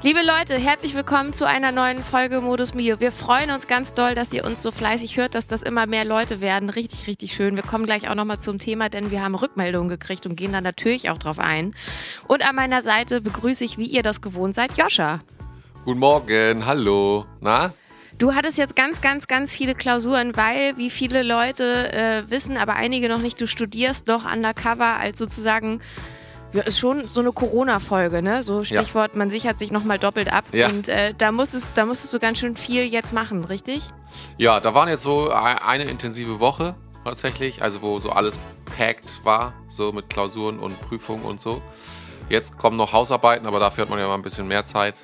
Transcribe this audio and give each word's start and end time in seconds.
Liebe 0.00 0.20
Leute, 0.22 0.56
herzlich 0.56 0.94
willkommen 0.94 1.32
zu 1.32 1.44
einer 1.44 1.72
neuen 1.72 2.04
Folge 2.04 2.40
Modus 2.40 2.72
Mio. 2.72 3.00
Wir 3.00 3.10
freuen 3.10 3.50
uns 3.50 3.66
ganz 3.66 3.94
doll, 3.94 4.14
dass 4.14 4.32
ihr 4.32 4.44
uns 4.44 4.62
so 4.62 4.70
fleißig 4.70 5.16
hört, 5.16 5.34
dass 5.34 5.48
das 5.48 5.60
immer 5.60 5.86
mehr 5.86 6.04
Leute 6.04 6.40
werden. 6.40 6.70
Richtig, 6.70 7.08
richtig 7.08 7.34
schön. 7.34 7.56
Wir 7.56 7.64
kommen 7.64 7.84
gleich 7.84 8.08
auch 8.08 8.14
nochmal 8.14 8.38
zum 8.38 8.60
Thema, 8.60 8.88
denn 8.90 9.10
wir 9.10 9.24
haben 9.24 9.34
Rückmeldungen 9.34 9.88
gekriegt 9.88 10.24
und 10.24 10.36
gehen 10.36 10.52
da 10.52 10.60
natürlich 10.60 11.10
auch 11.10 11.18
drauf 11.18 11.40
ein. 11.40 11.74
Und 12.28 12.48
an 12.48 12.54
meiner 12.54 12.82
Seite 12.84 13.20
begrüße 13.20 13.64
ich, 13.64 13.76
wie 13.76 13.86
ihr 13.86 14.04
das 14.04 14.20
gewohnt 14.20 14.54
seid, 14.54 14.78
Joscha. 14.78 15.20
Guten 15.84 15.98
Morgen, 15.98 16.64
hallo. 16.64 17.26
Na? 17.40 17.74
Du 18.18 18.36
hattest 18.36 18.56
jetzt 18.56 18.76
ganz, 18.76 19.00
ganz, 19.00 19.26
ganz 19.26 19.52
viele 19.52 19.74
Klausuren, 19.74 20.36
weil, 20.36 20.76
wie 20.76 20.90
viele 20.90 21.24
Leute 21.24 21.92
äh, 21.92 22.30
wissen, 22.30 22.56
aber 22.56 22.74
einige 22.74 23.08
noch 23.08 23.18
nicht, 23.18 23.40
du 23.40 23.48
studierst 23.48 24.06
noch 24.06 24.32
undercover 24.32 24.96
als 25.00 25.18
sozusagen 25.18 25.80
ja, 26.52 26.62
ist 26.62 26.78
schon 26.78 27.06
so 27.06 27.20
eine 27.20 27.32
Corona-Folge, 27.32 28.22
ne? 28.22 28.42
So 28.42 28.64
Stichwort, 28.64 29.12
ja. 29.12 29.18
man 29.18 29.30
sichert 29.30 29.58
sich 29.58 29.70
nochmal 29.70 29.98
doppelt 29.98 30.32
ab. 30.32 30.44
Ja. 30.52 30.68
Und 30.68 30.88
äh, 30.88 31.14
da, 31.16 31.30
musstest, 31.32 31.68
da 31.74 31.84
musstest 31.84 32.12
du 32.14 32.18
ganz 32.18 32.38
schön 32.38 32.56
viel 32.56 32.84
jetzt 32.84 33.12
machen, 33.12 33.44
richtig? 33.44 33.88
Ja, 34.38 34.60
da 34.60 34.74
waren 34.74 34.88
jetzt 34.88 35.02
so 35.02 35.30
eine 35.30 35.84
intensive 35.84 36.40
Woche 36.40 36.74
tatsächlich, 37.04 37.62
also 37.62 37.82
wo 37.82 37.98
so 37.98 38.10
alles 38.10 38.40
packed 38.76 39.24
war, 39.24 39.54
so 39.68 39.92
mit 39.92 40.10
Klausuren 40.10 40.58
und 40.58 40.80
Prüfungen 40.80 41.24
und 41.24 41.40
so. 41.40 41.62
Jetzt 42.28 42.58
kommen 42.58 42.76
noch 42.76 42.92
Hausarbeiten, 42.92 43.46
aber 43.46 43.58
dafür 43.58 43.82
hat 43.82 43.90
man 43.90 43.98
ja 43.98 44.06
mal 44.06 44.14
ein 44.14 44.22
bisschen 44.22 44.46
mehr 44.48 44.64
Zeit. 44.64 44.96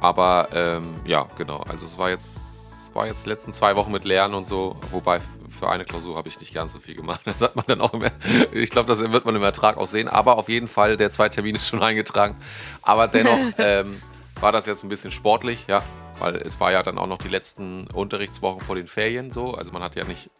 Aber 0.00 0.48
ähm, 0.52 0.94
ja, 1.04 1.26
genau. 1.36 1.58
Also 1.68 1.86
es 1.86 1.98
war 1.98 2.10
jetzt 2.10 2.57
war 2.98 3.06
jetzt 3.06 3.24
die 3.24 3.30
letzten 3.30 3.52
zwei 3.52 3.76
Wochen 3.76 3.92
mit 3.92 4.04
Lernen 4.04 4.34
und 4.34 4.44
so, 4.44 4.76
wobei 4.90 5.20
für 5.20 5.68
eine 5.68 5.84
Klausur 5.84 6.16
habe 6.16 6.28
ich 6.28 6.40
nicht 6.40 6.52
ganz 6.52 6.72
so 6.72 6.80
viel 6.80 6.96
gemacht. 6.96 7.20
Das 7.24 7.40
hat 7.42 7.54
man 7.54 7.64
dann 7.68 7.80
auch 7.80 7.94
immer, 7.94 8.10
ich 8.50 8.70
glaube, 8.70 8.88
das 8.88 9.00
wird 9.00 9.24
man 9.24 9.36
im 9.36 9.42
Ertrag 9.42 9.76
auch 9.76 9.86
sehen, 9.86 10.08
aber 10.08 10.36
auf 10.36 10.48
jeden 10.48 10.66
Fall, 10.66 10.96
der 10.96 11.08
zweite 11.10 11.36
Termin 11.36 11.54
ist 11.54 11.68
schon 11.68 11.80
eingetragen. 11.80 12.36
Aber 12.82 13.06
dennoch 13.06 13.38
ähm, 13.58 14.02
war 14.40 14.50
das 14.50 14.66
jetzt 14.66 14.82
ein 14.82 14.88
bisschen 14.88 15.12
sportlich, 15.12 15.64
ja, 15.68 15.84
weil 16.18 16.36
es 16.36 16.58
war 16.58 16.72
ja 16.72 16.82
dann 16.82 16.98
auch 16.98 17.06
noch 17.06 17.18
die 17.18 17.28
letzten 17.28 17.86
Unterrichtswochen 17.86 18.60
vor 18.60 18.74
den 18.74 18.88
Ferien 18.88 19.30
so, 19.30 19.54
also 19.54 19.70
man 19.70 19.84
hat 19.84 19.94
ja 19.94 20.02
nicht 20.02 20.30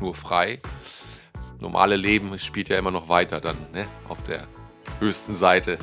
nur 0.00 0.14
frei. 0.14 0.60
Das 1.34 1.54
normale 1.60 1.94
Leben 1.94 2.36
spielt 2.40 2.68
ja 2.68 2.78
immer 2.78 2.90
noch 2.90 3.08
weiter 3.08 3.40
dann, 3.40 3.56
ne, 3.72 3.86
auf 4.08 4.24
der 4.24 4.48
höchsten 4.98 5.34
Seite. 5.36 5.78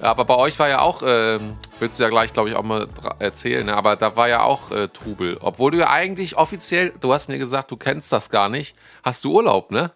Aber 0.00 0.24
bei 0.24 0.36
euch 0.36 0.58
war 0.58 0.68
ja 0.68 0.80
auch, 0.80 1.02
äh, 1.02 1.38
willst 1.78 1.98
du 1.98 2.04
ja 2.04 2.08
gleich, 2.08 2.32
glaube 2.32 2.48
ich, 2.48 2.54
auch 2.54 2.62
mal 2.62 2.88
erzählen, 3.18 3.66
ne? 3.66 3.76
aber 3.76 3.96
da 3.96 4.16
war 4.16 4.28
ja 4.28 4.42
auch 4.42 4.70
äh, 4.70 4.88
Trubel. 4.88 5.38
Obwohl 5.40 5.72
du 5.72 5.78
ja 5.78 5.90
eigentlich 5.90 6.36
offiziell, 6.36 6.92
du 7.00 7.12
hast 7.12 7.28
mir 7.28 7.38
gesagt, 7.38 7.70
du 7.70 7.76
kennst 7.76 8.12
das 8.12 8.30
gar 8.30 8.48
nicht, 8.48 8.76
hast 9.02 9.24
du 9.24 9.32
Urlaub, 9.32 9.70
ne? 9.70 9.92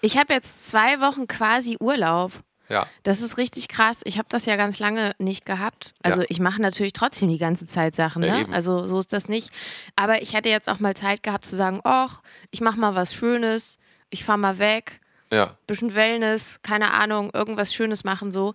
Ich 0.00 0.16
habe 0.18 0.32
jetzt 0.32 0.68
zwei 0.68 1.00
Wochen 1.00 1.26
quasi 1.26 1.76
Urlaub. 1.80 2.32
Ja. 2.68 2.86
Das 3.02 3.22
ist 3.22 3.38
richtig 3.38 3.68
krass. 3.68 4.00
Ich 4.04 4.18
habe 4.18 4.28
das 4.28 4.44
ja 4.44 4.56
ganz 4.56 4.78
lange 4.78 5.12
nicht 5.18 5.46
gehabt. 5.46 5.94
Also 6.02 6.20
ja. 6.20 6.26
ich 6.28 6.38
mache 6.38 6.60
natürlich 6.60 6.92
trotzdem 6.92 7.30
die 7.30 7.38
ganze 7.38 7.66
Zeit 7.66 7.96
Sachen, 7.96 8.20
ne? 8.20 8.46
Ja, 8.46 8.52
also 8.52 8.86
so 8.86 8.98
ist 8.98 9.12
das 9.12 9.28
nicht. 9.28 9.50
Aber 9.96 10.20
ich 10.20 10.34
hätte 10.34 10.50
jetzt 10.50 10.68
auch 10.68 10.78
mal 10.78 10.94
Zeit 10.94 11.22
gehabt 11.22 11.46
zu 11.46 11.56
sagen, 11.56 11.80
ach, 11.84 12.20
ich 12.50 12.60
mache 12.60 12.78
mal 12.78 12.94
was 12.94 13.14
Schönes, 13.14 13.78
ich 14.10 14.24
fahre 14.24 14.38
mal 14.38 14.58
weg, 14.58 15.00
ja. 15.30 15.56
bisschen 15.66 15.94
Wellness, 15.94 16.60
keine 16.62 16.92
Ahnung, 16.92 17.30
irgendwas 17.32 17.74
Schönes 17.74 18.04
machen 18.04 18.32
so. 18.32 18.52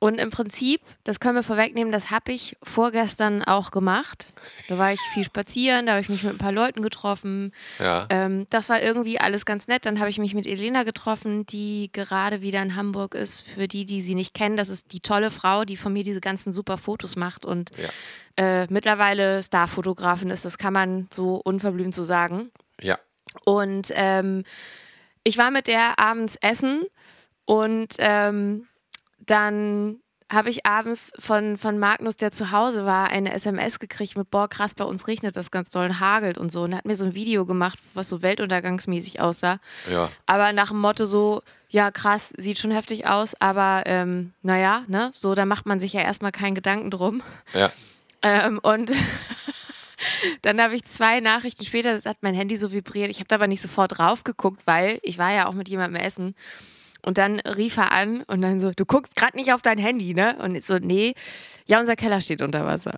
Und 0.00 0.20
im 0.20 0.30
Prinzip, 0.30 0.80
das 1.02 1.18
können 1.18 1.34
wir 1.34 1.42
vorwegnehmen, 1.42 1.90
das 1.90 2.12
habe 2.12 2.30
ich 2.30 2.56
vorgestern 2.62 3.42
auch 3.42 3.72
gemacht. 3.72 4.32
Da 4.68 4.78
war 4.78 4.92
ich 4.92 5.00
viel 5.12 5.24
spazieren, 5.24 5.86
da 5.86 5.92
habe 5.92 6.00
ich 6.00 6.08
mich 6.08 6.22
mit 6.22 6.34
ein 6.34 6.38
paar 6.38 6.52
Leuten 6.52 6.82
getroffen. 6.82 7.52
Ja. 7.80 8.06
Ähm, 8.08 8.46
das 8.50 8.68
war 8.68 8.80
irgendwie 8.80 9.18
alles 9.18 9.44
ganz 9.44 9.66
nett. 9.66 9.86
Dann 9.86 9.98
habe 9.98 10.08
ich 10.08 10.18
mich 10.18 10.34
mit 10.34 10.46
Elena 10.46 10.84
getroffen, 10.84 11.46
die 11.46 11.90
gerade 11.92 12.42
wieder 12.42 12.62
in 12.62 12.76
Hamburg 12.76 13.16
ist. 13.16 13.40
Für 13.40 13.66
die, 13.66 13.84
die 13.84 14.00
sie 14.00 14.14
nicht 14.14 14.34
kennen, 14.34 14.56
das 14.56 14.68
ist 14.68 14.92
die 14.92 15.00
tolle 15.00 15.32
Frau, 15.32 15.64
die 15.64 15.76
von 15.76 15.92
mir 15.92 16.04
diese 16.04 16.20
ganzen 16.20 16.52
super 16.52 16.78
Fotos 16.78 17.16
macht 17.16 17.44
und 17.44 17.70
ja. 17.76 18.62
äh, 18.62 18.66
mittlerweile 18.70 19.42
Starfotografin 19.42 20.30
ist. 20.30 20.44
Das 20.44 20.58
kann 20.58 20.72
man 20.72 21.08
so 21.12 21.36
unverblümt 21.36 21.94
so 21.94 22.04
sagen. 22.04 22.52
Ja. 22.80 22.98
Und 23.44 23.92
ähm, 23.94 24.44
ich 25.24 25.38
war 25.38 25.50
mit 25.50 25.66
der 25.66 25.98
abends 25.98 26.36
essen 26.40 26.84
und 27.44 27.94
ähm, 27.98 28.68
dann 29.30 30.00
habe 30.30 30.50
ich 30.50 30.66
abends 30.66 31.12
von, 31.18 31.56
von 31.56 31.78
Magnus, 31.78 32.16
der 32.16 32.32
zu 32.32 32.50
Hause 32.50 32.84
war, 32.84 33.08
eine 33.08 33.32
SMS 33.32 33.78
gekriegt 33.78 34.16
mit, 34.16 34.30
boah, 34.30 34.46
krass, 34.46 34.74
bei 34.74 34.84
uns 34.84 35.08
regnet 35.08 35.36
das 35.36 35.50
ganz 35.50 35.70
doll 35.70 35.86
und 35.86 36.00
hagelt 36.00 36.36
und 36.36 36.52
so. 36.52 36.62
Und 36.62 36.76
hat 36.76 36.84
mir 36.84 36.96
so 36.96 37.06
ein 37.06 37.14
Video 37.14 37.46
gemacht, 37.46 37.78
was 37.94 38.10
so 38.10 38.20
weltuntergangsmäßig 38.20 39.20
aussah. 39.20 39.58
Ja. 39.90 40.10
Aber 40.26 40.52
nach 40.52 40.68
dem 40.68 40.80
Motto 40.80 41.06
so, 41.06 41.42
ja, 41.70 41.90
krass, 41.90 42.34
sieht 42.36 42.58
schon 42.58 42.70
heftig 42.70 43.06
aus, 43.06 43.34
aber 43.40 43.84
ähm, 43.86 44.32
naja, 44.42 44.84
ne, 44.86 45.12
so, 45.14 45.34
da 45.34 45.46
macht 45.46 45.64
man 45.64 45.80
sich 45.80 45.94
ja 45.94 46.02
erstmal 46.02 46.32
keinen 46.32 46.54
Gedanken 46.54 46.90
drum. 46.90 47.22
Ja. 47.54 47.72
Ähm, 48.20 48.58
und 48.62 48.92
dann 50.42 50.60
habe 50.60 50.74
ich 50.74 50.84
zwei 50.84 51.20
Nachrichten 51.20 51.64
später, 51.64 51.94
das 51.94 52.04
hat 52.04 52.18
mein 52.20 52.34
Handy 52.34 52.58
so 52.58 52.70
vibriert. 52.70 53.10
Ich 53.10 53.18
habe 53.18 53.28
da 53.28 53.36
aber 53.36 53.46
nicht 53.46 53.62
sofort 53.62 53.96
drauf 53.96 54.24
geguckt, 54.24 54.62
weil 54.66 54.98
ich 55.02 55.16
war 55.16 55.32
ja 55.32 55.46
auch 55.46 55.54
mit 55.54 55.70
jemandem 55.70 56.02
essen. 56.02 56.34
Und 57.04 57.18
dann 57.18 57.40
rief 57.40 57.76
er 57.76 57.92
an 57.92 58.22
und 58.26 58.42
dann 58.42 58.60
so, 58.60 58.72
du 58.72 58.84
guckst 58.84 59.16
gerade 59.16 59.36
nicht 59.36 59.52
auf 59.52 59.62
dein 59.62 59.78
Handy, 59.78 60.14
ne? 60.14 60.36
Und 60.40 60.54
ich 60.54 60.66
so, 60.66 60.78
nee, 60.78 61.14
ja, 61.66 61.80
unser 61.80 61.96
Keller 61.96 62.20
steht 62.20 62.42
unter 62.42 62.66
Wasser. 62.66 62.96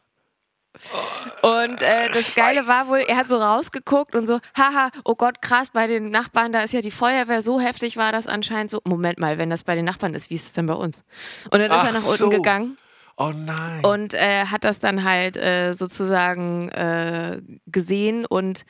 Und 1.43 1.83
äh, 1.83 2.10
das 2.10 2.34
Geile 2.34 2.66
war 2.66 2.89
wohl, 2.89 3.00
er 3.00 3.16
hat 3.16 3.28
so 3.28 3.39
rausgeguckt 3.39 4.15
und 4.15 4.27
so, 4.27 4.39
haha, 4.56 4.91
oh 5.05 5.16
Gott, 5.16 5.43
krass, 5.43 5.71
bei 5.71 5.87
den 5.87 6.10
Nachbarn, 6.10 6.53
da 6.53 6.62
ist 6.62 6.72
ja 6.72 6.81
die 6.81 6.93
Feuerwehr, 6.93 7.43
so 7.43 7.60
heftig 7.60 7.97
war 7.97 8.12
das 8.12 8.27
anscheinend 8.27 8.71
so. 8.71 8.81
Moment 8.84 9.19
mal, 9.19 9.37
wenn 9.39 9.50
das 9.50 9.65
bei 9.65 9.75
den 9.75 9.84
Nachbarn 9.84 10.15
ist, 10.15 10.31
wie 10.31 10.34
ist 10.34 10.47
es 10.47 10.53
denn 10.53 10.66
bei 10.66 10.75
uns? 10.75 11.05
Und 11.50 11.59
dann 11.59 11.71
ist 11.71 11.77
Ach 11.77 11.87
er 11.87 11.93
nach 11.93 11.99
so. 11.99 12.25
unten 12.25 12.37
gegangen. 12.37 12.78
Oh 13.16 13.33
nein. 13.34 13.84
Und 13.84 14.15
äh, 14.15 14.47
hat 14.47 14.65
das 14.65 14.78
dann 14.78 15.05
halt 15.05 15.37
äh, 15.37 15.72
sozusagen 15.72 16.69
äh, 16.71 17.43
gesehen 17.66 18.25
und 18.25 18.65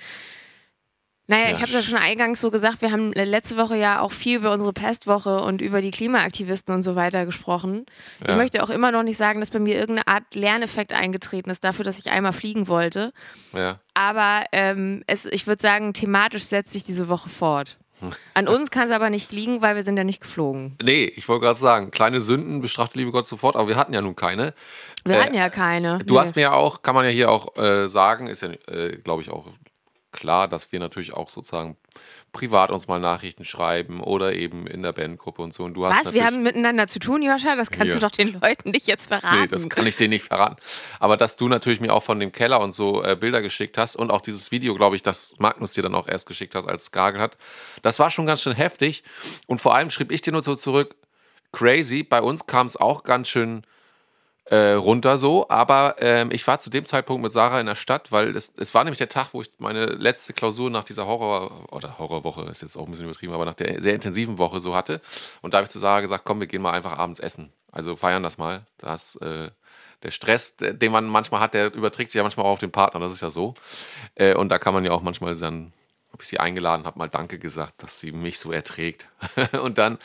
naja, 1.31 1.51
ja. 1.51 1.55
ich 1.55 1.63
habe 1.63 1.71
ja 1.71 1.83
schon 1.83 1.97
eingangs 1.97 2.41
so 2.41 2.51
gesagt, 2.51 2.83
wir 2.83 2.91
haben 2.91 3.13
letzte 3.13 3.57
Woche 3.57 3.77
ja 3.77 4.01
auch 4.01 4.11
viel 4.11 4.39
über 4.39 4.53
unsere 4.53 4.73
Pestwoche 4.73 5.41
und 5.41 5.63
über 5.63 5.81
die 5.81 5.93
Klimaaktivisten 5.93 6.75
und 6.75 6.83
so 6.83 6.97
weiter 6.97 7.25
gesprochen. 7.25 7.87
Ja. 8.21 8.31
Ich 8.31 8.37
möchte 8.37 8.61
auch 8.65 8.69
immer 8.69 8.91
noch 8.91 9.05
nicht 9.05 9.17
sagen, 9.17 9.39
dass 9.39 9.53
bei 9.53 9.61
mir 9.61 9.77
irgendeine 9.77 10.09
Art 10.09 10.35
Lerneffekt 10.35 10.93
eingetreten 10.93 11.49
ist 11.49 11.63
dafür, 11.63 11.85
dass 11.85 12.01
ich 12.01 12.11
einmal 12.11 12.33
fliegen 12.33 12.67
wollte. 12.67 13.13
Ja. 13.53 13.79
Aber 13.95 14.45
ähm, 14.51 15.05
es, 15.07 15.25
ich 15.25 15.47
würde 15.47 15.63
sagen, 15.63 15.93
thematisch 15.93 16.43
setzt 16.43 16.73
sich 16.73 16.83
diese 16.83 17.09
Woche 17.09 17.29
fort. 17.29 17.79
An 18.35 18.49
uns 18.49 18.73
kann 18.73 18.89
es 18.89 18.93
aber 18.93 19.09
nicht 19.09 19.31
liegen, 19.31 19.63
weil 19.63 19.77
wir 19.77 19.85
sind 19.85 19.97
ja 19.97 20.03
nicht 20.03 20.21
geflogen. 20.21 20.77
Nee, 20.83 21.05
ich 21.15 21.29
wollte 21.29 21.45
gerade 21.45 21.59
sagen, 21.61 21.93
kleine 21.93 22.21
Sünden 22.21 22.61
bestraft 22.61 22.97
liebe 22.97 23.13
Gott 23.13 23.29
sofort, 23.29 23.55
aber 23.55 23.69
wir 23.69 23.77
hatten 23.77 23.93
ja 23.93 24.01
nun 24.01 24.17
keine. 24.17 24.53
Wir 25.05 25.15
äh, 25.15 25.23
hatten 25.23 25.35
ja 25.35 25.49
keine. 25.49 26.01
Du 26.01 26.15
nee. 26.15 26.21
hast 26.21 26.35
mir 26.35 26.43
ja 26.43 26.53
auch, 26.55 26.83
kann 26.83 26.97
man 26.97 27.05
ja 27.05 27.11
hier 27.13 27.31
auch 27.31 27.57
äh, 27.57 27.87
sagen, 27.89 28.27
ist 28.27 28.43
ja, 28.43 28.49
äh, 28.67 28.97
glaube 28.97 29.23
ich, 29.23 29.31
auch 29.31 29.47
klar, 30.12 30.48
dass 30.48 30.72
wir 30.72 30.81
natürlich 30.81 31.12
auch 31.12 31.28
sozusagen 31.28 31.76
privat 32.32 32.71
uns 32.71 32.88
mal 32.88 33.00
Nachrichten 33.00 33.44
schreiben 33.44 34.00
oder 34.00 34.32
eben 34.34 34.66
in 34.66 34.82
der 34.82 34.93
Bandgruppe 34.93 35.43
und 35.43 35.53
so. 35.53 35.65
Und 35.65 35.75
du 35.75 35.82
Was? 35.82 35.97
Hast 35.97 36.15
wir 36.15 36.25
haben 36.25 36.43
miteinander 36.43 36.87
zu 36.87 36.98
tun, 36.98 37.22
Joscha? 37.22 37.56
Das 37.56 37.71
kannst 37.71 37.94
ja. 37.94 38.00
du 38.00 38.06
doch 38.06 38.10
den 38.10 38.41
Leuten 38.41 38.71
nicht 38.71 38.87
jetzt 38.87 39.09
verraten. 39.09 39.43
Nee, 39.43 39.48
das 39.48 39.69
kann 39.69 39.87
ich 39.87 39.97
denen 39.97 40.10
nicht 40.10 40.25
verraten. 40.25 40.56
Aber 40.98 41.16
dass 41.16 41.37
du 41.37 41.48
natürlich 41.48 41.81
mir 41.81 41.93
auch 41.93 42.03
von 42.03 42.21
dem 42.21 42.32
Keller 42.32 42.60
und 42.60 42.72
so 42.72 43.03
äh, 43.03 43.16
Bilder 43.16 43.43
geschickt 43.43 43.78
hast 43.78 43.97
und 43.97 44.10
auch 44.10 44.21
dieses 44.21 44.51
Video, 44.51 44.74
glaube 44.74 44.97
ich, 44.97 45.03
das 45.03 45.34
Magnus 45.39 45.72
dir 45.72 45.83
dann 45.83 45.95
auch 45.95 46.09
erst 46.09 46.27
geschickt 46.27 46.54
hat, 46.54 46.66
als 46.66 46.92
Gagel 46.92 47.21
hat, 47.21 47.36
das 47.83 47.98
war 47.98 48.10
schon 48.10 48.27
ganz 48.27 48.42
schön 48.42 48.54
heftig. 48.54 49.03
Und 49.47 49.60
vor 49.60 49.74
allem 49.74 49.91
schrieb 49.91 50.13
ich 50.13 50.22
dir 50.22 50.33
nur 50.33 50.42
so 50.42 50.54
zurück, 50.54 50.95
crazy, 51.53 52.03
bei 52.03 52.22
uns 52.22 52.47
kam 52.47 52.66
es 52.66 52.77
auch 52.77 53.03
ganz 53.03 53.28
schön 53.28 53.63
äh, 54.51 54.73
runter 54.73 55.17
so. 55.17 55.49
Aber 55.49 55.97
ähm, 55.99 56.31
ich 56.33 56.47
war 56.47 56.59
zu 56.59 56.71
dem 56.71 56.85
Zeitpunkt 56.85 57.23
mit 57.23 57.33
Sarah 57.33 57.61
in 57.61 57.67
der 57.67 57.77
Stadt, 57.77 58.13
weil 58.13 58.37
es, 58.37 58.53
es 58.57 58.75
war 58.75 58.85
nämlich 58.85 58.99
der 58.99 59.09
Tag, 59.09 59.29
wo 59.33 59.41
ich 59.41 59.51
meine 59.59 59.87
letzte 59.87 60.33
Klausur 60.33 60.71
nach 60.71 60.85
dieser 60.85 61.07
Horror- 61.07 61.73
oder 61.73 61.99
Horrorwoche, 61.99 62.43
ist 62.43 62.63
jetzt 62.63 62.77
auch 62.77 62.87
ein 62.87 62.91
bisschen 62.91 63.07
übertrieben, 63.07 63.33
aber 63.33 63.45
nach 63.45 63.55
der 63.55 63.81
sehr 63.81 63.95
intensiven 63.95 64.39
Woche 64.39 64.61
so 64.61 64.75
hatte. 64.75 65.01
Und 65.41 65.55
da 65.55 65.59
habe 65.59 65.65
ich 65.65 65.71
zu 65.71 65.79
Sarah 65.79 66.01
gesagt, 66.01 66.25
komm, 66.25 66.41
wir 66.41 66.49
gehen 66.49 66.63
mal 66.63 66.73
einfach 66.73 66.99
abends 66.99 67.21
essen. 67.21 67.53
Also 67.71 67.95
feiern 67.95 68.25
das 68.25 68.39
mal. 68.39 68.65
Das, 68.79 69.15
äh, 69.17 69.51
der 70.03 70.11
Stress, 70.11 70.57
den 70.57 70.91
man 70.91 71.07
manchmal 71.07 71.41
hat, 71.41 71.55
der 71.55 71.73
überträgt 71.73 72.11
sich 72.11 72.19
ja 72.19 72.23
manchmal 72.23 72.47
auch 72.47 72.53
auf 72.53 72.59
den 72.59 72.73
Partner, 72.73 73.01
das 73.01 73.13
ist 73.13 73.21
ja 73.21 73.31
so. 73.31 73.55
Äh, 74.17 74.35
und 74.35 74.49
da 74.49 74.59
kann 74.59 74.75
man 74.75 74.85
ja 74.85 74.91
auch 74.91 75.03
manchmal 75.03 75.37
dann 75.37 75.73
habe 76.12 76.22
ich 76.22 76.28
sie 76.28 76.41
eingeladen, 76.41 76.86
habe 76.86 76.98
mal 76.98 77.09
Danke 77.09 77.39
gesagt, 77.39 77.83
dass 77.83 78.01
sie 78.01 78.10
mich 78.10 78.39
so 78.39 78.53
erträgt. 78.53 79.07
und 79.62 79.78
dann 79.78 79.98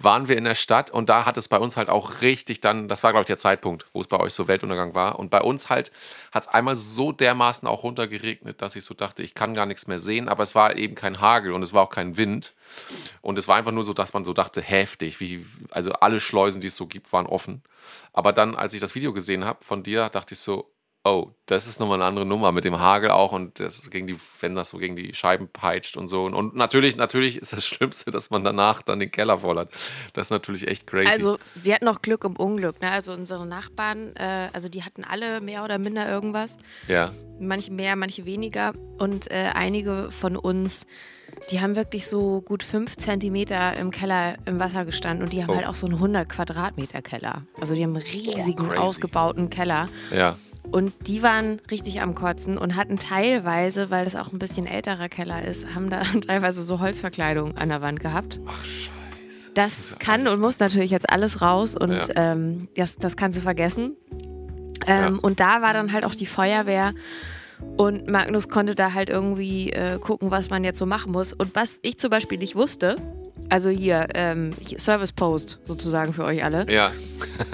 waren 0.00 0.28
wir 0.28 0.36
in 0.36 0.44
der 0.44 0.54
Stadt 0.54 0.90
und 0.90 1.08
da 1.08 1.24
hat 1.24 1.36
es 1.36 1.48
bei 1.48 1.58
uns 1.58 1.76
halt 1.76 1.88
auch 1.88 2.20
richtig 2.20 2.60
dann, 2.60 2.88
das 2.88 3.02
war 3.02 3.12
glaube 3.12 3.22
ich 3.22 3.26
der 3.28 3.38
Zeitpunkt, 3.38 3.86
wo 3.92 4.00
es 4.00 4.08
bei 4.08 4.18
euch 4.18 4.34
so 4.34 4.48
Weltuntergang 4.48 4.94
war. 4.94 5.18
Und 5.18 5.30
bei 5.30 5.40
uns 5.40 5.70
halt 5.70 5.92
hat 6.32 6.44
es 6.44 6.48
einmal 6.48 6.74
so 6.74 7.12
dermaßen 7.12 7.68
auch 7.68 7.84
runtergeregnet, 7.84 8.60
dass 8.60 8.74
ich 8.74 8.84
so 8.84 8.94
dachte, 8.94 9.22
ich 9.22 9.34
kann 9.34 9.54
gar 9.54 9.66
nichts 9.66 9.86
mehr 9.86 9.98
sehen, 9.98 10.28
aber 10.28 10.42
es 10.42 10.54
war 10.54 10.76
eben 10.76 10.94
kein 10.94 11.20
Hagel 11.20 11.52
und 11.52 11.62
es 11.62 11.72
war 11.72 11.82
auch 11.82 11.90
kein 11.90 12.16
Wind. 12.16 12.54
Und 13.20 13.38
es 13.38 13.46
war 13.46 13.56
einfach 13.56 13.72
nur 13.72 13.84
so, 13.84 13.92
dass 13.92 14.12
man 14.14 14.24
so 14.24 14.32
dachte, 14.32 14.60
heftig, 14.60 15.20
wie, 15.20 15.46
also 15.70 15.92
alle 15.92 16.18
Schleusen, 16.18 16.60
die 16.60 16.68
es 16.68 16.76
so 16.76 16.86
gibt, 16.86 17.12
waren 17.12 17.26
offen. 17.26 17.62
Aber 18.12 18.32
dann, 18.32 18.56
als 18.56 18.74
ich 18.74 18.80
das 18.80 18.94
Video 18.94 19.12
gesehen 19.12 19.44
habe 19.44 19.64
von 19.64 19.82
dir, 19.82 20.08
dachte 20.08 20.34
ich 20.34 20.40
so, 20.40 20.71
oh, 21.04 21.30
das 21.46 21.66
ist 21.66 21.80
nochmal 21.80 21.96
eine 21.98 22.04
andere 22.04 22.24
Nummer 22.24 22.52
mit 22.52 22.64
dem 22.64 22.78
Hagel 22.78 23.10
auch 23.10 23.32
und 23.32 23.58
das 23.58 23.90
gegen 23.90 24.06
die, 24.06 24.16
wenn 24.40 24.54
das 24.54 24.70
so 24.70 24.78
gegen 24.78 24.94
die 24.94 25.12
Scheiben 25.12 25.48
peitscht 25.48 25.96
und 25.96 26.06
so. 26.06 26.24
Und, 26.24 26.34
und 26.34 26.54
natürlich, 26.54 26.96
natürlich 26.96 27.38
ist 27.38 27.52
das 27.52 27.66
Schlimmste, 27.66 28.10
dass 28.12 28.30
man 28.30 28.44
danach 28.44 28.82
dann 28.82 29.00
den 29.00 29.10
Keller 29.10 29.38
voll 29.38 29.58
hat. 29.58 29.70
Das 30.12 30.28
ist 30.28 30.30
natürlich 30.30 30.68
echt 30.68 30.86
crazy. 30.86 31.08
Also 31.10 31.38
wir 31.54 31.74
hatten 31.74 31.86
noch 31.86 32.02
Glück 32.02 32.24
im 32.24 32.36
Unglück. 32.36 32.80
Ne? 32.80 32.90
Also 32.90 33.12
unsere 33.12 33.46
Nachbarn, 33.46 34.14
äh, 34.16 34.48
also 34.52 34.68
die 34.68 34.84
hatten 34.84 35.02
alle 35.04 35.40
mehr 35.40 35.64
oder 35.64 35.78
minder 35.78 36.08
irgendwas. 36.08 36.56
Ja. 36.86 37.10
Manche 37.40 37.72
mehr, 37.72 37.96
manche 37.96 38.24
weniger. 38.24 38.72
Und 38.98 39.28
äh, 39.32 39.50
einige 39.54 40.12
von 40.12 40.36
uns, 40.36 40.86
die 41.50 41.60
haben 41.60 41.74
wirklich 41.74 42.06
so 42.06 42.42
gut 42.42 42.62
fünf 42.62 42.96
Zentimeter 42.96 43.76
im 43.76 43.90
Keller 43.90 44.36
im 44.46 44.60
Wasser 44.60 44.84
gestanden 44.84 45.24
und 45.24 45.32
die 45.32 45.42
haben 45.42 45.50
Oh. 45.50 45.56
halt 45.56 45.66
auch 45.66 45.74
so 45.74 45.86
einen 45.86 45.96
100 45.96 46.28
Quadratmeter 46.28 47.02
Keller. 47.02 47.42
Also 47.60 47.74
die 47.74 47.82
haben 47.82 47.96
einen 47.96 48.04
riesigen, 48.06 48.68
crazy. 48.68 48.76
ausgebauten 48.78 49.50
Keller. 49.50 49.88
Ja. 50.14 50.36
Und 50.70 50.92
die 51.08 51.22
waren 51.22 51.60
richtig 51.70 52.00
am 52.00 52.14
Kotzen 52.14 52.56
und 52.56 52.76
hatten 52.76 52.98
teilweise, 52.98 53.90
weil 53.90 54.04
das 54.04 54.16
auch 54.16 54.32
ein 54.32 54.38
bisschen 54.38 54.66
älterer 54.66 55.08
Keller 55.08 55.44
ist, 55.44 55.74
haben 55.74 55.90
da 55.90 56.02
teilweise 56.26 56.62
so 56.62 56.80
Holzverkleidung 56.80 57.56
an 57.56 57.68
der 57.68 57.80
Wand 57.82 58.00
gehabt. 58.00 58.38
Ach, 58.46 58.64
scheiße. 58.64 59.50
Das, 59.54 59.78
ist 59.78 60.00
kann 60.00 60.22
alles- 60.22 60.34
und 60.34 60.40
muss 60.40 60.58
natürlich 60.60 60.90
jetzt 60.90 61.10
alles 61.10 61.42
raus 61.42 61.76
und 61.76 61.92
Ja. 61.92 62.32
ähm, 62.32 62.68
das, 62.76 62.96
das 62.96 63.16
kannst 63.16 63.38
du 63.38 63.42
vergessen. 63.42 63.96
Ähm, 64.86 65.14
Ja. 65.14 65.18
Und 65.20 65.40
da 65.40 65.60
war 65.62 65.74
dann 65.74 65.92
halt 65.92 66.04
auch 66.04 66.14
die 66.14 66.26
Feuerwehr 66.26 66.94
und 67.76 68.08
Magnus 68.10 68.48
konnte 68.48 68.74
da 68.74 68.94
halt 68.94 69.10
irgendwie 69.10 69.70
äh, 69.72 69.98
gucken, 69.98 70.30
was 70.30 70.48
man 70.50 70.64
jetzt 70.64 70.78
so 70.78 70.86
machen 70.86 71.12
muss. 71.12 71.32
Und 71.32 71.54
was 71.54 71.80
ich 71.82 71.98
zum 71.98 72.10
Beispiel 72.10 72.38
nicht 72.38 72.54
wusste, 72.56 72.96
also 73.52 73.70
hier, 73.70 74.08
ähm, 74.14 74.50
Service 74.78 75.12
Post 75.12 75.58
sozusagen 75.66 76.12
für 76.12 76.24
euch 76.24 76.42
alle, 76.42 76.66
Ja. 76.70 76.90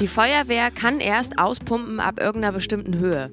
die 0.00 0.08
Feuerwehr 0.08 0.70
kann 0.70 1.00
erst 1.00 1.38
auspumpen 1.38 2.00
ab 2.00 2.20
irgendeiner 2.20 2.52
bestimmten 2.52 2.98
Höhe. 2.98 3.30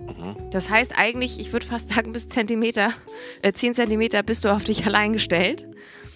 Mhm. 0.00 0.36
Das 0.50 0.68
heißt 0.68 0.92
eigentlich, 0.96 1.38
ich 1.38 1.52
würde 1.52 1.66
fast 1.66 1.94
sagen, 1.94 2.12
bis 2.12 2.28
Zentimeter, 2.28 2.90
äh, 3.42 3.52
10 3.52 3.74
Zentimeter 3.74 4.22
bist 4.22 4.44
du 4.44 4.48
auf 4.48 4.64
dich 4.64 4.84
allein 4.86 5.12
gestellt. 5.12 5.64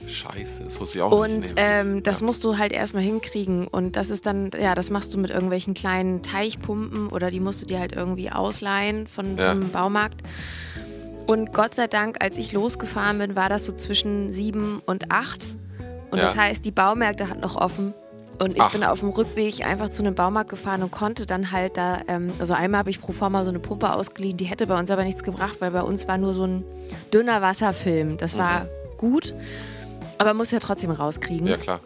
Scheiße, 0.06 0.64
das 0.64 0.79
wusste 0.81 0.99
ich 0.99 1.02
auch 1.02 1.12
Und 1.12 1.38
nicht. 1.41 1.55
Nee, 1.55 1.62
ähm, 1.62 2.02
das 2.02 2.20
ja. 2.20 2.26
musst 2.26 2.44
du 2.44 2.58
halt 2.58 2.73
erstmal 2.73 3.02
hinkriegen. 3.02 3.67
Und 3.67 3.96
das 3.96 4.11
ist 4.11 4.26
dann, 4.26 4.50
ja, 4.61 4.75
das 4.75 4.91
machst 4.91 5.14
du 5.14 5.19
mit 5.19 5.31
irgendwelchen 5.31 5.73
kleinen 5.73 6.23
Teichpumpen 6.23 7.08
oder 7.08 7.31
die 7.31 7.41
musst 7.41 7.62
du 7.62 7.67
dir 7.67 7.79
halt 7.81 7.93
irgendwie 7.93 8.31
ausleihen 8.31 9.06
von, 9.06 9.38
Ja. 9.38 9.52
vom 9.52 9.70
Baumarkt. 9.70 10.20
Und 11.26 11.55
Gott 11.55 11.75
sei 11.75 11.87
Dank, 11.87 12.17
als 12.23 12.37
ich 12.37 12.52
losgefahren 12.52 13.19
bin, 13.19 13.35
war 13.35 13.49
das 13.49 13.64
so 13.64 13.73
zwischen 13.73 14.31
sieben 14.31 14.82
und 14.85 15.11
acht. 15.11 15.56
Und 16.14 16.20
Ja. 16.20 16.26
das 16.26 16.37
heißt, 16.37 16.64
die 16.64 16.70
Baumärkte 16.70 17.28
hatten 17.28 17.40
noch 17.40 17.56
offen. 17.56 17.93
Und 18.40 18.55
ich 18.55 18.62
Ach. 18.62 18.70
bin 18.70 18.84
auf 18.84 19.00
dem 19.00 19.08
Rückweg 19.08 19.66
einfach 19.66 19.88
zu 19.88 20.02
einem 20.05 20.14
Baumarkt 20.14 20.49
gefahren 20.49 20.84
und 20.84 20.93
konnte 20.93 21.26
dann 21.26 21.50
halt 21.50 21.76
da, 21.76 22.02
ähm, 22.06 22.32
also 22.38 22.55
einmal 22.55 22.78
habe 22.78 22.90
ich 22.90 23.00
pro 23.00 23.11
forma 23.11 23.43
so 23.43 23.50
eine 23.50 23.58
Pumpe 23.58 23.93
ausgeliehen, 23.93 24.37
die 24.37 24.44
hätte 24.44 24.69
bei 24.69 24.78
uns 24.78 24.93
aber 24.93 25.02
nichts 25.02 25.25
gebracht, 25.25 25.56
weil 25.61 25.72
bei 25.72 25.82
uns 25.82 26.06
war 26.06 26.19
nur 26.19 26.34
so 26.34 26.44
ein 26.44 26.64
dünner 27.12 27.43
Wasserfilm. 27.43 28.16
Das 28.16 28.38
war 28.38 28.66
gut, 28.96 29.34
aber 30.19 30.34
muss 30.34 30.52
ja 30.52 30.61
trotzdem 30.61 30.93
rauskriegen. 30.93 31.49
Ja, 31.49 31.56
klar. 31.56 31.81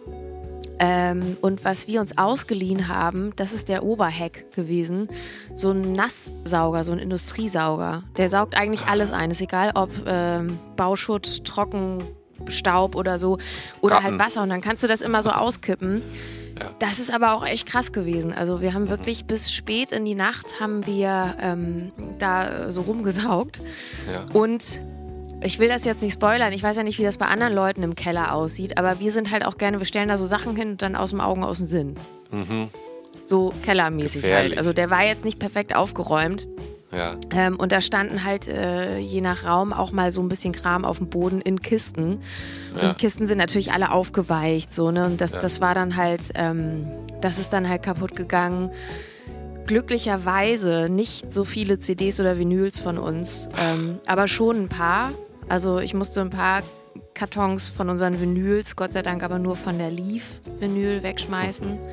Ähm, 0.78 1.36
und 1.40 1.64
was 1.64 1.88
wir 1.88 2.00
uns 2.02 2.16
ausgeliehen 2.18 2.86
haben, 2.88 3.32
das 3.36 3.52
ist 3.54 3.68
der 3.70 3.82
Oberheck 3.82 4.52
gewesen. 4.54 5.08
So 5.56 5.70
ein 5.72 5.92
Nasssauger, 5.92 6.84
so 6.84 6.92
ein 6.92 6.98
Industriesauger. 6.98 8.04
Der 8.16 8.28
saugt 8.28 8.54
eigentlich 8.56 8.86
alles 8.86 9.10
ein. 9.10 9.30
Ist 9.32 9.40
egal, 9.40 9.72
ob 9.74 9.90
ähm, 10.06 10.58
Bauschutt, 10.76 11.44
Trocken, 11.44 11.98
Staub 12.48 12.94
oder 12.94 13.18
so. 13.18 13.38
Oder 13.80 13.96
Ratten. 13.96 14.06
halt 14.06 14.18
Wasser. 14.18 14.42
Und 14.42 14.50
dann 14.50 14.60
kannst 14.60 14.82
du 14.82 14.86
das 14.88 15.00
immer 15.00 15.22
so 15.22 15.30
auskippen. 15.30 16.02
Ja. 16.58 16.70
Das 16.78 16.98
ist 16.98 17.12
aber 17.12 17.34
auch 17.34 17.46
echt 17.46 17.66
krass 17.66 17.92
gewesen. 17.92 18.32
Also 18.32 18.60
wir 18.60 18.74
haben 18.74 18.88
wirklich 18.88 19.24
bis 19.26 19.52
spät 19.52 19.92
in 19.92 20.04
die 20.04 20.14
Nacht 20.14 20.60
haben 20.60 20.86
wir 20.86 21.36
ähm, 21.40 21.92
da 22.18 22.70
so 22.70 22.82
rumgesaugt. 22.82 23.60
Ja. 24.12 24.26
Und 24.32 24.80
ich 25.40 25.58
will 25.60 25.68
das 25.68 25.84
jetzt 25.84 26.02
nicht 26.02 26.14
spoilern. 26.14 26.52
Ich 26.52 26.62
weiß 26.62 26.76
ja 26.76 26.82
nicht, 26.82 26.98
wie 26.98 27.04
das 27.04 27.16
bei 27.16 27.26
anderen 27.26 27.54
Leuten 27.54 27.82
im 27.84 27.94
Keller 27.94 28.34
aussieht, 28.34 28.76
aber 28.76 28.98
wir 28.98 29.12
sind 29.12 29.30
halt 29.30 29.44
auch 29.44 29.56
gerne, 29.56 29.78
wir 29.78 29.86
stellen 29.86 30.08
da 30.08 30.16
so 30.16 30.26
Sachen 30.26 30.56
hin 30.56 30.70
und 30.70 30.82
dann 30.82 30.96
aus 30.96 31.10
dem 31.10 31.20
Augen, 31.20 31.44
aus 31.44 31.58
dem 31.58 31.66
Sinn. 31.66 31.96
So 33.24 33.52
kellermäßig 33.64 34.22
halt. 34.22 34.22
Gefährlich. 34.22 34.58
Also 34.58 34.72
der 34.72 34.90
war 34.90 35.04
jetzt 35.04 35.24
nicht 35.24 35.38
perfekt 35.38 35.76
aufgeräumt. 35.76 36.48
Ja. 36.90 37.16
Ähm, 37.30 37.56
und 37.56 37.70
da 37.72 37.80
standen 37.82 38.24
halt 38.24 38.48
äh, 38.48 38.98
je 38.98 39.20
nach 39.20 39.44
Raum 39.44 39.72
auch 39.74 39.92
mal 39.92 40.10
so 40.10 40.22
ein 40.22 40.28
bisschen 40.28 40.52
Kram 40.52 40.84
auf 40.86 40.98
dem 40.98 41.08
Boden 41.10 41.40
in 41.42 41.60
Kisten. 41.60 42.20
Und 42.74 42.82
Ja. 42.82 42.88
die 42.88 42.94
Kisten 42.94 43.26
sind 43.26 43.36
natürlich 43.38 43.72
alle 43.72 43.92
aufgeweicht, 43.92 44.74
so, 44.74 44.90
ne? 44.90 45.04
Und 45.04 45.20
das, 45.20 45.32
Ja. 45.32 45.38
das 45.40 45.60
war 45.60 45.74
dann 45.74 45.96
halt, 45.96 46.30
ähm, 46.34 46.86
das 47.20 47.38
ist 47.38 47.52
dann 47.52 47.68
halt 47.68 47.82
kaputt 47.82 48.16
gegangen. 48.16 48.70
Glücklicherweise 49.66 50.88
nicht 50.88 51.34
so 51.34 51.44
viele 51.44 51.78
CDs 51.78 52.20
oder 52.20 52.38
Vinyls 52.38 52.78
von 52.78 52.96
uns, 52.96 53.50
ähm, 53.58 53.98
aber 54.06 54.26
schon 54.26 54.62
ein 54.62 54.68
paar. 54.68 55.10
Also 55.48 55.78
ich 55.78 55.92
musste 55.92 56.22
ein 56.22 56.30
paar 56.30 56.62
Kartons 57.12 57.68
von 57.68 57.90
unseren 57.90 58.18
Vinyls, 58.18 58.76
Gott 58.76 58.94
sei 58.94 59.02
Dank 59.02 59.22
aber 59.22 59.38
nur 59.38 59.56
von 59.56 59.76
der 59.78 59.90
Leaf-Vinyl 59.90 61.02
wegschmeißen. 61.02 61.78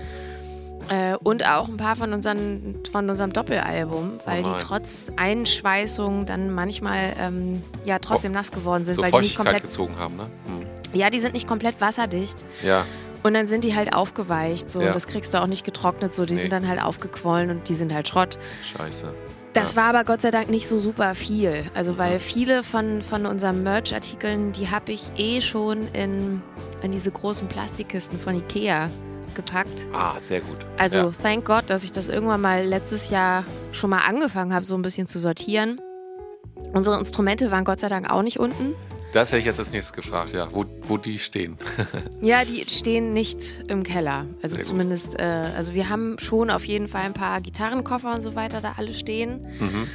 Äh, 0.90 1.16
und 1.24 1.46
auch 1.48 1.68
ein 1.68 1.78
paar 1.78 1.96
von, 1.96 2.14
unseren, 2.14 2.76
von 2.92 3.10
unserem 3.10 3.34
Doppelalbum, 3.34 4.20
weil 4.26 4.44
die 4.44 4.50
nein. 4.50 4.60
trotz 4.60 5.10
Einschweißung 5.16 6.26
dann 6.26 6.52
manchmal 6.54 7.14
ähm, 7.20 7.64
ja 7.86 8.00
trotzdem 8.00 8.32
nass 8.32 8.52
geworden 8.52 8.86
sind, 8.86 8.96
So 8.96 9.02
weil 9.02 9.12
die 9.12 9.18
nicht 9.20 9.36
komplett. 9.36 9.64
gezogen 9.64 9.96
haben, 9.98 10.16
ne? 10.18 10.28
Hm. 10.46 10.66
Ja, 10.94 11.10
die 11.10 11.20
sind 11.20 11.34
nicht 11.34 11.48
komplett 11.48 11.82
wasserdicht. 11.82 12.46
Ja. 12.64 12.86
Und 13.24 13.34
dann 13.34 13.48
sind 13.48 13.64
die 13.64 13.76
halt 13.76 13.94
aufgeweicht. 13.94 14.70
So. 14.70 14.82
Ja. 14.82 14.92
Das 14.92 15.08
kriegst 15.08 15.34
du 15.34 15.42
auch 15.42 15.48
nicht 15.48 15.66
getrocknet. 15.66 16.14
So. 16.14 16.26
Die 16.26 16.36
Nee. 16.36 16.42
sind 16.42 16.54
dann 16.54 16.68
halt 16.68 16.82
aufgequollen 16.82 17.50
und 17.50 17.68
die 17.70 17.74
sind 17.74 17.92
halt 17.94 18.08
Schrott. 18.08 18.38
Scheiße. 18.64 19.12
Das 19.54 19.74
Ja. 19.74 19.82
war 19.82 19.90
aber 19.90 20.04
Gott 20.04 20.22
sei 20.22 20.30
Dank 20.32 20.50
nicht 20.50 20.68
so 20.68 20.78
super 20.78 21.16
viel. 21.16 21.64
Also 21.74 21.98
weil 21.98 22.20
viele 22.20 22.62
von, 22.62 23.02
von 23.02 23.26
unseren 23.26 23.64
Merch-Artikeln, 23.64 24.52
die 24.52 24.70
habe 24.70 24.92
ich 24.92 25.04
eh 25.18 25.42
schon 25.42 25.88
in, 25.94 26.44
in 26.84 26.92
diese 26.92 27.10
großen 27.10 27.48
Plastikkisten 27.48 28.20
von 28.20 28.36
Ikea 28.36 28.90
gepackt. 29.36 29.86
Ah, 29.94 30.20
sehr 30.20 30.42
gut. 30.42 30.58
Also 30.78 30.98
Ja. 31.00 31.12
thank 31.22 31.46
God, 31.46 31.64
dass 31.68 31.84
ich 31.84 31.92
das 31.92 32.08
irgendwann 32.08 32.42
mal 32.42 32.64
letztes 32.66 33.10
Jahr 33.10 33.44
schon 33.72 33.90
mal 33.90 34.00
angefangen 34.08 34.54
habe, 34.54 34.66
so 34.66 34.76
ein 34.76 34.82
bisschen 34.82 35.08
zu 35.08 35.20
sortieren. 35.20 35.80
Unsere 36.74 36.98
Instrumente 37.00 37.52
waren 37.52 37.64
Gott 37.66 37.80
sei 37.80 37.88
Dank 37.90 38.10
auch 38.12 38.22
nicht 38.22 38.40
unten. 38.40 38.74
Das 39.14 39.30
hätte 39.32 39.40
ich 39.40 39.46
jetzt 39.46 39.60
als 39.60 39.72
nächstes 39.72 39.94
gefragt, 39.96 40.34
ja, 40.34 40.50
wo, 40.52 40.66
wo 40.88 40.98
die 40.98 41.20
stehen. 41.20 41.58
Ja, 42.22 42.44
die 42.44 42.66
stehen 42.68 43.14
nicht 43.14 43.64
im 43.70 43.84
Keller. 43.84 44.26
Also 44.42 44.56
Sehr 44.56 44.64
zumindest, 44.66 45.18
äh, 45.20 45.24
also 45.56 45.74
wir 45.74 45.88
haben 45.90 46.18
schon 46.20 46.50
auf 46.50 46.66
jeden 46.66 46.88
Fall 46.88 47.04
ein 47.04 47.14
paar 47.14 47.40
Gitarrenkoffer 47.40 48.14
und 48.14 48.22
so 48.22 48.36
weiter 48.36 48.60
da 48.62 48.74
alle 48.78 48.94
stehen. 48.94 49.46
Mhm. 49.60 49.88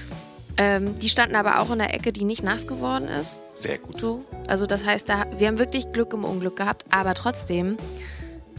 Ähm, 0.57 0.95
die 0.97 1.09
standen 1.09 1.37
aber 1.37 1.61
auch 1.61 1.71
in 1.71 1.79
der 1.79 1.93
Ecke, 1.95 2.13
die 2.13 2.25
nicht 2.25 2.43
nass 2.43 2.67
geworden 2.67 3.09
ist. 3.09 3.43
Sehr 3.55 3.79
gut. 3.79 3.99
So. 3.99 4.25
Also 4.47 4.67
das 4.67 4.87
heißt, 4.87 5.09
da, 5.09 5.27
wir 5.37 5.49
haben 5.49 5.59
wirklich 5.59 5.93
Glück 5.93 6.13
im 6.13 6.25
Unglück 6.25 6.57
gehabt, 6.57 6.85
aber 6.91 7.15
trotzdem, 7.15 7.77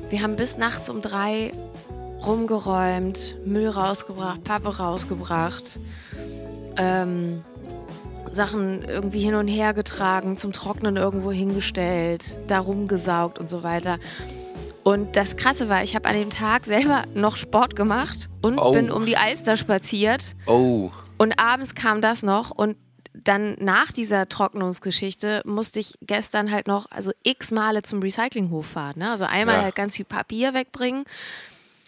wir 0.10 0.22
haben 0.22 0.36
bis 0.36 0.58
nachts 0.58 0.90
um 0.90 1.02
drei 1.02 1.52
rumgeräumt, 2.26 3.38
Müll 3.46 3.68
rausgebracht, 3.70 4.44
Pappe 4.44 4.78
rausgebracht, 4.78 5.80
ähm, 6.78 7.44
Sachen 8.30 8.84
irgendwie 8.84 9.20
hin 9.20 9.36
und 9.36 9.48
her 9.48 9.74
getragen, 9.74 10.38
zum 10.38 10.54
Trocknen 10.54 10.96
irgendwo 10.98 11.32
hingestellt, 11.32 12.40
da 12.48 12.60
rumgesaugt 12.60 13.40
und 13.40 13.50
so 13.50 13.64
weiter. 13.64 13.98
Und 14.84 15.16
das 15.16 15.36
Krasse 15.36 15.70
war, 15.70 15.84
ich 15.84 15.96
habe 15.96 16.08
an 16.08 16.16
dem 16.16 16.30
Tag 16.30 16.66
selber 16.66 17.04
noch 17.14 17.36
Sport 17.36 17.76
gemacht 17.76 18.30
und 18.42 18.58
Oh. 18.58 18.72
bin 18.72 18.90
um 18.92 19.06
die 19.06 19.18
Alster 19.18 19.56
spaziert. 19.58 20.36
Oh, 20.48 20.90
Und 21.18 21.38
abends 21.40 21.76
kam 21.76 22.02
das 22.02 22.24
noch 22.24 22.50
und 22.52 22.78
dann 23.24 23.56
nach 23.60 23.92
dieser 23.92 24.28
Trocknungsgeschichte 24.28 25.42
musste 25.46 25.80
ich 25.80 25.96
gestern 26.02 26.52
halt 26.52 26.68
noch 26.68 26.90
also 26.92 27.12
x 27.24 27.52
Male 27.52 27.84
zum 27.84 28.02
Recyclinghof 28.02 28.66
fahren. 28.68 29.00
Ne? 29.00 29.12
Also 29.12 29.26
einmal 29.26 29.58
Ja. 29.58 29.62
halt 29.64 29.76
ganz 29.76 29.96
viel 29.96 30.06
Papier 30.06 30.54
wegbringen. 30.54 31.04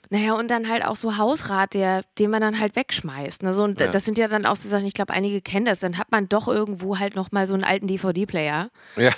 Naja, 0.09 0.33
und 0.33 0.51
dann 0.51 0.69
halt 0.69 0.85
auch 0.85 0.95
so 0.95 1.17
Hausrat, 1.17 1.73
der, 1.73 2.03
den 2.19 2.29
man 2.29 2.41
dann 2.41 2.59
halt 2.59 2.75
wegschmeißt. 2.75 3.41
Ne? 3.41 3.53
So, 3.53 3.63
und 3.63 3.79
Ja. 3.79 3.87
das 3.87 4.05
sind 4.05 4.17
ja 4.17 4.27
dann 4.27 4.45
auch 4.45 4.55
so 4.55 4.69
Sachen, 4.69 4.85
ich 4.85 4.93
glaube, 4.93 5.13
einige 5.13 5.41
kennen 5.41 5.65
das. 5.65 5.79
Dann 5.79 5.97
hat 5.97 6.11
man 6.11 6.29
doch 6.29 6.47
irgendwo 6.47 6.99
halt 6.99 7.15
noch 7.15 7.31
mal 7.31 7.47
so 7.47 7.53
einen 7.55 7.63
alten 7.63 7.87
DVD-Player. 7.87 8.69
ja. 8.97 9.11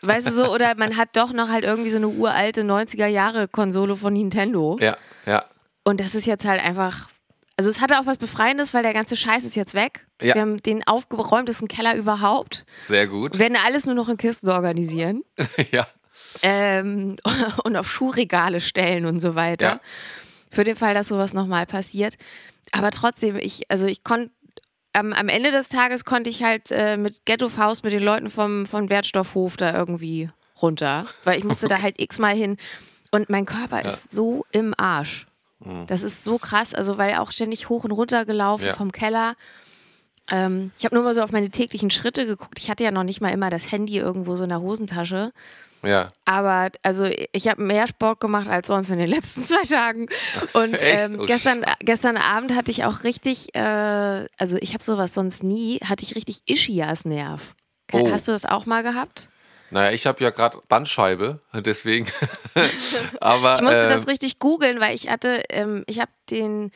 Weißt 0.00 0.28
du 0.28 0.30
so? 0.30 0.54
Oder 0.54 0.76
man 0.76 0.96
hat 0.96 1.16
doch 1.16 1.32
noch 1.32 1.48
halt 1.48 1.64
irgendwie 1.64 1.90
so 1.90 1.96
eine 1.96 2.06
uralte 2.06 2.62
90er-Jahre-Konsole 2.62 3.96
von 3.96 4.12
Nintendo. 4.12 4.76
Ja, 4.80 4.96
ja. 5.26 5.44
Und 5.82 5.98
das 5.98 6.14
ist 6.14 6.24
jetzt 6.26 6.46
halt 6.46 6.62
einfach, 6.62 7.08
also 7.58 7.70
es 7.70 7.80
hatte 7.80 7.98
auch 7.98 8.06
was 8.06 8.18
Befreiendes, 8.18 8.72
weil 8.72 8.84
der 8.84 8.94
ganze 8.94 9.16
Scheiß 9.16 9.42
ist 9.42 9.56
jetzt 9.56 9.74
weg. 9.74 10.06
Ja. 10.22 10.36
Wir 10.36 10.42
haben 10.42 10.62
den 10.62 10.86
aufgeräumtesten 10.86 11.66
Keller 11.66 11.96
überhaupt. 11.96 12.64
Sehr 12.80 13.08
gut. 13.08 13.32
Wir 13.34 13.40
werden 13.40 13.58
alles 13.62 13.84
nur 13.84 13.96
noch 13.96 14.08
in 14.08 14.16
Kisten 14.16 14.48
organisieren 14.48 15.24
ja. 15.72 15.84
ähm, 16.42 17.16
und 17.64 17.76
auf 17.76 17.90
Schuhregale 17.90 18.60
stellen 18.60 19.06
und 19.06 19.18
so 19.18 19.34
weiter. 19.34 19.66
Ja. 19.66 19.80
Für 20.52 20.62
den 20.62 20.76
Fall, 20.76 20.94
dass 20.94 21.08
sowas 21.08 21.34
nochmal 21.34 21.66
passiert. 21.66 22.14
Aber 22.70 22.92
trotzdem, 22.92 23.34
ich, 23.34 23.68
also 23.68 23.86
ich 23.86 24.04
konnte 24.04 24.30
am, 24.92 25.12
am 25.12 25.28
Ende 25.28 25.50
des 25.50 25.68
Tages 25.68 26.04
konnte 26.04 26.30
ich 26.30 26.44
halt 26.44 26.70
äh, 26.70 26.96
mit 26.96 27.26
Ghetto 27.26 27.48
Faust 27.48 27.82
mit 27.82 27.92
den 27.92 28.04
Leuten 28.04 28.30
vom, 28.30 28.66
vom 28.66 28.88
Wertstoffhof 28.88 29.56
da 29.56 29.76
irgendwie 29.76 30.30
runter. 30.62 31.06
Weil 31.24 31.38
ich 31.38 31.44
musste 31.44 31.66
da 31.66 31.82
halt 31.82 32.00
x-mal 32.00 32.36
hin. 32.36 32.56
Und 33.10 33.30
mein 33.30 33.46
Körper 33.46 33.84
ist 33.84 34.12
so 34.12 34.44
im 34.52 34.74
Arsch. 34.76 35.27
Das 35.86 36.02
ist 36.02 36.22
so 36.24 36.36
krass, 36.38 36.72
also 36.74 36.98
weil 36.98 37.14
auch 37.16 37.32
ständig 37.32 37.68
hoch 37.68 37.84
und 37.84 37.90
runter 37.92 38.24
gelaufen 38.24 38.66
Ja. 38.66 38.74
vom 38.74 38.92
Keller. 38.92 39.34
Ähm, 40.30 40.70
ich 40.78 40.84
habe 40.84 40.94
nur 40.94 41.04
mal 41.04 41.14
so 41.14 41.22
auf 41.22 41.32
meine 41.32 41.50
täglichen 41.50 41.90
Schritte 41.90 42.26
geguckt. 42.26 42.58
Ich 42.60 42.70
hatte 42.70 42.84
ja 42.84 42.90
noch 42.90 43.02
nicht 43.02 43.20
mal 43.20 43.30
immer 43.32 43.50
das 43.50 43.72
Handy 43.72 43.96
irgendwo 43.98 44.36
so 44.36 44.44
in 44.44 44.50
der 44.50 44.60
Hosentasche. 44.60 45.32
Ja. 45.82 46.10
Aber 46.24 46.70
also 46.82 47.08
ich 47.32 47.48
habe 47.48 47.62
mehr 47.62 47.86
Sport 47.86 48.20
gemacht 48.20 48.48
als 48.48 48.66
sonst 48.66 48.90
in 48.90 48.98
den 48.98 49.08
letzten 49.10 49.42
zwei 49.44 49.62
Tagen. 49.62 50.06
Und 50.52 50.76
ähm, 50.80 51.18
Oh, 51.20 51.24
gestern, 51.26 51.64
gestern 51.80 52.16
Abend 52.16 52.54
hatte 52.54 52.70
ich 52.70 52.84
auch 52.84 53.04
richtig, 53.04 53.54
äh, 53.54 54.26
also 54.36 54.58
ich 54.60 54.74
habe 54.74 54.84
sowas 54.84 55.14
sonst 55.14 55.42
nie, 55.42 55.78
hatte 55.84 56.04
ich 56.04 56.14
richtig 56.14 56.42
Ischias-Nerv. 56.46 57.54
Oh. 57.92 58.10
Hast 58.10 58.28
du 58.28 58.32
das 58.32 58.44
auch 58.44 58.66
mal 58.66 58.82
gehabt? 58.82 59.30
Naja, 59.70 59.92
ich 59.92 60.06
habe 60.06 60.22
ja 60.22 60.30
gerade 60.30 60.58
Bandscheibe, 60.68 61.40
deswegen. 61.54 62.06
Aber 63.20 63.54
Ich 63.54 63.60
musste 63.62 63.84
äh, 63.86 63.88
das 63.88 64.06
richtig 64.06 64.38
googeln, 64.38 64.80
weil 64.80 64.94
ich 64.94 65.08
hatte, 65.08 65.42
ähm, 65.50 65.84
ich 65.86 66.00
habe 66.00 66.10
den, 66.30 66.70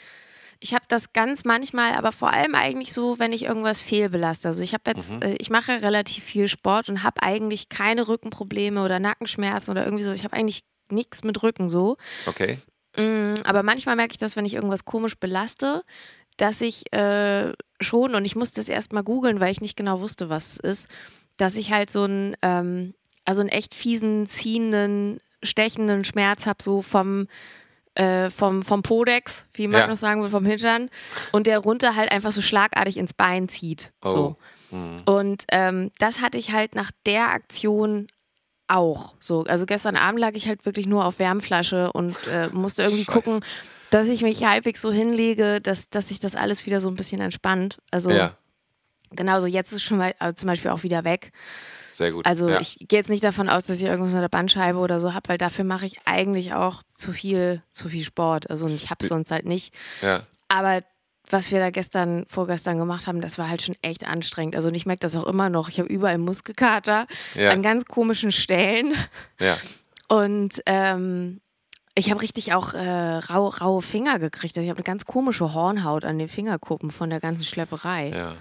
ich 0.61 0.75
habe 0.75 0.85
das 0.89 1.13
ganz 1.13 1.45
manchmal, 1.45 1.93
aber 1.95 2.13
vor 2.13 2.33
allem 2.33 2.55
eigentlich 2.55 2.93
so, 2.93 3.19
wenn 3.19 3.33
ich 3.33 3.45
irgendwas 3.45 3.83
fehlbelaste. 3.83 4.49
Also 4.49 4.63
ich 4.63 4.75
habe 4.75 4.85
jetzt, 4.95 5.17
Mhm. 5.17 5.23
äh, 5.23 5.35
ich 5.39 5.51
mache 5.51 5.83
relativ 5.83 6.23
viel 6.25 6.49
Sport 6.49 6.89
und 6.89 7.03
habe 7.03 7.23
eigentlich 7.23 7.69
keine 7.69 8.07
Rückenprobleme 8.07 8.85
oder 8.85 8.99
Nackenschmerzen 9.01 9.71
oder 9.73 9.85
irgendwie 9.85 10.05
so. 10.05 10.13
Ich 10.13 10.25
habe 10.25 10.37
eigentlich 10.37 10.63
nichts 10.89 11.25
mit 11.25 11.43
Rücken 11.43 11.69
so. 11.69 11.97
okay. 12.27 12.59
Mm, 12.97 13.35
Aber 13.45 13.63
manchmal 13.63 13.97
merke 13.97 14.13
ich 14.13 14.19
das, 14.19 14.37
wenn 14.37 14.45
ich 14.45 14.53
irgendwas 14.55 14.85
komisch 14.85 15.17
belaste, 15.17 15.83
dass 16.37 16.61
ich 16.61 16.93
äh, 16.93 17.53
schon, 17.81 18.15
und 18.15 18.25
ich 18.27 18.37
musste 18.37 18.61
es 18.61 18.69
erst 18.69 18.93
mal 18.93 19.03
googeln, 19.03 19.41
weil 19.41 19.51
ich 19.51 19.61
nicht 19.63 19.77
genau 19.77 20.01
wusste, 20.01 20.29
was 20.29 20.53
es 20.63 20.83
ist, 20.83 20.89
dass 21.37 21.57
ich 21.57 21.73
halt 21.73 21.91
so 21.91 22.05
einen, 22.05 22.37
ähm, 22.43 22.95
also 23.25 23.41
einen 23.41 23.51
echt 23.51 23.75
fiesen, 23.75 24.27
ziehenden, 24.27 25.21
stechenden 25.43 26.05
Schmerz 26.05 26.47
habe, 26.47 26.63
so 26.63 26.83
vom, 26.83 27.27
äh, 27.95 28.31
vom, 28.31 28.63
vom 28.63 28.83
Podex, 28.83 29.49
wie 29.55 29.69
Magnus 29.69 30.01
sagen 30.01 30.21
würde, 30.21 30.31
vom 30.31 30.47
Hintern, 30.47 30.89
und 31.33 31.47
der 31.47 31.59
runter 31.59 31.97
halt 31.97 32.11
einfach 32.11 32.33
so 32.33 32.41
schlagartig 32.41 32.97
ins 32.97 33.15
Bein 33.15 33.49
zieht. 33.49 33.93
So. 34.03 34.37
Oh. 34.71 34.77
Mhm. 34.77 35.03
Und 35.05 35.45
ähm, 35.49 35.91
das 35.99 36.21
hatte 36.21 36.39
ich 36.39 36.53
halt 36.53 36.75
nach 36.75 36.91
der 37.07 37.29
Aktion 37.31 38.07
auch. 38.69 39.15
So, 39.21 39.45
also 39.45 39.67
gestern 39.67 39.97
Abend 39.97 40.21
lag 40.21 40.33
ich 40.35 40.49
halt 40.49 40.65
wirklich 40.65 40.87
nur 40.87 41.05
auf 41.05 41.19
Wärmflasche 41.19 41.93
und 41.93 42.17
äh, 42.29 42.49
musste 42.49 42.83
irgendwie 42.85 43.05
Scheiße. 43.05 43.13
gucken, 43.13 43.45
dass 43.91 44.09
ich 44.09 44.23
mich 44.23 44.45
halbwegs 44.45 44.81
so 44.81 44.91
hinlege, 44.91 45.61
dass, 45.61 45.91
dass 45.91 46.09
sich 46.09 46.21
das 46.21 46.35
alles 46.35 46.65
wieder 46.65 46.81
so 46.81 46.89
ein 46.89 46.95
bisschen 46.95 47.21
entspannt. 47.21 47.79
Also 47.91 48.11
Ja, 48.11 48.37
genauso, 49.17 49.47
jetzt 49.47 49.73
ist 49.73 49.83
schon 49.83 49.99
mal 49.99 50.15
äh, 50.21 50.35
zum 50.35 50.47
Beispiel 50.47 50.71
auch 50.71 50.83
wieder 50.83 51.05
weg. 51.05 51.33
sehr 51.91 52.13
gut. 52.13 52.27
Also 52.27 52.49
ja. 52.49 52.61
ich 52.61 52.79
gehe 52.89 52.99
jetzt 52.99 53.11
nicht 53.11 53.25
davon 53.25 53.49
aus, 53.49 53.65
dass 53.67 53.79
ich 53.79 53.85
irgendwas 53.85 54.13
mit 54.13 54.23
der 54.23 54.29
Bandscheibe 54.29 54.79
oder 54.79 55.01
so 55.01 55.15
habe, 55.15 55.29
weil 55.29 55.39
dafür 55.39 55.65
mache 55.65 55.87
ich 55.87 55.99
eigentlich 56.05 56.55
auch 56.55 56.83
zu 56.83 57.13
viel, 57.13 57.63
zu 57.71 57.89
viel 57.89 58.05
Sport. 58.05 58.51
Also 58.51 58.67
und 58.67 58.73
ich 58.75 58.91
habe 58.91 59.05
sonst 59.05 59.31
halt 59.31 59.47
nicht. 59.47 59.75
ja. 60.01 60.21
Aber 60.49 60.83
was 61.31 61.51
wir 61.51 61.61
da 61.61 61.71
gestern, 61.71 62.27
vorgestern 62.29 62.77
gemacht 62.77 63.07
haben, 63.07 63.23
das 63.23 63.39
war 63.39 63.49
halt 63.49 63.63
schon 63.63 63.77
echt 63.81 64.07
anstrengend. 64.07 64.55
Also 64.55 64.71
ich 64.71 64.85
merke 64.85 65.01
das 65.01 65.17
auch 65.17 65.25
immer 65.25 65.49
noch. 65.49 65.71
Ich 65.71 65.79
habe 65.79 65.89
überall 65.89 66.19
Muskelkater 66.19 67.07
Ja. 67.35 67.51
an 67.53 67.63
ganz 67.63 67.87
komischen 67.87 68.33
Stellen. 68.33 68.93
ja. 69.41 69.57
Und 70.09 70.61
ähm, 70.67 71.41
ich 71.95 72.11
habe 72.11 72.21
richtig 72.21 72.53
auch 72.53 72.75
äh, 72.75 73.17
rau, 73.19 73.49
raue 73.49 73.81
Finger 73.83 74.19
gekriegt. 74.19 74.57
Also 74.57 74.65
ich 74.65 74.69
habe 74.69 74.79
eine 74.79 74.85
ganz 74.85 75.07
komische 75.07 75.55
Hornhaut 75.55 76.05
an 76.05 76.19
den 76.19 76.29
Fingerkuppen 76.29 76.91
von 76.91 77.09
der 77.09 77.21
ganzen 77.21 77.45
Schlepperei. 77.45 78.11
Ja. 78.11 78.35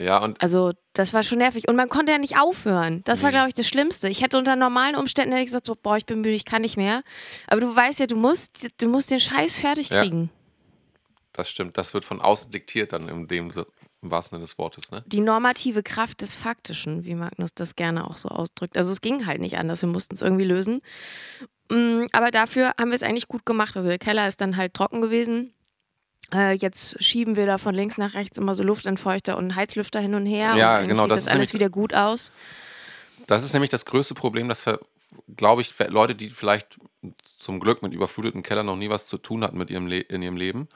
Ja, 0.00 0.18
und 0.18 0.40
Also 0.42 0.72
das 0.92 1.12
war 1.14 1.22
schon 1.22 1.38
nervig. 1.38 1.68
Und 1.68 1.76
man 1.76 1.88
konnte 1.88 2.12
ja 2.12 2.18
nicht 2.18 2.38
aufhören. 2.38 3.02
Das 3.04 3.22
war, 3.22 3.30
glaube 3.30 3.48
ich, 3.48 3.54
das 3.54 3.66
Schlimmste. 3.66 4.08
Ich 4.08 4.22
hätte 4.22 4.36
unter 4.38 4.54
normalen 4.56 4.94
Umständen 4.96 5.32
hätte 5.32 5.42
ich 5.42 5.48
gesagt, 5.48 5.66
so, 5.66 5.74
boah, 5.80 5.96
ich 5.96 6.04
bin 6.06 6.18
müde, 6.20 6.34
ich 6.34 6.44
kann 6.44 6.62
nicht 6.62 6.76
mehr. 6.76 7.02
Aber 7.46 7.60
du 7.60 7.74
weißt 7.74 8.00
ja, 8.00 8.06
du 8.06 8.16
musst, 8.16 8.68
du 8.80 8.88
musst 8.88 9.10
den 9.10 9.20
Scheiß 9.20 9.56
fertig 9.58 9.88
Ja. 9.90 10.00
kriegen. 10.02 10.30
das 11.32 11.48
stimmt. 11.50 11.76
Das 11.78 11.92
wird 11.94 12.04
von 12.04 12.20
außen 12.20 12.50
diktiert 12.50 12.92
dann 12.92 13.08
in 13.08 13.26
dem 13.28 13.50
im 14.02 14.10
wahrsten 14.10 14.36
Sinne 14.36 14.44
des 14.44 14.58
Wortes, 14.58 14.90
ne? 14.90 15.02
Die 15.06 15.20
normative 15.20 15.82
Kraft 15.82 16.20
des 16.20 16.34
Faktischen, 16.34 17.04
wie 17.04 17.14
Magnus 17.14 17.50
das 17.54 17.74
gerne 17.76 18.06
auch 18.08 18.18
so 18.18 18.28
ausdrückt. 18.28 18.76
Also 18.76 18.92
es 18.92 19.00
ging 19.00 19.26
halt 19.26 19.40
nicht 19.40 19.56
anders. 19.58 19.80
Wir 19.82 19.88
mussten 19.88 20.14
es 20.14 20.22
irgendwie 20.22 20.44
lösen. 20.44 20.80
Mm, 21.70 22.04
Aber 22.12 22.30
dafür 22.30 22.72
haben 22.78 22.90
wir 22.90 22.94
es 22.94 23.02
eigentlich 23.02 23.28
gut 23.28 23.44
gemacht. 23.46 23.76
Also 23.76 23.88
der 23.88 23.98
Keller 23.98 24.28
ist 24.28 24.40
dann 24.40 24.56
halt 24.56 24.74
trocken 24.74 25.00
gewesen. 25.00 25.52
Äh, 26.32 26.52
jetzt 26.54 27.02
schieben 27.02 27.36
wir 27.36 27.46
da 27.46 27.58
von 27.58 27.74
links 27.74 27.98
nach 27.98 28.14
rechts 28.14 28.38
immer 28.38 28.54
so 28.54 28.62
Luftentfeuchter 28.62 29.36
und 29.36 29.54
Heizlüfter 29.54 30.00
hin 30.00 30.14
und 30.14 30.26
her. 30.26 30.54
Ja, 30.56 30.80
und 30.80 30.88
genau, 30.88 31.02
Sieht 31.02 31.10
das 31.12 31.16
das 31.18 31.26
ist 31.26 31.30
alles 31.32 31.38
nämlich- 31.52 31.54
wieder 31.54 31.70
gut 31.70 31.94
aus. 31.94 32.32
Das 33.26 33.42
ist 33.42 33.52
nämlich 33.52 33.70
das 33.70 33.84
größte 33.86 34.14
Problem, 34.14 34.48
dass, 34.48 34.64
glaube 35.36 35.62
ich, 35.62 35.72
für 35.72 35.84
Leute, 35.84 36.14
die 36.14 36.30
vielleicht 36.30 36.78
zum 37.38 37.60
Glück 37.60 37.82
mit 37.82 37.92
überfluteten 37.92 38.42
Kellern 38.42 38.66
noch 38.66 38.76
nie 38.76 38.90
was 38.90 39.06
zu 39.06 39.18
tun 39.18 39.42
hatten 39.42 39.58
mit 39.58 39.70
ihrem 39.70 39.86
Le 39.86 40.00
in 40.00 40.22
ihrem 40.22 40.36
Leben, 40.36 40.68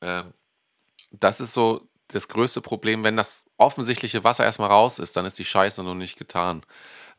äh, 0.00 0.22
das 1.10 1.40
ist 1.40 1.52
so 1.52 1.88
das 2.08 2.28
größte 2.28 2.60
Problem, 2.60 3.04
wenn 3.04 3.16
das 3.16 3.50
offensichtliche 3.56 4.24
Wasser 4.24 4.44
erstmal 4.44 4.70
raus 4.70 4.98
ist, 4.98 5.16
dann 5.16 5.24
ist 5.26 5.38
die 5.38 5.44
Scheiße 5.44 5.82
noch 5.82 5.94
nicht 5.94 6.18
getan. 6.18 6.62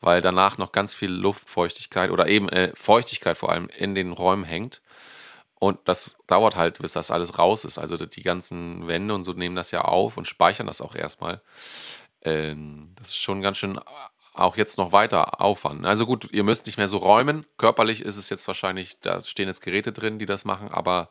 Weil 0.01 0.21
danach 0.21 0.57
noch 0.57 0.71
ganz 0.73 0.93
viel 0.93 1.09
Luftfeuchtigkeit 1.11 2.11
oder 2.11 2.27
eben 2.27 2.49
äh, 2.49 2.71
Feuchtigkeit 2.75 3.37
vor 3.37 3.49
allem 3.51 3.69
in 3.69 3.95
den 3.95 4.11
Räumen 4.11 4.43
hängt. 4.43 4.81
Und 5.63 5.79
das 5.85 6.17
dauert 6.27 6.57
halt, 6.57 6.79
bis 6.79 6.91
das 6.91 7.09
alles 7.09 7.39
raus 7.39 7.63
ist. 7.63 7.77
Also 7.77 7.95
die 7.95 8.21
ganzen 8.21 8.85
Wände 8.85 9.13
und 9.15 9.23
so 9.23 9.31
nehmen 9.31 9.55
das 9.55 9.71
ja 9.71 9.81
auf 9.85 10.17
und 10.17 10.27
speichern 10.27 10.67
das 10.67 10.81
auch 10.81 10.93
erstmal. 10.93 11.41
Ähm, 12.21 12.91
das 12.95 13.09
ist 13.09 13.17
schon 13.17 13.41
ganz 13.41 13.57
schön 13.57 13.79
auch 14.33 14.57
jetzt 14.57 14.77
noch 14.77 14.91
weiter 14.91 15.39
Aufwand. 15.39 15.85
Also 15.85 16.05
gut, 16.05 16.29
ihr 16.33 16.43
müsst 16.43 16.65
nicht 16.65 16.77
mehr 16.77 16.89
so 16.89 16.97
räumen. 16.97 17.45
Körperlich 17.57 18.01
ist 18.01 18.17
es 18.17 18.29
jetzt 18.29 18.45
wahrscheinlich, 18.47 18.97
da 18.99 19.23
stehen 19.23 19.47
jetzt 19.47 19.61
Geräte 19.61 19.93
drin, 19.93 20.19
die 20.19 20.25
das 20.25 20.43
machen, 20.43 20.69
aber 20.69 21.09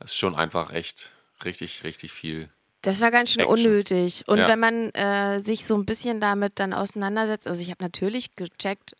es 0.00 0.10
ist 0.10 0.18
schon 0.18 0.34
einfach 0.34 0.70
echt 0.72 1.12
richtig, 1.44 1.82
richtig 1.82 2.12
viel. 2.12 2.50
Das 2.82 3.00
war 3.00 3.10
ganz 3.10 3.30
schön 3.30 3.40
Action. 3.40 3.54
unnötig. 3.68 4.24
Und 4.26 4.38
Ja. 4.38 4.48
wenn 4.48 4.58
man 4.60 4.90
äh, 4.90 5.40
sich 5.40 5.64
so 5.64 5.76
ein 5.76 5.86
bisschen 5.86 6.20
damit 6.20 6.58
dann 6.58 6.74
auseinandersetzt, 6.74 7.46
also 7.46 7.62
ich 7.62 7.70
habe 7.70 7.82
natürlich 7.82 8.36
gecheckt, 8.36 8.96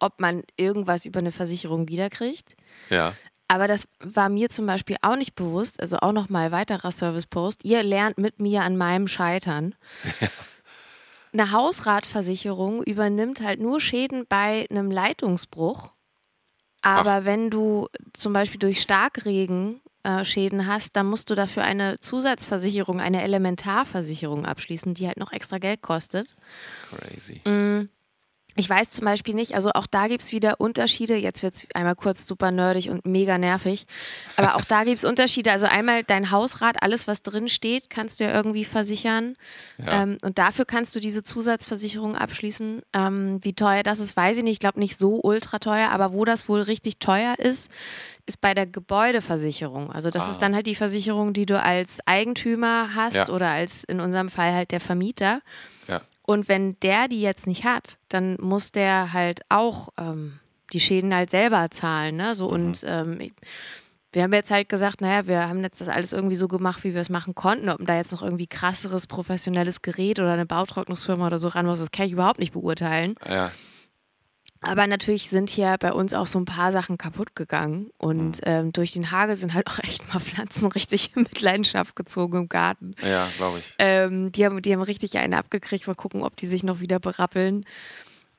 ob 0.00 0.20
man 0.20 0.42
irgendwas 0.56 1.06
über 1.06 1.20
eine 1.20 1.30
Versicherung 1.32 1.88
wiederkriegt. 1.88 2.56
Ja, 2.90 3.14
Aber 3.48 3.68
das 3.68 3.86
war 4.00 4.28
mir 4.28 4.48
zum 4.48 4.66
Beispiel 4.66 4.96
auch 5.02 5.16
nicht 5.16 5.34
bewusst. 5.34 5.80
Also 5.80 5.98
auch 5.98 6.12
nochmal 6.12 6.52
weiterer 6.52 6.90
Service-Post. 6.90 7.64
Ihr 7.64 7.82
lernt 7.82 8.18
mit 8.18 8.40
mir 8.40 8.62
an 8.62 8.76
meinem 8.76 9.08
Scheitern. 9.08 9.74
Eine 11.32 11.52
Hausratversicherung 11.52 12.82
übernimmt 12.82 13.40
halt 13.40 13.60
nur 13.60 13.80
Schäden 13.80 14.26
bei 14.28 14.66
einem 14.70 14.90
Leitungsbruch. 14.90 15.92
Aber 16.82 17.24
wenn 17.24 17.48
du 17.48 17.88
zum 18.12 18.32
Beispiel 18.32 18.58
durch 18.58 18.80
Starkregen 18.80 19.80
äh, 20.02 20.24
Schäden 20.24 20.66
hast, 20.66 20.96
dann 20.96 21.06
musst 21.06 21.30
du 21.30 21.34
dafür 21.34 21.62
eine 21.62 21.98
Zusatzversicherung, 22.00 23.00
eine 23.00 23.22
Elementarversicherung 23.22 24.44
abschließen, 24.44 24.94
die 24.94 25.06
halt 25.06 25.16
noch 25.16 25.32
extra 25.32 25.58
Geld 25.58 25.80
kostet. 25.80 26.34
crazy. 26.90 27.40
Mm. 27.48 27.88
Ich 28.54 28.68
weiß 28.68 28.90
zum 28.90 29.04
Beispiel 29.06 29.34
nicht, 29.34 29.54
also 29.54 29.70
auch 29.72 29.86
da 29.86 30.08
gibt 30.08 30.22
es 30.22 30.32
wieder 30.32 30.60
Unterschiede. 30.60 31.16
Jetzt 31.16 31.42
wird 31.42 31.54
es 31.54 31.66
einmal 31.74 31.94
kurz 31.96 32.26
super 32.26 32.50
nerdig 32.50 32.90
und 32.90 33.06
mega 33.06 33.38
nervig. 33.38 33.86
Aber 34.36 34.56
auch 34.56 34.64
da 34.64 34.84
gibt 34.84 34.98
es 34.98 35.04
Unterschiede. 35.04 35.50
Also 35.52 35.66
einmal 35.66 36.02
dein 36.04 36.30
Hausrat, 36.30 36.82
alles, 36.82 37.06
was 37.08 37.22
drin 37.22 37.48
steht, 37.48 37.88
kannst 37.90 38.20
du 38.20 38.24
ja 38.24 38.32
irgendwie 38.32 38.64
versichern. 38.64 39.34
Ja. 39.78 40.02
Ähm, 40.02 40.18
und 40.22 40.38
dafür 40.38 40.64
kannst 40.66 40.94
du 40.94 41.00
diese 41.00 41.22
Zusatzversicherung 41.22 42.16
abschließen. 42.16 42.82
Ähm, 42.92 43.38
wie 43.42 43.54
teuer 43.54 43.82
das 43.82 43.98
ist, 44.00 44.16
weiß 44.16 44.36
ich 44.38 44.42
nicht. 44.44 44.52
Ich 44.54 44.58
glaube 44.60 44.78
nicht 44.80 44.98
so 44.98 45.20
ultra 45.22 45.58
teuer, 45.58 45.88
aber 45.90 46.12
wo 46.12 46.24
das 46.24 46.48
wohl 46.48 46.60
richtig 46.62 46.98
teuer 46.98 47.34
ist, 47.38 47.70
ist 48.26 48.40
bei 48.40 48.54
der 48.54 48.66
Gebäudeversicherung. 48.66 49.90
Also 49.90 50.10
das 50.10 50.28
Ah. 50.28 50.30
ist 50.30 50.38
dann 50.42 50.54
halt 50.54 50.66
die 50.66 50.74
Versicherung, 50.74 51.32
die 51.32 51.46
du 51.46 51.60
als 51.60 51.98
Eigentümer 52.06 52.94
hast 52.94 53.14
Ja. 53.16 53.28
oder 53.28 53.48
als 53.48 53.84
in 53.84 54.00
unserem 54.00 54.28
Fall 54.28 54.52
halt 54.52 54.70
der 54.70 54.80
Vermieter. 54.80 55.40
Ja. 55.88 56.00
Und 56.32 56.48
wenn 56.48 56.78
der 56.80 57.08
die 57.08 57.20
jetzt 57.20 57.46
nicht 57.46 57.64
hat, 57.64 57.98
dann 58.08 58.36
muss 58.40 58.72
der 58.72 59.12
halt 59.12 59.42
auch 59.48 59.90
ähm, 59.98 60.38
die 60.72 60.80
Schäden 60.80 61.14
halt 61.14 61.30
selber 61.30 61.70
zahlen. 61.70 62.16
Ne? 62.16 62.34
So, 62.34 62.48
Und 62.48 62.84
ähm, 62.86 63.30
wir 64.12 64.22
haben 64.22 64.32
jetzt 64.32 64.50
halt 64.50 64.68
gesagt, 64.68 65.00
naja, 65.00 65.26
wir 65.26 65.48
haben 65.48 65.62
jetzt 65.62 65.80
das 65.80 65.88
alles 65.88 66.12
irgendwie 66.12 66.34
so 66.34 66.48
gemacht, 66.48 66.84
wie 66.84 66.94
wir 66.94 67.00
es 67.00 67.08
machen 67.08 67.34
konnten. 67.34 67.68
Ob 67.68 67.86
da 67.86 67.96
jetzt 67.96 68.12
noch 68.12 68.22
irgendwie 68.22 68.46
krasseres 68.46 69.06
professionelles 69.06 69.82
Gerät 69.82 70.20
oder 70.20 70.32
eine 70.32 70.46
Bautrocknungsfirma 70.46 71.26
oder 71.26 71.38
so 71.38 71.48
ran 71.48 71.66
muss, 71.66 71.78
das 71.78 71.92
kann 71.92 72.06
ich 72.06 72.12
überhaupt 72.12 72.38
nicht 72.38 72.52
beurteilen. 72.52 73.14
Ja, 73.26 73.50
Aber 74.62 74.86
natürlich 74.86 75.28
sind 75.28 75.50
hier 75.50 75.76
bei 75.78 75.92
uns 75.92 76.14
auch 76.14 76.26
so 76.26 76.38
ein 76.38 76.44
paar 76.44 76.72
Sachen 76.72 76.96
kaputt 76.98 77.34
gegangen. 77.34 77.90
Und 77.98 78.36
Mhm. 78.38 78.42
ähm, 78.44 78.72
durch 78.72 78.92
den 78.92 79.10
Hagel 79.10 79.36
sind 79.36 79.54
halt 79.54 79.66
auch 79.68 79.78
echt 79.80 80.12
mal 80.12 80.20
Pflanzen 80.20 80.66
richtig 80.72 81.16
in 81.16 81.22
Mitleidenschaft 81.22 81.96
gezogen 81.96 82.38
im 82.38 82.48
Garten. 82.48 82.94
Ja, 83.02 83.28
glaube 83.36 83.58
ich. 83.58 83.74
Ähm, 83.78 84.32
die, 84.32 84.44
haben, 84.46 84.62
die 84.62 84.72
haben 84.72 84.82
richtig 84.82 85.18
eine 85.18 85.36
abgekriegt. 85.38 85.86
Mal 85.86 85.94
gucken, 85.94 86.22
ob 86.22 86.36
die 86.36 86.46
sich 86.46 86.62
noch 86.64 86.80
wieder 86.80 86.98
berappeln. 87.00 87.64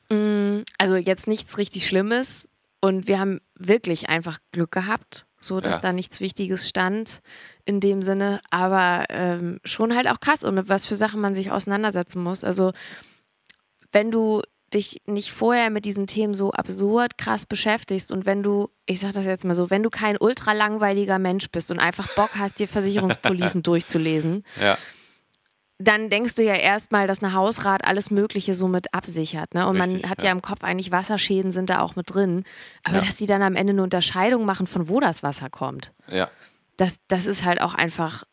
Mm, 0.09 0.61
Also 0.77 0.95
jetzt 0.95 1.27
nichts 1.27 1.57
richtig 1.57 1.87
Schlimmes. 1.87 2.49
Und 2.81 3.07
wir 3.07 3.19
haben 3.19 3.39
wirklich 3.55 4.09
einfach 4.09 4.39
Glück 4.51 4.71
gehabt, 4.71 5.25
so 5.39 5.61
dass 5.61 5.75
Ja. 5.75 5.79
da 5.81 5.93
nichts 5.93 6.19
Wichtiges 6.19 6.67
stand 6.67 7.21
in 7.65 7.79
dem 7.79 8.01
Sinne. 8.01 8.41
Aber 8.49 9.05
ähm, 9.09 9.59
schon 9.63 9.95
halt 9.95 10.07
auch 10.09 10.19
krass 10.19 10.43
und 10.43 10.55
mit 10.55 10.67
was 10.69 10.85
für 10.85 10.95
Sachen 10.95 11.21
man 11.21 11.33
sich 11.35 11.49
auseinandersetzen 11.51 12.21
muss. 12.21 12.43
Also 12.43 12.73
wenn 13.91 14.11
du 14.11 14.41
dich 14.73 15.01
nicht 15.05 15.31
vorher 15.31 15.69
mit 15.69 15.85
diesen 15.85 16.07
Themen 16.07 16.33
so 16.33 16.51
absurd 16.51 17.17
krass 17.17 17.45
beschäftigst 17.45 18.11
und 18.11 18.25
wenn 18.25 18.43
du, 18.43 18.69
ich 18.85 18.99
sag 18.99 19.13
das 19.13 19.25
jetzt 19.25 19.45
mal 19.45 19.55
so, 19.55 19.69
wenn 19.69 19.83
du 19.83 19.89
kein 19.89 20.17
ultra 20.19 20.53
langweiliger 20.53 21.19
Mensch 21.19 21.49
bist 21.51 21.71
und 21.71 21.79
einfach 21.79 22.07
Bock 22.15 22.31
hast, 22.37 22.59
dir 22.59 22.67
Versicherungspolicen 22.67 23.63
durchzulesen, 23.63 24.43
Ja, 24.61 24.77
dann 25.79 26.09
denkst 26.09 26.35
du 26.35 26.43
ja 26.43 26.53
erstmal, 26.53 27.07
dass 27.07 27.21
eine 27.21 27.33
Hausrat 27.33 27.83
alles 27.83 28.09
Mögliche 28.11 28.53
so 28.53 28.67
mit 28.67 28.93
absichert. 28.93 29.53
Ne? 29.53 29.67
Und 29.67 29.77
man 29.77 29.91
Richtig, 29.91 30.09
hat 30.09 30.19
ja. 30.21 30.27
ja. 30.27 30.31
im 30.31 30.41
Kopf 30.41 30.63
eigentlich 30.63 30.91
Wasserschäden 30.91 31.51
sind 31.51 31.69
da 31.69 31.81
auch 31.81 31.95
mit 31.95 32.13
drin. 32.13 32.43
Aber 32.83 32.97
Ja. 32.99 33.03
dass 33.03 33.15
die 33.15 33.25
dann 33.25 33.41
am 33.41 33.55
Ende 33.55 33.71
eine 33.71 33.83
Unterscheidung 33.83 34.45
machen, 34.45 34.67
von 34.67 34.87
wo 34.87 34.99
das 34.99 35.23
Wasser 35.23 35.49
kommt, 35.49 35.91
ja. 36.09 36.29
das, 36.77 36.97
das 37.07 37.25
ist 37.25 37.43
halt 37.43 37.59
auch 37.59 37.73
einfach. 37.73 38.23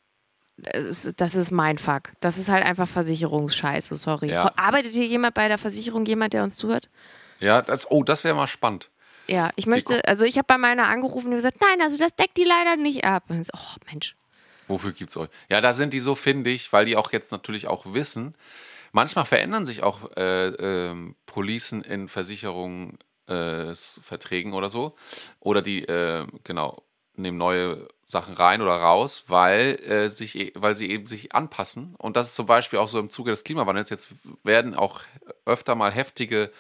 Das 0.63 1.07
ist, 1.07 1.21
das 1.21 1.35
ist 1.35 1.51
mein 1.51 1.79
Fuck. 1.79 2.13
Das 2.21 2.39
ist 2.39 2.49
halt 2.49 2.65
einfach 2.65 2.89
Versicherungsscheiße, 2.89 3.97
sorry. 3.97 4.31
Ja. 4.31 4.53
Arbeitet 4.57 4.93
hier 4.93 5.07
jemand 5.07 5.35
bei 5.35 5.49
der 5.49 5.59
Versicherung, 5.59 6.07
jemand, 6.07 6.33
der 6.33 6.43
uns 6.43 6.57
zuhört? 6.57 6.89
Ja, 7.39 7.63
das, 7.63 7.91
oh, 7.91 8.03
das 8.03 8.25
wäre 8.25 8.35
mal 8.35 8.47
spannend. 8.47 8.91
Ja, 9.27 9.51
ich 9.57 9.67
möchte, 9.67 10.07
also 10.09 10.25
ich 10.25 10.39
habe 10.39 10.47
bei 10.47 10.59
meiner 10.59 10.89
angerufen 10.89 11.29
und 11.29 11.37
gesagt, 11.37 11.59
nein, 11.61 11.83
also 11.83 11.99
das 11.99 12.15
deckt 12.17 12.37
die 12.37 12.45
leider 12.45 12.77
nicht 12.77 13.05
ab. 13.05 13.25
Und 13.29 13.41
ich 13.41 13.47
so, 13.47 13.53
oh 13.55 13.77
Mensch. 13.91 14.17
Wofür 14.67 14.93
gibt's 14.93 15.17
euch? 15.17 15.29
Ja, 15.49 15.61
da 15.61 15.73
sind 15.73 15.95
die 15.95 16.01
so 16.01 16.15
findig, 16.15 16.73
weil 16.73 16.85
die 16.85 16.97
auch 16.97 17.13
jetzt 17.13 17.33
natürlich 17.33 17.69
auch 17.69 17.95
wissen. 17.95 18.35
Manchmal 18.93 19.25
verändern 19.25 19.65
sich 19.65 19.83
auch 19.83 20.11
äh, 20.17 20.49
ähm, 20.49 21.17
Policen 21.27 21.83
in 21.83 22.09
Versicherungsverträgen 22.09 24.53
oder 24.53 24.69
so. 24.69 24.97
Oder 25.39 25.63
die, 25.63 25.85
äh, 25.85 26.27
genau, 26.45 26.83
nehmen 27.15 27.39
neue 27.39 27.89
Sachen 28.11 28.35
rein 28.35 28.61
oder 28.61 28.77
raus, 28.77 29.25
weil, 29.29 29.77
äh, 29.87 30.09
sich, 30.09 30.37
e- 30.37 30.53
weil 30.57 30.75
sie 30.75 30.91
eben 30.91 31.07
sich 31.07 31.35
anpassen. 31.35 31.95
Und 31.97 32.17
das 32.17 32.29
ist 32.29 32.35
zum 32.35 32.47
Beispiel 32.47 32.79
auch 32.81 32.89
so 32.89 32.99
im 32.99 33.09
Zuge 33.11 33.31
des 33.31 33.45
Klimawandels. 33.45 33.91
Jetzt 33.91 34.13
werden 34.43 34.75
auch 34.75 35.03
öfter 35.47 35.75
mal 35.77 35.93
heftige 35.93 36.51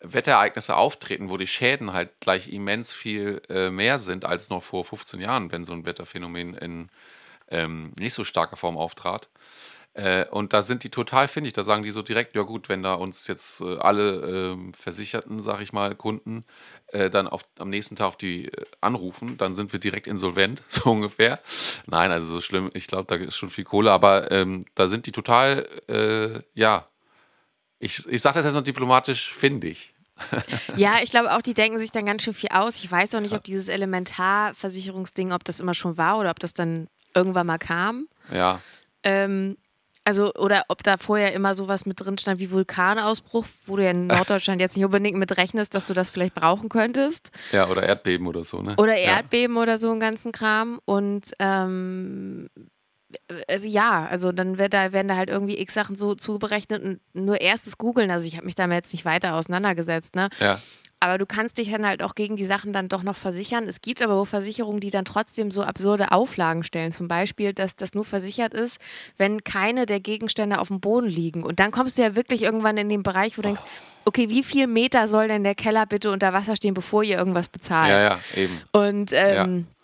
Wetterereignisse 0.00 0.76
auftreten, 0.76 1.30
wo 1.30 1.36
die 1.36 1.46
Schäden 1.46 1.92
halt 1.92 2.10
gleich 2.20 2.48
immens 2.52 2.92
viel 2.92 3.42
äh, 3.48 3.70
mehr 3.70 3.98
sind 3.98 4.24
als 4.24 4.50
noch 4.50 4.62
vor 4.62 4.84
15 4.84 5.20
Jahren, 5.20 5.52
wenn 5.52 5.64
so 5.64 5.72
ein 5.74 5.86
Wetterphänomen 5.86 6.54
in 6.54 6.90
ähm, 7.48 7.92
nicht 7.98 8.14
so 8.14 8.24
starker 8.24 8.56
Form 8.56 8.76
auftrat. 8.76 9.28
Äh, 9.96 10.26
und 10.30 10.52
da 10.52 10.60
sind 10.60 10.84
die 10.84 10.90
total 10.90 11.26
findig. 11.26 11.54
Da 11.54 11.62
sagen 11.62 11.82
die 11.82 11.90
so 11.90 12.02
direkt, 12.02 12.36
ja 12.36 12.42
gut, 12.42 12.68
wenn 12.68 12.82
da 12.82 12.92
uns 12.94 13.26
jetzt 13.28 13.62
äh, 13.62 13.78
alle 13.78 14.52
ähm, 14.52 14.74
Versicherten, 14.74 15.42
sag 15.42 15.62
ich 15.62 15.72
mal, 15.72 15.94
Kunden 15.94 16.44
äh, 16.88 17.08
dann 17.08 17.26
auf, 17.26 17.44
am 17.58 17.70
nächsten 17.70 17.96
Tag 17.96 18.08
auf 18.08 18.16
die 18.16 18.48
äh, 18.48 18.64
anrufen, 18.82 19.38
dann 19.38 19.54
sind 19.54 19.72
wir 19.72 19.80
direkt 19.80 20.06
insolvent, 20.06 20.62
so 20.68 20.90
ungefähr. 20.90 21.40
Nein, 21.86 22.10
also 22.12 22.26
so 22.26 22.40
schlimm, 22.42 22.70
ich 22.74 22.88
glaube, 22.88 23.06
da 23.06 23.14
ist 23.24 23.38
schon 23.38 23.48
viel 23.48 23.64
Kohle, 23.64 23.90
aber 23.90 24.30
ähm, 24.30 24.66
da 24.74 24.86
sind 24.86 25.06
die 25.06 25.12
total, 25.12 25.66
äh, 25.88 26.42
ja, 26.52 26.86
ich, 27.78 28.06
ich 28.06 28.20
sage 28.20 28.34
das 28.34 28.44
jetzt 28.44 28.54
mal 28.54 28.60
diplomatisch, 28.60 29.32
findig. 29.32 29.94
Ja, 30.76 31.00
ich 31.02 31.10
glaube 31.10 31.34
auch, 31.34 31.40
die 31.40 31.54
denken 31.54 31.78
sich 31.78 31.90
dann 31.90 32.04
ganz 32.04 32.22
schön 32.22 32.34
viel 32.34 32.50
aus. 32.50 32.82
Ich 32.82 32.90
weiß 32.90 33.14
auch 33.14 33.20
nicht, 33.20 33.34
ob 33.34 33.44
dieses 33.44 33.68
Elementarversicherungsding, 33.68 35.32
ob 35.32 35.44
das 35.44 35.60
immer 35.60 35.74
schon 35.74 35.96
war 35.96 36.18
oder 36.18 36.30
ob 36.30 36.38
das 36.38 36.52
dann 36.52 36.88
irgendwann 37.14 37.46
mal 37.46 37.58
kam. 37.58 38.08
Ja, 38.30 38.60
Ähm, 39.02 39.56
also, 40.06 40.32
oder 40.34 40.64
ob 40.68 40.84
da 40.84 40.98
vorher 40.98 41.32
immer 41.32 41.54
sowas 41.56 41.84
mit 41.84 42.00
drin 42.00 42.16
stand 42.16 42.38
wie 42.38 42.52
Vulkanausbruch, 42.52 43.44
wo 43.66 43.76
du 43.76 43.82
ja 43.82 43.90
in 43.90 44.06
Norddeutschland 44.06 44.60
jetzt 44.60 44.76
nicht 44.76 44.84
unbedingt 44.84 45.18
mit 45.18 45.36
rechnest, 45.36 45.74
dass 45.74 45.88
du 45.88 45.94
das 45.94 46.10
vielleicht 46.10 46.34
brauchen 46.34 46.68
könntest. 46.68 47.32
ja, 47.50 47.68
oder 47.68 47.82
Erdbeben 47.82 48.28
oder 48.28 48.44
so, 48.44 48.62
ne? 48.62 48.74
Oder 48.76 48.96
ja. 48.96 49.16
Erdbeben 49.16 49.56
oder 49.56 49.78
so 49.78 49.90
einen 49.90 49.98
ganzen 49.98 50.30
Kram. 50.30 50.80
Und 50.84 51.32
ähm, 51.40 52.48
äh, 52.56 52.60
ja, 53.62 54.06
also 54.06 54.32
dann 54.32 54.58
wird 54.58 54.74
da, 54.74 54.92
werden 54.92 55.08
da 55.08 55.16
halt 55.16 55.30
irgendwie 55.30 55.58
x 55.58 55.74
Sachen 55.74 55.96
so 55.96 56.14
zuberechnet 56.14 56.82
und 56.82 57.00
nur 57.12 57.40
erstes 57.40 57.78
Googeln. 57.78 58.10
Also 58.10 58.26
ich 58.26 58.36
habe 58.36 58.46
mich 58.46 58.54
damit 58.54 58.76
jetzt 58.76 58.92
nicht 58.92 59.04
weiter 59.04 59.34
auseinandergesetzt, 59.34 60.14
ne? 60.14 60.28
Ja, 60.40 60.58
Aber 61.00 61.18
du 61.18 61.26
kannst 61.26 61.58
dich 61.58 61.70
dann 61.70 61.86
halt 61.86 62.02
auch 62.02 62.14
gegen 62.14 62.36
die 62.36 62.44
Sachen 62.44 62.72
dann 62.72 62.88
doch 62.88 63.02
noch 63.02 63.16
versichern. 63.16 63.64
Es 63.68 63.80
gibt 63.80 64.00
aber 64.02 64.24
Versicherungen, 64.24 64.80
die 64.80 64.90
dann 64.90 65.04
trotzdem 65.04 65.50
so 65.50 65.62
absurde 65.62 66.12
Auflagen 66.12 66.62
stellen. 66.62 66.92
Zum 66.92 67.06
Beispiel, 67.08 67.52
dass 67.52 67.76
das 67.76 67.94
nur 67.94 68.04
versichert 68.04 68.54
ist, 68.54 68.80
wenn 69.16 69.44
keine 69.44 69.86
der 69.86 70.00
Gegenstände 70.00 70.58
auf 70.58 70.68
dem 70.68 70.80
Boden 70.80 71.08
liegen. 71.08 71.42
Und 71.44 71.60
dann 71.60 71.70
kommst 71.70 71.98
du 71.98 72.02
ja 72.02 72.16
wirklich 72.16 72.42
irgendwann 72.42 72.76
in 72.76 72.88
den 72.88 73.02
Bereich, 73.02 73.36
wo 73.36 73.42
du 73.42 73.48
denkst, 73.48 73.62
okay, 74.04 74.28
wie 74.28 74.42
viel 74.42 74.66
Meter 74.66 75.06
soll 75.08 75.28
denn 75.28 75.44
der 75.44 75.54
Keller 75.54 75.84
bitte 75.86 76.10
unter 76.10 76.32
Wasser 76.32 76.56
stehen, 76.56 76.74
bevor 76.74 77.02
ihr 77.02 77.18
irgendwas 77.18 77.48
bezahlt? 77.48 77.90
ja, 77.90 78.02
ja, 78.02 78.18
eben. 78.34 78.60
Und 78.72 79.12
ähm, 79.12 79.66
ja. 79.68 79.75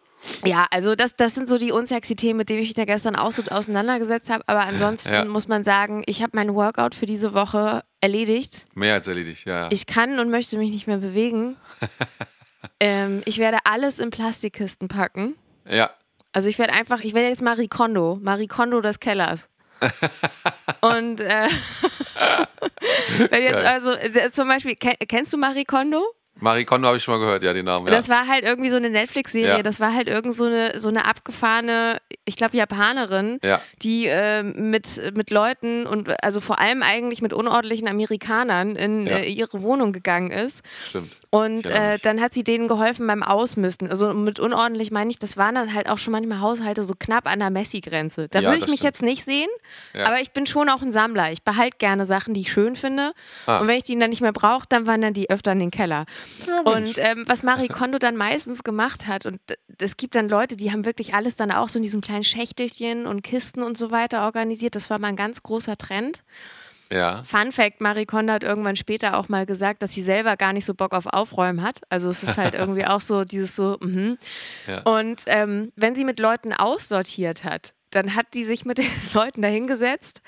Also 0.71 0.95
das, 0.95 1.17
das 1.17 1.35
sind 1.35 1.49
so 1.49 1.59
die 1.59 1.73
unsexy 1.73 2.17
Themen, 2.17 2.39
mit 2.39 2.49
denen 2.49 2.61
ich 2.61 2.69
mich 2.69 2.75
da 2.75 2.85
gestern 2.85 3.17
auch 3.17 3.33
so 3.33 3.43
auseinandergesetzt 3.51 4.31
habe. 4.31 4.43
Aber 4.47 4.61
ansonsten 4.61 5.13
Ja. 5.13 5.25
muss 5.25 5.49
man 5.49 5.65
sagen, 5.65 6.03
ich 6.07 6.23
habe 6.23 6.33
mein 6.35 6.55
Workout 6.55 6.95
für 6.95 7.07
diese 7.07 7.35
Woche 7.35 7.83
erledigt. 8.01 8.67
Mehr 8.75 8.95
als 8.95 9.07
erledigt, 9.07 9.47
ja. 9.47 9.63
ja. 9.65 9.69
Ich 9.71 9.87
kann 9.87 10.19
und 10.19 10.31
möchte 10.31 10.57
mich 10.59 10.71
nicht 10.71 10.87
mehr 10.87 10.99
bewegen. 10.99 11.57
ähm, 12.81 13.23
ich 13.25 13.39
werde 13.39 13.59
alles 13.65 13.99
in 13.99 14.11
Plastikkisten 14.11 14.89
packen. 14.89 15.35
ja. 15.67 15.91
Also 16.35 16.49
ich 16.49 16.59
werde 16.59 16.73
einfach, 16.73 17.01
ich 17.03 17.13
werde 17.13 17.29
jetzt 17.29 17.43
Marie 17.43 17.69
Kondo, 17.69 18.19
Marie 18.23 18.47
Kondo 18.47 18.81
des 18.81 19.01
Kellers. 19.01 19.51
und 20.81 21.21
äh, 21.21 21.47
wenn 23.29 23.43
jetzt 23.43 23.57
also 23.67 23.93
äh, 23.93 24.31
zum 24.31 24.49
Beispiel, 24.49 24.75
ken, 24.77 24.95
kennst 25.09 25.35
du 25.35 25.37
Marie 25.37 25.65
Kondo? 25.67 26.03
Marie 26.43 26.65
Kondo 26.65 26.89
habe 26.89 26.97
ich 26.97 27.03
schon 27.05 27.15
mal 27.15 27.21
gehört, 27.25 27.43
ja, 27.45 27.53
den 27.53 27.65
Namen. 27.67 27.87
Ja. 27.87 27.93
Das 27.93 28.09
war 28.09 28.27
halt 28.27 28.45
irgendwie 28.45 28.69
so 28.69 28.77
eine 28.77 28.91
Netflix-Serie. 28.91 29.59
Ja. 29.59 29.63
Das 29.63 29.79
war 29.79 29.95
halt 29.95 30.09
irgend 30.09 30.35
so 30.35 30.45
eine, 30.47 30.79
so 30.81 30.89
eine 30.89 31.05
abgefahrene, 31.05 31.99
ich 32.25 32.37
glaube, 32.37 32.57
Japanerin, 32.57 33.39
Ja. 33.45 33.61
die 33.83 34.07
ähm, 34.09 34.71
mit, 34.71 35.01
mit 35.15 35.31
Leuten 35.31 35.87
und 35.87 36.23
also 36.23 36.41
vor 36.41 36.59
allem 36.59 36.83
eigentlich 36.83 37.23
mit 37.23 37.33
unordentlichen 37.33 37.87
Amerikanern 37.89 38.75
in 38.75 39.07
äh, 39.07 39.25
ihre 39.25 39.63
Wohnung 39.63 39.93
gegangen 39.93 40.31
ist. 40.33 40.63
Stimmt. 40.89 41.13
Und 41.31 41.67
äh, 41.67 41.99
dann 42.03 42.21
hat 42.21 42.35
sie 42.35 42.43
denen 42.45 42.67
geholfen 42.67 43.07
beim 43.07 43.23
Ausmisten. 43.23 43.89
Also 43.89 44.13
mit 44.13 44.41
unordentlich 44.41 44.91
meine 44.91 45.11
ich, 45.11 45.19
das 45.21 45.37
waren 45.37 45.55
dann 45.55 45.73
halt 45.75 45.89
auch 45.89 45.99
schon 45.99 46.13
manchmal 46.13 46.41
Haushalte 46.41 46.83
so 46.83 46.95
knapp 46.99 47.27
an 47.27 47.39
der 47.39 47.51
Messi-Grenze. 47.51 48.29
Da 48.29 48.43
würde 48.43 48.57
ich 48.57 48.63
mich 48.63 48.81
stimmt. 48.81 48.83
jetzt 48.83 49.03
nicht 49.03 49.25
sehen, 49.25 49.49
aber 49.95 50.21
ich 50.21 50.33
bin 50.33 50.47
schon 50.47 50.69
auch 50.69 50.83
ein 50.83 50.93
Sammler. 50.93 51.31
Ich 51.31 51.43
behalte 51.43 51.77
gerne 51.79 52.05
Sachen, 52.05 52.35
die 52.35 52.41
ich 52.41 52.53
schön 52.53 52.75
finde. 52.75 53.13
Ah. 53.47 53.59
Und 53.61 53.69
wenn 53.69 53.77
ich 53.77 53.85
die 53.85 53.97
dann 53.97 54.11
nicht 54.11 54.23
mehr 54.23 54.33
brauche, 54.33 54.65
dann 54.69 54.87
wandern 54.87 55.15
die 55.15 55.31
öfter 55.31 55.53
in 55.53 55.61
den 55.61 55.71
Keller. 55.71 56.05
Und 56.65 56.99
ähm, 56.99 57.25
was 57.27 57.43
Marie 57.43 57.69
Kondo 57.69 57.99
dann 57.99 58.17
meistens 58.17 58.65
gemacht 58.65 59.07
hat, 59.07 59.27
und 59.27 59.41
es 59.79 59.97
gibt 59.97 60.15
dann 60.15 60.29
Leute, 60.29 60.57
die 60.57 60.73
haben 60.73 60.85
wirklich 60.85 61.15
alles 61.15 61.37
dann 61.37 61.51
auch 61.51 61.69
so 61.69 61.79
in 61.79 61.83
diesen 61.83 62.01
kleinen 62.01 62.25
Schächtelchen 62.25 63.07
und 63.07 63.23
Kisten 63.23 63.63
und 63.63 63.77
so 63.77 63.91
weiter 63.91 64.25
organisiert. 64.25 64.75
Das 64.75 64.91
war 64.91 64.99
mal 64.99 65.09
ein 65.09 65.17
ganz 65.17 65.43
großer 65.43 65.77
Trend. 65.77 66.25
Ja. 66.93 67.23
Fun 67.25 67.53
Fact: 67.53 67.81
Marie 67.81 68.05
Kondo 68.05 68.33
hat 68.33 68.45
irgendwann 68.45 68.77
später 68.77 69.17
auch 69.17 69.29
mal 69.29 69.47
gesagt, 69.47 69.83
dass 69.83 69.93
sie 69.93 70.03
selber 70.03 70.37
gar 70.37 70.53
nicht 70.53 70.65
so 70.65 70.75
Bock 70.75 70.93
auf 70.93 71.07
Aufräumen 71.07 71.63
hat. 71.63 71.81
Also 71.89 72.11
es 72.11 72.23
ist 72.23 72.37
halt 72.37 72.55
irgendwie 72.59 72.85
auch 72.85 73.01
so 73.01 73.25
dieses 73.25 73.57
so, 73.57 73.79
mhm. 73.81 74.19
Ja. 74.67 74.83
Und 74.83 75.23
ähm, 75.27 75.73
wenn 75.77 75.95
sie 75.95 76.05
mit 76.05 76.21
Leuten 76.21 76.53
aussortiert 76.53 77.45
hat, 77.45 77.75
dann 77.91 78.15
hat 78.15 78.27
sie 78.35 78.45
sich 78.45 78.65
mit 78.65 78.79
den 78.79 78.91
Leuten 79.15 79.43
dahingesetzt 79.43 80.23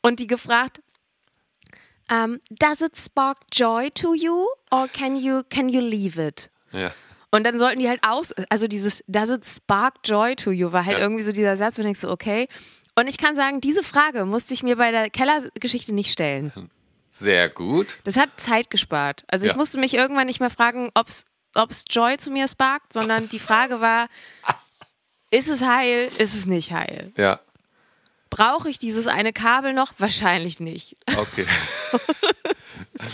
und 0.00 0.20
die 0.20 0.26
gefragt, 0.26 0.80
um, 2.10 2.40
does 2.50 2.80
it 2.80 2.96
spark 2.98 3.38
joy 3.52 3.90
to 3.90 4.14
you 4.14 4.46
or 4.70 4.88
can 4.88 5.16
you, 5.16 5.42
can 5.50 5.68
you 5.68 5.80
leave 5.80 6.20
it? 6.20 6.50
Ja. 6.72 6.92
Und 7.30 7.44
dann 7.44 7.58
sollten 7.58 7.78
die 7.80 7.88
halt 7.88 8.02
aus, 8.06 8.32
also 8.48 8.66
dieses 8.68 9.04
Does 9.06 9.28
it 9.28 9.44
spark 9.44 9.96
joy 10.04 10.34
to 10.34 10.50
you 10.50 10.72
war 10.72 10.86
halt 10.86 10.96
Ja. 10.98 11.02
irgendwie 11.04 11.22
so 11.22 11.32
dieser 11.32 11.56
Satz, 11.56 11.76
wo 11.76 11.82
du 11.82 11.86
denkst 11.86 12.00
so, 12.00 12.10
okay. 12.10 12.48
Und 12.94 13.06
ich 13.06 13.18
kann 13.18 13.36
sagen, 13.36 13.60
diese 13.60 13.82
Frage 13.82 14.24
musste 14.24 14.54
ich 14.54 14.62
mir 14.62 14.76
bei 14.76 14.90
der 14.90 15.10
Kellergeschichte 15.10 15.94
nicht 15.94 16.10
stellen. 16.10 16.70
Sehr 17.10 17.48
gut. 17.48 17.98
Das 18.04 18.16
hat 18.16 18.30
Zeit 18.38 18.70
gespart. 18.70 19.24
Also 19.28 19.46
ich 19.46 19.52
Ja. 19.52 19.56
musste 19.58 19.78
mich 19.78 19.94
irgendwann 19.94 20.26
nicht 20.26 20.40
mehr 20.40 20.50
fragen, 20.50 20.90
ob 20.94 21.08
es 21.08 21.84
Joy 21.90 22.16
zu 22.18 22.30
mir 22.30 22.48
sparkt, 22.48 22.92
sondern 22.92 23.28
die 23.28 23.38
Frage 23.38 23.80
war, 23.80 24.08
ist 25.30 25.48
es 25.48 25.62
heil, 25.62 26.10
ist 26.18 26.34
es 26.34 26.46
nicht 26.46 26.72
heil? 26.72 27.12
Ja. 27.16 27.40
Brauche 28.30 28.68
ich 28.68 28.78
dieses 28.78 29.06
eine 29.06 29.32
Kabel 29.32 29.72
noch? 29.72 29.92
Wahrscheinlich 29.98 30.60
nicht. 30.60 30.96
Okay. 31.16 31.46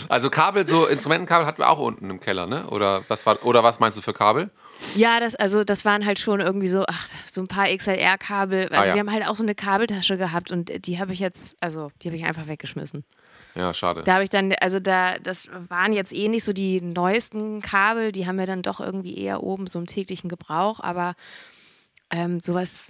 Also 0.09 0.29
Kabel, 0.29 0.67
so 0.67 0.85
Instrumentenkabel 0.85 1.45
hatten 1.45 1.59
wir 1.59 1.69
auch 1.69 1.79
unten 1.79 2.09
im 2.09 2.19
Keller, 2.19 2.45
ne? 2.47 2.69
Oder 2.69 3.03
was 3.07 3.25
war, 3.25 3.43
oder 3.45 3.63
was 3.63 3.79
meinst 3.79 3.97
du 3.97 4.01
für 4.01 4.13
Kabel? 4.13 4.49
Ja, 4.95 5.19
das, 5.19 5.35
also 5.35 5.63
das 5.63 5.85
waren 5.85 6.05
halt 6.05 6.19
schon 6.19 6.39
irgendwie 6.39 6.67
so, 6.67 6.85
ach, 6.87 7.07
so 7.25 7.41
ein 7.41 7.47
paar 7.47 7.67
XLR-Kabel. 7.67 8.69
Also 8.69 8.75
Ah, 8.75 8.85
ja. 8.87 8.93
wir 8.93 8.99
haben 8.99 9.11
halt 9.11 9.27
auch 9.27 9.35
so 9.35 9.43
eine 9.43 9.55
Kabeltasche 9.55 10.17
gehabt 10.17 10.51
und 10.51 10.85
die 10.85 10.99
habe 10.99 11.13
ich 11.13 11.19
jetzt, 11.19 11.57
also 11.61 11.91
die 12.01 12.09
habe 12.09 12.17
ich 12.17 12.25
einfach 12.25 12.47
weggeschmissen. 12.47 13.03
Ja, 13.55 13.73
schade. 13.73 14.03
Da 14.03 14.13
habe 14.15 14.23
ich 14.23 14.29
dann, 14.29 14.53
also 14.61 14.79
da, 14.79 15.17
das 15.17 15.49
waren 15.69 15.93
jetzt 15.93 16.13
eh 16.13 16.27
nicht 16.27 16.43
so 16.43 16.53
die 16.53 16.81
neuesten 16.81 17.61
Kabel, 17.61 18.11
die 18.11 18.27
haben 18.27 18.37
wir 18.37 18.45
dann 18.47 18.61
doch 18.61 18.79
irgendwie 18.81 19.17
eher 19.17 19.41
oben 19.43 19.65
so 19.67 19.79
im 19.79 19.87
täglichen 19.87 20.29
Gebrauch, 20.29 20.79
aber 20.81 21.15
ähm, 22.11 22.39
sowas 22.39 22.87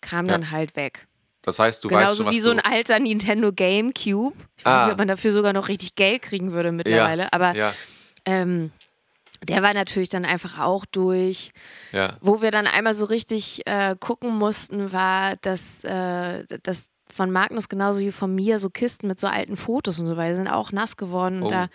kam 0.00 0.26
Ja. 0.26 0.32
dann 0.32 0.50
halt 0.50 0.76
weg. 0.76 1.06
Das 1.42 1.58
heißt, 1.58 1.82
du 1.84 1.88
weißt 1.90 1.98
Genauso 1.98 2.16
schon, 2.18 2.26
was 2.26 2.34
wie 2.36 2.40
so 2.40 2.50
ein 2.50 2.60
alter 2.60 2.98
Nintendo 2.98 3.52
GameCube. 3.52 4.36
Ich 4.56 4.64
weiß 4.64 4.72
Ah. 4.72 4.84
nicht, 4.84 4.92
ob 4.92 4.98
man 4.98 5.08
dafür 5.08 5.32
sogar 5.32 5.52
noch 5.52 5.68
richtig 5.68 5.94
Geld 5.96 6.22
kriegen 6.22 6.52
würde 6.52 6.70
mittlerweile, 6.72 7.32
aber 7.32 7.54
ja, 7.54 7.74
ähm, 8.24 8.70
der 9.48 9.60
war 9.62 9.74
natürlich 9.74 10.08
dann 10.08 10.24
einfach 10.24 10.60
auch 10.60 10.84
durch. 10.86 11.50
ja. 11.90 12.16
Wo 12.20 12.42
wir 12.42 12.52
dann 12.52 12.68
einmal 12.68 12.94
so 12.94 13.06
richtig 13.06 13.62
äh, 13.66 13.96
gucken 13.98 14.30
mussten, 14.38 14.92
war, 14.92 15.34
dass, 15.42 15.82
äh, 15.82 16.44
dass 16.62 16.86
von 17.12 17.30
Magnus 17.32 17.68
genauso 17.68 18.00
wie 18.00 18.12
von 18.12 18.32
mir 18.34 18.58
so 18.60 18.70
Kisten 18.70 19.08
mit 19.08 19.18
so 19.18 19.26
alten 19.26 19.56
Fotos 19.56 19.98
und 19.98 20.06
so 20.06 20.16
weiter 20.16 20.36
sind 20.36 20.46
auch 20.48 20.70
nass 20.70 20.96
geworden. 20.96 21.42
Und 21.42 21.48
Oh. 21.48 21.50
da 21.50 21.68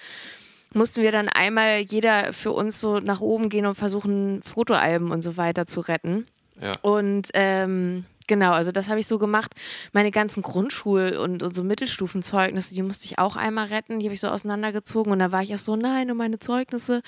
mussten 0.73 1.01
wir 1.03 1.11
dann 1.11 1.27
einmal 1.27 1.79
jeder 1.81 2.31
für 2.31 2.53
uns 2.53 2.79
so 2.79 2.99
nach 2.99 3.19
oben 3.19 3.49
gehen 3.49 3.65
und 3.65 3.75
versuchen, 3.75 4.41
Fotoalben 4.41 5.11
und 5.11 5.21
so 5.21 5.35
weiter 5.35 5.65
zu 5.67 5.81
retten. 5.81 6.25
Ja. 6.61 6.71
Und 6.81 7.27
ähm, 7.33 8.05
genau, 8.27 8.51
also 8.51 8.71
das 8.71 8.89
habe 8.89 8.99
ich 8.99 9.07
so 9.07 9.17
gemacht. 9.17 9.53
Meine 9.93 10.11
ganzen 10.11 10.43
Grundschul- 10.43 11.17
und, 11.17 11.43
und 11.43 11.53
so 11.53 11.63
Mittelstufenzeugnisse, 11.63 12.75
die 12.75 12.83
musste 12.83 13.05
ich 13.05 13.17
auch 13.19 13.35
einmal 13.35 13.67
retten. 13.67 13.99
Die 13.99 14.05
habe 14.05 14.13
ich 14.13 14.19
so 14.19 14.27
auseinandergezogen 14.27 15.11
und 15.11 15.19
da 15.19 15.31
war 15.31 15.41
ich 15.41 15.51
erst 15.51 15.65
so, 15.65 15.75
nein, 15.75 16.11
und 16.11 16.17
meine 16.17 16.39
Zeugnisse. 16.39 17.01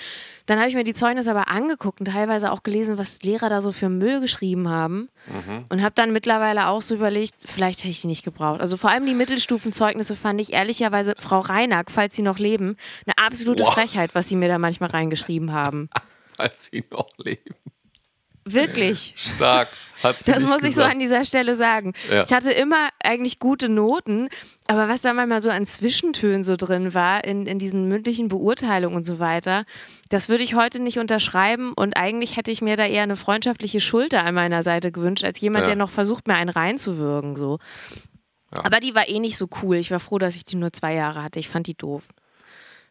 Dann 0.45 0.59
habe 0.59 0.69
ich 0.69 0.75
mir 0.75 0.83
die 0.83 0.93
Zeugnisse 0.93 1.31
aber 1.31 1.49
angeguckt 1.49 1.99
und 1.99 2.07
teilweise 2.07 2.51
auch 2.51 2.63
gelesen, 2.63 2.97
was 2.97 3.21
Lehrer 3.21 3.49
da 3.49 3.61
so 3.61 3.71
für 3.71 3.89
Müll 3.89 4.19
geschrieben 4.21 4.69
haben. 4.69 5.09
Und 5.69 5.81
habe 5.81 5.93
dann 5.95 6.11
mittlerweile 6.11 6.67
auch 6.67 6.81
so 6.81 6.95
überlegt, 6.95 7.35
vielleicht 7.45 7.79
hätte 7.79 7.89
ich 7.89 8.01
die 8.01 8.07
nicht 8.07 8.23
gebraucht. 8.23 8.61
Also 8.61 8.77
vor 8.77 8.89
allem 8.89 9.05
die 9.05 9.13
Mittelstufenzeugnisse 9.13 10.15
fand 10.15 10.41
ich 10.41 10.53
ehrlicherweise, 10.53 11.13
Frau 11.17 11.39
Reinack, 11.39 11.91
falls 11.91 12.15
Sie 12.15 12.21
noch 12.21 12.39
leben, 12.39 12.77
eine 13.05 13.17
absolute 13.17 13.63
Wow. 13.63 13.73
Frechheit, 13.73 14.15
was 14.15 14.27
Sie 14.29 14.35
mir 14.35 14.47
da 14.47 14.57
manchmal 14.57 14.89
reingeschrieben 14.89 15.51
haben. 15.51 15.89
Falls 16.37 16.69
sie 16.71 16.85
noch 16.89 17.09
leben. 17.17 17.53
Wirklich. 18.53 19.13
Stark. 19.17 19.69
Hat 20.01 20.17
sie 20.23 20.31
Das 20.31 20.43
muss 20.43 20.63
ich 20.63 20.75
so 20.75 20.81
gesagt. 20.81 20.93
an 20.93 20.99
dieser 20.99 21.25
Stelle 21.25 21.57
sagen. 21.57 21.91
Ja. 22.09 22.23
Ich 22.23 22.31
hatte 22.31 22.51
immer 22.51 22.87
eigentlich 23.03 23.37
gute 23.39 23.67
Noten, 23.67 24.29
aber 24.67 24.87
was 24.87 25.01
da 25.01 25.11
manchmal 25.13 25.41
so 25.41 25.49
an 25.49 25.65
Zwischentönen 25.65 26.43
so 26.43 26.55
drin 26.55 26.93
war, 26.93 27.25
in, 27.25 27.45
in 27.45 27.59
diesen 27.59 27.89
mündlichen 27.89 28.29
Beurteilungen 28.29 28.95
und 28.95 29.03
so 29.03 29.19
weiter, 29.19 29.65
das 30.07 30.29
würde 30.29 30.45
ich 30.45 30.55
heute 30.55 30.79
nicht 30.81 30.99
unterschreiben 30.99 31.73
und 31.73 31.97
eigentlich 31.97 32.37
hätte 32.37 32.49
ich 32.49 32.61
mir 32.61 32.77
da 32.77 32.85
eher 32.85 33.03
eine 33.03 33.17
freundschaftliche 33.17 33.81
Schulter 33.81 34.23
an 34.23 34.35
meiner 34.35 34.63
Seite 34.63 34.93
gewünscht, 34.93 35.25
als 35.25 35.41
jemand, 35.41 35.63
Ja. 35.63 35.71
der 35.71 35.75
noch 35.75 35.89
versucht, 35.89 36.27
mir 36.29 36.35
einen 36.35 36.49
reinzuwürgen. 36.49 37.35
So. 37.35 37.59
Ja. 38.55 38.63
Aber 38.63 38.79
die 38.79 38.95
war 38.95 39.09
eh 39.09 39.19
nicht 39.19 39.37
so 39.37 39.49
cool. 39.61 39.75
Ich 39.75 39.91
war 39.91 39.99
froh, 39.99 40.17
dass 40.17 40.37
ich 40.37 40.45
die 40.45 40.55
nur 40.55 40.71
zwei 40.71 40.93
Jahre 40.93 41.21
hatte. 41.23 41.39
Ich 41.39 41.49
fand 41.49 41.67
die 41.67 41.75
doof. 41.75 42.07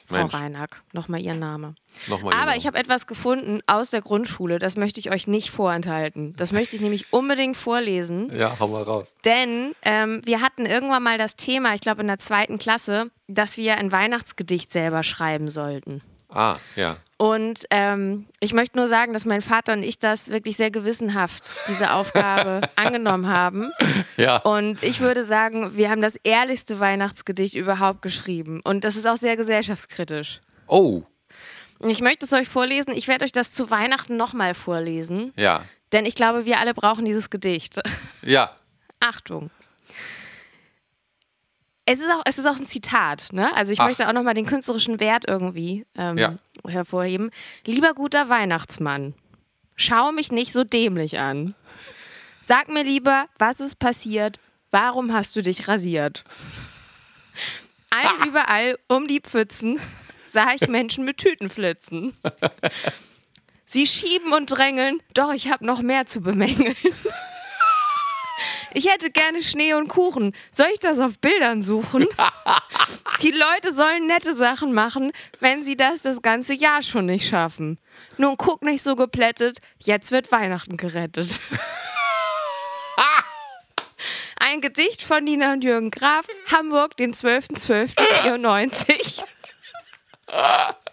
Frau 0.08 0.16
Mensch. 0.16 0.32
Reinack, 0.32 0.82
nochmal 0.94 1.20
ihr 1.20 1.34
Name. 1.34 1.74
Nochmal 2.06 2.32
Aber 2.32 2.56
ich 2.56 2.66
habe 2.66 2.78
etwas 2.78 3.06
gefunden 3.06 3.60
aus 3.66 3.90
der 3.90 4.00
Grundschule, 4.00 4.58
das 4.58 4.76
möchte 4.76 5.00
ich 5.00 5.10
euch 5.10 5.26
nicht 5.26 5.50
vorenthalten. 5.50 6.34
Das 6.36 6.50
möchte 6.50 6.76
ich 6.76 6.82
nämlich 6.82 7.12
unbedingt 7.12 7.58
vorlesen. 7.58 8.34
Ja, 8.34 8.56
hau 8.58 8.68
mal 8.68 8.82
raus. 8.84 9.16
Denn 9.26 9.74
ähm, 9.82 10.22
wir 10.24 10.40
hatten 10.40 10.64
irgendwann 10.64 11.02
mal 11.02 11.18
das 11.18 11.36
Thema, 11.36 11.74
ich 11.74 11.82
glaube 11.82 12.00
in 12.00 12.06
der 12.06 12.18
zweiten 12.18 12.58
Klasse, 12.58 13.10
dass 13.26 13.58
wir 13.58 13.76
ein 13.76 13.92
Weihnachtsgedicht 13.92 14.72
selber 14.72 15.02
schreiben 15.02 15.48
sollten. 15.48 16.00
Ah, 16.28 16.58
ja. 16.76 16.96
Und 17.16 17.64
ähm, 17.70 18.26
ich 18.38 18.52
möchte 18.52 18.76
nur 18.78 18.86
sagen, 18.86 19.12
dass 19.12 19.24
mein 19.24 19.40
Vater 19.40 19.72
und 19.72 19.82
ich 19.82 19.98
das 19.98 20.30
wirklich 20.30 20.56
sehr 20.56 20.70
gewissenhaft, 20.70 21.52
diese 21.68 21.92
Aufgabe 21.92 22.60
angenommen 22.76 23.26
haben. 23.28 23.72
Ja. 24.16 24.36
Und 24.38 24.82
ich 24.82 25.00
würde 25.00 25.24
sagen, 25.24 25.76
wir 25.76 25.90
haben 25.90 26.02
das 26.02 26.16
ehrlichste 26.22 26.78
Weihnachtsgedicht 26.80 27.54
überhaupt 27.54 28.02
geschrieben. 28.02 28.60
Und 28.62 28.84
das 28.84 28.96
ist 28.96 29.06
auch 29.06 29.16
sehr 29.16 29.36
gesellschaftskritisch. 29.36 30.40
Oh, 30.66 31.02
ich 31.80 32.00
möchte 32.00 32.26
es 32.26 32.32
euch 32.32 32.48
vorlesen. 32.48 32.92
Ich 32.92 33.08
werde 33.08 33.24
euch 33.24 33.32
das 33.32 33.52
zu 33.52 33.70
Weihnachten 33.70 34.16
nochmal 34.16 34.54
vorlesen. 34.54 35.32
ja. 35.36 35.62
Denn 35.92 36.04
ich 36.04 36.14
glaube, 36.14 36.44
wir 36.44 36.58
alle 36.58 36.74
brauchen 36.74 37.06
dieses 37.06 37.30
Gedicht. 37.30 37.80
Ja. 38.20 38.54
Achtung. 39.00 39.50
Es 41.90 42.00
ist 42.00 42.10
auch, 42.10 42.22
es 42.26 42.38
ist 42.38 42.46
auch 42.46 42.56
ein 42.58 42.66
Zitat, 42.66 43.28
ne? 43.32 43.54
Also 43.56 43.72
ich 43.72 43.80
Ach. 43.80 43.86
möchte 43.86 44.06
auch 44.08 44.12
nochmal 44.12 44.34
den 44.34 44.46
künstlerischen 44.46 45.00
Wert 45.00 45.24
irgendwie 45.26 45.86
ähm, 45.96 46.18
Ja. 46.18 46.34
hervorheben. 46.66 47.30
Lieber 47.64 47.94
guter 47.94 48.28
Weihnachtsmann, 48.28 49.14
schau 49.76 50.12
mich 50.12 50.30
nicht 50.30 50.52
so 50.52 50.64
dämlich 50.64 51.18
an. 51.18 51.54
Sag 52.44 52.68
mir 52.68 52.82
lieber, 52.84 53.26
was 53.38 53.60
ist 53.60 53.78
passiert? 53.78 54.38
Warum 54.70 55.12
hast 55.14 55.34
du 55.36 55.42
dich 55.42 55.66
rasiert? 55.68 56.24
All 57.90 58.28
überall 58.28 58.78
um 58.88 59.06
die 59.06 59.20
Pfützen 59.20 59.80
sah 60.26 60.48
ich 60.54 60.68
Menschen 60.68 61.06
mit 61.06 61.16
Tüten 61.18 61.48
flitzen. 61.48 62.12
Sie 63.64 63.86
schieben 63.86 64.32
und 64.34 64.46
drängeln, 64.46 65.00
doch 65.14 65.32
ich 65.32 65.50
habe 65.50 65.64
noch 65.64 65.80
mehr 65.80 66.06
zu 66.06 66.20
bemängeln. 66.20 66.76
Ich 68.74 68.90
hätte 68.90 69.10
gerne 69.10 69.42
Schnee 69.42 69.74
und 69.74 69.88
Kuchen. 69.88 70.34
Soll 70.52 70.68
ich 70.72 70.78
das 70.78 70.98
auf 70.98 71.18
Bildern 71.18 71.62
suchen? 71.62 72.06
Die 73.22 73.30
Leute 73.30 73.74
sollen 73.74 74.06
nette 74.06 74.34
Sachen 74.34 74.72
machen, 74.72 75.12
wenn 75.40 75.64
sie 75.64 75.76
das 75.76 76.02
das 76.02 76.22
ganze 76.22 76.54
Jahr 76.54 76.82
schon 76.82 77.06
nicht 77.06 77.28
schaffen. 77.28 77.78
Nun 78.16 78.36
guck 78.36 78.62
nicht 78.62 78.84
so 78.84 78.94
geplättet, 78.94 79.58
jetzt 79.78 80.12
wird 80.12 80.30
Weihnachten 80.30 80.76
gerettet. 80.76 81.40
Ein 84.40 84.60
Gedicht 84.60 85.02
von 85.02 85.24
Nina 85.24 85.52
und 85.52 85.64
Jürgen 85.64 85.90
Graf, 85.90 86.26
Hamburg, 86.52 86.96
den 86.96 87.12
12.12.94. 87.12 89.24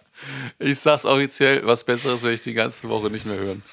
Ich 0.60 0.80
sag's 0.80 1.06
offiziell, 1.06 1.65
was 1.65 1.84
Besseres 1.84 2.23
will 2.23 2.34
ich 2.34 2.41
die 2.41 2.54
ganze 2.54 2.88
Woche 2.89 3.10
nicht 3.10 3.25
mehr 3.25 3.36
hören. 3.38 3.63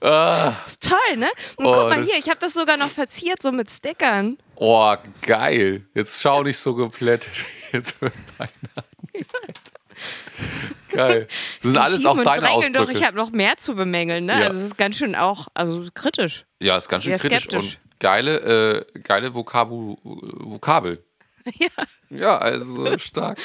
Ah, 0.00 0.52
Ist 0.64 0.88
toll, 0.88 1.16
ne? 1.16 1.28
Und 1.56 1.66
Oh, 1.66 1.72
guck 1.74 1.88
mal 1.90 2.02
hier, 2.04 2.14
ich 2.18 2.28
habe 2.28 2.38
das 2.40 2.54
sogar 2.54 2.76
noch 2.76 2.88
verziert, 2.90 3.42
so 3.42 3.50
mit 3.52 3.70
Stickern. 3.70 4.38
oh, 4.56 4.94
geil. 5.22 5.84
Jetzt 5.94 6.22
schau 6.22 6.42
nicht 6.42 6.58
so 6.58 6.74
geplättet. 6.74 7.32
Jetzt 7.72 8.00
wird 8.00 8.12
Weihnachten. 8.38 8.86
Geil. 10.92 11.28
Das 11.28 11.62
sind 11.62 11.74
Die 11.74 11.78
alles 11.78 12.04
auch 12.06 12.16
deine 12.20 12.38
drängeln, 12.40 12.72
Doch, 12.72 12.80
Ausdrücke. 12.82 12.98
ich 12.98 13.06
habe 13.06 13.16
noch 13.16 13.30
mehr 13.30 13.56
zu 13.58 13.74
bemängeln, 13.76 14.24
ne? 14.24 14.32
Ja. 14.40 14.46
Also 14.48 14.54
das 14.54 14.64
ist 14.64 14.78
ganz 14.78 14.96
schön 14.96 15.14
auch, 15.14 15.46
also 15.54 15.84
kritisch. 15.94 16.46
ja, 16.60 16.76
ist 16.76 16.88
ganz 16.88 17.04
schön 17.04 17.16
Sehr 17.16 17.30
kritisch 17.30 17.44
skeptisch. 17.44 17.74
und 17.76 18.00
geile, 18.00 18.84
äh, 18.94 19.00
geile 19.00 19.32
Vokabu, 19.34 19.96
Vokabel. 20.02 21.04
Ja. 21.58 21.68
Ja, 22.10 22.38
also 22.38 22.98
stark. 22.98 23.38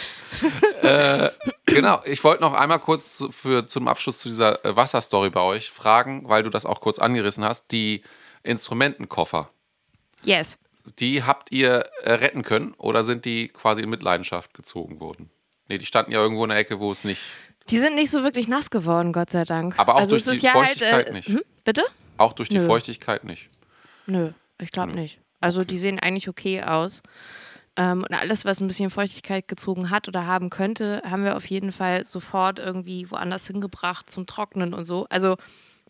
äh, 0.82 1.30
genau, 1.66 2.02
ich 2.06 2.24
wollte 2.24 2.42
noch 2.42 2.54
einmal 2.54 2.80
kurz 2.80 3.24
für, 3.30 3.68
zum 3.68 3.88
Abschluss 3.88 4.20
zu 4.20 4.30
dieser 4.30 4.66
äh, 4.66 4.76
Wasserstory 4.76 5.30
bei 5.30 5.42
euch 5.42 5.70
fragen, 5.70 6.28
weil 6.28 6.44
du 6.44 6.50
das 6.50 6.66
auch 6.66 6.82
kurz 6.82 7.00
angerissen 7.00 7.44
hast. 7.44 7.72
Die 7.72 8.04
Instrumentenkoffer, 8.44 9.50
Yes. 10.24 10.58
die 11.00 11.24
habt 11.24 11.52
ihr 11.52 11.86
äh, 12.04 12.14
retten 12.14 12.42
können 12.44 12.74
oder 12.78 13.04
sind 13.04 13.26
die 13.26 13.50
quasi 13.50 13.82
in 13.82 13.90
Mitleidenschaft 13.90 14.54
gezogen 14.54 15.00
worden? 15.00 15.30
Nee, 15.68 15.78
die 15.78 15.86
standen 15.86 16.12
ja 16.12 16.20
irgendwo 16.20 16.44
in 16.44 16.50
der 16.50 16.58
Ecke, 16.60 16.80
wo 16.80 16.92
es 16.92 17.04
nicht. 17.04 17.22
Die 17.70 17.80
sind 17.80 17.96
nicht 17.96 18.12
so 18.12 18.24
wirklich 18.24 18.48
nass 18.48 18.70
geworden, 18.70 19.14
Gott 19.14 19.32
sei 19.32 19.44
Dank. 19.44 19.78
Aber 19.80 19.96
auch 19.96 20.00
also 20.00 20.18
durch 20.18 20.40
die 20.40 20.46
ja 20.46 20.52
Feuchtigkeit 20.54 20.94
halt, 20.94 21.08
äh, 21.10 21.14
nicht. 21.14 21.28
Hm? 21.30 21.42
Bitte? 21.64 21.84
Auch 22.18 22.34
durch 22.34 22.50
die 22.50 22.60
Nö. 22.60 22.66
Feuchtigkeit 22.66 23.24
nicht. 23.24 23.50
Nö, 24.06 24.32
ich 24.60 24.72
glaube 24.72 24.94
nicht. 24.94 25.20
Also 25.42 25.64
die 25.64 25.78
sehen 25.78 26.00
eigentlich 26.00 26.30
okay 26.30 26.64
aus. 26.64 27.04
Ähm, 27.78 28.04
und 28.04 28.14
alles, 28.14 28.46
was 28.46 28.62
ein 28.62 28.68
bisschen 28.68 28.90
Feuchtigkeit 28.90 29.48
gezogen 29.48 29.90
hat 29.90 30.08
oder 30.08 30.26
haben 30.26 30.50
könnte, 30.50 31.02
haben 31.06 31.24
wir 31.24 31.36
auf 31.36 31.46
jeden 31.46 31.72
Fall 31.72 32.06
sofort 32.06 32.60
irgendwie 32.60 33.10
woanders 33.12 33.48
hingebracht 33.48 34.10
zum 34.10 34.26
Trocknen 34.28 34.74
und 34.74 34.86
so. 34.86 35.08
Also 35.10 35.36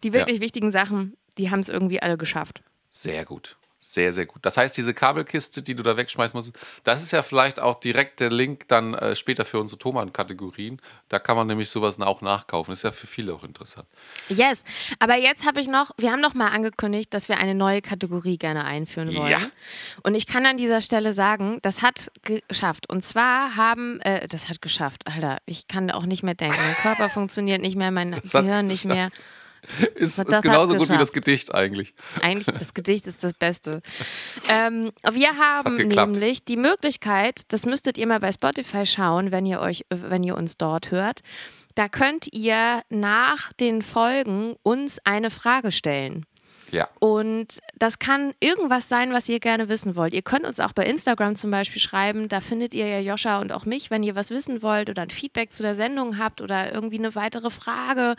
die 0.04 0.14
wirklich 0.14 0.40
wichtigen 0.40 0.72
Sachen, 0.72 1.16
die 1.38 1.52
haben 1.52 1.60
es 1.60 1.70
irgendwie 1.70 2.02
alle 2.02 2.18
geschafft. 2.18 2.64
Sehr 2.90 3.26
gut. 3.26 3.58
Sehr, 3.88 4.14
sehr 4.14 4.26
gut. 4.26 4.40
Das 4.42 4.58
heißt, 4.58 4.76
diese 4.76 4.96
Kabelkiste, 4.96 5.62
die 5.62 5.76
du 5.76 5.84
da 5.84 5.96
wegschmeißen 5.96 6.36
musst, 6.36 6.58
das 6.84 7.04
ist 7.04 7.12
ja 7.12 7.22
vielleicht 7.22 7.60
auch 7.60 7.80
direkt 7.80 8.20
der 8.20 8.32
Link 8.32 8.68
dann 8.68 8.96
äh, 8.96 9.16
später 9.16 9.46
für 9.46 9.60
unsere 9.60 9.78
Thomann-Kategorien. 9.78 10.82
Da 11.08 11.20
kann 11.20 11.38
man 11.38 11.46
nämlich 11.46 11.70
sowas 11.70 12.00
auch 12.02 12.22
nachkaufen. 12.22 12.74
Ist 12.74 12.84
ja 12.84 12.92
für 12.92 13.06
viele 13.06 13.36
auch 13.36 13.44
interessant. 13.44 13.88
Yes, 14.28 14.64
aber 14.98 15.18
jetzt 15.18 15.46
habe 15.46 15.62
ich 15.62 15.68
noch, 15.68 15.92
wir 16.00 16.12
haben 16.12 16.20
noch 16.20 16.34
mal 16.34 16.48
angekündigt, 16.48 17.14
dass 17.14 17.30
wir 17.30 17.38
eine 17.38 17.54
neue 17.54 17.84
Kategorie 17.84 18.40
gerne 18.40 18.66
einführen 18.66 19.16
wollen. 19.16 19.30
Ja. 19.30 19.40
Und 20.02 20.16
ich 20.16 20.26
kann 20.26 20.48
an 20.48 20.58
dieser 20.58 20.82
Stelle 20.82 21.14
sagen, 21.14 21.60
das 21.62 21.84
hat 21.84 22.12
geschafft. 22.24 22.90
Und 22.90 23.06
zwar 23.06 23.56
haben, 23.56 24.02
äh, 24.02 24.28
das 24.28 24.50
hat 24.50 24.64
geschafft, 24.64 25.04
Alter, 25.06 25.38
ich 25.46 25.68
kann 25.68 25.92
auch 25.92 26.08
nicht 26.08 26.24
mehr 26.24 26.34
denken. 26.34 26.58
Mein 26.58 26.76
Körper 26.78 27.08
funktioniert 27.14 27.62
nicht 27.62 27.76
mehr, 27.76 27.92
mein 27.92 28.14
Das 28.14 28.32
Gehirn 28.32 28.66
nicht 28.66 28.86
mehr. 28.86 29.12
ist, 29.96 30.20
ist 30.20 30.42
genauso 30.42 30.76
gut 30.76 30.90
wie 30.90 30.98
das 30.98 31.14
Gedicht 31.14 31.54
eigentlich. 31.54 31.94
Eigentlich, 32.22 32.48
das 32.48 32.74
Gedicht 32.74 33.08
ist 33.08 33.24
das 33.24 33.34
Beste. 33.34 33.82
Ähm, 34.48 34.92
wir 35.12 35.38
haben 35.38 35.76
nämlich 35.76 36.46
die 36.46 36.58
Möglichkeit, 36.58 37.42
das 37.50 37.66
müsstet 37.66 37.98
ihr 37.98 38.08
mal 38.08 38.20
bei 38.20 38.32
Spotify 38.32 38.86
schauen, 38.86 39.32
wenn 39.32 39.46
ihr 39.46 39.60
euch, 39.60 39.86
wenn 39.90 40.24
ihr 40.24 40.36
uns 40.36 40.58
dort 40.58 40.92
hört. 40.92 41.22
Da 41.76 41.90
könnt 41.90 42.34
ihr 42.34 42.82
nach 42.90 43.52
den 43.54 43.82
Folgen 43.82 44.56
uns 44.64 45.00
eine 45.04 45.30
Frage 45.30 45.72
stellen. 45.72 46.26
Ja. 46.72 46.90
Und 47.00 47.60
das 47.78 48.00
kann 48.00 48.34
irgendwas 48.40 48.90
sein, 48.90 49.14
was 49.14 49.30
ihr 49.30 49.40
gerne 49.40 49.70
wissen 49.70 49.96
wollt. 49.96 50.14
Ihr 50.14 50.22
könnt 50.22 50.46
uns 50.46 50.60
auch 50.60 50.74
bei 50.74 50.86
Instagram 50.86 51.36
zum 51.36 51.52
Beispiel 51.52 51.82
schreiben. 51.82 52.28
Da 52.28 52.42
findet 52.42 52.74
ihr 52.74 52.88
ja 52.88 53.00
Joscha 53.00 53.40
und 53.40 53.52
auch 53.52 53.66
mich, 53.66 53.92
wenn 53.92 54.04
ihr 54.04 54.16
was 54.16 54.30
wissen 54.30 54.62
wollt 54.62 54.90
oder 54.90 55.04
ein 55.04 55.10
Feedback 55.10 55.54
zu 55.54 55.64
der 55.64 55.76
Sendung 55.76 56.18
habt 56.18 56.42
oder 56.42 56.74
irgendwie 56.74 57.00
eine 57.00 57.16
weitere 57.16 57.50
Frage. 57.50 58.16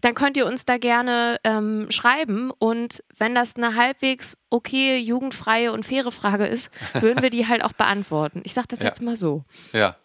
Dann 0.00 0.14
könnt 0.14 0.36
ihr 0.36 0.46
uns 0.46 0.64
da 0.64 0.78
gerne 0.78 1.38
ähm, 1.44 1.86
schreiben. 1.90 2.50
Und 2.58 3.02
wenn 3.16 3.34
das 3.34 3.56
eine 3.56 3.74
halbwegs 3.74 4.36
okay, 4.50 4.98
jugendfreie 4.98 5.72
und 5.72 5.84
faire 5.84 6.12
Frage 6.12 6.46
ist, 6.46 6.70
würden 7.00 7.22
wir 7.22 7.30
die 7.30 7.48
halt 7.48 7.64
auch 7.64 7.72
beantworten. 7.72 8.42
Ich 8.44 8.54
sage 8.54 8.68
das 8.68 8.80
ja. 8.80 8.86
jetzt 8.86 9.02
mal 9.02 9.16
so. 9.16 9.44
Ja. 9.72 9.96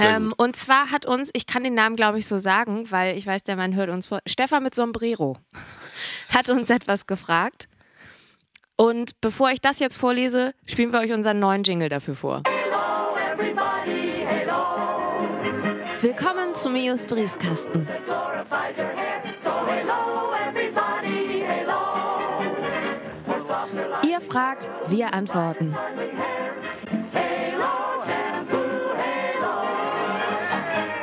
Ähm, 0.00 0.34
und 0.36 0.56
zwar 0.56 0.90
hat 0.90 1.06
uns, 1.06 1.30
ich 1.34 1.46
kann 1.46 1.62
den 1.62 1.74
Namen 1.74 1.94
glaube 1.94 2.18
ich 2.18 2.26
so 2.26 2.36
sagen, 2.38 2.90
weil 2.90 3.16
ich 3.16 3.26
weiß, 3.26 3.44
der 3.44 3.54
Mann 3.54 3.76
hört 3.76 3.90
uns 3.90 4.06
vor, 4.06 4.18
Stefan 4.26 4.64
mit 4.64 4.74
Sombrero 4.74 5.36
hat 6.34 6.50
uns 6.50 6.68
etwas 6.70 7.06
gefragt. 7.06 7.68
Und 8.76 9.20
bevor 9.20 9.50
ich 9.50 9.60
das 9.60 9.78
jetzt 9.78 9.96
vorlese, 9.96 10.52
spielen 10.66 10.92
wir 10.92 10.98
euch 10.98 11.12
unseren 11.12 11.38
neuen 11.38 11.62
Jingle 11.62 11.88
dafür 11.88 12.16
vor. 12.16 12.42
Hello 12.44 13.16
everybody, 13.16 14.26
hello. 14.26 14.74
Willkommen 16.00 16.56
zu 16.56 16.70
Mios 16.70 17.06
Briefkasten. 17.06 17.86
Fragt, 24.34 24.68
wir 24.88 25.14
antworten. 25.14 25.76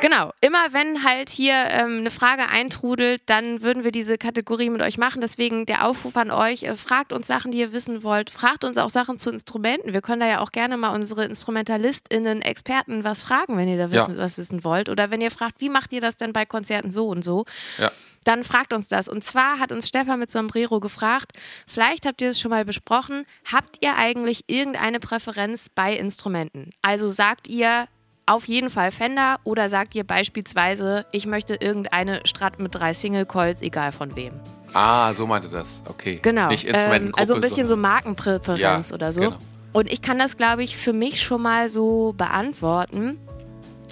Genau, 0.01 0.31
immer 0.41 0.71
wenn 0.71 1.03
halt 1.03 1.29
hier 1.29 1.53
ähm, 1.53 1.99
eine 1.99 2.11
Frage 2.11 2.49
eintrudelt, 2.49 3.21
dann 3.27 3.61
würden 3.61 3.83
wir 3.83 3.91
diese 3.91 4.17
Kategorie 4.17 4.69
mit 4.69 4.81
euch 4.81 4.97
machen. 4.97 5.21
Deswegen 5.21 5.65
der 5.65 5.85
Aufruf 5.85 6.17
an 6.17 6.31
euch, 6.31 6.63
äh, 6.63 6.75
fragt 6.75 7.13
uns 7.13 7.27
Sachen, 7.27 7.51
die 7.51 7.59
ihr 7.59 7.71
wissen 7.71 8.03
wollt. 8.03 8.29
Fragt 8.31 8.63
uns 8.63 8.77
auch 8.77 8.89
Sachen 8.89 9.17
zu 9.17 9.29
Instrumenten. 9.29 9.93
Wir 9.93 10.01
können 10.01 10.19
da 10.19 10.27
ja 10.27 10.39
auch 10.39 10.51
gerne 10.51 10.75
mal 10.75 10.93
unsere 10.93 11.25
InstrumentalistInnen, 11.25 12.41
Experten 12.41 13.03
was 13.03 13.21
fragen, 13.21 13.57
wenn 13.57 13.67
ihr 13.67 13.77
da 13.77 13.91
wissen, 13.91 14.15
ja. 14.15 14.21
was 14.21 14.37
wissen 14.37 14.63
wollt. 14.63 14.89
Oder 14.89 15.11
wenn 15.11 15.21
ihr 15.21 15.31
fragt, 15.31 15.61
wie 15.61 15.69
macht 15.69 15.93
ihr 15.93 16.01
das 16.01 16.17
denn 16.17 16.33
bei 16.33 16.45
Konzerten 16.45 16.91
so 16.91 17.07
und 17.07 17.23
so? 17.23 17.45
Ja 17.77 17.91
dann 18.23 18.43
fragt 18.43 18.73
uns 18.73 18.87
das. 18.87 19.07
Und 19.07 19.23
zwar 19.23 19.59
hat 19.59 19.71
uns 19.71 19.87
Stefan 19.87 20.19
mit 20.19 20.31
Sombrero 20.31 20.79
gefragt, 20.79 21.31
vielleicht 21.67 22.05
habt 22.05 22.21
ihr 22.21 22.29
es 22.29 22.39
schon 22.39 22.51
mal 22.51 22.65
besprochen, 22.65 23.25
habt 23.51 23.77
ihr 23.81 23.95
eigentlich 23.95 24.43
irgendeine 24.47 24.99
Präferenz 24.99 25.69
bei 25.73 25.95
Instrumenten? 25.95 26.71
Also 26.81 27.09
sagt 27.09 27.47
ihr, 27.47 27.87
auf 28.25 28.47
jeden 28.47 28.69
Fall 28.69 28.91
Fender 28.91 29.39
oder 29.43 29.69
sagt 29.69 29.95
ihr 29.95 30.03
beispielsweise, 30.03 31.05
ich 31.11 31.25
möchte 31.25 31.55
irgendeine 31.55 32.21
Strat 32.25 32.59
mit 32.59 32.75
drei 32.75 32.93
Single 32.93 33.25
Coils, 33.25 33.61
egal 33.61 33.91
von 33.91 34.15
wem? 34.15 34.33
Ah, 34.73 35.13
so 35.13 35.27
meinte 35.27 35.49
das. 35.49 35.83
Okay. 35.87 36.19
Genau. 36.21 36.47
Nicht 36.47 36.65
ähm, 36.67 37.11
also 37.15 37.35
ein 37.35 37.41
bisschen 37.41 37.67
so 37.67 37.75
Markenpräferenz 37.75 38.89
ja, 38.89 38.95
oder 38.95 39.11
so. 39.11 39.21
Genau. 39.21 39.37
Und 39.73 39.91
ich 39.91 40.01
kann 40.01 40.19
das, 40.19 40.37
glaube 40.37 40.63
ich, 40.63 40.77
für 40.77 40.93
mich 40.93 41.21
schon 41.21 41.41
mal 41.41 41.69
so 41.69 42.13
beantworten. 42.17 43.17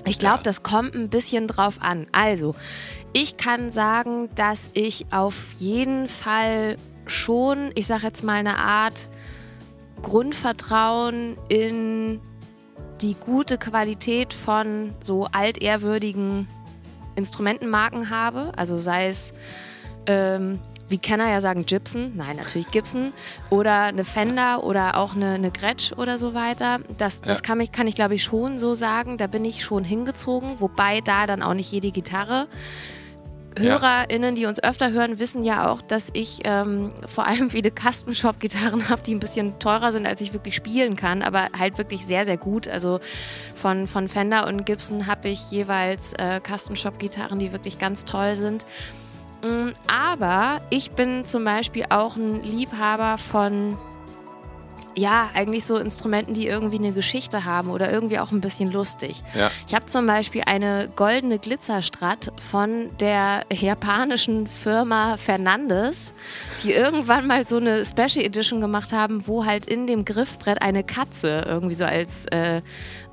Ich 0.06 0.20
glaube, 0.20 0.38
ja. 0.38 0.44
das 0.44 0.64
kommt 0.64 0.96
ein 0.96 1.10
bisschen 1.10 1.48
drauf 1.48 1.78
an. 1.82 2.08
Also, 2.12 2.56
ich 3.14 3.38
kann 3.38 3.72
sagen, 3.72 4.30
dass 4.36 4.70
ich 4.74 5.06
auf 5.12 5.54
jeden 5.58 6.08
Fall 6.08 6.78
schon, 7.06 7.72
ich 7.76 7.88
sage 7.88 8.08
jetzt 8.08 8.24
mal, 8.24 8.36
eine 8.36 8.58
Art 8.58 9.10
Grundvertrauen 10.02 11.38
in 11.50 12.22
die 13.02 13.16
gute 13.16 13.58
Qualität 13.58 14.34
von 14.34 14.92
so 15.02 15.28
altehrwürdigen 15.32 16.48
Instrumentenmarken 17.16 18.10
habe. 18.10 18.52
Also 18.56 18.78
sei 18.78 19.08
es, 19.08 19.34
ähm, 20.06 20.60
wie 20.88 20.98
Kenner 20.98 21.30
ja 21.30 21.40
sagen, 21.40 21.66
Gibson, 21.66 22.14
nein, 22.16 22.38
natürlich 22.38 22.72
Gibson, 22.72 23.14
oder 23.50 23.84
eine 23.84 24.06
Fender 24.06 24.64
oder 24.64 24.98
auch 24.98 25.16
eine, 25.16 25.34
eine 25.34 25.52
Gretsch 25.52 25.94
oder 25.94 26.18
so 26.18 26.34
weiter. 26.34 26.80
Das, 26.98 27.22
das 27.22 27.40
ja. 27.40 27.42
kann, 27.42 27.60
ich, 27.60 27.72
kann 27.72 27.88
ich, 27.88 27.96
glaube 27.96 28.16
ich, 28.16 28.24
schon 28.24 28.58
so 28.58 28.74
sagen. 28.74 29.18
Da 29.18 29.28
bin 29.28 29.46
ich 29.46 29.64
schon 29.64 29.84
hingezogen, 29.84 30.60
wobei 30.60 31.02
da 31.02 31.28
dann 31.28 31.44
auch 31.44 31.54
nicht 31.54 31.72
jede 31.72 31.92
Gitarre 31.92 32.48
HörerInnen, 33.60 34.36
die 34.36 34.46
uns 34.46 34.62
öfter 34.62 34.92
hören, 34.92 35.20
wissen 35.20 35.44
ja 35.44 35.70
auch, 35.70 35.82
dass 35.82 36.08
ich 36.14 36.42
ähm, 36.46 36.90
vor 37.08 37.28
allem 37.28 37.50
viele 37.52 37.72
Custom 37.72 38.14
Shop 38.14 38.40
Gitarren 38.40 38.90
habe, 38.90 39.02
die 39.02 39.14
ein 39.14 39.20
bisschen 39.20 39.60
teurer 39.60 39.92
sind, 39.92 40.08
als 40.08 40.22
ich 40.22 40.34
wirklich 40.34 40.56
spielen 40.56 40.96
kann, 40.96 41.22
aber 41.22 41.50
halt 41.58 41.78
wirklich 41.78 42.06
sehr, 42.06 42.26
sehr 42.26 42.38
gut. 42.38 42.68
Also 42.68 43.00
von, 43.56 43.88
von 43.88 44.08
Fender 44.08 44.48
und 44.48 44.66
Gibson 44.66 45.08
habe 45.08 45.30
ich 45.30 45.52
jeweils 45.52 46.14
äh, 46.14 46.40
Custom 46.42 46.76
Shop 46.76 46.98
Gitarren, 47.00 47.40
die 47.40 47.52
wirklich 47.52 47.80
ganz 47.80 48.06
toll 48.06 48.36
sind. 48.36 48.66
Mm, 49.44 49.70
aber 49.88 50.62
ich 50.70 50.92
bin 50.92 51.26
zum 51.26 51.44
Beispiel 51.44 51.86
auch 51.90 52.16
ein 52.16 52.44
Liebhaber 52.44 53.18
von 53.18 53.78
ja, 55.00 55.30
eigentlich 55.34 55.66
so 55.66 55.78
Instrumenten, 55.78 56.34
die 56.34 56.48
irgendwie 56.48 56.78
eine 56.78 56.92
Geschichte 56.92 57.46
haben 57.46 57.70
oder 57.70 57.92
irgendwie 57.92 58.20
auch 58.20 58.32
ein 58.32 58.42
bisschen 58.42 58.72
lustig. 58.72 59.24
Ja. 59.34 59.50
Ich 59.68 59.74
habe 59.74 59.86
zum 59.86 60.06
Beispiel 60.06 60.44
eine 60.46 60.90
goldene 60.96 61.40
Glitzerstrat 61.40 62.32
von 62.38 62.90
der 63.00 63.46
japanischen 63.52 64.48
Firma 64.48 65.18
Fernandes, 65.18 66.14
die 66.64 66.74
irgendwann 66.74 67.28
mal 67.28 67.48
so 67.48 67.58
eine 67.58 67.86
Special 67.86 68.26
Edition 68.26 68.60
gemacht 68.62 68.92
haben, 68.92 69.26
wo 69.28 69.46
halt 69.46 69.66
in 69.66 69.88
dem 69.88 70.04
Griffbrett 70.04 70.62
eine 70.62 70.84
Katze 70.84 71.46
irgendwie 71.48 71.76
so 71.76 71.86
als 71.86 72.26
äh, 72.28 72.62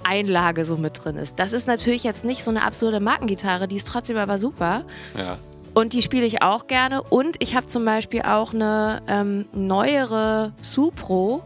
Einlage 0.03 0.65
so 0.65 0.77
mit 0.77 1.05
drin 1.05 1.17
ist. 1.17 1.39
Das 1.39 1.53
ist 1.53 1.69
natürlich 1.69 2.03
jetzt 2.03 2.25
nicht 2.25 2.43
so 2.43 2.51
eine 2.51 2.63
absurde 2.63 3.01
Markengitarre, 3.01 3.69
die 3.69 3.77
ist 3.77 3.87
trotzdem 3.87 4.17
aber 4.17 4.39
super. 4.39 4.85
Ja. 5.17 5.39
Und 5.75 5.93
die 5.93 6.01
spiele 6.01 6.25
ich 6.25 6.41
auch 6.41 6.69
gerne. 6.69 7.03
Und 7.03 7.37
ich 7.41 7.55
habe 7.55 7.67
zum 7.67 7.85
Beispiel 7.85 8.23
auch 8.23 8.55
eine 8.55 9.03
ähm, 9.09 9.45
neuere 9.53 10.55
Supro 10.63 11.43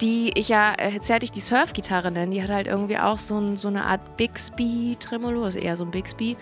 die 0.00 0.32
ich 0.34 0.48
ja 0.48 0.74
jetzt 0.80 1.10
hätte 1.10 1.24
ich 1.24 1.32
die 1.32 1.40
Surf-Gitarre 1.40 2.10
nennen. 2.10 2.32
Die 2.32 2.42
hat 2.42 2.50
halt 2.50 2.66
irgendwie 2.66 2.98
auch 2.98 3.18
so, 3.18 3.38
ein, 3.38 3.56
so 3.56 3.68
eine 3.68 3.84
Art 3.84 4.16
Bixby-Tremolo, 4.16 5.44
ist 5.44 5.56
eher 5.56 5.76
so 5.76 5.84
ein 5.84 5.90
Bixby. 5.90 6.36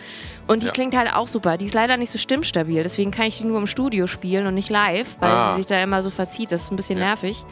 Und 0.47 0.63
die 0.63 0.69
ja. 0.69 0.73
klingt 0.73 0.97
halt 0.97 1.13
auch 1.13 1.27
super. 1.27 1.57
Die 1.57 1.67
ist 1.67 1.75
leider 1.75 1.97
nicht 1.97 2.11
so 2.11 2.19
stimmstabil, 2.19 2.83
deswegen 2.83 3.11
kann 3.11 3.27
ich 3.27 3.39
die 3.39 3.45
nur 3.45 3.59
im 3.59 3.67
Studio 3.67 4.07
spielen 4.07 4.47
und 4.47 4.55
nicht 4.55 4.71
live, 4.71 5.17
weil 5.21 5.31
ah. 5.31 5.51
sie 5.51 5.63
sich 5.63 5.67
da 5.67 5.83
immer 5.83 6.03
so 6.03 6.11
verzieht. 6.11 6.53
Das 6.53 6.63
ist 6.63 6.73
ein 6.73 6.77
bisschen 6.77 6.99
ja. 6.99 7.07
nervig. 7.07 7.45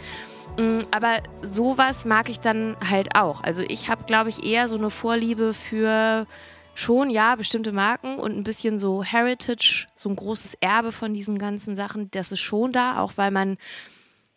Mm, 0.58 0.80
aber 0.90 1.18
sowas 1.42 2.04
mag 2.04 2.28
ich 2.28 2.40
dann 2.40 2.76
halt 2.88 3.14
auch. 3.14 3.42
Also 3.42 3.62
ich 3.62 3.88
habe, 3.88 4.04
glaube 4.04 4.30
ich, 4.30 4.44
eher 4.44 4.68
so 4.68 4.76
eine 4.76 4.90
Vorliebe 4.90 5.54
für 5.54 6.26
schon, 6.74 7.08
ja, 7.08 7.36
bestimmte 7.36 7.72
Marken 7.72 8.18
und 8.18 8.36
ein 8.36 8.44
bisschen 8.44 8.78
so 8.78 9.02
Heritage, 9.02 9.86
so 9.94 10.10
ein 10.10 10.16
großes 10.16 10.58
Erbe 10.60 10.92
von 10.92 11.14
diesen 11.14 11.38
ganzen 11.38 11.74
Sachen. 11.74 12.10
Das 12.10 12.32
ist 12.32 12.40
schon 12.40 12.72
da, 12.72 13.00
auch 13.00 13.12
weil 13.16 13.30
man 13.30 13.56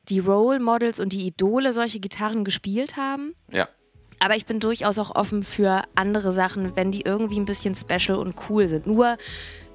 die 0.09 0.19
Role 0.19 0.59
Models 0.59 0.99
und 0.99 1.13
die 1.13 1.27
Idole 1.27 1.73
solche 1.73 1.99
Gitarren 1.99 2.43
gespielt 2.43 2.97
haben. 2.97 3.33
Ja. 3.51 3.67
Aber 4.19 4.35
ich 4.35 4.45
bin 4.45 4.59
durchaus 4.59 4.99
auch 4.99 5.15
offen 5.15 5.43
für 5.43 5.83
andere 5.95 6.31
Sachen, 6.31 6.75
wenn 6.75 6.91
die 6.91 7.01
irgendwie 7.01 7.39
ein 7.39 7.45
bisschen 7.45 7.75
special 7.75 8.17
und 8.17 8.35
cool 8.49 8.67
sind. 8.67 8.85
Nur 8.85 9.17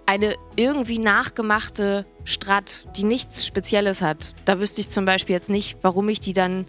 eine 0.07 0.37
irgendwie 0.57 0.99
nachgemachte 0.99 2.05
Strat, 2.25 2.87
die 2.97 3.05
nichts 3.05 3.47
Spezielles 3.47 4.03
hat, 4.03 4.35
da 4.45 4.61
wüsste 4.61 4.83
ich 4.83 4.91
zum 4.91 5.07
Beispiel 5.07 5.35
jetzt 5.35 5.49
nicht, 5.49 5.79
warum 5.83 6.09
ich 6.11 6.21
die 6.21 6.35
dann 6.35 6.67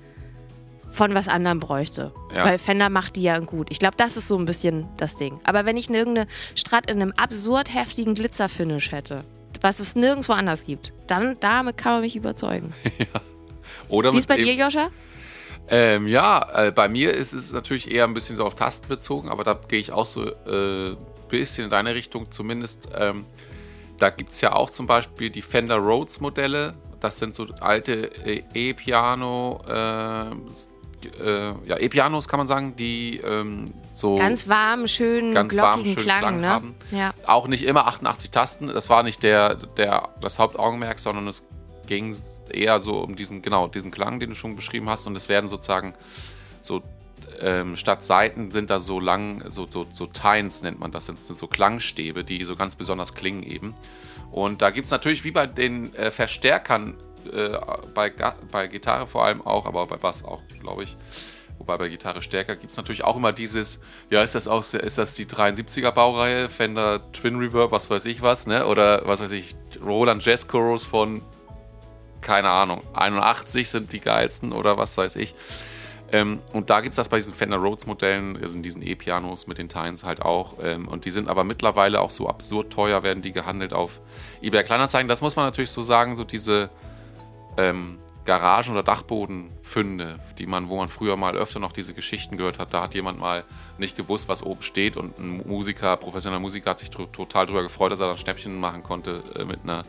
von 0.89 1.13
was 1.13 1.27
anderem 1.27 1.59
bräuchte. 1.59 2.13
Ja. 2.33 2.45
Weil 2.45 2.57
Fender 2.57 2.89
macht 2.89 3.17
die 3.17 3.23
ja 3.23 3.37
gut. 3.39 3.67
Ich 3.69 3.79
glaube, 3.79 3.97
das 3.97 4.15
ist 4.15 4.29
so 4.29 4.37
ein 4.37 4.45
bisschen 4.45 4.87
das 4.95 5.17
Ding. 5.17 5.39
Aber 5.43 5.65
wenn 5.65 5.75
ich 5.75 5.89
irgendeine 5.89 6.27
Strat 6.55 6.89
in 6.89 7.01
einem 7.01 7.11
absurd 7.17 7.73
heftigen 7.73 8.15
Glitzerfinish 8.15 8.93
hätte, 8.93 9.25
was 9.61 9.79
es 9.79 9.95
nirgendwo 9.95 10.33
anders 10.33 10.63
gibt, 10.63 10.93
dann 11.07 11.37
damit 11.41 11.77
kann 11.77 11.93
man 11.93 12.01
mich 12.01 12.15
überzeugen. 12.15 12.73
ja. 12.99 13.21
Oder 13.89 14.13
Wie 14.13 14.17
ist 14.17 14.27
bei 14.27 14.37
dir, 14.37 14.53
Joscha? 14.53 14.89
Ähm, 15.67 16.07
ja, 16.07 16.67
äh, 16.67 16.71
bei 16.71 16.87
mir 16.87 17.13
ist 17.13 17.33
es 17.33 17.51
natürlich 17.51 17.91
eher 17.91 18.03
ein 18.03 18.13
bisschen 18.13 18.37
so 18.37 18.45
auf 18.45 18.55
Tasten 18.55 18.87
bezogen, 18.87 19.29
aber 19.29 19.43
da 19.43 19.59
gehe 19.67 19.79
ich 19.79 19.91
auch 19.91 20.05
so 20.05 20.21
ein 20.21 20.93
äh, 20.93 20.95
bisschen 21.29 21.65
in 21.65 21.69
deine 21.71 21.95
Richtung 21.95 22.29
zumindest. 22.31 22.87
Ähm, 22.95 23.25
da 23.97 24.09
gibt 24.09 24.31
es 24.31 24.41
ja 24.41 24.53
auch 24.53 24.69
zum 24.69 24.85
Beispiel 24.85 25.29
die 25.29 25.41
Fender 25.41 25.77
Rhodes 25.77 26.19
Modelle. 26.21 26.75
Das 26.99 27.17
sind 27.17 27.33
so 27.33 27.47
alte 27.61 28.11
äh, 28.25 28.43
E-Piano, 28.53 29.61
äh, 29.67 30.31
äh, 31.23 31.53
ja, 31.65 31.77
E-Pianos 31.77 32.27
kann 32.27 32.39
man 32.39 32.47
sagen, 32.47 32.75
die 32.75 33.17
ähm, 33.17 33.65
so 33.93 34.15
ganz 34.15 34.47
warm, 34.47 34.87
schön, 34.87 35.33
ganz 35.33 35.55
warm, 35.55 35.83
schön 35.83 35.95
Klang, 35.95 36.19
Klang 36.19 36.41
ne? 36.41 36.49
haben. 36.49 36.75
Ja. 36.91 37.13
Auch 37.25 37.47
nicht 37.47 37.63
immer 37.63 37.87
88 37.87 38.31
Tasten. 38.31 38.67
Das 38.67 38.89
war 38.89 39.03
nicht 39.03 39.23
der, 39.23 39.55
der, 39.55 40.09
das 40.21 40.39
Hauptaugenmerk, 40.39 40.99
sondern 40.99 41.27
es 41.27 41.47
ging 41.87 42.15
eher 42.53 42.79
so 42.79 42.99
um 43.01 43.15
diesen, 43.15 43.41
genau, 43.41 43.67
diesen 43.67 43.91
Klang, 43.91 44.19
den 44.19 44.29
du 44.29 44.35
schon 44.35 44.55
beschrieben 44.55 44.89
hast. 44.89 45.07
Und 45.07 45.15
es 45.15 45.29
werden 45.29 45.47
sozusagen 45.47 45.93
so 46.61 46.83
ähm, 47.39 47.75
statt 47.75 48.03
Seiten 48.03 48.51
sind 48.51 48.69
da 48.69 48.79
so 48.79 48.99
lang, 48.99 49.43
so, 49.49 49.67
so, 49.69 49.85
so 49.91 50.05
Tines 50.05 50.61
nennt 50.63 50.79
man 50.79 50.91
das, 50.91 51.07
sind 51.07 51.19
so 51.19 51.47
Klangstäbe, 51.47 52.23
die 52.23 52.43
so 52.43 52.55
ganz 52.55 52.75
besonders 52.75 53.13
klingen 53.13 53.43
eben. 53.43 53.75
Und 54.31 54.61
da 54.61 54.69
gibt 54.69 54.85
es 54.85 54.91
natürlich 54.91 55.23
wie 55.23 55.31
bei 55.31 55.47
den 55.47 55.93
äh, 55.95 56.11
Verstärkern, 56.11 56.95
äh, 57.31 57.57
bei, 57.93 58.11
bei 58.51 58.67
Gitarre 58.67 59.07
vor 59.07 59.25
allem 59.25 59.41
auch, 59.41 59.65
aber 59.65 59.85
bei 59.87 59.97
Bass 59.97 60.23
auch, 60.23 60.41
glaube 60.59 60.83
ich, 60.83 60.97
wobei 61.57 61.77
bei 61.77 61.89
Gitarre 61.89 62.21
stärker, 62.21 62.55
gibt 62.55 62.71
es 62.71 62.77
natürlich 62.77 63.03
auch 63.03 63.15
immer 63.15 63.31
dieses, 63.31 63.81
ja, 64.09 64.21
ist 64.21 64.35
das, 64.35 64.47
aus, 64.47 64.73
ist 64.73 64.97
das 64.97 65.13
die 65.13 65.25
73er 65.25 65.91
Baureihe, 65.91 66.49
Fender 66.49 67.11
Twin 67.11 67.37
Reverb, 67.37 67.71
was 67.71 67.89
weiß 67.89 68.05
ich 68.05 68.21
was, 68.21 68.47
ne? 68.47 68.65
Oder 68.65 69.05
was 69.05 69.21
weiß 69.21 69.31
ich, 69.31 69.55
Roland 69.83 70.23
Jazz 70.25 70.47
Chorus 70.47 70.85
von, 70.85 71.21
keine 72.25 72.49
Ahnung, 72.49 72.81
81 72.93 73.69
sind 73.69 73.93
die 73.93 74.01
geilsten 74.01 74.51
oder 74.51 74.77
was 74.77 74.97
weiß 74.97 75.15
ich. 75.15 75.35
Ähm, 76.11 76.39
und 76.53 76.69
da 76.69 76.81
gibt 76.81 76.93
es 76.93 76.97
das 76.97 77.09
bei 77.09 77.17
diesen 77.17 77.33
Fender 77.33 77.57
Rhodes 77.57 77.87
Modellen, 77.87 78.37
also 78.41 78.59
diesen 78.59 78.81
E-Pianos 78.81 79.47
mit 79.47 79.57
den 79.57 79.69
Tines 79.69 80.03
halt 80.03 80.21
auch. 80.21 80.55
Ähm, 80.61 80.87
und 80.87 81.05
die 81.05 81.11
sind 81.11 81.29
aber 81.29 81.43
mittlerweile 81.43 82.01
auch 82.01 82.09
so 82.09 82.27
absurd 82.27 82.73
teuer, 82.73 83.03
werden 83.03 83.21
die 83.21 83.31
gehandelt 83.31 83.73
auf 83.73 84.01
eBay 84.41 84.63
Kleinanzeigen. 84.63 85.07
Das 85.07 85.21
muss 85.21 85.35
man 85.35 85.45
natürlich 85.45 85.71
so 85.71 85.81
sagen, 85.81 86.15
so 86.15 86.23
diese 86.23 86.69
ähm, 87.57 87.99
Garagen- 88.25 88.71
oder 88.71 88.83
Dachbodenfunde, 88.83 90.19
die 90.39 90.47
man, 90.47 90.69
wo 90.69 90.77
man 90.77 90.89
früher 90.89 91.15
mal 91.15 91.35
öfter 91.35 91.59
noch 91.59 91.71
diese 91.71 91.93
Geschichten 91.93 92.37
gehört 92.37 92.59
hat. 92.59 92.73
Da 92.73 92.81
hat 92.81 92.95
jemand 92.95 93.19
mal 93.19 93.43
nicht 93.77 93.95
gewusst, 93.95 94.27
was 94.29 94.43
oben 94.43 94.63
steht 94.63 94.97
und 94.97 95.19
ein 95.19 95.47
Musiker, 95.47 95.95
professioneller 95.97 96.39
Musiker, 96.41 96.71
hat 96.71 96.79
sich 96.79 96.89
total 96.89 97.45
darüber 97.45 97.61
gefreut, 97.61 97.91
dass 97.91 97.99
er 97.99 98.07
dann 98.07 98.17
Schnäppchen 98.17 98.59
machen 98.59 98.83
konnte 98.83 99.21
äh, 99.35 99.45
mit 99.45 99.59
einer 99.63 99.85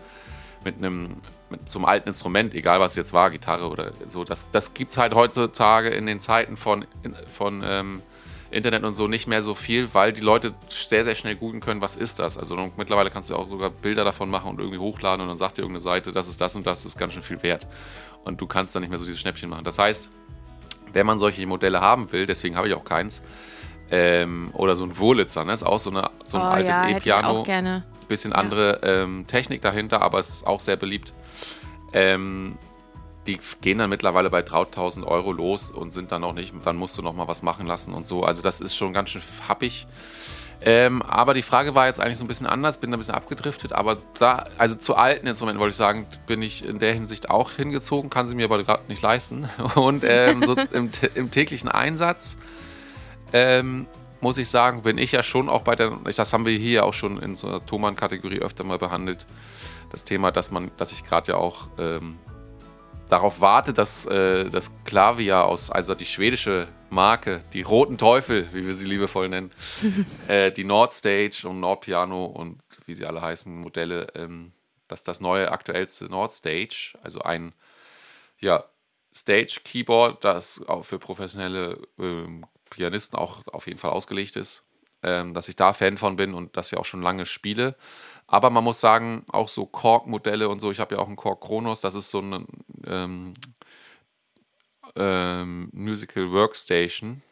mit 0.66 0.76
einem 0.76 1.14
mit 1.48 1.70
zum 1.70 1.84
alten 1.84 2.08
Instrument, 2.08 2.54
egal 2.54 2.80
was 2.80 2.96
jetzt 2.96 3.12
war, 3.12 3.30
Gitarre 3.30 3.68
oder 3.68 3.92
so. 4.06 4.24
Das, 4.24 4.50
das 4.50 4.74
gibt 4.74 4.90
es 4.90 4.98
halt 4.98 5.14
heutzutage 5.14 5.90
in 5.90 6.04
den 6.04 6.18
Zeiten 6.18 6.56
von, 6.56 6.84
von 7.26 7.62
ähm, 7.64 8.02
Internet 8.50 8.82
und 8.82 8.94
so 8.94 9.06
nicht 9.06 9.28
mehr 9.28 9.42
so 9.42 9.54
viel, 9.54 9.94
weil 9.94 10.12
die 10.12 10.22
Leute 10.22 10.54
sehr, 10.68 11.04
sehr 11.04 11.14
schnell 11.14 11.36
googeln 11.36 11.60
können, 11.60 11.80
was 11.80 11.94
ist 11.94 12.18
das. 12.18 12.36
Also 12.36 12.56
mittlerweile 12.76 13.10
kannst 13.10 13.30
du 13.30 13.36
auch 13.36 13.48
sogar 13.48 13.70
Bilder 13.70 14.04
davon 14.04 14.28
machen 14.28 14.50
und 14.50 14.58
irgendwie 14.58 14.78
hochladen 14.78 15.20
und 15.20 15.28
dann 15.28 15.36
sagt 15.36 15.58
dir 15.58 15.62
irgendeine 15.62 15.82
Seite, 15.82 16.12
das 16.12 16.26
ist 16.26 16.40
das 16.40 16.56
und 16.56 16.66
das, 16.66 16.84
ist 16.84 16.98
ganz 16.98 17.12
schön 17.12 17.22
viel 17.22 17.42
wert. 17.42 17.66
Und 18.24 18.40
du 18.40 18.46
kannst 18.46 18.74
dann 18.74 18.82
nicht 18.82 18.90
mehr 18.90 18.98
so 18.98 19.04
diese 19.04 19.18
Schnäppchen 19.18 19.48
machen. 19.48 19.64
Das 19.64 19.78
heißt, 19.78 20.10
wenn 20.92 21.06
man 21.06 21.20
solche 21.20 21.46
Modelle 21.46 21.80
haben 21.80 22.10
will, 22.10 22.26
deswegen 22.26 22.56
habe 22.56 22.66
ich 22.66 22.74
auch 22.74 22.84
keins, 22.84 23.22
ähm, 23.90 24.50
oder 24.52 24.74
so 24.74 24.84
ein 24.84 24.98
Wurlitzer, 24.98 25.44
ne? 25.44 25.52
ist 25.52 25.62
auch 25.62 25.78
so, 25.78 25.90
eine, 25.90 26.10
so 26.24 26.38
ein 26.38 26.42
oh, 26.42 26.46
altes 26.46 26.74
ja, 26.74 26.88
E-Piano. 26.88 27.42
gerne. 27.42 27.84
Bisschen 28.08 28.32
ja. 28.32 28.38
andere 28.38 28.80
ähm, 28.82 29.26
Technik 29.26 29.62
dahinter, 29.62 30.02
aber 30.02 30.18
es 30.18 30.28
ist 30.28 30.46
auch 30.46 30.60
sehr 30.60 30.76
beliebt. 30.76 31.12
Ähm, 31.92 32.58
die 33.26 33.40
gehen 33.60 33.78
dann 33.78 33.90
mittlerweile 33.90 34.30
bei 34.30 34.42
3000 34.42 35.06
Euro 35.06 35.32
los 35.32 35.70
und 35.70 35.90
sind 35.90 36.12
dann 36.12 36.20
noch 36.20 36.32
nicht, 36.32 36.54
dann 36.64 36.76
musst 36.76 36.96
du 36.96 37.02
noch 37.02 37.14
mal 37.14 37.28
was 37.28 37.42
machen 37.42 37.66
lassen 37.66 37.94
und 37.94 38.06
so. 38.06 38.22
Also 38.22 38.42
das 38.42 38.60
ist 38.60 38.76
schon 38.76 38.92
ganz 38.92 39.10
schön 39.10 39.22
happig. 39.48 39.86
Ähm, 40.62 41.02
aber 41.02 41.34
die 41.34 41.42
Frage 41.42 41.74
war 41.74 41.86
jetzt 41.86 42.00
eigentlich 42.00 42.16
so 42.16 42.24
ein 42.24 42.28
bisschen 42.28 42.46
anders, 42.46 42.78
bin 42.78 42.90
da 42.90 42.96
ein 42.96 43.00
bisschen 43.00 43.14
abgedriftet, 43.14 43.72
aber 43.72 43.98
da, 44.18 44.46
also 44.56 44.74
zu 44.74 44.96
alten 44.96 45.26
Instrumenten 45.26 45.60
wollte 45.60 45.72
ich 45.72 45.76
sagen, 45.76 46.06
bin 46.26 46.40
ich 46.40 46.64
in 46.64 46.78
der 46.78 46.94
Hinsicht 46.94 47.28
auch 47.28 47.52
hingezogen, 47.52 48.08
kann 48.08 48.26
sie 48.26 48.34
mir 48.34 48.46
aber 48.46 48.62
gerade 48.62 48.84
nicht 48.88 49.02
leisten. 49.02 49.50
Und 49.74 50.02
ähm, 50.04 50.42
so 50.44 50.56
im, 50.72 50.90
im, 51.14 51.30
täglichen 51.30 51.68
Einsatz 51.68 52.38
ähm, 53.36 53.86
muss 54.20 54.38
ich 54.38 54.48
sagen, 54.48 54.82
bin 54.82 54.96
ich 54.96 55.12
ja 55.12 55.22
schon 55.22 55.48
auch 55.48 55.62
bei 55.62 55.76
der, 55.76 55.90
das 56.04 56.32
haben 56.32 56.46
wir 56.46 56.56
hier 56.56 56.84
auch 56.84 56.94
schon 56.94 57.20
in 57.20 57.36
so 57.36 57.48
einer 57.48 57.64
Thomann-Kategorie 57.64 58.38
öfter 58.38 58.64
mal 58.64 58.78
behandelt, 58.78 59.26
das 59.90 60.04
Thema, 60.04 60.32
dass 60.32 60.50
man, 60.50 60.70
dass 60.78 60.92
ich 60.92 61.04
gerade 61.04 61.32
ja 61.32 61.38
auch 61.38 61.68
ähm, 61.78 62.18
darauf 63.08 63.40
warte, 63.40 63.74
dass 63.74 64.06
äh, 64.06 64.48
das 64.48 64.72
Klavier 64.84 65.44
aus, 65.44 65.70
also 65.70 65.94
die 65.94 66.06
schwedische 66.06 66.66
Marke, 66.88 67.42
die 67.52 67.62
Roten 67.62 67.98
Teufel, 67.98 68.48
wie 68.52 68.66
wir 68.66 68.74
sie 68.74 68.86
liebevoll 68.86 69.28
nennen, 69.28 69.52
äh, 70.28 70.50
die 70.50 70.64
Nordstage 70.64 71.46
und 71.46 71.60
Nordpiano 71.60 72.24
und 72.24 72.60
wie 72.86 72.94
sie 72.94 73.04
alle 73.04 73.20
heißen, 73.20 73.54
Modelle, 73.54 74.08
ähm, 74.14 74.52
dass 74.88 75.04
das 75.04 75.20
neue 75.20 75.52
aktuellste 75.52 76.06
Nordstage, 76.06 76.94
also 77.02 77.20
ein 77.20 77.52
ja, 78.38 78.64
Stage-Keyboard, 79.14 80.24
das 80.24 80.66
auch 80.66 80.84
für 80.84 80.98
professionelle 80.98 81.78
ähm, 81.98 82.46
Pianisten 82.70 83.18
auch 83.18 83.42
auf 83.52 83.66
jeden 83.66 83.78
Fall 83.78 83.90
ausgelegt 83.90 84.36
ist, 84.36 84.64
ähm, 85.02 85.34
dass 85.34 85.48
ich 85.48 85.56
da 85.56 85.72
Fan 85.72 85.98
von 85.98 86.16
bin 86.16 86.34
und 86.34 86.56
das 86.56 86.70
ja 86.70 86.78
auch 86.78 86.84
schon 86.84 87.02
lange 87.02 87.26
spiele. 87.26 87.76
Aber 88.26 88.50
man 88.50 88.64
muss 88.64 88.80
sagen, 88.80 89.24
auch 89.30 89.48
so 89.48 89.66
Korg-Modelle 89.66 90.48
und 90.48 90.60
so, 90.60 90.70
ich 90.70 90.80
habe 90.80 90.96
ja 90.96 91.00
auch 91.00 91.06
einen 91.06 91.16
Korg 91.16 91.40
Kronos, 91.40 91.80
das 91.80 91.94
ist 91.94 92.10
so 92.10 92.20
ein 92.20 92.46
ähm, 92.86 93.34
ähm, 94.96 95.70
Musical 95.72 96.32
Workstation. 96.32 97.22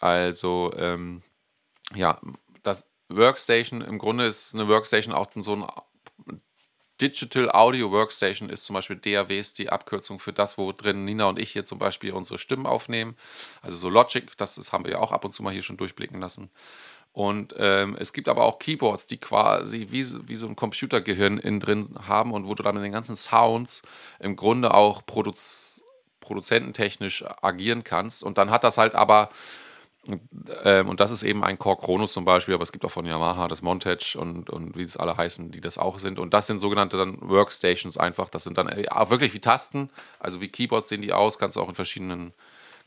Also, 0.00 0.72
ähm, 0.76 1.22
ja, 1.94 2.20
das 2.62 2.90
Workstation 3.08 3.82
im 3.82 3.98
Grunde 3.98 4.26
ist 4.26 4.54
eine 4.54 4.68
Workstation 4.68 5.14
auch 5.14 5.28
so 5.36 5.56
ein 5.56 5.66
Digital 7.00 7.50
Audio 7.50 7.90
Workstation 7.90 8.50
ist 8.50 8.64
zum 8.64 8.74
Beispiel 8.74 8.96
DAWs 8.96 9.54
die 9.54 9.70
Abkürzung 9.70 10.18
für 10.18 10.32
das, 10.32 10.58
wo 10.58 10.72
drin 10.72 11.04
Nina 11.04 11.28
und 11.28 11.38
ich 11.38 11.52
hier 11.52 11.64
zum 11.64 11.78
Beispiel 11.78 12.12
unsere 12.12 12.38
Stimmen 12.38 12.66
aufnehmen. 12.66 13.16
Also 13.62 13.76
so 13.76 13.88
Logic, 13.88 14.36
das, 14.36 14.56
das 14.56 14.72
haben 14.72 14.84
wir 14.84 14.92
ja 14.92 14.98
auch 14.98 15.12
ab 15.12 15.24
und 15.24 15.32
zu 15.32 15.42
mal 15.42 15.52
hier 15.52 15.62
schon 15.62 15.76
durchblicken 15.76 16.20
lassen. 16.20 16.50
Und 17.12 17.54
ähm, 17.58 17.96
es 17.98 18.12
gibt 18.12 18.28
aber 18.28 18.44
auch 18.44 18.58
Keyboards, 18.58 19.06
die 19.06 19.18
quasi 19.18 19.88
wie, 19.90 20.04
wie 20.28 20.36
so 20.36 20.46
ein 20.46 20.56
Computergehirn 20.56 21.38
innen 21.38 21.58
drin 21.58 21.88
haben 22.06 22.32
und 22.32 22.46
wo 22.46 22.54
du 22.54 22.62
dann 22.62 22.76
mit 22.76 22.84
den 22.84 22.92
ganzen 22.92 23.16
Sounds 23.16 23.82
im 24.20 24.36
Grunde 24.36 24.74
auch 24.74 25.04
Produz 25.04 25.84
produzententechnisch 26.20 27.24
agieren 27.42 27.82
kannst. 27.82 28.22
Und 28.22 28.38
dann 28.38 28.50
hat 28.50 28.62
das 28.62 28.78
halt 28.78 28.94
aber 28.94 29.30
ähm, 30.64 30.88
und 30.88 31.00
das 31.00 31.10
ist 31.10 31.22
eben 31.22 31.44
ein 31.44 31.58
Core 31.58 31.76
Chronos 31.76 32.12
zum 32.12 32.24
Beispiel, 32.24 32.54
aber 32.54 32.62
es 32.62 32.72
gibt 32.72 32.84
auch 32.84 32.90
von 32.90 33.04
Yamaha 33.04 33.48
das 33.48 33.62
Montage 33.62 34.16
und, 34.18 34.48
und 34.48 34.76
wie 34.76 34.82
es 34.82 34.96
alle 34.96 35.16
heißen, 35.16 35.50
die 35.50 35.60
das 35.60 35.78
auch 35.78 35.98
sind. 35.98 36.18
Und 36.18 36.32
das 36.32 36.46
sind 36.46 36.58
sogenannte 36.58 36.96
dann 36.96 37.18
Workstations 37.20 37.98
einfach. 37.98 38.30
Das 38.30 38.44
sind 38.44 38.56
dann 38.56 38.68
äh, 38.68 38.86
wirklich 39.08 39.34
wie 39.34 39.40
Tasten, 39.40 39.90
also 40.18 40.40
wie 40.40 40.48
Keyboards 40.48 40.88
sehen 40.88 41.02
die 41.02 41.12
aus, 41.12 41.38
kannst 41.38 41.56
du 41.56 41.60
auch 41.60 41.68
in 41.68 41.74
verschiedenen 41.74 42.32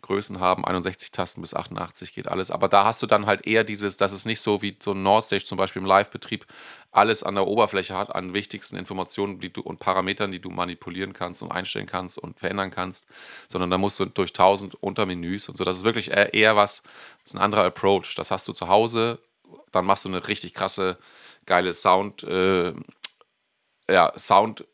Größen 0.04 0.40
haben, 0.40 0.64
61 0.64 1.12
Tasten 1.12 1.42
bis 1.42 1.56
88 1.56 2.14
geht 2.14 2.28
alles. 2.28 2.52
Aber 2.52 2.68
da 2.68 2.86
hast 2.86 3.02
du 3.02 3.08
dann 3.08 3.26
halt 3.26 3.48
eher 3.48 3.64
dieses, 3.64 3.98
dass 3.98 4.12
es 4.12 4.26
nicht 4.26 4.40
so 4.42 4.62
wie 4.62 4.78
so 4.82 4.92
ein 4.92 5.02
Nordstage 5.02 5.46
zum 5.46 5.58
Beispiel 5.58 5.82
im 5.82 5.88
Live-Betrieb 5.88 6.46
alles 6.92 7.24
an 7.24 7.36
der 7.36 7.48
Oberfläche 7.48 7.98
hat, 7.98 8.14
an 8.14 8.34
wichtigsten 8.34 8.78
Informationen 8.78 9.40
die 9.40 9.52
du, 9.52 9.62
und 9.62 9.80
Parametern, 9.80 10.32
die 10.32 10.40
du 10.40 10.52
manipulieren 10.52 11.14
kannst 11.14 11.42
und 11.42 11.52
einstellen 11.52 11.88
kannst 11.88 12.20
und 12.20 12.40
verändern 12.40 12.70
kannst, 12.70 13.08
sondern 13.48 13.72
da 13.72 13.78
musst 13.80 14.00
du 14.00 14.06
durch 14.06 14.34
tausend 14.34 14.76
Untermenüs 14.76 15.50
und 15.50 15.58
so. 15.58 15.64
Das 15.64 15.78
ist 15.78 15.84
wirklich 15.84 16.12
eher 16.12 16.56
was, 16.56 16.84
das 17.24 17.32
ist 17.32 17.36
ein 17.36 17.42
anderer 17.42 17.66
Approach. 17.66 18.14
Das 18.16 18.30
hast 18.30 18.48
du 18.48 18.54
zu 18.54 18.68
Hause, 18.68 19.20
dann 19.72 19.86
machst 19.86 20.06
du 20.06 20.10
eine 20.10 20.28
richtig 20.28 20.54
krasse, 20.54 20.98
geile 21.46 21.74
Sound, 21.74 22.24
äh, 22.24 22.74
ja, 23.90 24.14
Sound- 24.18 24.66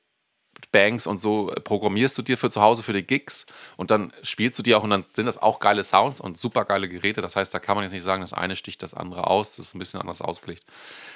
Banks 0.72 1.08
und 1.08 1.20
so 1.20 1.54
programmierst 1.64 2.18
du 2.18 2.22
dir 2.22 2.38
für 2.38 2.50
zu 2.50 2.62
Hause 2.62 2.84
für 2.84 2.94
die 2.94 3.04
Gigs 3.04 3.46
und 3.78 3.92
dann 3.92 4.14
spielst 4.22 4.58
du 4.60 4.64
die 4.64 4.76
auch 4.76 4.84
und 4.84 4.92
dann 4.92 5.06
sind 5.14 5.26
das 5.26 5.42
auch 5.42 5.60
geile 5.60 5.84
Sounds 5.84 6.20
und 6.20 6.38
super 6.38 6.66
geile 6.66 6.88
Geräte. 6.88 7.22
Das 7.22 7.36
heißt, 7.36 7.54
da 7.54 7.60
kann 7.60 7.76
man 7.76 7.84
jetzt 7.84 7.94
nicht 7.94 8.04
sagen, 8.04 8.22
das 8.22 8.34
eine 8.34 8.56
sticht 8.56 8.84
das 8.84 8.94
andere 8.94 9.28
aus. 9.28 9.56
Das 9.56 9.68
ist 9.68 9.76
ein 9.76 9.80
bisschen 9.80 10.00
anders 10.00 10.22
ausgelegt. 10.22 10.64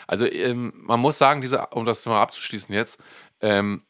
Also 0.07 0.25
ähm, 0.25 0.73
man 0.75 0.99
muss 0.99 1.17
sagen, 1.17 1.41
diese, 1.41 1.67
um 1.67 1.85
das 1.85 2.05
mal 2.05 2.21
abzuschließen 2.21 2.73
jetzt, 2.73 3.01
ähm, 3.41 3.83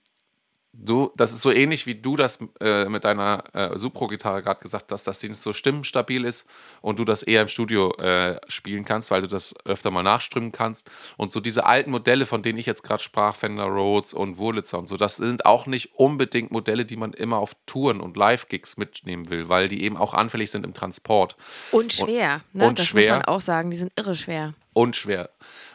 du, 0.74 1.12
das 1.16 1.32
ist 1.32 1.42
so 1.42 1.52
ähnlich 1.52 1.86
wie 1.86 1.96
du 1.96 2.16
das 2.16 2.40
äh, 2.60 2.86
mit 2.86 3.06
deiner 3.06 3.44
äh, 3.54 3.78
Supro-Gitarre 3.78 4.42
gerade 4.42 4.60
gesagt 4.60 4.92
hast, 4.92 5.06
dass 5.06 5.20
die 5.20 5.30
nicht 5.30 5.40
so 5.40 5.54
stimmenstabil 5.54 6.26
ist 6.26 6.50
und 6.82 7.00
du 7.00 7.06
das 7.06 7.24
eher 7.24 7.44
im 7.44 7.48
Studio 7.48 7.94
äh, 7.98 8.40
spielen 8.48 8.84
kannst, 8.84 9.12
weil 9.12 9.22
du 9.22 9.28
das 9.28 9.56
öfter 9.66 9.92
mal 9.92 10.04
nachströmen 10.04 10.52
kannst. 10.52 10.90
Und 11.16 11.32
so 11.32 11.40
diese 11.40 11.66
alten 11.66 11.92
Modelle, 11.92 12.26
von 12.26 12.42
denen 12.42 12.58
ich 12.58 12.66
jetzt 12.66 12.84
gerade 12.84 13.02
sprach, 13.02 13.36
Fender 13.36 13.66
Rhodes 13.66 14.14
und 14.14 14.38
Wurlitzer 14.38 14.80
und 14.80 14.90
so, 14.90 14.98
das 14.98 15.18
sind 15.18 15.46
auch 15.46 15.68
nicht 15.68 15.96
unbedingt 15.96 16.52
Modelle, 16.52 16.86
die 16.86 16.98
man 16.98 17.14
immer 17.14 17.38
auf 17.38 17.56
Touren 17.66 18.02
und 18.02 18.18
Live-Gigs 18.18 18.78
mitnehmen 18.78 19.30
will, 19.30 19.50
weil 19.50 19.68
die 19.68 19.84
eben 19.84 19.96
auch 19.96 20.14
anfällig 20.14 20.50
sind 20.50 20.66
im 20.66 20.74
Transport. 20.74 21.36
Und 21.72 21.94
schwer, 21.94 22.42
und, 22.54 22.60
ne? 22.60 22.68
Und 22.68 22.80
das 22.80 22.88
schwer. 22.88 23.18
muss 23.18 23.26
man 23.26 23.36
auch 23.36 23.42
sagen, 23.42 23.70
die 23.70 23.78
sind 23.78 23.92
irre 23.96 24.16
schwer. 24.16 24.54
Und 24.74 24.96
schwer. 24.96 25.30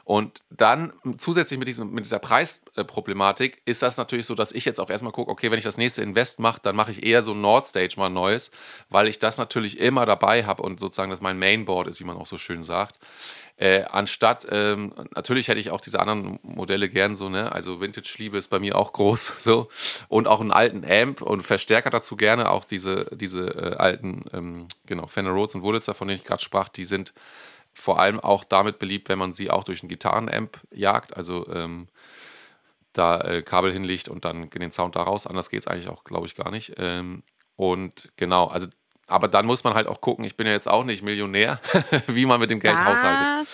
Und 0.08 0.40
dann 0.48 0.94
zusätzlich 1.18 1.58
mit, 1.58 1.68
diesem, 1.68 1.92
mit 1.92 2.02
dieser 2.02 2.18
Preisproblematik 2.18 3.60
ist 3.66 3.82
das 3.82 3.98
natürlich 3.98 4.24
so, 4.24 4.34
dass 4.34 4.52
ich 4.52 4.64
jetzt 4.64 4.80
auch 4.80 4.88
erstmal 4.88 5.12
gucke, 5.12 5.30
okay, 5.30 5.50
wenn 5.50 5.58
ich 5.58 5.66
das 5.66 5.76
nächste 5.76 6.00
Invest 6.00 6.40
mache, 6.40 6.60
dann 6.62 6.76
mache 6.76 6.92
ich 6.92 7.02
eher 7.02 7.20
so 7.20 7.32
ein 7.32 7.42
Nordstage 7.42 7.92
mal 7.98 8.08
neues, 8.08 8.50
weil 8.88 9.06
ich 9.06 9.18
das 9.18 9.36
natürlich 9.36 9.78
immer 9.78 10.06
dabei 10.06 10.46
habe 10.46 10.62
und 10.62 10.80
sozusagen 10.80 11.10
das 11.10 11.20
mein 11.20 11.38
Mainboard 11.38 11.88
ist, 11.88 12.00
wie 12.00 12.04
man 12.04 12.16
auch 12.16 12.26
so 12.26 12.38
schön 12.38 12.62
sagt. 12.62 12.98
Äh, 13.58 13.82
anstatt, 13.82 14.46
ähm, 14.50 14.94
natürlich 15.14 15.48
hätte 15.48 15.60
ich 15.60 15.70
auch 15.72 15.82
diese 15.82 16.00
anderen 16.00 16.38
Modelle 16.42 16.88
gern 16.88 17.14
so, 17.14 17.28
ne? 17.28 17.52
Also 17.52 17.82
Vintage-Liebe 17.82 18.38
ist 18.38 18.48
bei 18.48 18.60
mir 18.60 18.76
auch 18.76 18.94
groß, 18.94 19.34
so. 19.44 19.68
Und 20.08 20.26
auch 20.26 20.40
einen 20.40 20.52
alten 20.52 20.90
Amp 20.90 21.20
und 21.20 21.42
Verstärker 21.42 21.90
dazu 21.90 22.16
gerne, 22.16 22.50
auch 22.50 22.64
diese, 22.64 23.10
diese 23.14 23.48
äh, 23.48 23.76
alten, 23.76 24.24
ähm, 24.32 24.68
genau, 24.86 25.06
Fender 25.06 25.32
Rhodes 25.32 25.54
und 25.54 25.60
Wurlitzer, 25.60 25.92
von 25.92 26.08
denen 26.08 26.18
ich 26.18 26.24
gerade 26.24 26.42
sprach, 26.42 26.70
die 26.70 26.84
sind 26.84 27.12
vor 27.78 28.00
allem 28.00 28.18
auch 28.18 28.44
damit 28.44 28.78
beliebt, 28.78 29.08
wenn 29.08 29.18
man 29.18 29.32
sie 29.32 29.50
auch 29.50 29.62
durch 29.62 29.82
einen 29.82 29.88
Gitarrenamp 29.88 30.58
jagt, 30.72 31.16
also 31.16 31.48
ähm, 31.52 31.86
da 32.92 33.20
äh, 33.20 33.42
Kabel 33.42 33.72
hinlegt 33.72 34.08
und 34.08 34.24
dann 34.24 34.50
den 34.50 34.72
Sound 34.72 34.96
da 34.96 35.02
raus. 35.02 35.26
Anders 35.28 35.48
geht 35.48 35.60
es 35.60 35.68
eigentlich 35.68 35.88
auch, 35.88 36.02
glaube 36.02 36.26
ich, 36.26 36.34
gar 36.34 36.50
nicht. 36.50 36.74
Ähm, 36.78 37.22
und 37.54 38.10
genau, 38.16 38.46
also 38.46 38.66
aber 39.06 39.28
dann 39.28 39.46
muss 39.46 39.64
man 39.64 39.74
halt 39.74 39.86
auch 39.86 40.00
gucken, 40.00 40.24
ich 40.24 40.36
bin 40.36 40.46
ja 40.46 40.52
jetzt 40.52 40.68
auch 40.68 40.84
nicht 40.84 41.02
Millionär, 41.02 41.60
wie 42.08 42.26
man 42.26 42.40
mit 42.40 42.50
dem 42.50 42.60
Geld 42.60 42.76
Was? 42.76 42.84
haushaltet. 42.84 43.48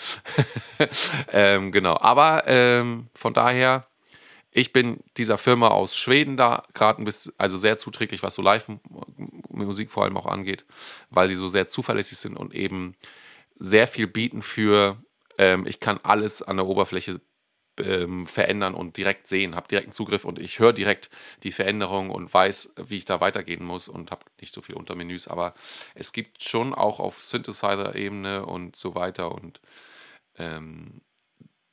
ähm, 1.33 1.71
genau. 1.71 1.97
Aber 2.01 2.45
ähm, 2.47 3.09
von 3.15 3.35
daher, 3.35 3.87
ich 4.51 4.73
bin 4.73 5.01
dieser 5.17 5.39
Firma 5.39 5.69
aus 5.69 5.97
Schweden 5.97 6.37
da 6.37 6.65
gerade 6.73 7.01
ein 7.01 7.05
bisschen, 7.05 7.33
also 7.39 7.57
sehr 7.57 7.77
zuträglich, 7.77 8.23
was 8.23 8.35
so 8.35 8.43
Live-Musik 8.43 9.91
vor 9.91 10.05
allem 10.05 10.17
auch 10.17 10.27
angeht, 10.27 10.65
weil 11.11 11.29
sie 11.29 11.37
so 11.37 11.49
sehr 11.49 11.67
zuverlässig 11.67 12.19
sind 12.19 12.37
und 12.37 12.55
eben 12.55 12.97
sehr 13.57 13.87
viel 13.87 14.07
bieten 14.07 14.43
für, 14.43 15.03
ähm, 15.39 15.67
ich 15.67 15.81
kann 15.81 15.99
alles 16.03 16.43
an 16.43 16.57
der 16.57 16.67
Oberfläche 16.67 17.21
ähm, 17.81 18.27
verändern 18.27 18.75
und 18.75 18.97
direkt 18.97 19.27
sehen, 19.27 19.55
habe 19.57 19.69
direkten 19.69 19.93
Zugriff 19.93 20.25
und 20.25 20.39
ich 20.39 20.59
höre 20.59 20.73
direkt 20.73 21.11
die 21.43 21.53
Veränderungen 21.53 22.11
und 22.11 22.33
weiß, 22.33 22.75
wie 22.87 22.97
ich 22.97 23.05
da 23.05 23.21
weitergehen 23.21 23.65
muss 23.65 23.89
und 23.89 24.11
habe 24.11 24.25
nicht 24.41 24.55
so 24.55 24.63
viel 24.63 24.77
Untermenüs. 24.77 25.29
Aber 25.29 25.55
es 25.95 26.13
gibt 26.13 26.43
schon 26.43 26.75
auch 26.75 27.01
auf 27.01 27.21
Synthesizer-Ebene 27.21 28.47
und 28.47 28.77
so 28.77 28.95
weiter 28.95 29.33
und 29.33 29.61
ähm, 30.37 31.01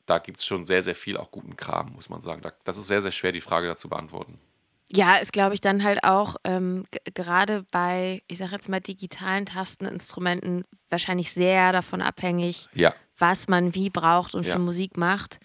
da 0.06 0.18
gibt 0.18 0.40
es 0.40 0.46
schon 0.46 0.66
sehr, 0.66 0.84
sehr 0.84 0.96
viel 0.96 1.18
auch 1.18 1.32
guten 1.32 1.56
Kram, 1.56 1.94
muss 1.94 2.10
man 2.10 2.22
sagen. 2.22 2.42
Da, 2.42 2.52
das 2.64 2.78
ist 2.78 2.88
sehr, 2.88 3.02
sehr 3.02 3.12
schwer, 3.12 3.32
die 3.32 3.42
Frage 3.42 3.68
dazu 3.68 3.88
beantworten. 3.88 4.40
Ja, 4.94 5.16
ist, 5.18 5.34
glaube 5.34 5.54
ich, 5.54 5.62
dann 5.62 5.84
halt 5.84 6.04
auch 6.04 6.36
ähm, 6.44 6.86
gerade 7.14 7.66
bei, 7.72 8.22
ich 8.28 8.38
sage 8.40 8.52
jetzt 8.54 8.70
mal, 8.70 8.80
digitalen 8.82 9.46
Tasteninstrumenten 9.46 10.64
wahrscheinlich 10.90 11.32
sehr 11.32 11.72
davon 11.72 12.02
abhängig, 12.02 12.68
Ja, 12.74 12.94
was 13.18 13.48
man 13.48 13.76
wie 13.76 13.90
braucht 13.90 14.36
und 14.36 14.46
Ja. 14.46 14.54
für 14.54 14.60
Musik 14.60 14.98
macht. 14.98 15.40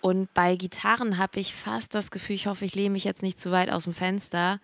Und 0.00 0.32
bei 0.34 0.56
Gitarren 0.56 1.18
habe 1.18 1.40
ich 1.40 1.54
fast 1.54 1.94
das 1.94 2.10
Gefühl, 2.10 2.36
ich 2.36 2.46
hoffe, 2.46 2.64
ich 2.64 2.74
lehne 2.74 2.90
mich 2.90 3.04
jetzt 3.04 3.22
nicht 3.22 3.40
zu 3.40 3.50
weit 3.50 3.70
aus 3.70 3.84
dem 3.84 3.94
Fenster, 3.94 4.60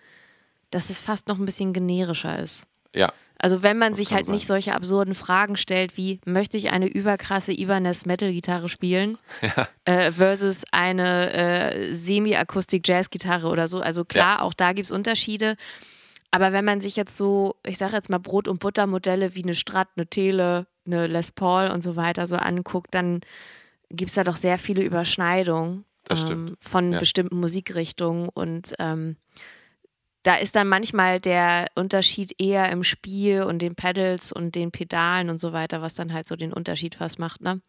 dass 0.71 0.89
es 0.91 0.99
fast 0.99 1.29
noch 1.29 1.39
ein 1.39 1.45
bisschen 1.45 1.73
generischer 1.73 2.39
ist. 2.39 2.65
ja, 2.95 3.13
Also 3.45 3.63
wenn 3.65 3.77
man 3.77 3.93
Das 3.93 3.99
sich 3.99 4.13
halt 4.13 4.25
sein. 4.27 4.35
nicht 4.37 4.47
solche 4.47 4.73
absurden 4.75 5.15
Fragen 5.15 5.57
stellt 5.57 5.97
wie, 5.97 6.21
möchte 6.25 6.57
ich 6.57 6.71
eine 6.71 6.87
überkrasse 6.87 7.53
Ibanez 7.53 8.07
Metal-Gitarre 8.07 8.69
spielen 8.69 9.19
äh, 9.85 10.13
versus 10.13 10.63
eine 10.71 11.33
äh, 11.33 11.93
Semi-Akustik-Jazz-Gitarre 11.93 13.49
oder 13.49 13.69
so. 13.69 13.81
Also 13.81 14.05
klar, 14.05 14.43
auch 14.43 14.55
da 14.55 14.73
gibt 14.73 14.87
es 14.87 14.91
Unterschiede. 14.91 15.57
Aber 16.31 16.53
wenn 16.53 16.65
man 16.65 16.81
sich 16.81 16.97
jetzt 16.97 17.17
so, 17.17 17.57
ich 17.67 17.79
sage 17.79 17.95
jetzt 17.95 18.09
mal 18.09 18.19
Brot- 18.19 18.49
und 18.49 18.61
Buttermodelle 18.61 19.35
wie 19.35 19.43
eine 19.43 19.55
Strat, 19.55 19.89
eine 19.97 20.07
Tele, 20.07 20.67
eine 20.87 21.07
Les 21.07 21.33
Paul 21.33 21.69
und 21.69 21.83
so 21.83 21.97
weiter 21.97 22.27
so 22.27 22.37
anguckt, 22.37 22.95
dann 22.95 23.21
gibt 23.91 24.09
es 24.11 24.15
da 24.15 24.25
doch 24.25 24.37
sehr 24.37 24.57
viele 24.57 24.83
Überschneidungen 24.83 25.85
ähm, 26.11 26.57
von 26.61 26.93
Ja. 26.93 26.99
bestimmten 26.99 27.39
Musikrichtungen 27.39 28.29
und 28.31 28.73
ähm, 28.79 29.17
da 30.25 30.37
ist 30.37 30.55
dann 30.55 30.69
manchmal 30.69 31.19
der 31.19 31.67
Unterschied 31.75 32.35
eher 32.39 32.71
im 32.71 32.85
Spiel 32.85 33.43
und 33.43 33.61
den 33.61 33.75
Pedals 33.75 34.31
und 34.33 34.55
den 34.55 34.71
Pedalen 34.71 35.31
und 35.31 35.41
so 35.41 35.53
weiter, 35.53 35.83
was 35.83 35.95
dann 35.95 36.13
halt 36.13 36.29
so 36.29 36.37
den 36.37 36.53
Unterschied 36.53 36.95
fast 36.95 37.19
macht. 37.19 37.41
Ne? 37.41 37.61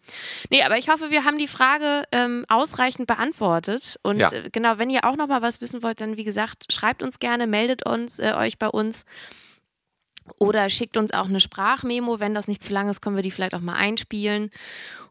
Nee, 0.51 0.61
aber 0.63 0.77
ich 0.77 0.87
hoffe, 0.89 1.09
wir 1.09 1.23
haben 1.25 1.39
die 1.39 1.47
Frage 1.47 2.03
ähm, 2.11 2.45
ausreichend 2.49 3.07
beantwortet. 3.07 3.99
Und 4.03 4.19
Ja. 4.19 4.31
äh, 4.31 4.49
genau, 4.51 4.77
wenn 4.77 4.89
ihr 4.91 5.03
auch 5.05 5.15
noch 5.15 5.27
mal 5.27 5.41
was 5.41 5.61
wissen 5.61 5.81
wollt, 5.81 5.99
dann 5.99 6.15
wie 6.17 6.23
gesagt, 6.23 6.71
schreibt 6.71 7.01
uns 7.01 7.17
gerne, 7.19 7.47
meldet 7.47 7.85
uns, 7.87 8.19
äh, 8.19 8.33
euch 8.35 8.59
bei 8.59 8.67
uns. 8.67 9.05
Oder 10.39 10.69
schickt 10.69 10.95
uns 10.95 11.11
auch 11.11 11.25
eine 11.25 11.39
Sprachmemo. 11.39 12.19
Wenn 12.19 12.33
das 12.33 12.47
nicht 12.47 12.63
zu 12.63 12.71
lang 12.71 12.87
ist, 12.87 13.01
können 13.01 13.15
wir 13.15 13.23
die 13.23 13.31
vielleicht 13.31 13.55
auch 13.55 13.59
mal 13.61 13.75
einspielen. 13.75 14.51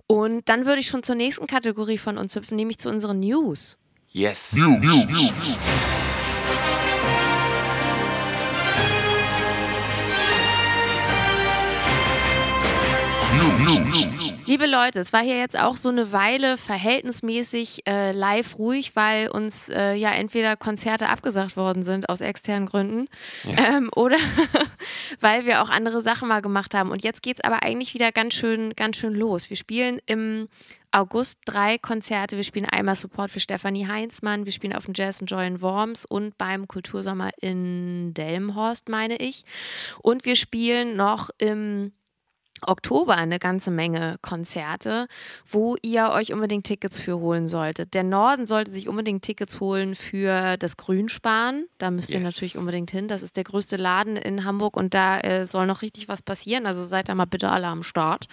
Und 0.07 0.49
dann 0.49 0.65
würde 0.65 0.81
ich 0.81 0.87
schon 0.87 1.03
zur 1.03 1.17
nächsten 1.17 1.47
Kategorie 1.47 1.99
von 1.99 2.19
uns 2.19 2.35
hüpfen, 2.37 2.57
nämlich 2.57 2.79
zu 2.79 2.89
unseren 2.89 3.21
News. 3.21 3.79
yes. 4.09 4.55
Liebe 14.45 14.67
Leute, 14.67 14.99
es 14.99 15.13
war 15.13 15.23
hier 15.23 15.39
jetzt 15.39 15.59
auch 15.59 15.77
so 15.77 15.89
eine 15.89 16.13
Weile 16.13 16.57
verhältnismäßig 16.57 17.87
äh, 17.87 18.13
live 18.13 18.59
ruhig, 18.59 18.97
weil 18.97 19.29
uns 19.29 19.69
äh, 19.69 19.95
ja 19.95 20.11
entweder 20.11 20.57
Konzerte 20.57 21.09
abgesagt 21.09 21.57
worden 21.57 21.85
sind 21.85 22.09
aus 22.09 22.21
externen 22.21 22.67
Gründen 22.67 23.09
ähm, 23.45 23.89
oder 23.97 24.17
weil 25.21 25.47
wir 25.47 25.63
auch 25.63 25.71
andere 25.71 26.03
Sachen 26.03 26.29
mal 26.29 26.43
gemacht 26.43 26.75
haben. 26.75 26.91
Und 26.91 27.05
jetzt 27.05 27.23
geht 27.23 27.39
es 27.39 27.45
aber 27.45 27.63
eigentlich 27.63 27.95
wieder 27.95 28.11
ganz 28.11 28.35
schön, 28.35 28.73
ganz 28.75 28.97
schön 28.97 29.15
los. 29.15 29.49
Wir 29.49 29.57
spielen 29.57 29.99
im 30.07 30.49
August 30.91 31.39
drei 31.45 31.79
Konzerte. 31.79 32.37
Wir 32.37 32.45
spielen 32.45 32.67
einmal 32.67 32.97
Support 32.97 33.31
für 33.31 33.41
Stefanie 33.41 33.87
Heinzmann, 33.87 34.45
wir 34.45 34.53
spielen 34.53 34.75
auf 34.75 34.87
dem 34.87 34.95
Jazz 34.95 35.23
Joy 35.25 35.47
in 35.47 35.63
Worms 35.63 36.05
und 36.05 36.37
beim 36.37 36.67
Kultursommer 36.67 37.31
in 37.41 38.13
Delmenhorst, 38.13 38.89
meine 38.89 39.17
ich. 39.17 39.45
Und 40.03 40.25
wir 40.25 40.37
spielen 40.37 40.97
noch 40.97 41.31
im 41.39 41.93
Oktober 42.67 43.17
eine 43.17 43.39
ganze 43.39 43.71
Menge 43.71 44.17
Konzerte, 44.23 45.07
wo 45.51 45.77
ihr 45.83 46.11
euch 46.11 46.33
unbedingt 46.33 46.65
Tickets 46.67 46.99
für 47.01 47.19
holen 47.19 47.49
solltet. 47.49 47.95
Der 47.95 48.05
Norden 48.05 48.47
sollte 48.47 48.71
sich 48.71 48.89
unbedingt 48.89 49.23
Tickets 49.23 49.61
holen 49.61 49.95
für 49.95 50.57
das 50.57 50.77
Grünspan. 50.77 51.65
Da 51.79 51.91
müsst 51.91 52.11
ihr 52.11 52.21
Yes. 52.21 52.35
natürlich 52.35 52.57
unbedingt 52.59 52.91
hin. 52.91 53.09
Das 53.09 53.23
ist 53.23 53.37
der 53.37 53.45
größte 53.45 53.77
Laden 53.77 54.17
in 54.17 54.45
Hamburg 54.45 54.77
und 54.77 54.95
da 54.95 55.19
äh, 55.21 55.47
soll 55.47 55.67
noch 55.67 55.83
richtig 55.83 56.09
was 56.09 56.23
passieren. 56.23 56.67
Also 56.67 56.85
seid 56.85 57.09
da 57.09 57.15
mal 57.15 57.25
bitte 57.25 57.51
alle 57.51 57.67
am 57.67 57.83
Start. 57.83 58.27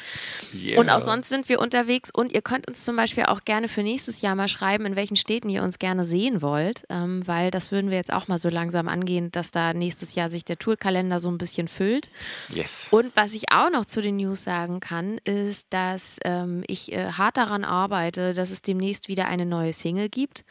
Yeah. 0.53 0.79
Und 0.79 0.89
auch 0.89 1.01
sonst 1.01 1.29
sind 1.29 1.49
wir 1.49 1.59
unterwegs 1.59 2.11
und 2.13 2.31
ihr 2.33 2.41
könnt 2.41 2.67
uns 2.67 2.83
zum 2.83 2.95
Beispiel 2.95 3.23
auch 3.25 3.41
gerne 3.45 3.67
für 3.67 3.81
nächstes 3.83 4.21
Jahr 4.21 4.35
mal 4.35 4.47
schreiben, 4.47 4.85
in 4.85 4.95
welchen 4.95 5.15
Städten 5.15 5.49
ihr 5.49 5.63
uns 5.63 5.79
gerne 5.79 6.05
sehen 6.05 6.41
wollt, 6.41 6.83
ähm, 6.89 7.25
weil 7.27 7.51
das 7.51 7.71
würden 7.71 7.89
wir 7.89 7.97
jetzt 7.97 8.13
auch 8.13 8.27
mal 8.27 8.37
so 8.37 8.49
langsam 8.49 8.87
angehen, 8.87 9.31
dass 9.31 9.51
da 9.51 9.73
nächstes 9.73 10.15
Jahr 10.15 10.29
sich 10.29 10.45
der 10.45 10.57
Tourkalender 10.59 11.19
so 11.19 11.29
ein 11.29 11.37
bisschen 11.37 11.67
füllt. 11.67 12.11
Yes. 12.49 12.89
Und 12.91 13.15
was 13.15 13.33
ich 13.33 13.51
auch 13.51 13.71
noch 13.71 13.85
zu 13.85 14.01
den 14.01 14.18
News 14.19 14.43
sagen 14.43 14.79
kann, 14.79 15.17
ist, 15.23 15.67
dass 15.71 16.17
ähm, 16.23 16.63
ich 16.67 16.91
äh, 16.91 17.11
hart 17.13 17.37
daran 17.37 17.63
arbeite, 17.63 18.33
dass 18.33 18.51
es 18.51 18.61
demnächst 18.61 19.07
wieder 19.07 19.27
eine 19.27 19.45
neue 19.45 19.73
Single 19.73 20.09
gibt. 20.09 20.45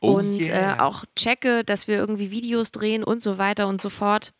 Oh 0.00 0.12
und 0.12 0.40
yeah. 0.40 0.76
äh, 0.76 0.80
auch 0.80 1.04
checke, 1.16 1.64
dass 1.64 1.88
wir 1.88 1.96
irgendwie 1.96 2.30
Videos 2.30 2.70
drehen 2.70 3.02
und 3.02 3.22
so 3.22 3.38
weiter 3.38 3.66
und 3.66 3.80
so 3.80 3.90
fort. 3.90 4.32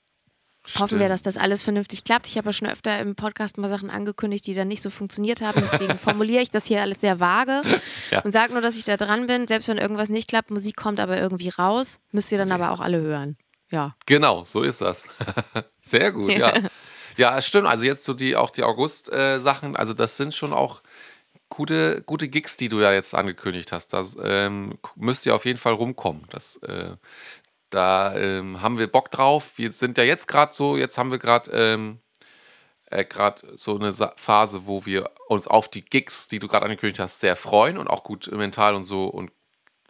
Hoffen 0.75 0.99
wir, 0.99 1.07
Stimmt. 1.07 1.11
dass 1.11 1.23
das 1.23 1.37
alles 1.39 1.63
vernünftig 1.63 2.05
klappt. 2.05 2.27
Ich 2.27 2.37
habe 2.37 2.49
ja 2.49 2.53
schon 2.53 2.69
öfter 2.69 2.99
im 2.99 3.15
Podcast 3.15 3.57
mal 3.57 3.71
Sachen 3.71 3.89
angekündigt, 3.89 4.47
die 4.47 4.53
dann 4.55 4.69
nicht 4.69 4.83
so 4.83 4.91
funktioniert 4.91 5.41
haben. 5.41 5.61
Deswegen 5.61 5.97
formuliere 5.99 6.43
ich 6.43 6.51
das 6.51 6.67
hier 6.67 6.83
alles 6.83 7.01
sehr 7.01 7.21
vage 7.21 7.63
Ja. 8.11 8.21
und 8.21 8.33
sage 8.33 8.53
nur, 8.53 8.61
dass 8.61 8.77
ich 8.77 8.85
da 8.85 8.97
dran 8.97 9.27
bin. 9.27 9.49
Selbst 9.49 9.69
wenn 9.69 9.79
irgendwas 9.79 10.11
nicht 10.11 10.29
klappt, 10.29 10.51
Musik 10.51 10.77
kommt 10.77 11.01
aber 11.01 11.19
irgendwie 11.19 11.49
raus, 11.49 11.99
müsst 12.13 12.31
ihr 12.33 12.39
dann 12.39 12.49
Sehr 12.49 12.57
aber 12.57 12.71
auch 12.71 12.81
alle 12.81 13.01
hören. 13.01 13.39
Ja. 13.71 13.95
Genau, 14.07 14.45
so 14.45 14.63
ist 14.63 14.81
das. 14.81 15.07
Sehr 15.81 16.13
gut, 16.13 16.33
ja. 16.33 16.53
Ja, 17.19 17.41
stimmt. 17.43 17.67
Also 17.67 17.85
jetzt 17.85 18.05
so 18.05 18.15
die 18.15 18.37
auch 18.37 18.51
die 18.51 18.63
August-Sachen, 18.63 19.75
also 19.77 19.93
das 19.93 20.17
sind 20.17 20.35
schon 20.35 20.53
auch 20.53 20.83
gute, 21.49 22.03
gute 22.03 22.29
Gigs, 22.29 22.57
die 22.57 22.69
du 22.69 22.81
ja 22.81 22.93
jetzt 22.93 23.15
angekündigt 23.15 23.73
hast. 23.73 23.93
Das 23.93 24.17
ähm, 24.23 24.79
müsst 24.95 25.27
ihr 25.27 25.35
auf 25.35 25.45
jeden 25.45 25.59
Fall 25.59 25.73
rumkommen. 25.73 26.25
Das, 26.31 26.59
äh, 26.59 26.97
da 27.71 28.15
ähm, 28.17 28.63
haben 28.63 28.79
wir 28.79 28.87
Bock 28.87 29.11
drauf. 29.11 29.59
Wir 29.59 29.73
sind 29.73 29.99
ja 29.99 30.05
jetzt 30.05 30.29
gerade 30.29 30.53
so, 30.55 30.77
jetzt 30.77 30.97
haben 30.97 31.11
wir 31.11 31.19
gerade 31.19 31.51
ähm, 31.51 31.99
äh, 32.87 33.05
so 33.57 33.77
eine 33.77 33.91
Sa 33.91 34.13
Phase, 34.17 34.67
wo 34.67 34.87
wir 34.87 35.11
uns 35.27 35.49
auf 35.49 35.69
die 35.69 35.85
Gigs, 35.85 36.29
die 36.29 36.39
du 36.39 36.47
gerade 36.47 36.67
angekündigt 36.67 37.01
hast, 37.01 37.19
sehr 37.19 37.35
freuen 37.35 37.79
und 37.79 37.89
auch 37.89 38.05
gut 38.05 38.31
mental 38.31 38.77
und 38.77 38.85
so 38.85 39.07
und 39.07 39.33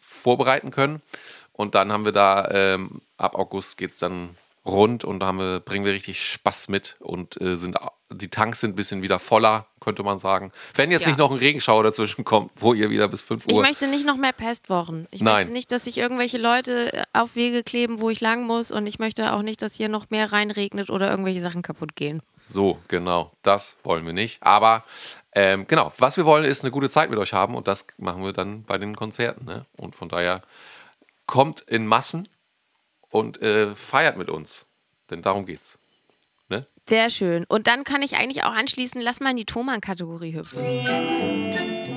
vorbereiten 0.00 0.70
können. 0.70 1.02
Und 1.52 1.74
dann 1.74 1.92
haben 1.92 2.06
wir 2.06 2.12
da, 2.12 2.48
ähm, 2.52 3.02
ab 3.18 3.34
August 3.34 3.76
geht 3.76 3.90
es 3.90 3.98
dann 3.98 4.30
rund 4.66 5.04
und 5.04 5.20
da 5.20 5.26
haben 5.26 5.38
wir, 5.38 5.60
bringen 5.60 5.84
wir 5.84 5.92
richtig 5.92 6.22
Spaß 6.22 6.68
mit 6.68 6.96
und 7.00 7.40
äh, 7.40 7.56
sind, 7.56 7.76
die 8.10 8.28
Tanks 8.28 8.60
sind 8.60 8.72
ein 8.72 8.76
bisschen 8.76 9.02
wieder 9.02 9.18
voller, 9.18 9.66
könnte 9.80 10.02
man 10.02 10.18
sagen. 10.18 10.52
Wenn 10.74 10.90
jetzt 10.90 11.02
Ja. 11.02 11.08
nicht 11.08 11.18
noch 11.18 11.30
ein 11.30 11.38
Regenschauer 11.38 11.82
dazwischen 11.84 12.24
kommt, 12.24 12.50
wo 12.54 12.74
ihr 12.74 12.90
wieder 12.90 13.08
bis 13.08 13.22
5 13.22 13.44
Ich 13.46 13.54
Uhr. 13.54 13.62
möchte 13.62 13.86
nicht 13.88 14.06
noch 14.06 14.16
mehr 14.16 14.32
Pestwochen. 14.32 15.06
Ich 15.10 15.20
Nein. 15.22 15.36
möchte 15.36 15.52
nicht, 15.52 15.72
dass 15.72 15.84
sich 15.84 15.98
irgendwelche 15.98 16.38
Leute 16.38 16.92
äh, 16.92 17.02
auf 17.12 17.36
Wege 17.36 17.62
kleben, 17.62 18.00
wo 18.00 18.10
ich 18.10 18.20
lang 18.20 18.44
muss. 18.44 18.70
Und 18.72 18.86
ich 18.86 18.98
möchte 18.98 19.32
auch 19.32 19.42
nicht, 19.42 19.62
dass 19.62 19.74
hier 19.74 19.88
noch 19.88 20.10
mehr 20.10 20.32
reinregnet 20.32 20.90
oder 20.90 21.10
irgendwelche 21.10 21.40
Sachen 21.42 21.62
kaputt 21.62 21.96
gehen. 21.96 22.22
So, 22.46 22.78
genau, 22.88 23.32
das 23.42 23.76
wollen 23.84 24.06
wir 24.06 24.12
nicht. 24.14 24.42
Aber 24.42 24.84
ähm, 25.34 25.66
genau, 25.68 25.92
was 25.98 26.16
wir 26.16 26.24
wollen, 26.24 26.44
ist 26.44 26.64
eine 26.64 26.70
gute 26.70 26.88
Zeit 26.90 27.10
mit 27.10 27.18
euch 27.18 27.32
haben 27.34 27.54
und 27.54 27.68
das 27.68 27.86
machen 27.98 28.24
wir 28.24 28.32
dann 28.32 28.64
bei 28.64 28.78
den 28.78 28.96
Konzerten. 28.96 29.44
Ne? 29.44 29.66
Und 29.76 29.94
von 29.94 30.08
daher 30.08 30.42
kommt 31.26 31.60
in 31.60 31.86
Massen 31.86 32.28
und 33.10 33.40
äh, 33.42 33.74
feiert 33.74 34.16
mit 34.16 34.30
uns, 34.30 34.70
denn 35.10 35.22
darum 35.22 35.46
geht's. 35.46 35.78
Ne? 36.48 36.66
Sehr 36.88 37.10
schön. 37.10 37.44
Und 37.48 37.66
dann 37.66 37.84
kann 37.84 38.02
ich 38.02 38.16
eigentlich 38.16 38.44
auch 38.44 38.52
anschließen, 38.52 39.00
lass 39.00 39.20
mal 39.20 39.30
in 39.30 39.36
die 39.36 39.44
Thomann-Kategorie 39.44 40.34
hüpfen. 40.34 40.62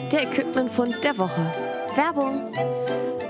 Der 0.09 0.23
Equipment-Fund 0.23 1.03
der 1.03 1.17
Woche. 1.17 1.51
Werbung. 1.95 2.53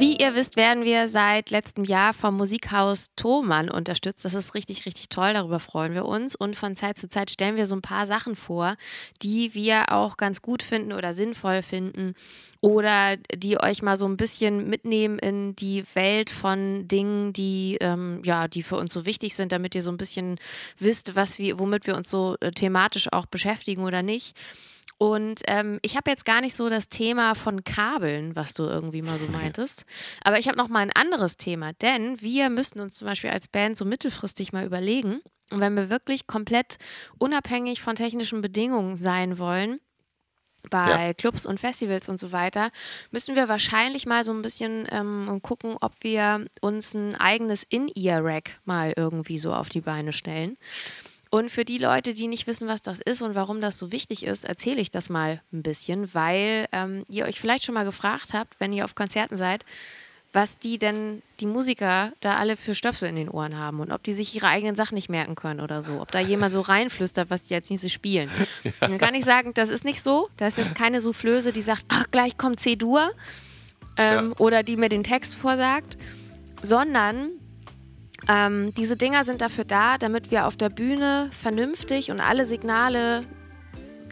Wie 0.02 0.18
ihr 0.18 0.34
wisst, 0.34 0.56
werden 0.56 0.84
wir 0.84 1.08
seit 1.08 1.52
letztem 1.52 1.84
Jahr 1.84 2.16
vom 2.16 2.36
Musikhaus 2.36 3.12
Thomann 3.16 3.70
unterstützt. 3.70 4.26
Das 4.26 4.34
ist 4.34 4.56
richtig, 4.56 4.88
richtig 4.88 5.10
toll. 5.10 5.36
Darüber 5.36 5.60
freuen 5.60 5.94
wir 5.94 6.06
uns. 6.06 6.36
Und 6.36 6.56
von 6.56 6.76
Zeit 6.76 6.98
zu 6.98 7.08
Zeit 7.08 7.30
stellen 7.30 7.56
wir 7.56 7.68
so 7.68 7.76
ein 7.76 7.84
paar 7.84 8.08
Sachen 8.08 8.36
vor, 8.36 8.78
die 9.22 9.54
wir 9.54 9.92
auch 9.92 10.18
ganz 10.18 10.42
gut 10.42 10.64
finden 10.64 10.92
oder 10.92 11.14
sinnvoll 11.14 11.62
finden 11.62 12.16
oder 12.62 13.18
die 13.18 13.62
euch 13.62 13.84
mal 13.84 13.96
so 13.96 14.08
ein 14.08 14.18
bisschen 14.18 14.68
mitnehmen 14.68 15.20
in 15.20 15.56
die 15.56 15.84
Welt 15.94 16.32
von 16.32 16.88
Dingen, 16.88 17.32
die 17.32 17.78
ähm, 17.80 18.24
ja, 18.26 18.48
die 18.48 18.64
für 18.64 18.78
uns 18.78 18.92
so 18.94 19.06
wichtig 19.06 19.36
sind, 19.36 19.52
damit 19.52 19.76
ihr 19.76 19.84
so 19.84 19.92
ein 19.92 19.98
bisschen 19.98 20.40
wisst, 20.80 21.16
was 21.16 21.38
wir, 21.38 21.60
womit 21.60 21.86
wir 21.86 21.96
uns 21.96 22.10
so 22.10 22.38
äh, 22.40 22.50
thematisch 22.50 23.14
auch 23.14 23.28
beschäftigen 23.28 23.84
oder 23.84 24.02
nicht. 24.02 24.36
Und 25.02 25.42
ähm, 25.48 25.80
ich 25.82 25.98
habe 25.98 26.12
jetzt 26.12 26.26
gar 26.26 26.42
nicht 26.42 26.56
so 26.56 26.70
das 26.70 26.88
Thema 26.88 27.34
von 27.34 27.64
Kabeln, 27.64 28.36
was 28.36 28.54
du 28.54 28.66
irgendwie 28.66 29.02
mal 29.02 29.18
so 29.18 29.26
meintest. 29.32 29.84
Aber 30.24 30.38
ich 30.38 30.48
habe 30.48 30.60
noch 30.60 30.68
mal 30.68 30.82
ein 30.82 30.92
anderes 30.92 31.38
Thema, 31.38 31.74
denn 31.74 32.22
wir 32.22 32.52
müssten 32.52 32.80
uns 32.80 32.98
zum 32.98 33.08
Beispiel 33.08 33.32
als 33.32 33.48
Band 33.48 33.78
so 33.78 33.84
mittelfristig 33.84 34.54
mal 34.54 34.64
überlegen, 34.64 35.22
wenn 35.50 35.76
wir 35.76 35.90
wirklich 35.90 36.28
komplett 36.28 36.78
unabhängig 37.18 37.82
von 37.82 37.96
technischen 37.96 38.42
Bedingungen 38.42 38.96
sein 38.96 39.40
wollen, 39.40 39.80
bei 40.70 41.08
ja. 41.08 41.14
Clubs 41.16 41.48
und 41.48 41.60
Festivals 41.60 42.08
und 42.08 42.18
so 42.18 42.32
weiter, 42.32 42.70
müssen 43.10 43.36
wir 43.36 43.50
wahrscheinlich 43.50 44.06
mal 44.06 44.24
so 44.24 44.32
ein 44.32 44.44
bisschen 44.44 44.88
ähm, 44.92 45.40
gucken, 45.42 45.78
ob 45.82 45.94
wir 46.02 46.46
uns 46.62 46.94
ein 46.94 47.16
eigenes 47.16 47.64
In-Ear-Rack 47.64 48.60
mal 48.66 48.94
irgendwie 48.96 49.40
so 49.40 49.52
auf 49.52 49.70
die 49.70 49.82
Beine 49.82 50.14
stellen. 50.14 50.58
Und 51.32 51.50
für 51.50 51.64
die 51.64 51.78
Leute, 51.78 52.14
die 52.14 52.28
nicht 52.28 52.46
wissen, 52.46 52.68
was 52.68 52.82
das 52.82 53.00
ist 53.00 53.22
und 53.22 53.36
warum 53.36 53.62
das 53.62 53.78
so 53.78 53.94
wichtig 53.94 54.24
ist, 54.24 54.44
erzähle 54.44 54.82
ich 54.82 54.92
das 54.92 55.10
mal 55.10 55.42
ein 55.54 55.64
bisschen, 55.64 56.14
weil 56.14 56.68
ähm, 56.74 57.06
ihr 57.10 57.26
euch 57.26 57.40
vielleicht 57.40 57.64
schon 57.64 57.74
mal 57.74 57.86
gefragt 57.86 58.34
habt, 58.34 58.60
wenn 58.60 58.74
ihr 58.74 58.84
auf 58.84 58.96
Konzerten 58.96 59.38
seid, 59.38 59.64
was 60.34 60.60
die 60.60 60.78
denn, 60.78 61.22
die 61.40 61.46
Musiker, 61.46 62.12
da 62.20 62.36
alle 62.36 62.58
für 62.58 62.76
Stöpsel 62.76 63.08
in 63.08 63.16
den 63.16 63.30
Ohren 63.30 63.58
haben 63.58 63.80
und 63.80 63.94
ob 63.94 64.04
die 64.04 64.12
sich 64.12 64.36
ihre 64.36 64.48
eigenen 64.48 64.76
Sachen 64.76 64.96
nicht 64.96 65.08
merken 65.08 65.36
können 65.36 65.62
oder 65.62 65.82
so. 65.82 66.02
Ob 66.02 66.12
da 66.12 66.20
jemand 66.20 66.54
so 66.54 66.60
reinflüstert, 66.60 67.30
was 67.30 67.46
die 67.46 67.56
als 67.56 67.70
nächstes 67.70 67.92
spielen. 67.92 68.30
Ja. 68.64 68.72
Dann 68.88 68.98
kann 68.98 69.16
ich 69.16 69.26
sagen, 69.26 69.54
das 69.54 69.70
ist 69.70 69.86
nicht 69.86 70.04
so. 70.04 70.30
Da 70.38 70.48
ist 70.48 70.58
jetzt 70.58 70.76
keine 70.76 71.02
Soufflöse, 71.02 71.52
die 71.52 71.62
sagt, 71.62 71.86
ach, 71.88 72.06
gleich 72.12 72.38
kommt 72.38 72.60
C-Dur 72.60 73.12
ähm, 73.98 74.30
ja. 74.30 74.36
oder 74.38 74.64
die 74.64 74.78
mir 74.78 74.90
den 74.90 75.04
Text 75.04 75.36
vorsagt, 75.36 75.98
sondern 76.62 77.32
ähm, 78.32 78.74
diese 78.76 78.96
Dinger 78.96 79.24
sind 79.24 79.42
dafür 79.42 79.66
da, 79.66 79.98
damit 79.98 80.32
wir 80.32 80.48
auf 80.48 80.56
der 80.56 80.70
Bühne 80.70 81.30
vernünftig 81.32 82.12
und 82.12 82.22
alle 82.22 82.46
Signale 82.46 83.24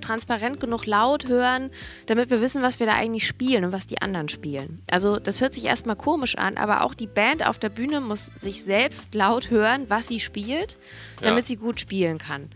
transparent 0.02 0.60
genug 0.60 0.86
laut 0.86 1.28
hören, 1.28 1.70
damit 2.08 2.30
wir 2.30 2.42
wissen, 2.42 2.62
was 2.62 2.80
wir 2.80 2.88
da 2.88 2.94
eigentlich 2.94 3.28
spielen 3.28 3.66
und 3.66 3.72
was 3.72 3.88
die 3.88 4.02
anderen 4.02 4.30
spielen. 4.30 4.82
Also 4.90 5.20
das 5.20 5.42
hört 5.42 5.54
sich 5.54 5.66
erstmal 5.66 5.96
komisch 5.96 6.38
an, 6.38 6.58
aber 6.58 6.84
auch 6.84 6.94
die 6.94 7.08
Band 7.08 7.46
auf 7.46 7.60
der 7.60 7.70
Bühne 7.70 8.02
muss 8.02 8.28
sich 8.28 8.64
selbst 8.64 9.14
laut 9.14 9.50
hören, 9.50 9.90
was 9.90 10.08
sie 10.08 10.20
spielt, 10.20 10.80
damit 11.22 11.46
ja. 11.46 11.48
sie 11.48 11.56
gut 11.58 11.80
spielen 11.80 12.18
kann. 12.18 12.50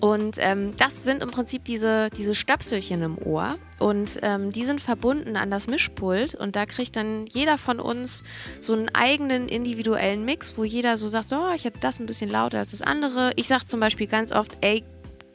Und 0.00 0.36
ähm, 0.38 0.74
das 0.78 1.04
sind 1.04 1.22
im 1.22 1.30
Prinzip 1.30 1.64
diese, 1.64 2.08
diese 2.16 2.34
Stöpselchen 2.34 3.02
im 3.02 3.18
Ohr. 3.18 3.56
Und 3.78 4.18
ähm, 4.22 4.50
die 4.50 4.64
sind 4.64 4.80
verbunden 4.80 5.36
an 5.36 5.50
das 5.50 5.66
Mischpult. 5.66 6.34
Und 6.34 6.56
da 6.56 6.64
kriegt 6.64 6.96
dann 6.96 7.26
jeder 7.26 7.58
von 7.58 7.80
uns 7.80 8.24
so 8.60 8.72
einen 8.72 8.88
eigenen 8.94 9.48
individuellen 9.48 10.24
Mix, 10.24 10.56
wo 10.56 10.64
jeder 10.64 10.96
so 10.96 11.08
sagt: 11.08 11.32
Oh, 11.32 11.52
ich 11.54 11.64
hätte 11.64 11.80
das 11.80 12.00
ein 12.00 12.06
bisschen 12.06 12.30
lauter 12.30 12.58
als 12.58 12.70
das 12.70 12.82
andere. 12.82 13.32
Ich 13.36 13.48
sage 13.48 13.66
zum 13.66 13.80
Beispiel 13.80 14.06
ganz 14.06 14.32
oft: 14.32 14.56
Ey, 14.62 14.84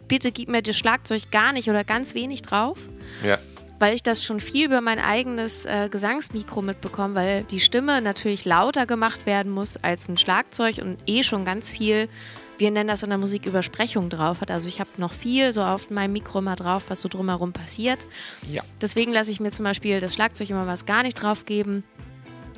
bitte 0.08 0.32
gib 0.32 0.50
mir 0.50 0.64
das 0.64 0.78
Schlagzeug 0.78 1.30
gar 1.32 1.54
nicht 1.54 1.70
oder 1.70 1.84
ganz 1.84 2.16
wenig 2.16 2.42
drauf. 2.42 2.90
Ja 3.24 3.38
weil 3.80 3.94
ich 3.94 4.04
das 4.04 4.24
schon 4.24 4.40
viel 4.40 4.68
über 4.68 4.82
mein 4.82 5.00
eigenes 5.00 5.66
äh, 5.66 5.90
Gesangsmikro 5.90 6.62
mitbekomme, 6.62 7.16
weil 7.16 7.44
die 7.44 7.60
Stimme 7.60 8.02
natürlich 8.02 8.46
lauter 8.46 8.86
gemacht 8.86 9.26
werden 9.26 9.52
muss 9.52 9.78
als 9.78 10.08
ein 10.08 10.18
Schlagzeug 10.18 10.78
und 10.78 10.98
eh 11.08 11.24
schon 11.24 11.46
ganz 11.46 11.70
viel 11.70 12.08
wir 12.58 12.72
nennen 12.72 12.88
das 12.88 13.04
in 13.04 13.10
der 13.10 13.18
Musik 13.18 13.46
Übersprechung 13.46 14.10
drauf 14.10 14.42
hat. 14.42 14.52
Also 14.52 14.68
ich 14.68 14.80
habe 14.80 14.90
noch 14.98 15.14
viel 15.14 15.54
so 15.54 15.64
auf 15.64 15.90
meinem 15.90 16.14
Mikro 16.14 16.42
mal 16.42 16.56
drauf, 16.56 16.86
was 16.90 17.02
so 17.02 17.10
drumherum 17.10 17.54
passiert. 17.54 18.06
Ja. 18.50 18.64
Deswegen 18.82 19.12
lasse 19.12 19.32
ich 19.32 19.40
mir 19.40 19.52
zum 19.52 19.66
Beispiel 19.66 20.00
das 20.00 20.14
Schlagzeug 20.14 20.50
immer 20.50 20.68
was 20.68 20.86
gar 20.86 21.04
nicht 21.04 21.16
drauf 21.16 21.46
geben. 21.46 21.84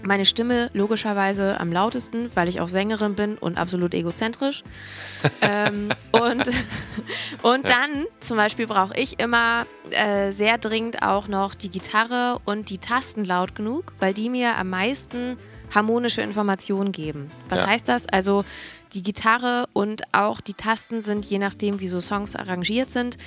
Meine 0.03 0.25
Stimme 0.25 0.69
logischerweise 0.73 1.59
am 1.59 1.71
lautesten, 1.71 2.29
weil 2.35 2.47
ich 2.47 2.61
auch 2.61 2.67
Sängerin 2.67 3.15
bin 3.15 3.37
und 3.37 3.57
absolut 3.57 3.95
egozentrisch. 3.95 4.63
ähm, 5.41 5.89
und 6.11 6.47
und 7.41 7.67
dann 7.67 8.05
zum 8.19 8.37
Beispiel 8.37 8.67
brauche 8.67 8.95
ich 8.95 9.19
immer 9.19 9.65
äh, 9.89 10.31
sehr 10.31 10.59
dringend 10.59 11.01
auch 11.01 11.27
noch 11.27 11.55
die 11.55 11.69
Gitarre 11.69 12.39
und 12.45 12.69
die 12.69 12.77
Tasten 12.77 13.25
laut 13.25 13.55
genug, 13.55 13.93
weil 13.99 14.13
die 14.13 14.29
mir 14.29 14.55
am 14.57 14.69
meisten 14.69 15.37
harmonische 15.73 16.21
Informationen 16.21 16.91
geben. 16.91 17.29
Was 17.49 17.61
ja. 17.61 17.67
heißt 17.67 17.89
das? 17.89 18.07
Also 18.07 18.45
die 18.93 19.03
Gitarre 19.03 19.67
und 19.73 20.03
auch 20.13 20.41
die 20.41 20.53
Tasten 20.53 21.01
sind, 21.01 21.25
je 21.25 21.39
nachdem, 21.39 21.79
wie 21.79 21.87
so 21.87 21.99
Songs 22.01 22.35
arrangiert 22.35 22.91
sind, 22.91 23.17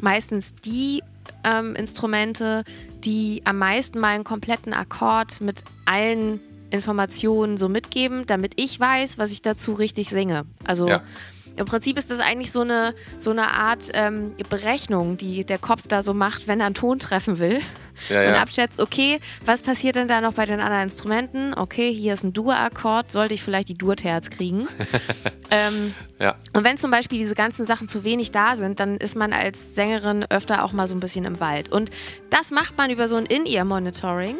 meistens 0.00 0.54
die 0.54 1.02
ähm, 1.44 1.74
Instrumente, 1.74 2.64
die 3.04 3.42
am 3.44 3.58
meisten 3.58 3.98
mal 3.98 4.14
einen 4.14 4.24
kompletten 4.24 4.72
Akkord 4.72 5.40
mit 5.40 5.64
allen 5.84 6.40
Informationen 6.70 7.56
so 7.56 7.68
mitgeben, 7.68 8.26
damit 8.26 8.52
ich 8.56 8.78
weiß, 8.78 9.18
was 9.18 9.32
ich 9.32 9.42
dazu 9.42 9.72
richtig 9.72 10.10
singe. 10.10 10.44
Also 10.64 10.88
ja. 10.88 11.02
Im 11.56 11.66
Prinzip 11.66 11.98
ist 11.98 12.10
das 12.10 12.20
eigentlich 12.20 12.52
so 12.52 12.60
eine, 12.60 12.94
so 13.18 13.30
eine 13.30 13.50
Art 13.50 13.88
ähm, 13.92 14.34
Berechnung, 14.48 15.16
die 15.16 15.44
der 15.44 15.58
Kopf 15.58 15.86
da 15.88 16.02
so 16.02 16.14
macht, 16.14 16.48
wenn 16.48 16.60
er 16.60 16.66
einen 16.66 16.74
Ton 16.74 16.98
treffen 16.98 17.38
will. 17.38 17.60
Ja, 18.08 18.22
ja. 18.22 18.30
Und 18.30 18.36
abschätzt, 18.36 18.80
okay, 18.80 19.20
was 19.44 19.62
passiert 19.62 19.96
denn 19.96 20.08
da 20.08 20.20
noch 20.20 20.32
bei 20.32 20.46
den 20.46 20.60
anderen 20.60 20.84
Instrumenten? 20.84 21.54
Okay, 21.54 21.92
hier 21.92 22.14
ist 22.14 22.24
ein 22.24 22.32
Dur-Akkord, 22.32 23.12
sollte 23.12 23.34
ich 23.34 23.42
vielleicht 23.42 23.68
die 23.68 23.76
Dur-Terz 23.76 24.30
kriegen? 24.30 24.66
ähm, 25.50 25.94
ja. 26.18 26.36
Und 26.54 26.64
wenn 26.64 26.78
zum 26.78 26.90
Beispiel 26.90 27.18
diese 27.18 27.34
ganzen 27.34 27.66
Sachen 27.66 27.88
zu 27.88 28.04
wenig 28.04 28.30
da 28.30 28.56
sind, 28.56 28.80
dann 28.80 28.96
ist 28.96 29.16
man 29.16 29.32
als 29.32 29.74
Sängerin 29.74 30.24
öfter 30.30 30.64
auch 30.64 30.72
mal 30.72 30.86
so 30.86 30.94
ein 30.94 31.00
bisschen 31.00 31.24
im 31.24 31.40
Wald. 31.40 31.70
Und 31.70 31.90
das 32.30 32.50
macht 32.50 32.78
man 32.78 32.90
über 32.90 33.06
so 33.06 33.16
ein 33.16 33.26
In-Ear-Monitoring. 33.26 34.36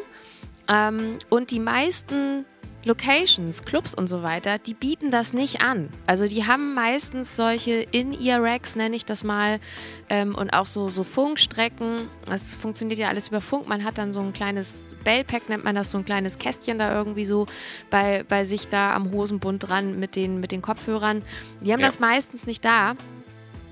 Ähm, 0.68 1.18
und 1.28 1.50
die 1.50 1.60
meisten 1.60 2.46
Locations, 2.84 3.64
Clubs 3.64 3.94
und 3.94 4.08
so 4.08 4.22
weiter, 4.22 4.58
die 4.58 4.74
bieten 4.74 5.10
das 5.10 5.32
nicht 5.32 5.60
an. 5.60 5.90
Also 6.06 6.26
die 6.26 6.46
haben 6.46 6.74
meistens 6.74 7.36
solche 7.36 7.82
In-Ear-Racks, 7.90 8.74
nenne 8.74 8.96
ich 8.96 9.04
das 9.04 9.22
mal, 9.22 9.60
ähm, 10.08 10.34
und 10.34 10.50
auch 10.50 10.66
so, 10.66 10.88
so 10.88 11.04
Funkstrecken. 11.04 12.08
Es 12.30 12.56
funktioniert 12.56 12.98
ja 12.98 13.08
alles 13.08 13.28
über 13.28 13.40
Funk. 13.40 13.68
Man 13.68 13.84
hat 13.84 13.98
dann 13.98 14.12
so 14.12 14.20
ein 14.20 14.32
kleines 14.32 14.78
Bellpack, 15.04 15.48
nennt 15.48 15.64
man 15.64 15.74
das, 15.74 15.90
so 15.90 15.98
ein 15.98 16.04
kleines 16.04 16.38
Kästchen 16.38 16.78
da 16.78 16.94
irgendwie 16.94 17.24
so 17.26 17.46
bei, 17.90 18.24
bei 18.26 18.44
sich 18.44 18.68
da 18.68 18.94
am 18.94 19.12
Hosenbund 19.12 19.68
dran 19.68 20.00
mit 20.00 20.16
den, 20.16 20.40
mit 20.40 20.50
den 20.50 20.62
Kopfhörern. 20.62 21.22
Die 21.60 21.72
haben 21.72 21.80
ja. 21.80 21.86
das 21.86 21.98
meistens 21.98 22.46
nicht 22.46 22.64
da. 22.64 22.94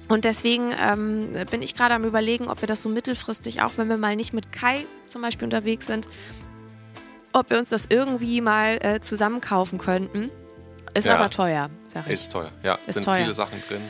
Und 0.08 0.24
deswegen 0.24 0.72
ähm, 0.80 1.36
bin 1.50 1.60
ich 1.60 1.74
gerade 1.74 1.94
am 1.94 2.04
Überlegen, 2.04 2.48
ob 2.48 2.62
wir 2.62 2.66
das 2.66 2.82
so 2.82 2.88
mittelfristig, 2.88 3.60
auch 3.60 3.72
wenn 3.76 3.88
wir 3.88 3.98
mal 3.98 4.16
nicht 4.16 4.32
mit 4.32 4.52
Kai 4.52 4.86
zum 5.06 5.22
Beispiel 5.22 5.44
unterwegs 5.44 5.86
sind, 5.86 6.08
ob 7.32 7.50
wir 7.50 7.58
uns 7.58 7.70
das 7.70 7.86
irgendwie 7.88 8.40
mal 8.40 8.78
äh, 8.80 9.00
zusammen 9.00 9.40
kaufen 9.40 9.78
könnten. 9.78 10.30
Ist 10.94 11.06
ja, 11.06 11.16
aber 11.16 11.30
teuer, 11.30 11.70
sag 11.86 12.06
ich. 12.06 12.12
Ist 12.14 12.32
teuer, 12.32 12.50
ja. 12.62 12.78
Ist 12.86 12.94
sind 12.94 13.04
teuer. 13.04 13.18
viele 13.22 13.34
Sachen 13.34 13.62
drin. 13.68 13.82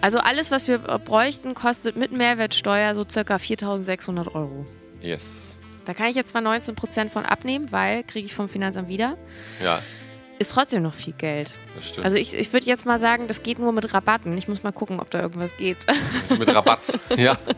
Also 0.00 0.18
alles, 0.18 0.50
was 0.50 0.68
wir 0.68 0.78
bräuchten, 0.78 1.54
kostet 1.54 1.96
mit 1.96 2.12
Mehrwertsteuer 2.12 2.94
so 2.94 3.04
circa 3.08 3.36
4.600 3.36 4.34
Euro. 4.34 4.66
Yes. 5.00 5.58
Da 5.86 5.94
kann 5.94 6.06
ich 6.08 6.16
jetzt 6.16 6.30
zwar 6.30 6.42
19% 6.42 7.08
von 7.08 7.24
abnehmen, 7.24 7.72
weil 7.72 8.04
kriege 8.04 8.26
ich 8.26 8.34
vom 8.34 8.48
Finanzamt 8.48 8.88
wieder. 8.88 9.16
Ja 9.62 9.80
ist 10.38 10.52
trotzdem 10.52 10.82
noch 10.82 10.94
viel 10.94 11.12
Geld. 11.12 11.50
Das 11.74 11.88
stimmt. 11.88 12.04
Also 12.04 12.16
ich, 12.16 12.34
ich 12.34 12.52
würde 12.52 12.66
jetzt 12.66 12.86
mal 12.86 12.98
sagen, 12.98 13.26
das 13.28 13.42
geht 13.42 13.58
nur 13.58 13.72
mit 13.72 13.92
Rabatten. 13.92 14.36
Ich 14.36 14.48
muss 14.48 14.62
mal 14.62 14.72
gucken, 14.72 15.00
ob 15.00 15.10
da 15.10 15.20
irgendwas 15.20 15.56
geht. 15.56 15.86
Mit 16.38 16.54
Rabatz, 16.54 16.98
ja. 17.16 17.38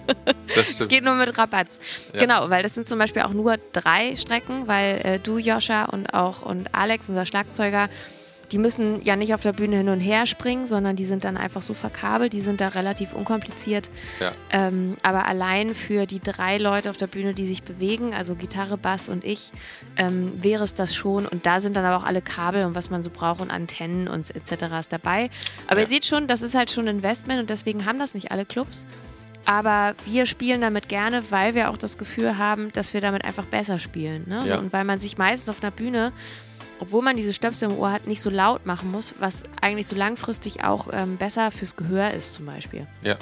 Das 0.54 0.66
stimmt. 0.66 0.80
Es 0.80 0.88
geht 0.88 1.04
nur 1.04 1.14
mit 1.14 1.36
Rabatz. 1.36 1.78
Ja. 2.14 2.20
Genau, 2.20 2.48
weil 2.48 2.62
das 2.62 2.74
sind 2.74 2.88
zum 2.88 2.98
Beispiel 2.98 3.22
auch 3.22 3.32
nur 3.32 3.56
drei 3.72 4.14
Strecken, 4.16 4.68
weil 4.68 5.00
äh, 5.04 5.18
du, 5.18 5.38
Joscha 5.38 5.86
und 5.86 6.14
auch 6.14 6.42
und 6.42 6.72
Alex, 6.72 7.08
unser 7.08 7.26
Schlagzeuger, 7.26 7.90
die 8.52 8.58
müssen 8.58 9.02
ja 9.02 9.16
nicht 9.16 9.34
auf 9.34 9.42
der 9.42 9.52
Bühne 9.52 9.76
hin 9.76 9.88
und 9.88 10.00
her 10.00 10.26
springen, 10.26 10.66
sondern 10.66 10.96
die 10.96 11.04
sind 11.04 11.24
dann 11.24 11.36
einfach 11.36 11.62
so 11.62 11.74
verkabelt, 11.74 12.32
die 12.32 12.40
sind 12.40 12.60
da 12.60 12.68
relativ 12.68 13.12
unkompliziert. 13.12 13.90
Ja. 14.20 14.32
Ähm, 14.50 14.94
aber 15.02 15.26
allein 15.26 15.74
für 15.74 16.06
die 16.06 16.20
drei 16.20 16.58
Leute 16.58 16.90
auf 16.90 16.96
der 16.96 17.06
Bühne, 17.06 17.34
die 17.34 17.46
sich 17.46 17.62
bewegen, 17.62 18.14
also 18.14 18.34
Gitarre, 18.34 18.78
Bass 18.78 19.08
und 19.08 19.24
ich, 19.24 19.52
ähm, 19.96 20.32
wäre 20.36 20.64
es 20.64 20.74
das 20.74 20.94
schon. 20.94 21.26
Und 21.26 21.46
da 21.46 21.60
sind 21.60 21.76
dann 21.76 21.84
aber 21.84 22.02
auch 22.02 22.06
alle 22.06 22.22
Kabel 22.22 22.64
und 22.64 22.74
was 22.74 22.90
man 22.90 23.02
so 23.02 23.10
braucht 23.10 23.40
und 23.40 23.50
Antennen 23.50 24.08
und 24.08 24.34
etc. 24.34 24.64
ist 24.78 24.92
dabei. 24.92 25.30
Aber 25.66 25.76
ja. 25.76 25.82
ihr 25.82 25.88
seht 25.88 26.06
schon, 26.06 26.26
das 26.26 26.42
ist 26.42 26.54
halt 26.54 26.70
schon 26.70 26.88
ein 26.88 26.96
Investment 26.96 27.40
und 27.40 27.50
deswegen 27.50 27.84
haben 27.84 27.98
das 27.98 28.14
nicht 28.14 28.30
alle 28.30 28.44
Clubs. 28.44 28.86
Aber 29.46 29.94
wir 30.04 30.26
spielen 30.26 30.60
damit 30.60 30.88
gerne, 30.88 31.22
weil 31.30 31.54
wir 31.54 31.70
auch 31.70 31.76
das 31.76 31.98
Gefühl 31.98 32.36
haben, 32.36 32.72
dass 32.72 32.92
wir 32.92 33.00
damit 33.00 33.24
einfach 33.24 33.46
besser 33.46 33.78
spielen. 33.78 34.24
Ne? 34.26 34.42
Ja. 34.44 34.56
So, 34.56 34.58
und 34.58 34.72
weil 34.72 34.84
man 34.84 34.98
sich 34.98 35.18
meistens 35.18 35.48
auf 35.48 35.62
einer 35.62 35.70
Bühne 35.70 36.12
obwohl 36.78 37.02
man 37.02 37.16
diese 37.16 37.32
Stöpsel 37.32 37.70
im 37.70 37.78
Ohr 37.78 37.90
hat, 37.90 38.06
nicht 38.06 38.20
so 38.20 38.30
laut 38.30 38.66
machen 38.66 38.90
muss, 38.90 39.14
was 39.18 39.44
eigentlich 39.60 39.86
so 39.86 39.96
langfristig 39.96 40.64
auch 40.64 40.88
ähm, 40.92 41.16
besser 41.16 41.50
fürs 41.50 41.76
Gehör 41.76 42.12
ist 42.12 42.34
zum 42.34 42.46
Beispiel. 42.46 42.86
Ja. 43.02 43.16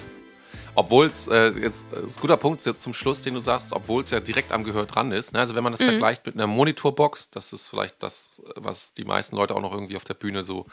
Obwohl 0.77 1.07
es, 1.07 1.29
äh, 1.29 1.51
jetzt 1.51 1.93
ist 1.93 2.19
ein 2.19 2.21
guter 2.21 2.37
Punkt 2.37 2.65
zum 2.65 2.95
Schluss, 2.95 3.23
den 3.23 3.35
du 3.35 3.41
sagst, 3.41 3.73
obwohl 3.73 4.03
es 4.03 4.11
ja 4.11 4.21
direkt 4.21 4.51
am 4.51 4.65
Gehör 4.65 4.87
dran 4.87 5.13
ist. 5.13 5.33
Ne? 5.33 5.39
Also 5.39 5.55
wenn 5.55 5.63
man 5.63 5.73
das 5.73 5.81
mhm. 5.81 5.87
vergleicht 5.87 6.27
mit 6.27 6.35
einer 6.35 6.49
Monitorbox, 6.49 7.31
das 7.31 7.53
ist 7.53 7.69
vielleicht 7.69 8.03
das, 8.03 8.43
was 8.57 8.93
die 8.95 9.05
meisten 9.05 9.37
Leute 9.37 9.55
auch 9.55 9.61
noch 9.61 9.73
irgendwie 9.73 9.97
auf 9.97 10.05
der 10.05 10.15
Bühne 10.15 10.43
so 10.43 10.67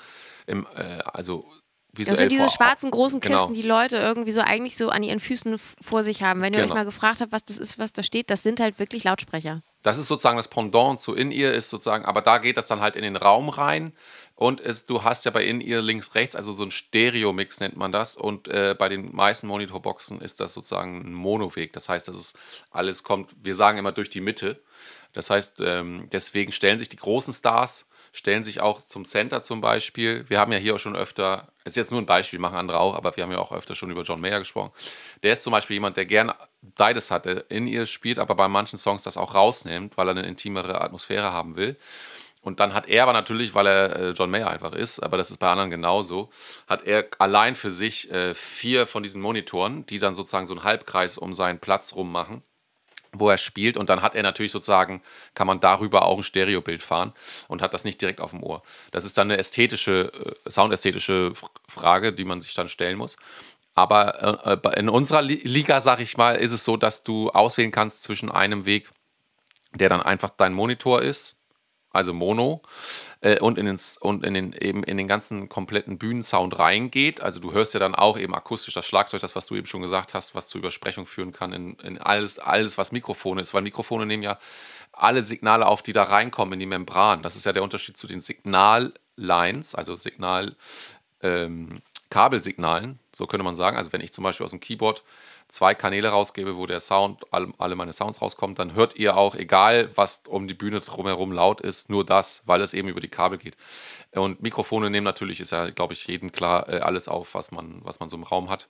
im, 0.48 0.66
äh, 0.76 1.00
also 1.04 1.46
visuell. 1.94 2.14
Das 2.14 2.20
sind 2.20 2.32
diese 2.32 2.50
schwarzen 2.50 2.90
großen 2.90 3.20
genau. 3.20 3.36
Kisten, 3.36 3.54
genau. 3.54 3.62
die 3.62 3.68
Leute 3.68 3.98
irgendwie 3.98 4.32
so 4.32 4.42
eigentlich 4.42 4.76
so 4.76 4.90
an 4.90 5.04
ihren 5.04 5.20
Füßen 5.20 5.58
vor 5.60 6.02
sich 6.02 6.24
haben. 6.24 6.42
Wenn 6.42 6.54
ihr 6.54 6.62
genau. 6.62 6.74
euch 6.74 6.78
mal 6.78 6.86
gefragt 6.86 7.22
habt, 7.22 7.32
was 7.32 7.46
das 7.46 7.58
ist, 7.58 7.78
was 7.78 7.94
da 7.94 8.02
steht, 8.02 8.32
das 8.32 8.42
sind 8.42 8.60
halt 8.60 8.80
wirklich 8.80 9.04
Lautsprecher. 9.04 9.62
Das 9.84 9.98
ist 9.98 10.08
sozusagen 10.08 10.38
das 10.38 10.48
Pendant 10.48 11.00
zu 11.00 11.16
In-Ear, 11.16 11.54
ist 11.54 11.70
sozusagen, 11.70 12.06
aber 12.06 12.22
da 12.22 12.38
geht 12.38 12.58
das 12.58 12.68
dann 12.68 12.82
halt 12.82 12.96
in 12.96 13.04
den 13.04 13.16
Raum 13.16 13.50
rein. 13.50 13.94
Und 14.36 14.62
es, 14.62 14.86
du 14.86 15.04
hast 15.04 15.26
ja 15.26 15.32
bei 15.32 15.44
In-Ear 15.44 15.82
links, 15.82 16.16
rechts, 16.16 16.36
also 16.36 16.54
so 16.54 16.64
ein 16.64 16.72
Stereo-Mix 16.72 17.60
nennt 17.60 17.78
man 17.78 17.92
das. 17.92 18.16
Und 18.16 18.48
äh, 18.48 18.76
bei 18.78 18.90
den 18.90 19.16
meisten 19.16 19.48
Monitorboxen 19.48 20.22
ist 20.22 20.40
das 20.40 20.54
sozusagen 20.54 21.02
ein 21.06 21.14
Monoweg. 21.14 21.74
Das 21.74 21.90
heißt, 21.90 22.08
das 22.08 22.16
ist 22.16 22.40
alles 22.72 23.04
kommt, 23.04 23.36
wir 23.42 23.56
sagen 23.56 23.78
immer 23.78 23.92
durch 23.92 24.10
die 24.10 24.22
Mitte. 24.22 24.62
Das 25.14 25.30
heißt, 25.30 25.62
ähm, 25.62 26.08
deswegen 26.12 26.52
stellen 26.52 26.80
sich 26.80 26.90
die 26.90 26.98
großen 26.98 27.34
Stars 27.34 27.90
stellen 28.12 28.43
sich 28.43 28.59
auch 28.59 28.82
zum 28.82 29.05
Center 29.05 29.41
zum 29.41 29.62
Beispiel. 29.62 30.30
Wir 30.30 30.39
haben 30.39 30.51
ja 30.51 30.57
hier 30.57 30.76
auch 30.76 30.80
schon 30.80 30.95
öfter, 30.95 31.47
ist 31.64 31.78
jetzt 31.78 31.91
nur 31.91 32.01
ein 32.01 32.05
Beispiel, 32.05 32.39
machen 32.39 32.57
andere 32.57 32.80
auch, 32.80 32.95
aber 32.95 33.16
wir 33.16 33.24
haben 33.24 33.32
ja 33.32 33.39
auch 33.39 33.51
öfter 33.51 33.76
schon 33.76 33.91
über 33.91 34.03
John 34.03 34.22
Mayer 34.22 34.39
gesprochen. 34.39 34.72
Der 35.24 35.34
ist 35.34 35.43
zum 35.43 35.51
Beispiel 35.51 35.76
jemand, 35.76 35.97
der 35.97 36.05
gerne 36.05 36.36
beides 36.62 37.12
hat, 37.12 37.26
der 37.26 37.49
in 37.49 37.68
ihr 37.68 37.86
spielt, 37.86 38.20
aber 38.20 38.36
bei 38.36 38.47
manchen 38.47 38.78
Songs 38.78 39.03
das 39.03 39.18
auch 39.18 39.34
rausnimmt, 39.34 39.97
weil 39.97 40.07
er 40.09 40.12
eine 40.12 40.28
intimere 40.28 40.82
Atmosphäre 40.82 41.32
haben 41.32 41.55
will. 41.55 41.78
Und 42.41 42.59
dann 42.59 42.74
hat 42.74 42.89
er 42.89 43.03
aber 43.03 43.14
natürlich, 43.14 43.53
weil 43.53 43.68
er 43.68 43.95
äh, 43.95 44.09
John 44.12 44.32
Mayer 44.32 44.49
einfach 44.49 44.74
ist, 44.74 44.99
aber 44.99 45.16
das 45.16 45.30
ist 45.30 45.38
bei 45.38 45.49
anderen 45.49 45.70
genauso, 45.70 46.32
hat 46.68 46.82
er 46.82 47.07
allein 47.20 47.53
für 47.55 47.70
sich 47.70 48.12
äh, 48.12 48.34
vier 48.34 48.88
von 48.88 49.03
diesen 49.03 49.22
Monitoren, 49.22 49.86
die 49.86 49.99
dann 49.99 50.16
sozusagen 50.16 50.47
so 50.47 50.55
einen 50.55 50.64
Halbkreis 50.64 51.20
um 51.20 51.34
seinen 51.34 51.59
Platz 51.59 51.95
rum 51.95 52.12
machen 52.12 52.43
wo 53.14 53.30
er 53.30 53.38
spielt 53.38 53.78
und 53.78 53.89
dann 53.89 54.01
hat 54.01 54.16
er 54.16 54.24
natürlich 54.24 54.51
sozusagen, 54.51 55.01
kann 55.34 55.47
man 55.47 55.59
darüber 55.59 56.03
auch 56.03 56.18
ein 56.18 56.24
Stereobild 56.24 56.84
fahren 56.84 57.14
und 57.47 57.62
hat 57.62 57.74
das 57.74 57.84
nicht 57.84 58.01
direkt 58.01 58.22
auf 58.22 58.32
dem 58.32 58.43
Ohr. 58.43 58.64
Das 58.91 59.03
ist 59.03 59.18
dann 59.18 59.30
eine 59.30 59.38
ästhetische, 59.38 60.12
äh, 60.45 60.49
soundästhetische 60.49 61.34
Frage, 61.68 62.14
die 62.14 62.26
man 62.26 62.41
sich 62.41 62.53
dann 62.53 62.70
stellen 62.70 62.97
muss. 62.97 63.18
Aber 63.74 64.43
äh, 64.45 64.70
äh 64.70 64.80
in 64.80 64.89
unserer 64.89 65.22
Liga, 65.22 65.82
sag 65.82 65.99
ich 65.99 66.18
mal, 66.18 66.36
ist 66.36 66.51
es 66.51 66.66
so, 66.66 66.78
dass 66.78 67.03
du 67.03 67.30
auswählen 67.30 67.72
kannst 67.72 68.03
zwischen 68.03 68.32
einem 68.32 68.66
Weg, 68.66 68.89
der 69.74 69.89
dann 69.89 70.01
einfach 70.01 70.32
dein 70.32 70.53
Monitor 70.53 71.01
ist, 71.01 71.41
also 71.91 72.14
Mono, 72.14 72.62
äh, 73.22 73.39
und, 73.39 73.57
in 73.57 73.65
den, 73.65 73.80
und 74.01 74.26
in 74.26 74.34
den, 74.34 74.53
eben 74.53 74.84
in 74.84 74.97
den 74.97 75.07
ganzen 75.07 75.47
kompletten 75.47 75.97
Bühnensound 75.97 76.57
reingeht. 76.59 77.22
Also 77.22 77.39
du 77.39 77.53
hörst 77.53 77.74
ja 77.74 77.80
dann 77.80 77.95
auch 77.95 78.17
eben 78.17 78.36
akustisch 78.36 78.74
das 78.74 78.86
Schlagzeug, 78.86 79.22
das, 79.22 79.36
was 79.36 79.47
du 79.47 79.55
eben 79.55 79.67
schon 79.67 79.82
gesagt 79.82 80.13
hast, 80.13 80.36
was 80.36 80.49
zur 80.49 80.59
Übersprechung 80.59 81.05
führen 81.05 81.32
kann 81.32 81.53
in, 81.53 81.76
in 81.76 81.97
alles, 81.97 82.39
alles, 82.39 82.78
was 82.78 82.91
Mikrofone 82.91 83.41
ist, 83.41 83.53
weil 83.53 83.61
Mikrofone 83.61 84.05
nehmen 84.05 84.24
ja 84.24 84.39
alle 84.91 85.22
Signale 85.22 85.65
auf, 85.67 85.82
die 85.82 85.93
da 85.93 86.03
reinkommen 86.03 86.53
in 86.53 86.59
die 86.59 86.65
Membran. 86.65 87.24
Das 87.24 87.36
ist 87.36 87.45
ja 87.45 87.53
der 87.53 87.63
Unterschied 87.63 87.97
zu 87.97 88.07
den 88.07 88.19
Signallines, 88.19 89.76
also 89.76 89.95
Signal, 89.95 90.55
ähm, 91.22 91.82
Kabelsignalen, 92.09 92.99
so 93.15 93.26
könnte 93.26 93.43
man 93.43 93.55
sagen. 93.55 93.78
Also 93.78 93.93
wenn 93.93 94.01
ich 94.01 94.11
zum 94.11 94.24
Beispiel 94.24 94.43
aus 94.43 94.51
dem 94.51 94.59
Keyboard 94.59 95.03
zwei 95.52 95.76
Kanäle 95.76 96.10
rausgebe, 96.10 96.58
wo 96.58 96.66
der 96.66 96.80
Sound, 96.80 97.26
alle 97.32 97.76
meine 97.76 97.91
Sounds 97.91 98.22
rauskommen, 98.22 98.56
dann 98.56 98.74
hört 98.74 98.95
ihr 98.95 99.18
auch, 99.18 99.36
egal 99.36 99.89
was 99.95 100.24
um 100.28 100.47
die 100.47 100.54
Bühne 100.54 100.80
drumherum 100.80 101.34
laut 101.34 101.60
ist, 101.60 101.89
nur 101.89 102.06
das, 102.06 102.43
weil 102.45 102.62
es 102.62 102.74
eben 102.74 102.88
über 102.88 103.02
die 103.02 103.10
Kabel 103.10 103.38
geht. 103.38 103.58
Und 104.12 104.41
Mikrofone 104.41 104.89
nehmen 104.89 105.04
natürlich, 105.04 105.41
ist 105.41 105.52
ja, 105.52 105.70
glaube 105.70 105.93
ich, 105.93 106.08
jedem 106.08 106.32
klar, 106.32 106.70
äh, 106.70 106.80
alles 106.80 107.10
auf, 107.10 107.36
was 107.36 107.52
man, 107.52 107.82
was 107.84 107.99
man 107.99 108.08
so 108.08 108.16
im 108.16 108.24
Raum 108.24 108.49
hat. 108.49 108.70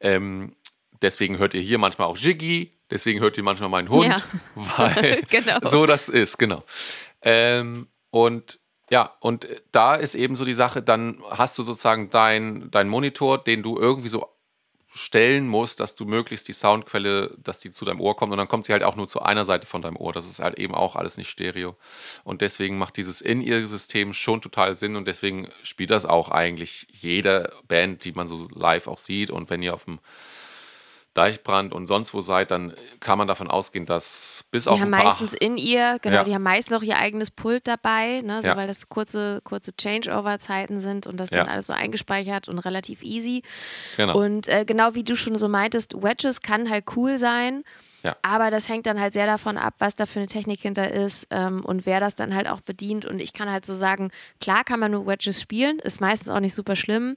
Ähm, 0.00 0.56
deswegen 1.02 1.36
hört 1.38 1.52
ihr 1.52 1.60
hier 1.60 1.76
manchmal 1.76 2.08
auch 2.08 2.16
Jiggy, 2.16 2.72
deswegen 2.90 3.20
hört 3.20 3.36
ihr 3.36 3.44
manchmal 3.44 3.68
meinen 3.68 3.90
Hund, 3.90 4.08
ja. 4.08 4.16
weil 4.54 5.22
genau. 5.28 5.58
so 5.62 5.84
das 5.84 6.08
ist, 6.08 6.38
genau. 6.38 6.64
Ähm, 7.20 7.88
und 8.10 8.58
ja, 8.88 9.16
und 9.20 9.48
da 9.72 9.96
ist 9.96 10.14
eben 10.14 10.34
so 10.34 10.46
die 10.46 10.54
Sache, 10.54 10.82
dann 10.82 11.22
hast 11.28 11.58
du 11.58 11.62
sozusagen 11.62 12.08
deinen 12.08 12.70
dein 12.70 12.88
Monitor, 12.88 13.42
den 13.42 13.62
du 13.62 13.76
irgendwie 13.76 14.08
so 14.08 14.35
stellen 14.96 15.46
musst, 15.46 15.80
dass 15.80 15.94
du 15.94 16.06
möglichst 16.06 16.48
die 16.48 16.54
Soundquelle, 16.54 17.36
dass 17.38 17.60
die 17.60 17.70
zu 17.70 17.84
deinem 17.84 18.00
Ohr 18.00 18.16
kommt 18.16 18.32
und 18.32 18.38
dann 18.38 18.48
kommt 18.48 18.64
sie 18.64 18.72
halt 18.72 18.82
auch 18.82 18.96
nur 18.96 19.06
zu 19.06 19.20
einer 19.20 19.44
Seite 19.44 19.66
von 19.66 19.82
deinem 19.82 19.96
Ohr. 19.96 20.12
Das 20.12 20.26
ist 20.26 20.40
halt 20.40 20.58
eben 20.58 20.74
auch 20.74 20.96
alles 20.96 21.18
nicht 21.18 21.28
Stereo. 21.28 21.76
Und 22.24 22.40
deswegen 22.40 22.78
macht 22.78 22.96
dieses 22.96 23.20
In-Ear-System 23.20 24.14
schon 24.14 24.40
total 24.40 24.74
Sinn 24.74 24.96
und 24.96 25.06
deswegen 25.06 25.48
spielt 25.62 25.90
das 25.90 26.06
auch 26.06 26.30
eigentlich 26.30 26.86
jede 26.92 27.52
Band, 27.68 28.04
die 28.04 28.12
man 28.12 28.26
so 28.26 28.48
live 28.54 28.86
auch 28.86 28.98
sieht. 28.98 29.30
Und 29.30 29.50
wenn 29.50 29.62
ihr 29.62 29.74
auf 29.74 29.84
dem 29.84 29.98
Deichbrand 31.16 31.72
und 31.72 31.86
sonst 31.86 32.14
wo 32.14 32.20
seid, 32.20 32.50
dann 32.50 32.74
kann 33.00 33.18
man 33.18 33.26
davon 33.26 33.48
ausgehen, 33.48 33.86
dass 33.86 34.44
bis 34.50 34.64
die 34.64 34.70
auf 34.70 34.80
haben 34.80 34.90
meistens 34.90 35.32
in 35.32 35.56
ihr, 35.56 35.98
genau, 36.02 36.16
ja. 36.16 36.24
die 36.24 36.34
haben 36.34 36.42
meistens 36.42 36.76
auch 36.76 36.82
ihr 36.82 36.96
eigenes 36.98 37.30
Pult 37.30 37.66
dabei, 37.66 38.20
ne, 38.22 38.42
so, 38.42 38.48
ja. 38.48 38.56
weil 38.56 38.66
das 38.66 38.88
kurze, 38.88 39.40
kurze 39.44 39.72
Changeover-Zeiten 39.76 40.80
sind 40.80 41.06
und 41.06 41.18
das 41.18 41.30
ja. 41.30 41.38
dann 41.38 41.48
alles 41.48 41.66
so 41.66 41.72
eingespeichert 41.72 42.48
und 42.48 42.58
relativ 42.58 43.02
easy. 43.02 43.42
Genau. 43.96 44.18
Und 44.18 44.48
äh, 44.48 44.64
genau 44.64 44.94
wie 44.94 45.04
du 45.04 45.16
schon 45.16 45.38
so 45.38 45.48
meintest, 45.48 46.02
Wedges 46.02 46.40
kann 46.40 46.70
halt 46.70 46.84
cool 46.96 47.18
sein. 47.18 47.64
Aber 48.22 48.50
das 48.50 48.68
hängt 48.68 48.86
dann 48.86 49.00
halt 49.00 49.12
sehr 49.12 49.26
davon 49.26 49.56
ab, 49.56 49.74
was 49.78 49.96
da 49.96 50.06
für 50.06 50.20
eine 50.20 50.28
Technik 50.28 50.60
hinter 50.60 50.92
ist 50.92 51.26
ähm, 51.30 51.64
und 51.64 51.86
wer 51.86 52.00
das 52.00 52.14
dann 52.14 52.34
halt 52.34 52.48
auch 52.48 52.60
bedient. 52.60 53.04
Und 53.04 53.20
ich 53.20 53.32
kann 53.32 53.50
halt 53.50 53.66
so 53.66 53.74
sagen, 53.74 54.10
klar 54.40 54.64
kann 54.64 54.80
man 54.80 54.92
nur 54.92 55.06
Wedges 55.06 55.40
spielen, 55.40 55.78
ist 55.80 56.00
meistens 56.00 56.28
auch 56.28 56.40
nicht 56.40 56.54
super 56.54 56.76
schlimm. 56.76 57.16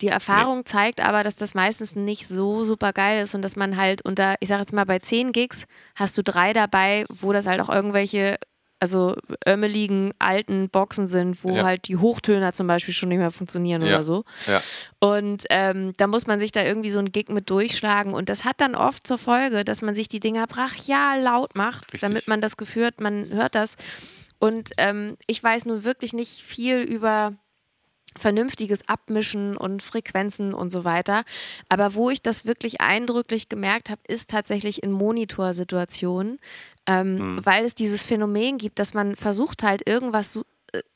Die 0.00 0.08
Erfahrung 0.08 0.58
nee. 0.58 0.64
zeigt 0.64 1.00
aber, 1.00 1.22
dass 1.22 1.36
das 1.36 1.54
meistens 1.54 1.94
nicht 1.94 2.26
so 2.26 2.64
super 2.64 2.92
geil 2.92 3.22
ist 3.22 3.34
und 3.34 3.42
dass 3.42 3.56
man 3.56 3.76
halt 3.76 4.02
unter, 4.02 4.36
ich 4.40 4.48
sag 4.48 4.60
jetzt 4.60 4.72
mal, 4.72 4.86
bei 4.86 4.98
10 4.98 5.32
Gigs 5.32 5.64
hast 5.94 6.16
du 6.16 6.22
drei 6.22 6.52
dabei, 6.52 7.04
wo 7.08 7.32
das 7.32 7.46
halt 7.46 7.60
auch 7.60 7.68
irgendwelche 7.68 8.38
also 8.82 9.14
ömmeligen 9.46 10.12
alten 10.18 10.70
Boxen 10.70 11.06
sind, 11.06 11.44
wo 11.44 11.54
ja. 11.54 11.64
halt 11.64 11.86
die 11.86 11.98
Hochtöner 11.98 12.54
zum 12.54 12.66
Beispiel 12.66 12.94
schon 12.94 13.10
nicht 13.10 13.18
mehr 13.18 13.30
funktionieren 13.30 13.82
ja. 13.82 13.88
oder 13.88 14.04
so. 14.04 14.24
Ja. 14.46 14.62
Und 14.98 15.44
ähm, 15.50 15.92
da 15.98 16.06
muss 16.06 16.26
man 16.26 16.40
sich 16.40 16.50
da 16.50 16.62
irgendwie 16.62 16.88
so 16.88 16.98
ein 16.98 17.12
Gig 17.12 17.28
mit 17.28 17.50
durchschlagen. 17.50 18.14
Und 18.14 18.30
das 18.30 18.44
hat 18.44 18.58
dann 18.60 18.74
oft 18.74 19.06
zur 19.06 19.18
Folge, 19.18 19.64
dass 19.64 19.82
man 19.82 19.94
sich 19.94 20.08
die 20.08 20.18
Dinger 20.18 20.46
brachial 20.46 21.20
laut 21.20 21.54
macht, 21.54 21.92
Richtig. 21.92 22.00
damit 22.00 22.26
man 22.26 22.40
das 22.40 22.56
Gefühl 22.56 22.86
hat, 22.86 23.00
man 23.02 23.28
hört 23.28 23.54
das. 23.54 23.76
Und 24.38 24.70
ähm, 24.78 25.18
ich 25.26 25.42
weiß 25.42 25.66
nun 25.66 25.84
wirklich 25.84 26.14
nicht 26.14 26.40
viel 26.40 26.78
über 26.78 27.34
vernünftiges 28.16 28.88
Abmischen 28.88 29.56
und 29.56 29.82
Frequenzen 29.82 30.52
und 30.54 30.70
so 30.70 30.84
weiter. 30.84 31.24
Aber 31.68 31.94
wo 31.94 32.10
ich 32.10 32.22
das 32.22 32.44
wirklich 32.44 32.80
eindrücklich 32.80 33.48
gemerkt 33.48 33.90
habe, 33.90 34.00
ist 34.08 34.30
tatsächlich 34.30 34.82
in 34.82 34.90
Monitorsituationen, 34.90 36.38
ähm, 36.86 37.34
mhm. 37.34 37.46
weil 37.46 37.64
es 37.64 37.74
dieses 37.74 38.04
Phänomen 38.04 38.58
gibt, 38.58 38.78
dass 38.78 38.94
man 38.94 39.16
versucht 39.16 39.62
halt 39.62 39.86
irgendwas 39.86 40.44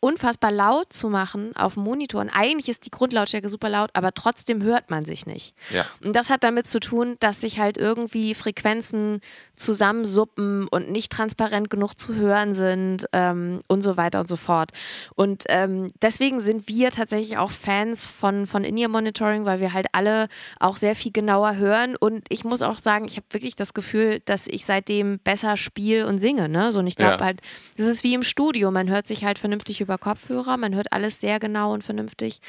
unfassbar 0.00 0.50
laut 0.50 0.92
zu 0.92 1.08
machen 1.08 1.54
auf 1.56 1.74
dem 1.74 1.84
Monitor. 1.84 2.20
Und 2.20 2.30
eigentlich 2.30 2.68
ist 2.68 2.86
die 2.86 2.90
Grundlautstärke 2.90 3.48
super 3.48 3.68
laut, 3.68 3.90
aber 3.94 4.12
trotzdem 4.12 4.62
hört 4.62 4.90
man 4.90 5.04
sich 5.04 5.26
nicht. 5.26 5.54
Ja. 5.70 5.84
Und 6.02 6.14
das 6.14 6.30
hat 6.30 6.44
damit 6.44 6.68
zu 6.68 6.80
tun, 6.80 7.16
dass 7.20 7.40
sich 7.40 7.58
halt 7.58 7.78
irgendwie 7.78 8.34
Frequenzen 8.34 9.20
zusammensuppen 9.56 10.68
und 10.68 10.90
nicht 10.90 11.12
transparent 11.12 11.70
genug 11.70 11.98
zu 11.98 12.14
hören 12.14 12.54
sind 12.54 13.06
ähm, 13.12 13.60
und 13.68 13.82
so 13.82 13.96
weiter 13.96 14.20
und 14.20 14.28
so 14.28 14.36
fort. 14.36 14.70
Und 15.14 15.44
ähm, 15.48 15.88
deswegen 16.02 16.40
sind 16.40 16.68
wir 16.68 16.90
tatsächlich 16.90 17.38
auch 17.38 17.50
Fans 17.50 18.06
von, 18.06 18.46
von 18.46 18.64
In-Ear-Monitoring, 18.64 19.44
weil 19.44 19.60
wir 19.60 19.72
halt 19.72 19.86
alle 19.92 20.28
auch 20.60 20.76
sehr 20.76 20.94
viel 20.94 21.12
genauer 21.12 21.56
hören. 21.56 21.96
Und 21.96 22.26
ich 22.28 22.44
muss 22.44 22.62
auch 22.62 22.78
sagen, 22.78 23.06
ich 23.06 23.16
habe 23.16 23.26
wirklich 23.30 23.56
das 23.56 23.74
Gefühl, 23.74 24.20
dass 24.24 24.46
ich 24.46 24.64
seitdem 24.64 25.18
besser 25.18 25.56
spiele 25.56 26.06
und 26.06 26.18
singe. 26.18 26.48
Ne? 26.48 26.72
So, 26.72 26.80
und 26.80 26.86
ich 26.86 26.96
glaube 26.96 27.18
ja. 27.18 27.24
halt, 27.24 27.40
das 27.76 27.86
ist 27.86 28.04
wie 28.04 28.14
im 28.14 28.22
Studio. 28.22 28.70
Man 28.70 28.88
hört 28.88 29.06
sich 29.06 29.24
halt 29.24 29.38
vernünftig 29.38 29.63
vernünftig 29.64 29.80
über 29.80 29.98
Kopfhörer, 29.98 30.56
man 30.56 30.74
hört 30.74 30.92
alles 30.92 31.20
sehr 31.20 31.38
genau 31.38 31.72
und 31.72 31.82
vernünftig. 31.82 32.40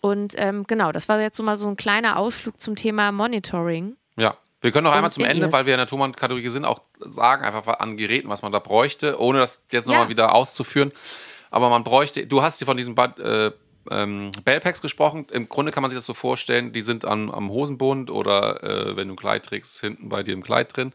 Und 0.00 0.34
ähm, 0.36 0.64
genau, 0.66 0.92
das 0.92 1.08
war 1.08 1.20
jetzt 1.20 1.36
so 1.36 1.42
mal 1.42 1.56
so 1.56 1.68
ein 1.68 1.76
kleiner 1.76 2.16
Ausflug 2.18 2.60
zum 2.60 2.76
Thema 2.76 3.12
Monitoring. 3.12 3.96
Ja, 4.16 4.36
wir 4.60 4.70
können 4.70 4.84
noch 4.84 4.92
einmal 4.92 5.12
zum 5.12 5.24
Ende, 5.24 5.52
weil 5.52 5.66
wir 5.66 5.74
in 5.74 5.78
der 5.78 5.86
Thomann-Kategorie 5.86 6.48
sind, 6.48 6.64
auch 6.64 6.82
sagen, 7.00 7.44
einfach 7.44 7.66
an 7.80 7.96
Geräten, 7.96 8.28
was 8.28 8.42
man 8.42 8.52
da 8.52 8.60
bräuchte, 8.60 9.20
ohne 9.20 9.38
das 9.38 9.64
jetzt 9.72 9.86
nochmal 9.86 10.04
ja. 10.04 10.08
wieder 10.08 10.34
auszuführen. 10.34 10.92
Aber 11.50 11.68
man 11.68 11.84
bräuchte, 11.84 12.26
du 12.26 12.42
hast 12.42 12.60
dir 12.60 12.66
von 12.66 12.76
diesem 12.76 12.96
äh, 12.96 13.50
ähm, 13.90 14.30
Bellpacks 14.44 14.80
gesprochen. 14.80 15.26
Im 15.30 15.48
Grunde 15.48 15.72
kann 15.72 15.82
man 15.82 15.90
sich 15.90 15.96
das 15.96 16.06
so 16.06 16.14
vorstellen, 16.14 16.72
die 16.72 16.82
sind 16.82 17.04
an, 17.04 17.30
am 17.30 17.50
Hosenbund 17.50 18.10
oder 18.10 18.62
äh, 18.62 18.96
wenn 18.96 19.08
du 19.08 19.14
ein 19.14 19.16
Kleid 19.16 19.44
trägst, 19.44 19.80
hinten 19.80 20.08
bei 20.08 20.22
dir 20.22 20.34
im 20.34 20.42
Kleid 20.42 20.76
drin. 20.76 20.92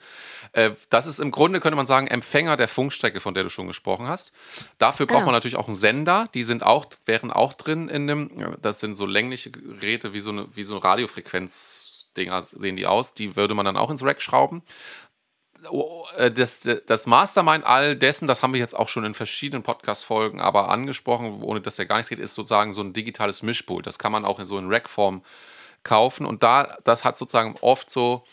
Äh, 0.54 0.72
das 0.90 1.06
ist 1.06 1.20
im 1.20 1.32
Grunde, 1.32 1.60
könnte 1.60 1.76
man 1.76 1.86
sagen, 1.86 2.08
Empfänger 2.08 2.58
der 2.58 2.68
Funkstrecke, 2.68 3.20
von 3.20 3.34
der 3.34 3.44
du 3.44 3.50
schon 3.50 3.68
gesprochen 3.68 4.08
hast. 4.08 4.32
Dafür 4.78 5.06
braucht 5.06 5.18
genau. 5.18 5.28
man 5.28 5.36
natürlich 5.36 5.58
auch 5.58 5.68
einen 5.68 5.76
Sender. 5.76 6.30
Die 6.34 6.44
sind 6.44 6.64
auch, 6.64 6.86
wären 7.06 7.32
auch 7.32 7.54
drin 7.54 7.90
in 7.90 8.08
dem, 8.08 8.58
das 8.62 8.80
sind 8.80 8.96
so 8.96 9.06
längliche 9.06 9.52
Geräte 9.52 10.14
wie 10.14 10.20
so 10.20 10.32
eine, 10.32 10.48
wie 10.54 10.64
so 10.64 10.78
Radiofrequenz. 10.78 11.94
Dinger 12.16 12.42
sehen 12.42 12.76
die 12.76 12.88
aus, 12.88 13.14
die 13.14 13.36
würde 13.36 13.54
man 13.54 13.64
dann 13.64 13.78
auch 13.78 13.92
ins 13.92 14.04
Rack 14.04 14.24
schrauben. 14.24 14.64
Oh, 15.72 16.06
äh, 16.16 16.32
das, 16.32 16.70
das 16.86 17.08
Mastermind 17.08 17.66
all 17.66 17.96
dessen, 17.96 18.28
das 18.28 18.44
haben 18.44 18.54
wir 18.54 18.60
jetzt 18.60 18.78
auch 18.78 18.88
schon 18.88 19.06
in 19.06 19.14
verschiedenen 19.14 19.64
Podcast-Folgen 19.64 20.40
aber 20.40 20.70
angesprochen, 20.70 21.42
ohne 21.42 21.62
dass 21.62 21.78
ja 21.78 21.86
gar 21.86 21.98
nichts 21.98 22.10
geht, 22.10 22.20
ist 22.20 22.36
sozusagen 22.36 22.74
so 22.74 22.82
ein 22.82 22.94
digitales 22.94 23.44
Mischpult. 23.44 23.88
Das 23.88 24.00
kann 24.00 24.12
man 24.12 24.26
auch 24.26 24.40
in 24.40 24.46
so 24.46 24.58
in 24.58 24.70
Rack-Form 24.70 25.24
kaufen. 25.84 26.26
Und 26.26 26.44
da, 26.44 26.78
das 26.84 27.04
hat 27.04 27.18
sozusagen 27.18 27.56
oft 27.62 27.90
so 27.90 28.24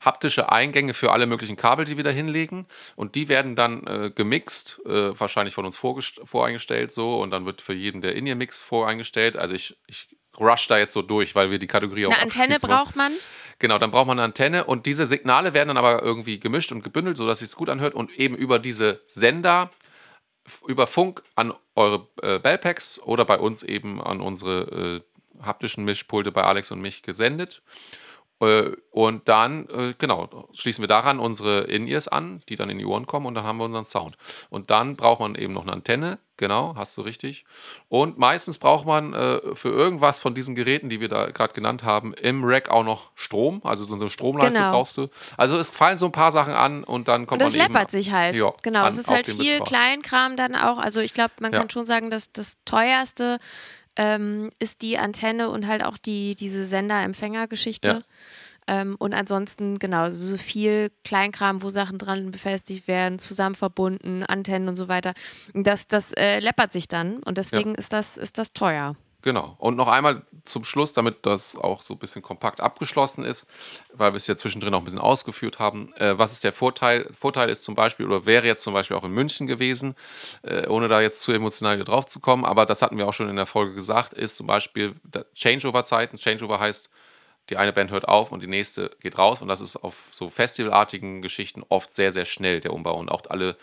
haptische 0.00 0.50
Eingänge 0.50 0.94
für 0.94 1.12
alle 1.12 1.26
möglichen 1.26 1.56
Kabel, 1.56 1.84
die 1.84 1.96
wir 1.96 2.04
da 2.04 2.10
hinlegen. 2.10 2.66
Und 2.96 3.14
die 3.14 3.28
werden 3.28 3.54
dann 3.56 3.86
äh, 3.86 4.10
gemixt, 4.14 4.80
äh, 4.84 5.18
wahrscheinlich 5.18 5.54
von 5.54 5.64
uns 5.64 5.76
voreingestellt 5.76 6.92
so. 6.92 7.20
Und 7.20 7.30
dann 7.30 7.46
wird 7.46 7.62
für 7.62 7.74
jeden 7.74 8.00
der 8.00 8.16
In-Ear-Mix 8.16 8.60
voreingestellt. 8.60 9.36
Also 9.36 9.54
ich, 9.54 9.76
ich 9.86 10.08
rush 10.38 10.66
da 10.66 10.78
jetzt 10.78 10.92
so 10.92 11.02
durch, 11.02 11.34
weil 11.34 11.50
wir 11.50 11.58
die 11.58 11.66
Kategorie 11.66 12.06
auch 12.06 12.12
Eine 12.12 12.22
Antenne 12.22 12.58
braucht 12.58 12.96
man? 12.96 13.12
Genau, 13.58 13.78
dann 13.78 13.90
braucht 13.90 14.06
man 14.06 14.18
eine 14.18 14.24
Antenne 14.24 14.64
und 14.64 14.86
diese 14.86 15.06
Signale 15.06 15.54
werden 15.54 15.68
dann 15.68 15.76
aber 15.76 16.02
irgendwie 16.02 16.40
gemischt 16.40 16.72
und 16.72 16.82
gebündelt, 16.82 17.16
sodass 17.16 17.42
es 17.42 17.54
gut 17.54 17.68
anhört 17.68 17.94
und 17.94 18.18
eben 18.18 18.34
über 18.34 18.58
diese 18.58 19.00
Sender 19.04 19.70
über 20.66 20.86
Funk 20.86 21.22
an 21.36 21.52
eure 21.76 22.08
äh, 22.20 22.38
Bellpacks 22.38 23.00
oder 23.00 23.24
bei 23.24 23.38
uns 23.38 23.62
eben 23.62 24.02
an 24.02 24.20
unsere 24.20 25.00
äh, 25.40 25.44
haptischen 25.44 25.84
Mischpulte 25.84 26.32
bei 26.32 26.42
Alex 26.42 26.70
und 26.72 26.80
mich 26.80 27.02
gesendet. 27.02 27.62
Äh, 28.42 28.72
und 28.90 29.28
dann, 29.28 29.68
äh, 29.68 29.94
genau, 29.96 30.48
schließen 30.52 30.82
wir 30.82 30.88
daran 30.88 31.18
unsere 31.18 31.60
In-Ears 31.60 32.08
an, 32.08 32.42
die 32.48 32.56
dann 32.56 32.68
in 32.68 32.78
die 32.78 32.84
Ohren 32.84 33.06
kommen 33.06 33.26
und 33.26 33.34
dann 33.34 33.44
haben 33.44 33.58
wir 33.58 33.64
unseren 33.64 33.84
Sound. 33.84 34.18
Und 34.50 34.70
dann 34.70 34.96
braucht 34.96 35.20
man 35.20 35.34
eben 35.36 35.54
noch 35.54 35.62
eine 35.62 35.72
Antenne, 35.72 36.18
genau, 36.36 36.74
hast 36.76 36.98
du 36.98 37.02
richtig. 37.02 37.44
Und 37.88 38.18
meistens 38.18 38.58
braucht 38.58 38.84
man 38.84 39.14
äh, 39.14 39.54
für 39.54 39.68
irgendwas 39.68 40.18
von 40.18 40.34
diesen 40.34 40.54
Geräten, 40.54 40.90
die 40.90 41.00
wir 41.00 41.08
da 41.08 41.30
gerade 41.30 41.54
genannt 41.54 41.84
haben, 41.84 42.12
im 42.14 42.44
Rack 42.44 42.68
auch 42.68 42.84
noch 42.84 43.12
Strom, 43.14 43.60
also 43.64 43.84
so 43.84 43.94
eine 43.94 44.10
Stromleiste 44.10 44.58
genau. 44.58 44.72
brauchst 44.72 44.98
du. 44.98 45.08
Also 45.36 45.56
es 45.56 45.70
fallen 45.70 45.98
so 45.98 46.06
ein 46.06 46.12
paar 46.12 46.32
Sachen 46.32 46.52
an 46.52 46.84
und 46.84 47.08
dann 47.08 47.26
kommt 47.26 47.40
und 47.40 47.46
das 47.46 47.56
man 47.56 47.64
eben... 47.64 47.72
Das 47.72 47.80
läppert 47.80 47.90
sich 47.92 48.12
halt, 48.12 48.36
ja, 48.36 48.52
genau. 48.62 48.86
es 48.86 48.98
ist 48.98 49.08
halt 49.08 49.26
viel. 49.26 49.60
Kleinkram 49.60 50.36
dann 50.36 50.56
auch, 50.56 50.78
also 50.78 51.00
ich 51.00 51.14
glaube, 51.14 51.32
man 51.40 51.52
ja. 51.52 51.60
kann 51.60 51.70
schon 51.70 51.86
sagen, 51.86 52.10
dass 52.10 52.32
das 52.32 52.58
teuerste 52.64 53.38
ähm, 53.96 54.50
ist 54.58 54.82
die 54.82 54.98
Antenne 54.98 55.50
und 55.50 55.66
halt 55.66 55.84
auch 55.84 55.98
die, 55.98 56.34
diese 56.34 56.64
Sender-Empfänger-Geschichte. 56.64 57.90
Ja. 57.90 58.02
Ähm, 58.68 58.96
und 58.98 59.12
ansonsten, 59.12 59.78
genau, 59.78 60.10
so 60.10 60.36
viel 60.36 60.90
Kleinkram, 61.04 61.62
wo 61.62 61.70
Sachen 61.70 61.98
dran 61.98 62.30
befestigt 62.30 62.86
werden, 62.86 63.18
zusammen 63.18 63.56
verbunden, 63.56 64.22
Antennen 64.22 64.68
und 64.68 64.76
so 64.76 64.88
weiter. 64.88 65.14
Das, 65.52 65.88
das 65.88 66.12
äh, 66.12 66.38
läppert 66.38 66.72
sich 66.72 66.86
dann 66.88 67.18
und 67.18 67.38
deswegen 67.38 67.70
ja. 67.70 67.78
ist, 67.78 67.92
das, 67.92 68.16
ist 68.16 68.38
das 68.38 68.52
teuer. 68.52 68.94
Genau. 69.22 69.54
Und 69.58 69.76
noch 69.76 69.86
einmal 69.86 70.22
zum 70.44 70.64
Schluss, 70.64 70.92
damit 70.92 71.24
das 71.24 71.54
auch 71.54 71.82
so 71.82 71.94
ein 71.94 71.98
bisschen 71.98 72.22
kompakt 72.22 72.60
abgeschlossen 72.60 73.24
ist, 73.24 73.46
weil 73.94 74.12
wir 74.12 74.16
es 74.16 74.26
ja 74.26 74.36
zwischendrin 74.36 74.74
auch 74.74 74.80
ein 74.80 74.84
bisschen 74.84 74.98
ausgeführt 75.00 75.60
haben. 75.60 75.94
Äh, 75.94 76.18
was 76.18 76.32
ist 76.32 76.42
der 76.42 76.52
Vorteil? 76.52 77.08
Vorteil 77.12 77.48
ist 77.48 77.62
zum 77.62 77.76
Beispiel, 77.76 78.06
oder 78.06 78.26
wäre 78.26 78.46
jetzt 78.46 78.64
zum 78.64 78.74
Beispiel 78.74 78.96
auch 78.96 79.04
in 79.04 79.12
München 79.12 79.46
gewesen, 79.46 79.94
äh, 80.42 80.66
ohne 80.66 80.88
da 80.88 81.00
jetzt 81.00 81.22
zu 81.22 81.32
emotional 81.32 81.82
drauf 81.84 82.06
zu 82.06 82.18
kommen, 82.18 82.44
aber 82.44 82.66
das 82.66 82.82
hatten 82.82 82.98
wir 82.98 83.06
auch 83.06 83.12
schon 83.12 83.28
in 83.28 83.36
der 83.36 83.46
Folge 83.46 83.74
gesagt, 83.74 84.12
ist 84.12 84.36
zum 84.36 84.48
Beispiel 84.48 84.94
Changeover-Zeiten. 85.34 86.16
Changeover 86.16 86.58
heißt, 86.58 86.90
die 87.50 87.56
eine 87.56 87.72
Band 87.72 87.90
hört 87.90 88.06
auf 88.06 88.30
und 88.30 88.42
die 88.42 88.48
nächste 88.48 88.90
geht 89.00 89.18
raus. 89.18 89.42
Und 89.42 89.48
das 89.48 89.60
ist 89.60 89.76
auf 89.76 90.10
so 90.12 90.28
festivalartigen 90.28 91.22
Geschichten 91.22 91.64
oft 91.68 91.92
sehr, 91.92 92.12
sehr 92.12 92.24
schnell, 92.24 92.60
der 92.60 92.72
Umbau. 92.72 92.96
Und 92.96 93.10
auch 93.10 93.22
alle 93.28 93.56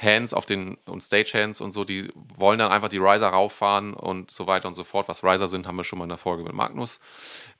Hands 0.00 0.32
auf 0.32 0.46
den 0.46 0.76
und 0.86 1.02
Stagehands 1.02 1.60
und 1.60 1.72
so, 1.72 1.84
die 1.84 2.12
wollen 2.14 2.58
dann 2.58 2.70
einfach 2.70 2.88
die 2.88 2.98
Riser 2.98 3.28
rauffahren 3.28 3.94
und 3.94 4.30
so 4.30 4.46
weiter 4.46 4.68
und 4.68 4.74
so 4.74 4.84
fort. 4.84 5.08
Was 5.08 5.24
Riser 5.24 5.48
sind, 5.48 5.66
haben 5.66 5.76
wir 5.76 5.84
schon 5.84 5.98
mal 5.98 6.04
in 6.04 6.10
der 6.10 6.18
Folge 6.18 6.44
mit 6.44 6.52
Magnus 6.52 7.00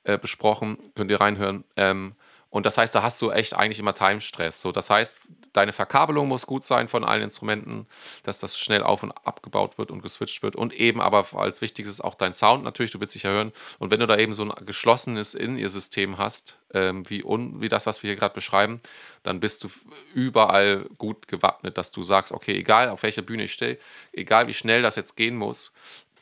äh, 0.03 0.17
besprochen. 0.17 0.77
Könnt 0.95 1.11
ihr 1.11 1.19
reinhören. 1.19 1.63
Ähm, 1.75 2.15
und 2.55 2.65
das 2.65 2.77
heißt, 2.77 2.95
da 2.95 3.03
hast 3.03 3.21
du 3.21 3.31
echt 3.31 3.53
eigentlich 3.53 3.79
immer 3.79 3.93
Timestress. 3.93 4.61
So, 4.61 4.71
das 4.71 4.89
heißt, 4.89 5.17
deine 5.51 5.73
Verkabelung 5.73 6.29
muss 6.29 6.47
gut 6.47 6.63
sein 6.63 6.87
von 6.87 7.03
allen 7.03 7.21
Instrumenten, 7.21 7.85
dass 8.23 8.39
das 8.39 8.57
schnell 8.57 8.81
auf 8.81 9.03
und 9.03 9.11
abgebaut 9.11 9.77
wird 9.77 9.91
und 9.91 10.01
geswitcht 10.01 10.41
wird. 10.41 10.55
Und 10.55 10.73
eben 10.73 11.01
aber 11.01 11.25
als 11.33 11.59
wichtigstes 11.59 11.99
auch 11.99 12.15
dein 12.15 12.33
Sound 12.33 12.63
natürlich, 12.63 12.91
du 12.91 13.01
willst 13.01 13.13
dich 13.13 13.23
ja 13.23 13.31
hören. 13.31 13.51
Und 13.77 13.91
wenn 13.91 13.99
du 13.99 14.07
da 14.07 14.17
eben 14.17 14.31
so 14.31 14.43
ein 14.43 14.65
geschlossenes 14.65 15.33
In-Ear-System 15.33 16.17
hast, 16.17 16.57
ähm, 16.73 17.09
wie, 17.09 17.25
un, 17.25 17.59
wie 17.59 17.67
das, 17.67 17.87
was 17.87 18.03
wir 18.03 18.11
hier 18.11 18.17
gerade 18.17 18.33
beschreiben, 18.33 18.79
dann 19.23 19.41
bist 19.41 19.65
du 19.65 19.69
überall 20.13 20.85
gut 20.97 21.27
gewappnet, 21.27 21.77
dass 21.77 21.91
du 21.91 22.03
sagst, 22.03 22.31
okay, 22.31 22.55
egal 22.57 22.87
auf 22.87 23.03
welcher 23.03 23.21
Bühne 23.21 23.43
ich 23.43 23.51
stehe, 23.51 23.77
egal 24.13 24.47
wie 24.47 24.53
schnell 24.53 24.81
das 24.81 24.95
jetzt 24.95 25.17
gehen 25.17 25.35
muss, 25.35 25.73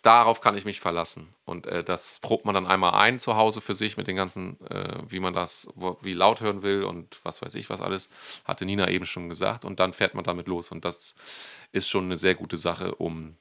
darauf 0.03 0.41
kann 0.41 0.55
ich 0.55 0.65
mich 0.65 0.79
verlassen. 0.79 1.33
Und 1.45 1.65
äh, 1.65 1.83
das 1.83 2.19
probt 2.19 2.45
man 2.45 2.53
dann 2.53 2.67
einmal 2.67 2.93
ein 2.93 3.19
zu 3.19 3.35
Hause 3.35 3.61
für 3.61 3.73
sich 3.73 3.97
mit 3.97 4.07
den 4.07 4.15
ganzen, 4.15 4.59
äh, 4.69 4.99
wie 5.07 5.19
man 5.19 5.33
das, 5.33 5.71
wo, 5.75 5.97
wie 6.01 6.13
laut 6.13 6.41
hören 6.41 6.61
will 6.61 6.83
und 6.83 7.19
was 7.23 7.41
weiß 7.41 7.55
ich 7.55 7.69
was 7.69 7.81
alles, 7.81 8.09
hatte 8.45 8.65
Nina 8.65 8.89
eben 8.89 9.05
schon 9.05 9.29
gesagt. 9.29 9.65
Und 9.65 9.79
dann 9.79 9.93
fährt 9.93 10.13
man 10.13 10.23
damit 10.23 10.47
los. 10.47 10.71
Und 10.71 10.85
das 10.85 11.15
ist 11.71 11.89
schon 11.89 12.05
eine 12.05 12.17
sehr 12.17 12.35
gute 12.35 12.57
Sache, 12.57 12.95
um 12.95 13.37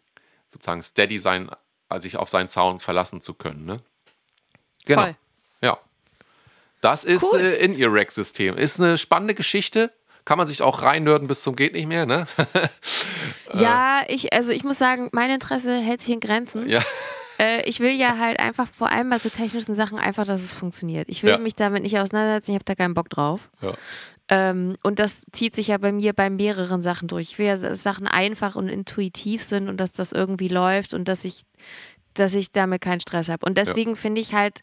sozusagen 0.47 0.83
steady 0.83 1.19
sein, 1.19 1.51
also 1.89 2.05
sich 2.05 2.17
auf 2.17 2.31
seinen 2.31 2.49
Sound 2.49 2.81
verlassen 2.81 3.21
zu 3.21 3.35
können. 3.35 3.65
Ne? 3.65 3.81
Genau. 4.85 5.03
Voll. 5.03 5.17
Ja. 5.63 5.79
Das 6.81 7.03
ist 7.05 7.25
cool. 7.33 7.41
äh, 7.41 7.57
in 7.57 7.77
ihr 7.77 7.93
Rack-System. 7.93 8.57
Ist 8.57 8.81
eine 8.81 8.99
spannende 8.99 9.35
Geschichte 9.35 9.93
kann 10.25 10.39
man 10.39 10.47
sich 10.47 10.63
auch 10.63 10.83
reinnörden 10.83 11.29
bis 11.29 11.43
zum 11.43 11.57
geht 11.57 11.73
nicht 11.73 11.87
mehr, 11.87 12.07
ne? 12.07 12.27
ja, 13.55 14.03
ich, 14.09 14.33
also 14.33 14.53
ich 14.53 14.65
muss 14.65 14.79
sagen, 14.79 15.09
mein 15.13 15.31
Interesse 15.31 15.79
hält 15.79 16.01
sich 16.01 16.11
in 16.11 16.21
Grenzen. 16.21 16.69
Ja. 16.69 16.81
Äh, 17.39 17.69
ich 17.69 17.81
will 17.81 17.93
ja 17.93 18.19
halt 18.19 18.39
einfach, 18.39 18.69
vor 18.73 18.91
allem 18.91 19.11
bei 19.11 19.19
so 19.19 19.29
technischen 19.29 19.75
Sachen, 19.75 19.99
einfach, 19.99 20.27
dass 20.27 20.41
es 20.41 20.53
funktioniert. 20.55 21.09
Ich 21.09 21.23
will 21.23 21.31
ja. 21.31 21.39
mich 21.39 21.55
damit 21.55 21.83
nicht 21.83 21.99
auseinandersetzen, 21.99 22.53
ich 22.53 22.57
habe 22.57 22.65
da 22.65 22.75
keinen 22.75 22.95
Bock 22.95 23.09
drauf. 23.11 23.51
Ja. 23.61 23.73
Ähm, 24.29 24.77
und 24.83 24.99
das 24.99 25.25
zieht 25.33 25.57
sich 25.57 25.69
ja 25.69 25.79
bei 25.79 25.93
mir 25.93 26.13
bei 26.13 26.31
mehreren 26.31 26.83
Sachen 26.83 27.09
durch. 27.09 27.33
Ich 27.33 27.39
will 27.39 27.47
ja, 27.47 27.57
dass 27.57 27.83
Sachen 27.83 28.07
einfach 28.07 28.55
und 28.57 28.69
intuitiv 28.69 29.43
sind 29.43 29.69
und 29.69 29.79
dass 29.79 29.93
das 29.93 30.13
irgendwie 30.13 30.49
läuft 30.49 30.95
und 30.95 31.09
dass 31.09 31.25
ich, 31.25 31.43
dass 32.15 32.35
ich 32.35 32.53
damit 32.53 32.81
keinen 32.81 33.01
Stress 33.01 33.29
habe. 33.29 33.45
Und 33.45 33.59
deswegen 33.59 33.91
ja. 33.91 33.97
finde 33.97 34.21
ich 34.21 34.35
halt, 34.35 34.61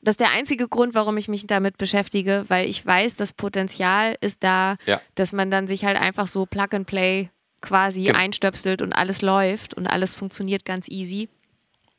das 0.00 0.12
ist 0.12 0.20
der 0.20 0.30
einzige 0.30 0.68
Grund, 0.68 0.94
warum 0.94 1.16
ich 1.16 1.28
mich 1.28 1.46
damit 1.46 1.76
beschäftige, 1.76 2.44
weil 2.48 2.68
ich 2.68 2.84
weiß, 2.84 3.16
das 3.16 3.32
Potenzial 3.32 4.16
ist 4.20 4.44
da, 4.44 4.76
ja. 4.86 5.00
dass 5.14 5.32
man 5.32 5.50
dann 5.50 5.66
sich 5.66 5.84
halt 5.84 5.96
einfach 5.96 6.26
so 6.26 6.46
Plug 6.46 6.68
and 6.72 6.86
Play 6.86 7.30
quasi 7.60 8.04
genau. 8.04 8.18
einstöpselt 8.18 8.82
und 8.82 8.92
alles 8.92 9.22
läuft 9.22 9.74
und 9.74 9.86
alles 9.86 10.14
funktioniert 10.14 10.64
ganz 10.64 10.88
easy. 10.88 11.28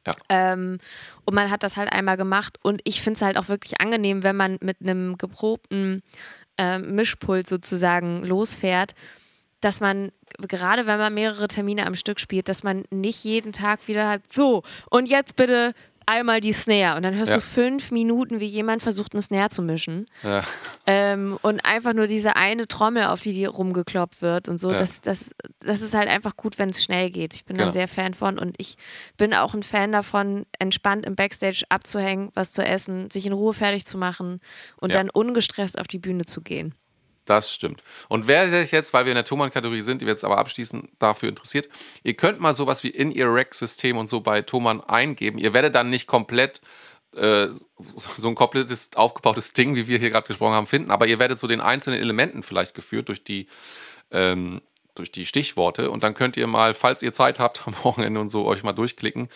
Ja. 0.08 0.14
Ähm, 0.30 0.78
und 1.26 1.34
man 1.34 1.52
hat 1.52 1.64
das 1.64 1.76
halt 1.76 1.92
einmal 1.92 2.16
gemacht 2.16 2.58
und 2.62 2.82
ich 2.86 3.02
finde 3.02 3.18
es 3.18 3.22
halt 3.22 3.38
auch 3.38 3.50
wirklich 3.50 3.82
angenehm, 3.82 4.24
wenn 4.24 4.36
man 4.36 4.58
mit 4.62 4.78
einem 4.82 5.18
geprobten 5.18 6.02
äh, 6.58 6.80
Mischpult 6.80 7.48
sozusagen 7.48 8.24
losfährt, 8.24 8.96
dass 9.60 9.82
man, 9.82 10.12
gerade 10.40 10.88
wenn 10.88 11.00
man 11.00 11.14
mehrere 11.14 11.50
Termine 11.50 11.86
am 11.86 11.96
Stück 11.96 12.22
spielt, 12.22 12.48
dass 12.48 12.64
man 12.64 12.86
nicht 12.92 13.26
jeden 13.26 13.52
Tag 13.52 13.88
wieder 13.88 14.08
hat, 14.08 14.22
so, 14.32 14.64
und 14.90 15.08
jetzt 15.08 15.36
bitte 15.36 15.74
einmal 16.10 16.42
die 16.42 16.54
Snare 16.54 16.98
und 16.98 17.04
dann 17.04 17.16
hörst 17.16 17.32
ja. 17.32 17.38
du 17.38 17.42
fünf 17.42 17.92
Minuten, 17.92 18.40
wie 18.40 18.46
jemand 18.46 18.82
versucht, 18.82 19.14
eine 19.14 19.22
Snare 19.22 19.50
zu 19.50 19.62
mischen. 19.62 20.08
Ja. 20.24 20.44
Ähm, 20.88 21.38
und 21.42 21.64
einfach 21.64 21.94
nur 21.94 22.08
diese 22.08 22.36
eine 22.36 22.68
Trommel, 22.68 23.06
auf 23.06 23.22
die 23.22 23.32
die 23.32 23.46
rumgekloppt 23.46 24.22
wird 24.22 24.50
und 24.50 24.60
so. 24.60 24.72
Ja. 24.72 24.78
Das, 24.78 25.02
das, 25.02 25.36
das 25.60 25.82
ist 25.82 25.94
halt 25.94 26.10
einfach 26.10 26.36
gut, 26.36 26.58
wenn 26.58 26.70
es 26.70 26.84
schnell 26.84 27.12
geht. 27.12 27.36
Ich 27.36 27.46
bin 27.46 27.58
genau. 27.58 27.70
ein 27.70 27.74
sehr 27.74 27.88
Fan 27.88 28.14
von 28.14 28.40
und 28.40 28.56
ich 28.58 28.76
bin 29.18 29.34
auch 29.34 29.54
ein 29.54 29.64
Fan 29.64 29.92
davon, 29.92 30.46
entspannt 30.58 31.06
im 31.06 31.16
Backstage 31.16 31.64
abzuhängen, 31.70 32.32
was 32.34 32.52
zu 32.52 32.66
essen, 32.66 33.10
sich 33.12 33.26
in 33.26 33.34
Ruhe 33.34 33.54
fertig 33.54 33.86
zu 33.86 33.98
machen 33.98 34.40
und 34.78 34.96
dann 34.96 35.10
ungestresst 35.10 35.80
auf 35.80 35.88
die 35.88 36.00
Bühne 36.00 36.26
zu 36.26 36.42
gehen. 36.42 36.74
Das 37.30 37.54
stimmt. 37.54 37.84
Und 38.08 38.26
wer 38.26 38.50
sich 38.50 38.72
jetzt, 38.72 38.92
weil 38.92 39.06
wir 39.06 39.12
in 39.12 39.16
der 39.16 39.24
Thomann-Kategorie 39.24 39.84
sind, 39.84 40.02
die 40.02 40.08
wir 40.08 40.14
jetzt 40.14 40.26
aber 40.26 40.40
abschließen, 40.40 40.90
dafür 40.98 41.30
interessiert, 41.30 41.70
ihr 42.02 42.16
könnt 42.16 42.40
mal 42.40 42.54
sowas 42.54 42.84
wie 42.84 42.90
In-Ear-Rack-System 42.90 43.98
und 43.98 44.10
so 44.10 44.22
bei 44.22 44.42
Thomann 44.42 44.82
eingeben. 44.82 45.38
Ihr 45.38 45.54
werdet 45.54 45.76
dann 45.76 45.92
nicht 45.92 46.08
komplett 46.08 46.60
äh, 47.16 47.50
so 47.78 48.28
ein 48.28 48.34
komplettes 48.34 48.90
aufgebautes 48.96 49.54
Ding, 49.54 49.76
wie 49.76 49.86
wir 49.88 50.00
hier 50.00 50.10
gerade 50.10 50.26
gesprochen 50.26 50.54
haben, 50.54 50.66
finden, 50.66 50.90
aber 50.90 51.06
ihr 51.06 51.20
werdet 51.20 51.38
so 51.38 51.46
den 51.46 51.62
einzelnen 51.62 52.00
Elementen 52.00 52.42
vielleicht 52.42 52.74
geführt 52.74 53.10
durch 53.10 53.24
die, 53.24 53.46
ähm, 54.10 54.60
durch 54.96 55.12
die 55.12 55.28
Stichworte 55.28 55.92
und 55.92 56.02
dann 56.02 56.16
könnt 56.16 56.36
ihr 56.36 56.48
mal, 56.48 56.74
falls 56.74 57.04
ihr 57.04 57.14
Zeit 57.14 57.38
habt, 57.38 57.62
am 57.68 57.76
Wochenende 57.84 58.20
und 58.20 58.30
so 58.30 58.48
euch 58.48 58.64
mal 58.64 58.74
durchklicken. 58.74 59.30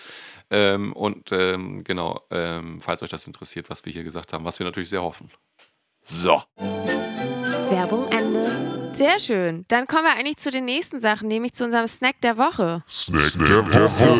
Ähm, 0.49 0.93
und 0.93 1.31
ähm, 1.31 1.83
genau, 1.83 2.23
ähm, 2.31 2.81
falls 2.81 3.03
euch 3.03 3.11
das 3.11 3.27
interessiert, 3.27 3.69
was 3.69 3.85
wir 3.85 3.93
hier 3.93 4.03
gesagt 4.03 4.33
haben, 4.33 4.45
was 4.45 4.57
wir 4.57 4.65
natürlich 4.65 4.89
sehr 4.89 5.03
hoffen. 5.03 5.29
So. 6.01 6.41
Werbung 7.74 8.07
Ende. 8.11 8.93
Sehr 8.93 9.17
schön. 9.17 9.65
Dann 9.67 9.88
kommen 9.88 10.03
wir 10.03 10.11
eigentlich 10.13 10.38
zu 10.38 10.51
den 10.51 10.65
nächsten 10.65 10.99
Sachen, 10.99 11.28
nämlich 11.28 11.53
zu 11.53 11.63
unserem 11.63 11.88
Snack 11.88 12.21
der 12.21 12.38
Woche. 12.38 12.84
Snack 12.88 13.32
der 13.47 13.65
Woche. 13.74 14.13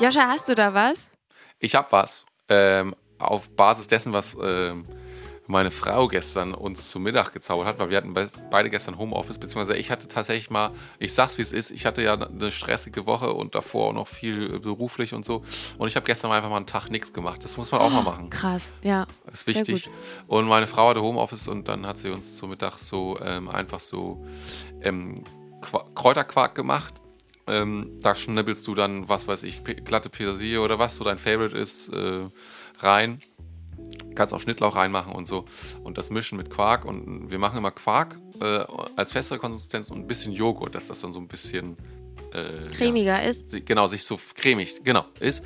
Joscha, 0.00 0.26
hast 0.26 0.48
du 0.48 0.56
da 0.56 0.74
was? 0.74 1.10
Ich 1.60 1.76
hab 1.76 1.92
was. 1.92 2.26
Ähm, 2.48 2.96
auf 3.20 3.54
Basis 3.54 3.86
dessen, 3.86 4.12
was 4.12 4.36
ähm, 4.42 4.84
meine 5.46 5.70
Frau 5.70 6.08
gestern 6.08 6.54
uns 6.54 6.88
zu 6.88 6.98
Mittag 6.98 7.32
gezaubert 7.32 7.66
hat, 7.66 7.78
weil 7.78 7.90
wir 7.90 7.98
hatten 7.98 8.14
beide 8.50 8.70
gestern 8.70 8.96
Homeoffice, 8.98 9.38
beziehungsweise 9.38 9.76
ich 9.76 9.90
hatte 9.90 10.08
tatsächlich 10.08 10.48
mal, 10.50 10.70
ich 10.98 11.12
sag's 11.12 11.36
wie 11.36 11.42
es 11.42 11.52
ist, 11.52 11.70
ich 11.70 11.84
hatte 11.84 12.02
ja 12.02 12.14
eine 12.14 12.50
stressige 12.50 13.04
Woche 13.06 13.34
und 13.34 13.54
davor 13.54 13.88
auch 13.88 13.92
noch 13.92 14.08
viel 14.08 14.58
beruflich 14.60 15.12
und 15.12 15.24
so. 15.24 15.42
Und 15.76 15.88
ich 15.88 15.96
habe 15.96 16.06
gestern 16.06 16.32
einfach 16.32 16.48
mal 16.48 16.56
einen 16.56 16.66
Tag 16.66 16.88
nichts 16.88 17.12
gemacht. 17.12 17.44
Das 17.44 17.56
muss 17.56 17.72
man 17.72 17.80
auch 17.82 17.90
mal 17.90 18.02
machen. 18.02 18.30
Krass, 18.30 18.72
ja. 18.82 19.06
Ist 19.30 19.46
wichtig. 19.46 19.90
Und 20.26 20.46
meine 20.46 20.66
Frau 20.66 20.88
hatte 20.88 21.02
Homeoffice 21.02 21.48
und 21.48 21.68
dann 21.68 21.86
hat 21.86 21.98
sie 21.98 22.10
uns 22.10 22.36
zu 22.36 22.46
Mittag 22.46 22.78
so 22.78 23.18
ähm, 23.20 23.48
einfach 23.50 23.80
so 23.80 24.24
ähm, 24.80 25.24
Kräuterquark 25.94 26.54
gemacht 26.54 26.94
Ähm, 27.46 27.98
da 28.00 28.14
schnibbelst 28.14 28.66
du 28.66 28.74
dann, 28.74 29.08
was 29.08 29.28
weiß 29.28 29.42
ich, 29.42 29.62
glatte 29.64 30.08
Petersilie 30.08 30.62
oder 30.62 30.78
was 30.78 30.96
so 30.96 31.04
dein 31.04 31.18
Favorite 31.18 31.56
ist, 31.56 31.90
äh, 31.90 32.20
rein. 32.78 33.18
Kannst 34.14 34.32
auch 34.32 34.40
Schnittlauch 34.40 34.76
reinmachen 34.76 35.12
und 35.12 35.26
so. 35.26 35.44
Und 35.82 35.98
das 35.98 36.10
mischen 36.10 36.38
mit 36.38 36.50
Quark. 36.50 36.84
Und 36.84 37.30
wir 37.30 37.38
machen 37.38 37.58
immer 37.58 37.70
Quark 37.70 38.18
äh, 38.40 38.64
als 38.96 39.12
festere 39.12 39.38
Konsistenz 39.38 39.90
und 39.90 39.98
ein 39.98 40.06
bisschen 40.06 40.32
Joghurt, 40.32 40.74
dass 40.74 40.88
das 40.88 41.00
dann 41.00 41.12
so 41.12 41.20
ein 41.20 41.28
bisschen 41.28 41.76
äh, 42.32 42.68
cremiger 42.70 43.22
ja, 43.22 43.28
ist. 43.28 43.66
Genau, 43.66 43.86
sich 43.86 44.04
so 44.04 44.18
cremig, 44.34 44.82
genau, 44.84 45.04
ist. 45.20 45.44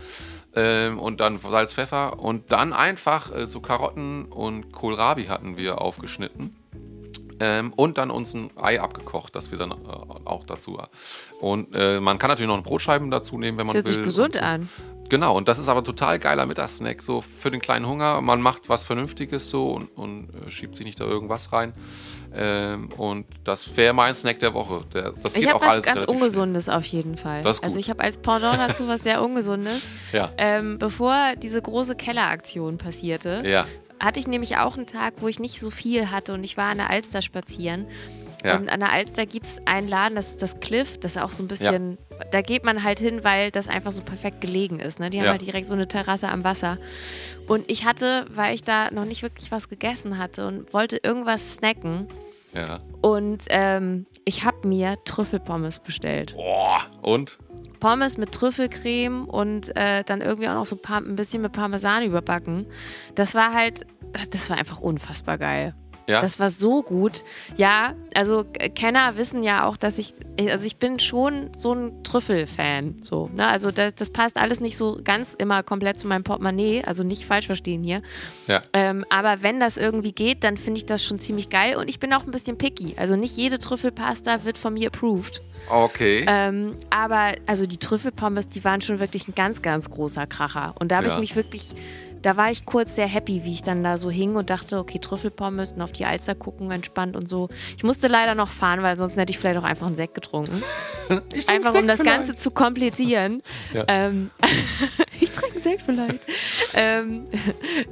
Ähm, 0.54 0.98
und 0.98 1.20
dann 1.20 1.38
Salz, 1.38 1.74
Pfeffer 1.74 2.18
und 2.18 2.50
dann 2.50 2.72
einfach 2.72 3.34
äh, 3.34 3.46
so 3.46 3.60
Karotten 3.60 4.24
und 4.26 4.72
Kohlrabi 4.72 5.26
hatten 5.26 5.56
wir 5.56 5.80
aufgeschnitten. 5.80 6.56
Ähm, 7.40 7.72
und 7.74 7.98
dann 7.98 8.10
uns 8.10 8.34
ein 8.34 8.50
Ei 8.56 8.80
abgekocht, 8.80 9.36
das 9.36 9.50
wir 9.52 9.58
dann 9.58 9.70
äh, 9.70 9.74
auch 9.74 10.44
dazu. 10.44 10.80
Und 11.40 11.68
äh, 11.72 12.00
man 12.00 12.18
kann 12.18 12.28
natürlich 12.28 12.48
noch 12.48 12.54
eine 12.54 12.64
Brotscheiben 12.64 13.10
dazu 13.10 13.38
nehmen, 13.38 13.58
wenn 13.58 13.66
man 13.66 13.76
das 13.76 13.84
will. 13.84 13.92
Hört 13.92 13.94
sich 13.94 14.04
gesund 14.04 14.34
so. 14.34 14.40
an. 14.40 14.68
Genau, 15.08 15.36
und 15.36 15.48
das 15.48 15.58
ist 15.58 15.68
aber 15.68 15.82
total 15.82 16.18
geiler 16.18 16.46
Mittagssnack, 16.46 17.02
so 17.02 17.20
für 17.20 17.50
den 17.50 17.60
kleinen 17.60 17.86
Hunger. 17.86 18.20
Man 18.20 18.40
macht 18.40 18.68
was 18.68 18.84
Vernünftiges 18.84 19.48
so 19.48 19.70
und, 19.70 19.86
und 19.96 20.28
äh, 20.46 20.50
schiebt 20.50 20.76
sich 20.76 20.84
nicht 20.84 21.00
da 21.00 21.04
irgendwas 21.04 21.52
rein. 21.52 21.72
Ähm, 22.34 22.90
und 22.96 23.26
das 23.44 23.76
wäre 23.76 23.94
mein 23.94 24.14
Snack 24.14 24.40
der 24.40 24.52
Woche. 24.54 24.82
Der, 24.92 25.12
das 25.12 25.34
ich 25.34 25.42
geht 25.42 25.54
auch 25.54 25.60
was 25.60 25.68
alles 25.68 25.86
ganz 25.86 26.04
Ungesundes 26.04 26.64
schnell. 26.64 26.76
auf 26.76 26.84
jeden 26.84 27.16
Fall. 27.16 27.42
Also 27.44 27.78
ich 27.78 27.88
habe 27.88 28.02
als 28.02 28.18
Pendant 28.18 28.58
dazu 28.58 28.86
was 28.86 29.02
sehr 29.02 29.22
Ungesundes. 29.22 29.88
ja. 30.12 30.30
Ähm, 30.36 30.78
bevor 30.78 31.34
diese 31.36 31.62
große 31.62 31.96
Kelleraktion 31.96 32.76
passierte, 32.76 33.42
ja. 33.46 33.66
hatte 33.98 34.20
ich 34.20 34.26
nämlich 34.26 34.58
auch 34.58 34.76
einen 34.76 34.86
Tag, 34.86 35.14
wo 35.20 35.28
ich 35.28 35.38
nicht 35.38 35.58
so 35.58 35.70
viel 35.70 36.10
hatte 36.10 36.34
und 36.34 36.44
ich 36.44 36.56
war 36.56 36.66
an 36.70 36.78
der 36.78 36.90
Alster 36.90 37.22
spazieren. 37.22 37.86
Ja. 38.44 38.56
Und 38.56 38.68
an 38.68 38.80
der 38.80 38.92
Alster 38.92 39.26
gibt 39.26 39.46
es 39.46 39.60
einen 39.66 39.88
Laden, 39.88 40.14
das 40.14 40.30
ist 40.30 40.42
das 40.42 40.60
Cliff, 40.60 40.98
das 41.00 41.16
ist 41.16 41.22
auch 41.22 41.32
so 41.32 41.42
ein 41.42 41.48
bisschen, 41.48 41.98
ja. 42.18 42.24
da 42.30 42.40
geht 42.40 42.64
man 42.64 42.84
halt 42.84 43.00
hin, 43.00 43.24
weil 43.24 43.50
das 43.50 43.66
einfach 43.68 43.90
so 43.92 44.00
perfekt 44.02 44.40
gelegen 44.40 44.78
ist. 44.78 45.00
Ne? 45.00 45.10
Die 45.10 45.18
haben 45.18 45.24
Ja. 45.26 45.32
halt 45.32 45.42
direkt 45.46 45.66
so 45.68 45.74
eine 45.74 45.88
Terrasse 45.88 46.28
am 46.28 46.44
Wasser. 46.44 46.78
Und 47.48 47.68
ich 47.70 47.84
hatte, 47.84 48.26
weil 48.30 48.54
ich 48.54 48.62
da 48.62 48.90
noch 48.92 49.04
nicht 49.06 49.22
wirklich 49.22 49.50
was 49.50 49.68
gegessen 49.68 50.18
hatte 50.18 50.46
und 50.46 50.72
wollte 50.72 50.98
irgendwas 51.02 51.54
snacken. 51.54 52.06
ja. 52.54 52.80
Und 53.00 53.44
ähm, 53.50 54.06
ich 54.24 54.44
habe 54.44 54.66
mir 54.66 54.96
Trüffelpommes 55.04 55.78
bestellt. 55.80 56.34
Boah. 56.34 56.80
Und? 57.02 57.38
Pommes 57.80 58.18
mit 58.18 58.32
Trüffelcreme 58.32 59.24
und 59.24 59.74
äh, 59.76 60.02
dann 60.04 60.20
irgendwie 60.20 60.48
auch 60.48 60.54
noch 60.54 60.66
so 60.66 60.74
par 60.76 60.98
ein 60.98 61.14
bisschen 61.16 61.42
mit 61.42 61.52
Parmesan 61.52 62.02
überbacken. 62.02 62.66
Das 63.14 63.34
war 63.36 63.54
halt, 63.54 63.86
das 64.32 64.50
war 64.50 64.58
einfach 64.58 64.80
unfassbar 64.80 65.38
geil. 65.38 65.74
Ja. 66.08 66.20
Das 66.20 66.40
war 66.40 66.48
so 66.50 66.82
gut. 66.82 67.22
Ja, 67.56 67.92
also 68.14 68.44
äh, 68.58 68.70
Kenner 68.70 69.16
wissen 69.16 69.42
ja 69.42 69.66
auch, 69.66 69.76
dass 69.76 69.98
ich, 69.98 70.14
also 70.50 70.66
ich 70.66 70.78
bin 70.78 70.98
schon 70.98 71.50
so 71.54 71.72
ein 71.74 72.02
Trüffel-Fan. 72.02 72.96
So, 73.02 73.28
ne? 73.34 73.46
Also 73.46 73.70
das, 73.70 73.94
das 73.94 74.10
passt 74.10 74.38
alles 74.38 74.58
nicht 74.60 74.76
so 74.76 74.98
ganz 75.04 75.34
immer 75.34 75.62
komplett 75.62 76.00
zu 76.00 76.08
meinem 76.08 76.24
Portemonnaie, 76.24 76.82
also 76.84 77.02
nicht 77.04 77.26
falsch 77.26 77.46
verstehen 77.46 77.82
hier. 77.82 78.02
ja. 78.46 78.62
Ähm, 78.72 79.04
aber 79.10 79.42
wenn 79.42 79.60
das 79.60 79.76
irgendwie 79.76 80.12
geht, 80.12 80.44
dann 80.44 80.56
finde 80.56 80.78
ich 80.78 80.86
das 80.86 81.04
schon 81.04 81.20
ziemlich 81.20 81.50
geil. 81.50 81.76
Und 81.76 81.88
ich 81.90 82.00
bin 82.00 82.12
auch 82.14 82.24
ein 82.24 82.30
bisschen 82.30 82.58
picky. 82.58 82.94
Also 82.96 83.14
nicht 83.14 83.36
jede 83.36 83.58
Trüffelpasta 83.58 84.44
wird 84.44 84.58
von 84.58 84.74
mir 84.74 84.88
approved. 84.88 85.42
Okay. 85.70 86.24
Ähm, 86.26 86.74
aber 86.88 87.32
also 87.46 87.66
die 87.66 87.76
Trüffelpommes, 87.78 88.48
die 88.48 88.64
waren 88.64 88.80
schon 88.80 89.00
wirklich 89.00 89.28
ein 89.28 89.34
ganz, 89.34 89.60
ganz 89.60 89.90
großer 89.90 90.26
Kracher. 90.26 90.74
Und 90.78 90.90
da 90.90 90.96
habe 90.96 91.08
Ja. 91.08 91.14
ich 91.14 91.20
mich 91.20 91.36
wirklich, 91.36 91.72
da 92.22 92.36
war 92.36 92.50
ich 92.50 92.66
kurz 92.66 92.94
sehr 92.96 93.06
happy, 93.06 93.44
wie 93.44 93.52
ich 93.52 93.62
dann 93.62 93.82
da 93.82 93.98
so 93.98 94.10
hing 94.10 94.36
und 94.36 94.50
dachte, 94.50 94.78
okay, 94.78 94.98
Trüffelpommes 94.98 95.72
und 95.72 95.82
auf 95.82 95.92
die 95.92 96.04
Alster 96.04 96.34
gucken, 96.34 96.70
entspannt 96.70 97.16
und 97.16 97.28
so. 97.28 97.48
Ich 97.76 97.84
musste 97.84 98.08
leider 98.08 98.34
noch 98.34 98.50
fahren, 98.50 98.82
weil 98.82 98.96
sonst 98.96 99.16
hätte 99.16 99.30
ich 99.30 99.38
vielleicht 99.38 99.58
auch 99.58 99.64
einfach 99.64 99.86
einen 99.86 99.96
Sekt 99.96 100.14
getrunken. 100.14 100.62
ich 101.34 101.48
Einfach 101.48 101.74
um 101.74 101.86
das 101.86 102.02
Ganze 102.02 102.34
zu 102.36 102.50
komplettieren. 102.50 103.42
Ja. 103.74 103.84
Ähm, 103.88 104.30
ich 105.20 105.30
trinke 105.32 105.54
einen 105.56 105.62
Sekt 105.62 105.82
vielleicht. 105.82 106.24
ähm, 106.74 107.24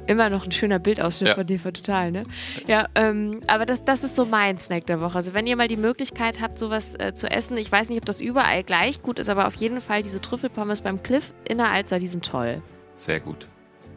immer 0.07 0.29
noch 0.29 0.45
ein 0.45 0.51
schöner 0.51 0.79
Bildausschnitt 0.79 1.29
Ja. 1.29 1.35
von 1.35 1.45
dir, 1.45 1.61
total, 1.61 2.11
ne? 2.11 2.23
Ja, 2.67 2.87
ähm, 2.95 3.41
aber 3.47 3.65
das, 3.65 3.83
das 3.83 4.03
ist 4.03 4.15
so 4.15 4.25
mein 4.25 4.57
Snack 4.59 4.87
der 4.87 5.01
Woche. 5.01 5.15
Also 5.15 5.33
wenn 5.33 5.45
ihr 5.45 5.55
mal 5.55 5.67
die 5.67 5.77
Möglichkeit 5.77 6.41
habt, 6.41 6.57
sowas 6.57 6.95
äh, 6.99 7.13
zu 7.13 7.29
essen, 7.29 7.57
ich 7.57 7.71
weiß 7.71 7.89
nicht, 7.89 7.99
ob 7.99 8.05
das 8.05 8.21
überall 8.21 8.63
gleich 8.63 9.01
gut 9.03 9.19
ist, 9.19 9.29
aber 9.29 9.45
auf 9.47 9.55
jeden 9.55 9.81
Fall 9.81 10.01
diese 10.03 10.19
Trüffelpommes 10.19 10.81
beim 10.81 11.03
Cliff 11.03 11.33
in 11.47 11.57
der 11.57 11.69
Alster, 11.69 11.99
die 11.99 12.07
sind 12.07 12.25
toll. 12.25 12.61
Sehr 12.95 13.19
gut. 13.19 13.47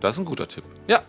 Das 0.01 0.17
ist 0.17 0.21
ein 0.21 0.25
guter 0.25 0.49
Tipp. 0.49 0.65
Ja. 0.87 1.03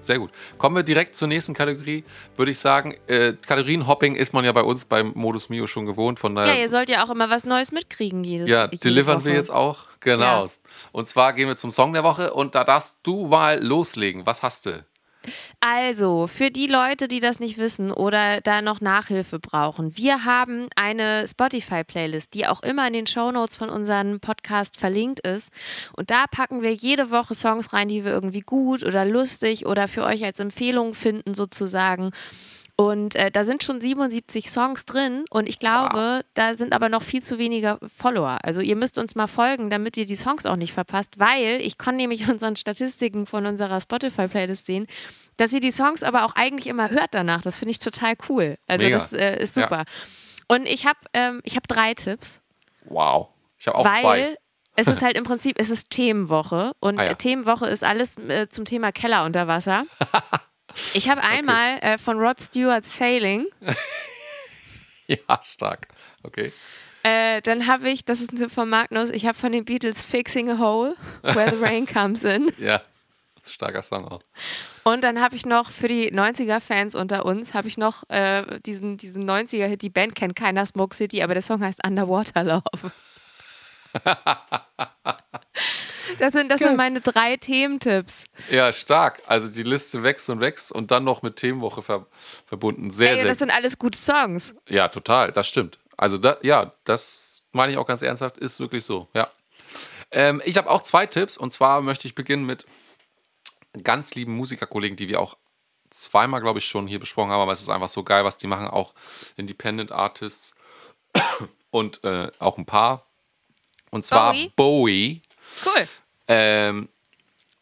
Sehr 0.00 0.20
gut. 0.20 0.30
Kommen 0.56 0.76
wir 0.76 0.84
direkt 0.84 1.16
zur 1.16 1.26
nächsten 1.26 1.52
Kategorie. 1.52 2.04
Würde 2.36 2.52
ich 2.52 2.60
sagen, 2.60 2.94
äh, 3.08 3.32
Kalorienhopping 3.44 4.14
ist 4.14 4.32
man 4.32 4.44
ja 4.44 4.52
bei 4.52 4.62
uns 4.62 4.84
beim 4.84 5.10
Modus 5.16 5.48
Mio 5.48 5.66
schon 5.66 5.84
gewohnt. 5.84 6.20
Von 6.20 6.36
Ja, 6.36 6.46
daher 6.46 6.60
ihr 6.60 6.68
sollt 6.68 6.88
ja 6.88 7.04
auch 7.04 7.10
immer 7.10 7.28
was 7.28 7.44
Neues 7.44 7.72
mitkriegen 7.72 8.22
jedes 8.22 8.48
Ja, 8.48 8.66
jede 8.66 8.76
delivern 8.76 9.24
wir 9.24 9.32
jetzt 9.34 9.50
auch. 9.50 9.86
Genau. 9.98 10.44
Ja. 10.44 10.50
Und 10.92 11.08
zwar 11.08 11.32
gehen 11.32 11.48
wir 11.48 11.56
zum 11.56 11.72
Song 11.72 11.92
der 11.92 12.04
Woche 12.04 12.32
und 12.32 12.54
da 12.54 12.62
darfst 12.62 12.98
du 13.02 13.26
mal 13.26 13.60
loslegen. 13.60 14.26
Was 14.26 14.44
hast 14.44 14.66
du? 14.66 14.84
Also, 15.60 16.26
für 16.26 16.50
die 16.50 16.66
Leute, 16.66 17.08
die 17.08 17.20
das 17.20 17.40
nicht 17.40 17.58
wissen 17.58 17.90
oder 17.90 18.40
da 18.40 18.62
noch 18.62 18.80
Nachhilfe 18.80 19.38
brauchen, 19.38 19.96
wir 19.96 20.24
haben 20.24 20.68
eine 20.76 21.26
Spotify-Playlist, 21.26 22.34
die 22.34 22.46
auch 22.46 22.62
immer 22.62 22.86
in 22.86 22.92
den 22.92 23.06
Shownotes 23.06 23.56
von 23.56 23.68
unserem 23.68 24.20
Podcast 24.20 24.78
verlinkt 24.78 25.20
ist. 25.20 25.50
Und 25.96 26.10
da 26.10 26.26
packen 26.30 26.62
wir 26.62 26.74
jede 26.74 27.10
Woche 27.10 27.34
Songs 27.34 27.72
rein, 27.72 27.88
die 27.88 28.04
wir 28.04 28.12
irgendwie 28.12 28.40
gut 28.40 28.82
oder 28.84 29.04
lustig 29.04 29.66
oder 29.66 29.88
für 29.88 30.04
euch 30.04 30.24
als 30.24 30.40
Empfehlung 30.40 30.94
finden, 30.94 31.34
sozusagen. 31.34 32.10
Und 32.78 33.14
äh, 33.14 33.30
da 33.30 33.44
sind 33.44 33.64
schon 33.64 33.80
77 33.80 34.50
Songs 34.50 34.84
drin 34.84 35.24
und 35.30 35.48
ich 35.48 35.58
glaube, 35.58 36.26
da 36.34 36.54
sind 36.54 36.74
aber 36.74 36.90
noch 36.90 37.02
viel 37.02 37.22
zu 37.22 37.38
weniger 37.38 37.78
Follower. 37.96 38.38
Also 38.42 38.60
ihr 38.60 38.76
müsst 38.76 38.98
uns 38.98 39.14
mal 39.14 39.28
folgen, 39.28 39.70
damit 39.70 39.96
ihr 39.96 40.04
die 40.04 40.14
Songs 40.16 40.44
auch 40.44 40.56
nicht 40.56 40.74
verpasst, 40.74 41.18
weil 41.18 41.62
ich 41.62 41.78
kann 41.78 41.96
nämlich 41.96 42.28
unseren 42.28 42.54
Statistiken 42.54 43.24
von 43.24 43.46
unserer 43.46 43.80
Spotify-Playlist 43.80 44.66
sehen, 44.66 44.86
dass 45.38 45.54
ihr 45.54 45.60
die 45.60 45.70
Songs 45.70 46.02
aber 46.02 46.26
auch 46.26 46.34
eigentlich 46.34 46.66
immer 46.66 46.90
hört 46.90 47.08
danach. 47.14 47.40
Das 47.40 47.58
finde 47.58 47.70
ich 47.70 47.78
total 47.78 48.14
cool. 48.28 48.58
Also 48.66 48.84
Mega. 48.84 48.98
das 48.98 49.12
äh, 49.14 49.38
ist 49.42 49.56
Ja. 49.56 49.62
super. 49.62 49.84
Und 50.48 50.66
ich 50.66 50.84
habe 50.84 50.98
ähm, 51.14 51.40
ich 51.44 51.56
hab 51.56 51.66
drei 51.68 51.94
Tipps, 51.94 52.42
Wow. 52.84 53.28
Ich 53.58 53.66
habe 53.68 53.78
auch 53.78 53.84
weil 53.86 53.92
zwei. 54.00 54.36
es 54.76 54.86
ist 54.86 55.00
halt 55.02 55.16
im 55.16 55.24
Prinzip, 55.24 55.56
es 55.58 55.70
ist 55.70 55.88
Themenwoche 55.90 56.72
und 56.80 56.98
Ah 57.00 57.04
ja. 57.06 57.14
Themenwoche 57.14 57.66
ist 57.68 57.82
alles 57.82 58.18
äh, 58.18 58.48
zum 58.50 58.66
Thema 58.66 58.92
Keller 58.92 59.24
unter 59.24 59.48
Wasser. 59.48 59.84
Ich 60.94 61.08
habe 61.08 61.22
einmal 61.22 61.78
äh, 61.80 61.98
von 61.98 62.18
Rod 62.18 62.40
Stewart 62.40 62.86
Sailing. 62.86 63.46
Ja, 65.08 65.40
stark. 65.40 65.86
Okay. 66.24 66.52
Äh, 67.04 67.40
dann 67.42 67.68
habe 67.68 67.88
ich, 67.88 68.04
das 68.04 68.20
ist 68.20 68.32
ein 68.32 68.36
Tipp 68.36 68.50
von 68.50 68.68
Magnus, 68.68 69.10
ich 69.10 69.26
habe 69.26 69.38
von 69.38 69.52
den 69.52 69.64
Beatles 69.64 70.02
Fixing 70.02 70.50
a 70.50 70.58
Hole, 70.58 70.96
Where 71.22 71.54
the 71.54 71.62
Rain 71.62 71.86
Comes 71.86 72.24
In. 72.24 72.50
Ja. 72.58 72.82
Starker 73.48 73.84
Song 73.84 74.08
auch. 74.08 74.22
Und 74.82 75.04
dann 75.04 75.20
habe 75.20 75.36
ich 75.36 75.46
noch 75.46 75.70
für 75.70 75.86
die 75.86 76.12
90er-Fans 76.12 76.96
unter 76.96 77.24
uns, 77.24 77.54
habe 77.54 77.68
ich 77.68 77.78
noch 77.78 78.02
äh, 78.10 78.58
diesen, 78.66 78.96
diesen 78.96 79.22
90er-Hit, 79.30 79.82
die 79.82 79.88
Band 79.88 80.16
kennt 80.16 80.34
keiner, 80.34 80.66
Smoke 80.66 80.96
City, 80.96 81.22
aber 81.22 81.34
der 81.34 81.44
Song 81.44 81.62
heißt 81.62 81.86
Underwater 81.86 82.42
Love. 82.42 82.90
Das 86.18 86.32
sind, 86.32 86.50
das 86.50 86.60
sind 86.60 86.76
meine 86.76 87.00
drei 87.00 87.36
Thementipps. 87.36 88.24
Ja, 88.50 88.72
stark. 88.72 89.22
Also 89.26 89.48
die 89.48 89.62
Liste 89.62 90.02
wächst 90.02 90.28
und 90.30 90.40
wächst 90.40 90.72
und 90.72 90.90
dann 90.90 91.04
noch 91.04 91.22
mit 91.22 91.36
Themenwoche 91.36 91.82
ver 91.82 92.06
verbunden. 92.46 92.90
Sehr, 92.90 93.10
Ey, 93.10 93.16
sehr 93.16 93.24
das 93.26 93.38
sind 93.38 93.50
alles 93.50 93.78
gute 93.78 93.98
Songs. 93.98 94.54
Ja, 94.68 94.88
total, 94.88 95.32
das 95.32 95.48
stimmt. 95.48 95.78
Also 95.96 96.18
da, 96.18 96.36
ja, 96.42 96.72
das 96.84 97.42
meine 97.52 97.72
ich 97.72 97.78
auch 97.78 97.86
ganz 97.86 98.02
ernsthaft, 98.02 98.36
ist 98.38 98.60
wirklich 98.60 98.84
so, 98.84 99.08
ja. 99.14 99.28
Ähm, 100.12 100.40
ich 100.44 100.56
habe 100.56 100.70
auch 100.70 100.82
zwei 100.82 101.06
Tipps 101.06 101.36
und 101.36 101.52
zwar 101.52 101.80
möchte 101.80 102.06
ich 102.06 102.14
beginnen 102.14 102.46
mit 102.46 102.66
ganz 103.82 104.14
lieben 104.14 104.36
Musikerkollegen, 104.36 104.96
die 104.96 105.08
wir 105.08 105.20
auch 105.20 105.36
zweimal, 105.90 106.40
glaube 106.40 106.58
ich, 106.58 106.66
schon 106.66 106.86
hier 106.86 107.00
besprochen 107.00 107.30
haben, 107.30 107.40
aber 107.40 107.52
es 107.52 107.62
ist 107.62 107.70
einfach 107.70 107.88
so 107.88 108.02
geil, 108.02 108.24
was 108.24 108.38
die 108.38 108.46
machen, 108.46 108.68
auch 108.68 108.94
Independent 109.36 109.92
Artists 109.92 110.54
und 111.70 112.04
äh, 112.04 112.30
auch 112.38 112.58
ein 112.58 112.66
paar. 112.66 113.06
Und 113.90 114.04
zwar 114.04 114.32
Bowie? 114.32 114.52
Bowie. 114.56 115.22
Cool. 115.64 115.88
Ähm, 116.28 116.88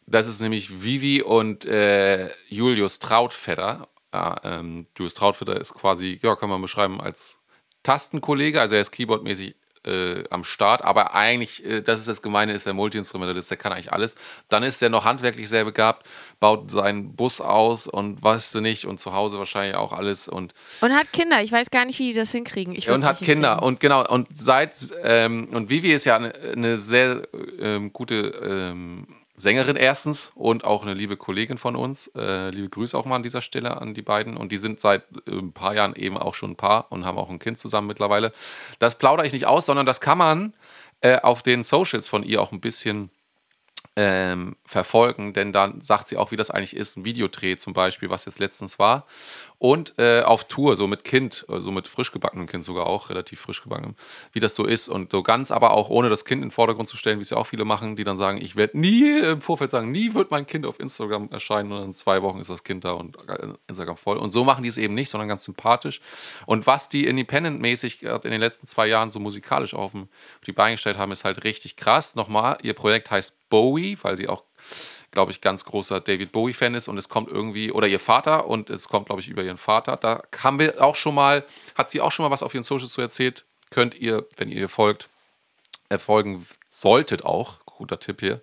das 0.07 0.27
ist 0.27 0.41
nämlich 0.41 0.83
Vivi 0.83 1.21
und 1.21 1.65
äh, 1.65 2.29
Julius 2.47 2.99
Trautvetter. 2.99 3.87
Ja, 4.13 4.39
ähm, 4.43 4.87
Julius 4.97 5.13
Trautvetter 5.15 5.59
ist 5.59 5.73
quasi, 5.73 6.19
ja, 6.21 6.35
kann 6.35 6.49
man 6.49 6.61
beschreiben, 6.61 7.01
als 7.01 7.39
Tastenkollege, 7.83 8.61
also 8.61 8.75
er 8.75 8.81
ist 8.81 8.91
keyboardmäßig 8.91 9.55
äh, 9.85 10.23
am 10.29 10.43
Start, 10.43 10.83
aber 10.83 11.13
eigentlich, 11.13 11.65
äh, 11.65 11.81
das 11.81 11.99
ist 11.99 12.07
das 12.07 12.21
Gemeine, 12.21 12.53
ist 12.53 12.65
er 12.65 12.73
Multiinstrumentalist, 12.73 13.49
der 13.49 13.57
kann 13.57 13.71
eigentlich 13.71 13.93
alles. 13.93 14.15
Dann 14.49 14.63
ist 14.63 14.81
er 14.81 14.89
noch 14.89 15.05
handwerklich 15.05 15.49
sehr 15.49 15.65
begabt, 15.65 16.05
baut 16.39 16.71
seinen 16.71 17.15
Bus 17.15 17.41
aus 17.41 17.87
und 17.87 18.21
weißt 18.23 18.55
du 18.55 18.61
nicht 18.61 18.85
und 18.85 18.99
zu 18.99 19.13
Hause 19.13 19.37
wahrscheinlich 19.37 19.75
auch 19.75 19.93
alles 19.93 20.27
und 20.27 20.53
Und 20.81 20.93
hat 20.93 21.11
Kinder. 21.13 21.41
Ich 21.41 21.51
weiß 21.51 21.69
gar 21.69 21.85
nicht, 21.85 21.99
wie 21.99 22.09
die 22.09 22.13
das 22.13 22.31
hinkriegen. 22.31 22.75
Ich 22.75 22.89
und 22.89 23.05
hat 23.05 23.19
Kinder 23.19 23.63
und 23.63 23.79
genau 23.79 24.05
und 24.07 24.27
seit 24.35 24.75
ähm, 25.03 25.47
und 25.51 25.69
Vivi 25.69 25.91
ist 25.91 26.05
ja 26.05 26.15
eine, 26.15 26.33
eine 26.33 26.77
sehr 26.77 27.27
ähm, 27.59 27.93
gute 27.93 28.15
ähm, 28.15 29.07
Sängerin 29.37 29.75
erstens 29.75 30.31
und 30.35 30.63
auch 30.63 30.83
eine 30.83 30.93
liebe 30.93 31.17
Kollegin 31.17 31.57
von 31.57 31.75
uns. 31.75 32.07
Äh, 32.15 32.49
liebe 32.51 32.69
Grüße 32.69 32.97
auch 32.97 33.05
mal 33.05 33.17
an 33.17 33.23
dieser 33.23 33.41
Stelle 33.41 33.81
an 33.81 33.93
die 33.93 34.01
beiden. 34.01 34.37
Und 34.37 34.51
die 34.51 34.57
sind 34.57 34.79
seit 34.79 35.03
äh, 35.27 35.31
ein 35.31 35.51
paar 35.51 35.75
Jahren 35.75 35.95
eben 35.95 36.17
auch 36.17 36.35
schon 36.35 36.51
ein 36.51 36.55
Paar 36.55 36.91
und 36.91 37.05
haben 37.05 37.17
auch 37.17 37.29
ein 37.29 37.39
Kind 37.39 37.59
zusammen 37.59 37.87
mittlerweile. 37.87 38.31
Das 38.79 38.97
plaudere 38.97 39.27
ich 39.27 39.33
nicht 39.33 39.45
aus, 39.45 39.65
sondern 39.65 39.85
das 39.85 39.99
kann 39.99 40.17
man 40.17 40.53
äh, 41.01 41.19
auf 41.19 41.43
den 41.43 41.63
Socials 41.63 42.07
von 42.07 42.23
ihr 42.23 42.41
auch 42.41 42.51
ein 42.51 42.61
bisschen 42.61 43.09
ähm, 43.97 44.57
verfolgen, 44.65 45.33
denn 45.33 45.53
dann 45.53 45.79
sagt 45.79 46.09
sie 46.09 46.17
auch, 46.17 46.31
wie 46.31 46.35
das 46.35 46.51
eigentlich 46.51 46.75
ist, 46.75 46.97
ein 46.97 47.05
Videodreh 47.05 47.55
zum 47.55 47.73
Beispiel, 47.73 48.09
was 48.09 48.25
jetzt 48.25 48.39
letztens 48.39 48.77
war. 48.77 49.05
Und 49.65 49.95
äh, 49.97 50.21
auf 50.21 50.43
Tour, 50.43 50.75
so 50.75 50.85
mit 50.85 51.03
Kind, 51.03 51.43
so 51.47 51.71
mit 51.71 51.87
frisch 51.87 52.11
gebackenem 52.11 52.45
Kind 52.45 52.63
sogar 52.63 52.85
auch, 52.85 53.09
relativ 53.09 53.41
frisch 53.41 53.63
gebackenem, 53.63 53.95
wie 54.31 54.39
das 54.39 54.53
so 54.53 54.63
ist. 54.63 54.89
Und 54.89 55.11
so 55.11 55.23
ganz, 55.23 55.49
aber 55.49 55.71
auch 55.71 55.89
ohne 55.89 56.07
das 56.07 56.23
Kind 56.23 56.43
in 56.43 56.49
den 56.49 56.51
Vordergrund 56.51 56.87
zu 56.87 56.97
stellen, 56.97 57.17
wie 57.17 57.23
es 57.23 57.31
ja 57.31 57.37
auch 57.37 57.47
viele 57.47 57.65
machen, 57.65 57.95
die 57.95 58.03
dann 58.03 58.15
sagen, 58.15 58.39
ich 58.39 58.55
werde 58.55 58.79
nie 58.79 59.17
im 59.21 59.41
Vorfeld 59.41 59.71
sagen, 59.71 59.89
nie 59.89 60.13
wird 60.13 60.29
mein 60.29 60.45
Kind 60.45 60.67
auf 60.67 60.79
Instagram 60.79 61.29
erscheinen 61.31 61.71
und 61.71 61.83
in 61.83 61.91
zwei 61.93 62.21
Wochen 62.21 62.37
ist 62.37 62.51
das 62.51 62.63
Kind 62.63 62.85
da 62.85 62.91
und 62.91 63.17
äh, 63.27 63.47
Instagram 63.67 63.97
voll. 63.97 64.17
Und 64.17 64.29
so 64.29 64.43
machen 64.43 64.61
die 64.61 64.69
es 64.69 64.77
eben 64.77 64.93
nicht, 64.93 65.09
sondern 65.09 65.29
ganz 65.29 65.45
sympathisch. 65.45 65.99
Und 66.45 66.67
was 66.67 66.87
die 66.87 67.07
Independent-mäßig 67.07 68.03
in 68.03 68.21
den 68.21 68.41
letzten 68.41 68.67
zwei 68.67 68.85
Jahren 68.85 69.09
so 69.09 69.19
musikalisch 69.19 69.73
auf 69.73 69.93
die 70.45 70.51
Beine 70.51 70.75
gestellt 70.75 70.99
haben, 70.99 71.11
ist 71.11 71.25
halt 71.25 71.43
richtig 71.43 71.75
krass. 71.75 72.13
Nochmal, 72.13 72.59
ihr 72.61 72.75
Projekt 72.75 73.09
heißt 73.09 73.49
Bowie, 73.49 73.97
weil 74.03 74.15
sie 74.15 74.29
auch, 74.29 74.43
glaube 75.15 75.31
ich, 75.31 75.41
ganz 75.41 75.65
großer 75.65 75.99
David 75.99 76.31
Bowie-Fan 76.31 76.75
ist 76.75 76.87
und 76.87 76.97
es 76.99 77.09
kommt 77.09 77.31
irgendwie, 77.31 77.71
oder 77.71 77.87
ihr 77.87 77.99
Vater 77.99 78.45
und 78.45 78.69
es 78.69 78.87
kommt, 78.87 79.07
glaube 79.07 79.21
ich, 79.21 79.27
über 79.27 79.43
ihren 79.43 79.57
Vater. 79.57 79.97
Da 79.97 80.21
haben 80.43 80.59
wir 80.59 80.83
auch 80.83 80.95
schon 80.95 81.15
mal, 81.15 81.43
hat 81.73 81.89
sie 81.89 82.01
auch 82.01 82.11
schon 82.11 82.23
mal 82.25 82.31
was 82.31 82.43
auf 82.43 82.53
ihren 82.53 82.63
Socials 82.63 82.93
zu 82.93 83.01
erzählt. 83.01 83.45
Könnt 83.71 83.95
ihr, 83.95 84.27
wenn 84.37 84.51
ihr 84.51 84.69
folgt, 84.69 85.09
erfolgen 85.89 86.45
solltet 86.67 87.25
auch, 87.25 87.57
guter 87.65 87.99
Tipp 87.99 88.19
hier, 88.19 88.41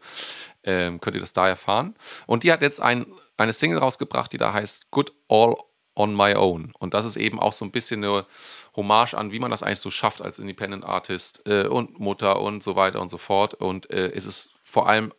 ähm, 0.64 1.00
könnt 1.00 1.14
ihr 1.14 1.20
das 1.20 1.32
da 1.32 1.48
erfahren. 1.48 1.94
Und 2.26 2.42
die 2.42 2.52
hat 2.52 2.62
jetzt 2.62 2.80
ein, 2.80 3.06
eine 3.36 3.52
Single 3.52 3.78
rausgebracht, 3.78 4.32
die 4.32 4.38
da 4.38 4.52
heißt 4.52 4.90
Good 4.90 5.12
All 5.28 5.56
on 5.94 6.16
My 6.16 6.34
Own. 6.34 6.72
Und 6.78 6.94
das 6.94 7.04
ist 7.04 7.16
eben 7.16 7.38
auch 7.38 7.52
so 7.52 7.64
ein 7.64 7.70
bisschen 7.70 8.02
eine 8.02 8.26
Hommage 8.74 9.14
an, 9.14 9.32
wie 9.32 9.38
man 9.38 9.50
das 9.50 9.62
eigentlich 9.62 9.80
so 9.80 9.90
schafft 9.90 10.22
als 10.22 10.38
Independent 10.38 10.84
Artist 10.84 11.42
äh, 11.46 11.66
und 11.66 12.00
Mutter 12.00 12.40
und 12.40 12.62
so 12.62 12.76
weiter 12.76 13.00
und 13.00 13.08
so 13.08 13.18
fort. 13.18 13.54
Und 13.54 13.90
äh, 13.90 14.10
es 14.12 14.24
ist 14.24 14.54
vor 14.64 14.88
allem 14.88 15.12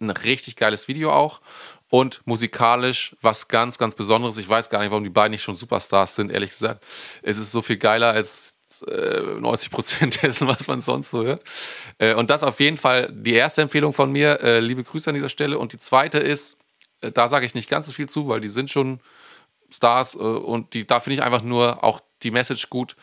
ein 0.00 0.10
richtig 0.10 0.56
geiles 0.56 0.88
Video 0.88 1.12
auch 1.12 1.40
und 1.88 2.22
musikalisch 2.24 3.16
was 3.20 3.48
ganz, 3.48 3.78
ganz 3.78 3.94
Besonderes. 3.94 4.38
Ich 4.38 4.48
weiß 4.48 4.70
gar 4.70 4.80
nicht, 4.80 4.90
warum 4.90 5.04
die 5.04 5.10
beiden 5.10 5.32
nicht 5.32 5.42
schon 5.42 5.56
Superstars 5.56 6.14
sind, 6.14 6.30
ehrlich 6.30 6.50
gesagt. 6.50 6.86
Es 7.22 7.36
ist 7.36 7.52
so 7.52 7.62
viel 7.62 7.76
geiler 7.76 8.12
als 8.12 8.58
90 8.86 9.68
äh, 9.68 9.74
Prozent 9.74 10.22
dessen, 10.22 10.48
was 10.48 10.68
man 10.68 10.80
sonst 10.80 11.10
so 11.10 11.24
hört. 11.24 11.44
Äh, 11.98 12.14
und 12.14 12.30
das 12.30 12.44
auf 12.44 12.60
jeden 12.60 12.78
Fall 12.78 13.12
die 13.12 13.34
erste 13.34 13.62
Empfehlung 13.62 13.92
von 13.92 14.10
mir. 14.10 14.40
Äh, 14.40 14.60
liebe 14.60 14.82
Grüße 14.82 15.10
an 15.10 15.14
dieser 15.14 15.28
Stelle. 15.28 15.58
Und 15.58 15.72
die 15.72 15.78
zweite 15.78 16.18
ist, 16.18 16.58
da 17.00 17.28
sage 17.28 17.46
ich 17.46 17.54
nicht 17.54 17.68
ganz 17.70 17.86
so 17.86 17.92
viel 17.92 18.08
zu, 18.08 18.28
weil 18.28 18.40
die 18.40 18.48
sind 18.48 18.70
schon 18.70 19.00
Stars 19.70 20.16
und 20.16 20.74
die, 20.74 20.86
da 20.86 21.00
finde 21.00 21.14
ich 21.14 21.22
einfach 21.22 21.42
nur 21.42 21.82
auch 21.82 22.00
die 22.22 22.30
Message 22.30 22.68
gut. 22.68 22.94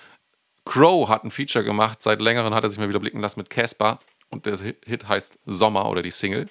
Crow 0.65 1.09
hat 1.09 1.23
ein 1.23 1.31
Feature 1.31 1.65
gemacht, 1.65 2.03
seit 2.03 2.21
längerem 2.21 2.53
hat 2.53 2.63
er 2.63 2.69
sich 2.69 2.77
mal 2.77 2.89
wieder 2.89 2.99
blicken 2.99 3.21
lassen 3.21 3.39
mit 3.39 3.49
Casper 3.49 3.99
und 4.29 4.45
der 4.45 4.57
Hit 4.57 5.07
heißt 5.07 5.39
Sommer 5.45 5.89
oder 5.89 6.01
die 6.01 6.11
Single. 6.11 6.49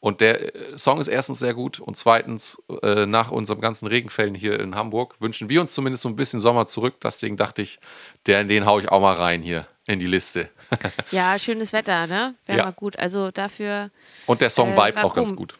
Und 0.00 0.20
der 0.20 0.54
äh, 0.54 0.78
Song 0.78 0.98
ist 1.00 1.08
erstens 1.08 1.38
sehr 1.38 1.54
gut 1.54 1.80
und 1.80 1.96
zweitens, 1.96 2.62
äh, 2.82 3.06
nach 3.06 3.30
unserem 3.30 3.60
ganzen 3.60 3.86
Regenfällen 3.86 4.34
hier 4.34 4.60
in 4.60 4.74
Hamburg, 4.74 5.16
wünschen 5.20 5.48
wir 5.48 5.60
uns 5.60 5.72
zumindest 5.72 6.02
so 6.02 6.08
ein 6.08 6.16
bisschen 6.16 6.40
Sommer 6.40 6.66
zurück. 6.66 6.96
Deswegen 7.02 7.36
dachte 7.36 7.62
ich, 7.62 7.78
der, 8.26 8.44
den 8.44 8.66
haue 8.66 8.80
ich 8.80 8.88
auch 8.90 9.00
mal 9.00 9.14
rein 9.14 9.42
hier 9.42 9.66
in 9.86 9.98
die 9.98 10.06
Liste. 10.06 10.48
ja, 11.10 11.38
schönes 11.38 11.72
Wetter, 11.72 12.06
ne? 12.06 12.34
Wäre 12.46 12.58
ja. 12.58 12.64
mal 12.64 12.72
gut. 12.72 12.98
Also 12.98 13.30
dafür. 13.30 13.90
Und 14.26 14.40
der 14.40 14.50
Song 14.50 14.72
äh, 14.72 14.76
vibe 14.76 15.04
auch 15.04 15.14
ganz 15.14 15.34
gut. 15.34 15.54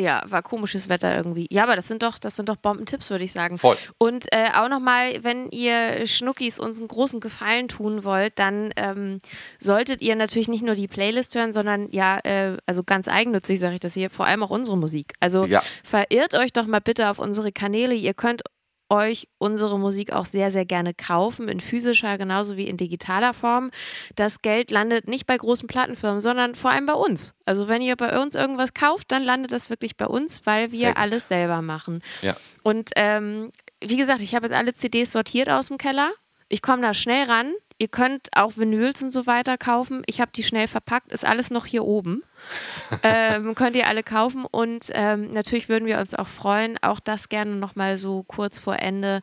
Ja, 0.00 0.22
war 0.26 0.42
komisches 0.42 0.88
Wetter 0.88 1.14
irgendwie. 1.14 1.46
Ja, 1.50 1.64
aber 1.64 1.76
das 1.76 1.86
sind 1.86 2.02
doch, 2.02 2.18
das 2.18 2.36
sind 2.36 2.48
doch 2.48 2.56
Bombentipps, 2.56 3.10
würde 3.10 3.24
ich 3.24 3.32
sagen. 3.32 3.58
Voll. 3.58 3.76
Und 3.98 4.32
äh, 4.32 4.48
auch 4.54 4.68
nochmal, 4.68 5.22
wenn 5.22 5.50
ihr 5.50 6.06
Schnuckis 6.06 6.58
uns 6.58 6.78
einen 6.78 6.88
großen 6.88 7.20
Gefallen 7.20 7.68
tun 7.68 8.02
wollt, 8.02 8.38
dann 8.38 8.72
ähm, 8.76 9.18
solltet 9.58 10.00
ihr 10.00 10.16
natürlich 10.16 10.48
nicht 10.48 10.64
nur 10.64 10.74
die 10.74 10.88
Playlist 10.88 11.34
hören, 11.34 11.52
sondern 11.52 11.88
ja, 11.90 12.18
äh, 12.24 12.56
also 12.64 12.82
ganz 12.82 13.08
eigennützig 13.08 13.60
sage 13.60 13.74
ich 13.74 13.80
das 13.80 13.92
hier, 13.92 14.08
vor 14.08 14.26
allem 14.26 14.42
auch 14.42 14.50
unsere 14.50 14.78
Musik. 14.78 15.12
Also 15.20 15.44
ja. 15.44 15.62
verirrt 15.84 16.34
euch 16.34 16.52
doch 16.52 16.66
mal 16.66 16.80
bitte 16.80 17.10
auf 17.10 17.18
unsere 17.18 17.52
Kanäle. 17.52 17.94
Ihr 17.94 18.14
könnt 18.14 18.42
euch 18.90 19.28
unsere 19.38 19.78
Musik 19.78 20.12
auch 20.12 20.24
sehr, 20.24 20.50
sehr 20.50 20.66
gerne 20.66 20.92
kaufen, 20.92 21.48
in 21.48 21.60
physischer 21.60 22.18
genauso 22.18 22.56
wie 22.56 22.66
in 22.66 22.76
digitaler 22.76 23.32
Form. 23.32 23.70
Das 24.16 24.42
Geld 24.42 24.70
landet 24.70 25.08
nicht 25.08 25.26
bei 25.26 25.36
großen 25.36 25.68
Plattenfirmen, 25.68 26.20
sondern 26.20 26.54
vor 26.54 26.70
allem 26.70 26.86
bei 26.86 26.94
uns. 26.94 27.34
Also 27.46 27.68
wenn 27.68 27.82
ihr 27.82 27.96
bei 27.96 28.20
uns 28.20 28.34
irgendwas 28.34 28.74
kauft, 28.74 29.12
dann 29.12 29.22
landet 29.22 29.52
das 29.52 29.70
wirklich 29.70 29.96
bei 29.96 30.06
uns, 30.06 30.44
weil 30.44 30.72
wir 30.72 30.96
alles 30.98 31.28
selber 31.28 31.62
machen. 31.62 32.02
Ja. 32.20 32.36
Und 32.62 32.90
ähm, 32.96 33.50
wie 33.82 33.96
gesagt, 33.96 34.20
ich 34.20 34.34
habe 34.34 34.46
jetzt 34.46 34.56
alle 34.56 34.74
CDs 34.74 35.12
sortiert 35.12 35.48
aus 35.48 35.68
dem 35.68 35.78
Keller. 35.78 36.10
Ich 36.48 36.62
komme 36.62 36.82
da 36.82 36.92
schnell 36.92 37.24
ran. 37.24 37.52
Ihr 37.80 37.88
könnt 37.88 38.28
auch 38.36 38.58
Vinyls 38.58 39.02
und 39.02 39.10
so 39.10 39.26
weiter 39.26 39.56
kaufen. 39.56 40.02
Ich 40.04 40.20
habe 40.20 40.30
die 40.34 40.42
schnell 40.42 40.68
verpackt, 40.68 41.12
ist 41.12 41.24
alles 41.24 41.48
noch 41.48 41.64
hier 41.64 41.82
oben. 41.82 42.22
ähm, 43.02 43.54
könnt 43.54 43.74
ihr 43.74 43.86
alle 43.86 44.02
kaufen 44.02 44.44
und 44.44 44.90
ähm, 44.92 45.30
natürlich 45.30 45.70
würden 45.70 45.86
wir 45.86 45.98
uns 45.98 46.14
auch 46.14 46.26
freuen, 46.26 46.76
auch 46.82 47.00
das 47.00 47.30
gerne 47.30 47.56
nochmal 47.56 47.96
so 47.96 48.22
kurz 48.24 48.58
vor 48.58 48.78
Ende 48.78 49.22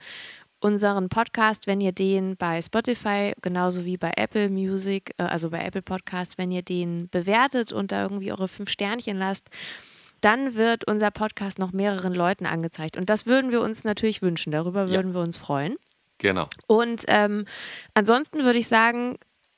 unseren 0.60 1.08
Podcast, 1.08 1.68
wenn 1.68 1.80
ihr 1.82 1.91
den 1.91 2.36
bei 2.36 2.60
Spotify 2.60 3.34
genauso 3.43 3.86
wie 3.86 3.95
bei 3.95 4.14
Apple 4.18 4.49
Music, 4.49 5.14
äh, 5.20 5.24
also 5.24 5.51
bei 5.51 5.64
Apple 5.64 5.84
Podcasts, 5.84 6.39
wenn 6.39 6.51
ihr 6.51 6.64
den 6.64 7.10
bewertet 7.10 7.72
und 7.72 7.91
da 7.91 8.01
irgendwie 8.01 8.32
eure 8.32 8.47
fünf 8.47 8.72
Sternchen 8.72 9.20
lasst, 9.20 9.51
dann 10.22 10.55
wird 10.55 10.84
unser 10.88 11.12
Podcast 11.12 11.60
noch 11.60 11.74
mehreren 11.74 12.16
Leuten 12.16 12.47
angezeigt. 12.47 12.97
Und 12.97 13.12
das 13.12 13.28
würden 13.28 13.51
wir 13.51 13.62
uns 13.62 13.84
natürlich 13.84 14.24
wünschen. 14.24 14.51
Darüber 14.51 14.89
würden 14.89 15.10
ja. 15.10 15.14
wir 15.14 15.22
uns 15.22 15.38
freuen. 15.38 15.76
Genau. 16.20 16.47
Und 16.65 17.03
ähm, 17.07 17.45
ansonsten 17.93 18.43
würde 18.43 18.59
ich 18.59 18.68
sagen, 18.68 19.18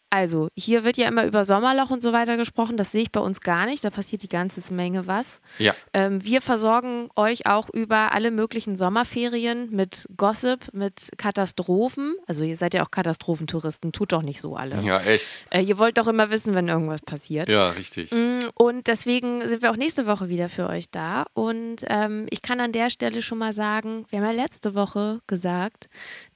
also, 0.10 0.50
hier 0.56 0.84
wird 0.84 0.98
ja 0.98 1.08
immer 1.08 1.26
über 1.26 1.44
Sommerloch 1.44 1.92
und 1.92 2.02
so 2.02 2.14
weiter 2.14 2.36
gesprochen. 2.38 2.78
Das 2.78 2.92
sehe 2.92 3.04
ich 3.04 3.12
bei 3.12 3.20
uns 3.20 3.42
gar 3.42 3.66
nicht. 3.66 3.84
Da 3.84 3.90
passiert 3.90 4.24
die 4.24 4.30
ganze 4.30 4.62
Menge 4.74 5.08
was. 5.08 5.42
Ja. 5.58 5.76
Ähm, 5.94 6.24
wir 6.24 6.42
versorgen 6.42 7.10
euch 7.16 7.46
auch 7.46 7.70
über 7.70 8.12
alle 8.14 8.32
möglichen 8.32 8.76
Sommerferien 8.76 9.70
mit 9.72 10.08
Gossip, 10.18 10.74
mit 10.74 11.12
Katastrophen. 11.18 12.16
Also, 12.28 12.44
ihr 12.44 12.58
seid 12.58 12.74
ja 12.74 12.84
auch 12.84 12.92
Katastrophentouristen. 12.92 13.92
Tut 13.92 14.12
doch 14.12 14.24
nicht 14.24 14.42
so 14.42 14.56
alle. 14.56 14.82
Ja, 14.82 15.00
echt. 15.02 15.28
Äh, 15.52 15.62
ihr 15.62 15.78
wollt 15.78 15.98
doch 15.98 16.08
immer 16.08 16.32
wissen, 16.32 16.56
wenn 16.56 16.68
irgendwas 16.68 17.02
passiert. 17.02 17.50
Ja, 17.52 17.70
richtig. 17.70 18.12
Mm, 18.12 18.40
und 18.56 18.88
deswegen 18.88 19.48
sind 19.48 19.62
wir 19.62 19.72
auch 19.72 19.78
nächste 19.78 20.08
Woche 20.08 20.30
wieder 20.30 20.50
für 20.50 20.68
euch 20.68 20.90
da. 20.90 21.26
Und 21.34 21.86
ähm, 21.88 22.26
ich 22.32 22.42
kann 22.42 22.60
an 22.60 22.72
der 22.72 22.90
Stelle 22.90 23.22
schon 23.22 23.38
mal 23.38 23.54
sagen, 23.54 24.06
wir 24.10 24.20
haben 24.20 24.26
ja 24.26 24.44
letzte 24.44 24.74
Woche 24.74 25.22
gesagt, 25.28 25.88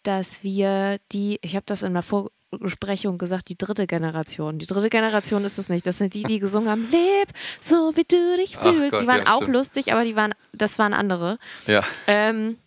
dass 0.03 0.43
wir 0.43 0.97
die, 1.11 1.39
ich 1.41 1.55
habe 1.55 1.65
das 1.65 1.82
in 1.82 1.93
der 1.93 2.03
Vor 2.03 2.30
Besprechung 2.60 3.18
gesagt, 3.18 3.49
die 3.49 3.58
dritte 3.58 3.88
Generation. 3.88 4.60
Die 4.60 4.66
dritte 4.66 4.89
Generation 4.89 5.43
ist 5.45 5.58
es 5.58 5.70
nicht. 5.70 5.86
Das 5.86 5.97
sind 5.97 6.14
die, 6.14 6.24
die 6.24 6.39
gesungen 6.39 6.70
haben, 6.70 6.88
leb 6.91 7.30
so 7.62 7.93
wie 7.95 8.04
du 8.04 8.38
dich 8.38 8.58
fühlst. 8.58 8.91
Gott, 8.91 9.01
die 9.01 9.08
waren 9.08 9.24
ja, 9.26 9.34
auch 9.34 9.41
stimmt. 9.41 9.54
lustig, 9.54 9.93
aber 9.93 10.04
die 10.04 10.16
waren, 10.16 10.34
das 10.54 10.80
waren 10.80 10.93
andere. 10.93 11.38
Ja. 11.68 11.84
Ähm, 12.08 12.58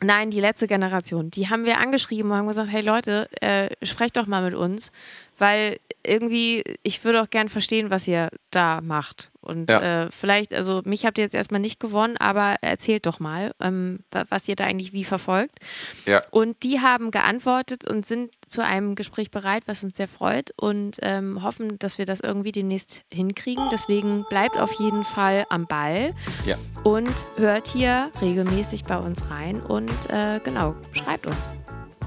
nein, 0.00 0.30
die 0.30 0.40
letzte 0.40 0.66
Generation. 0.66 1.30
Die 1.30 1.48
haben 1.48 1.64
wir 1.64 1.78
angeschrieben 1.78 2.30
und 2.30 2.36
haben 2.36 2.48
gesagt, 2.48 2.70
hey 2.70 2.82
Leute, 2.82 3.28
äh, 3.40 3.68
sprecht 3.84 4.16
doch 4.16 4.26
mal 4.26 4.42
mit 4.42 4.54
uns, 4.54 4.92
weil 5.38 5.78
irgendwie, 6.02 6.64
ich 6.82 7.04
würde 7.04 7.22
auch 7.22 7.30
gern 7.30 7.48
verstehen, 7.48 7.90
was 7.90 8.08
ihr 8.08 8.30
da 8.50 8.80
macht. 8.80 9.30
Und 9.40 9.70
ja. 9.70 10.04
äh, 10.04 10.08
vielleicht, 10.10 10.52
also 10.52 10.82
mich 10.84 11.06
habt 11.06 11.18
ihr 11.18 11.24
jetzt 11.24 11.34
erstmal 11.34 11.60
nicht 11.60 11.80
gewonnen, 11.80 12.16
aber 12.18 12.56
erzählt 12.60 13.06
doch 13.06 13.20
mal, 13.20 13.52
ähm, 13.60 14.00
was 14.28 14.48
ihr 14.48 14.56
da 14.56 14.64
eigentlich 14.64 14.92
wie 14.92 15.04
verfolgt. 15.04 15.58
Ja. 16.06 16.20
Und 16.30 16.62
die 16.62 16.80
haben 16.80 17.10
geantwortet 17.10 17.88
und 17.88 18.04
sind 18.06 18.32
zu 18.46 18.64
einem 18.64 18.94
Gespräch 18.94 19.30
bereit, 19.30 19.62
was 19.66 19.82
uns 19.82 19.96
sehr 19.96 20.08
freut 20.08 20.50
und 20.56 20.98
ähm, 21.02 21.42
hoffen, 21.42 21.78
dass 21.78 21.98
wir 21.98 22.04
das 22.04 22.20
irgendwie 22.20 22.52
demnächst 22.52 23.04
hinkriegen. 23.10 23.68
Deswegen 23.72 24.24
bleibt 24.28 24.58
auf 24.58 24.72
jeden 24.78 25.04
Fall 25.04 25.46
am 25.48 25.66
Ball 25.66 26.14
ja. 26.44 26.56
und 26.84 27.26
hört 27.36 27.68
hier 27.68 28.10
regelmäßig 28.20 28.84
bei 28.84 28.98
uns 28.98 29.30
rein 29.30 29.60
und 29.60 30.10
äh, 30.10 30.40
genau, 30.44 30.74
schreibt 30.92 31.26
uns. 31.26 31.48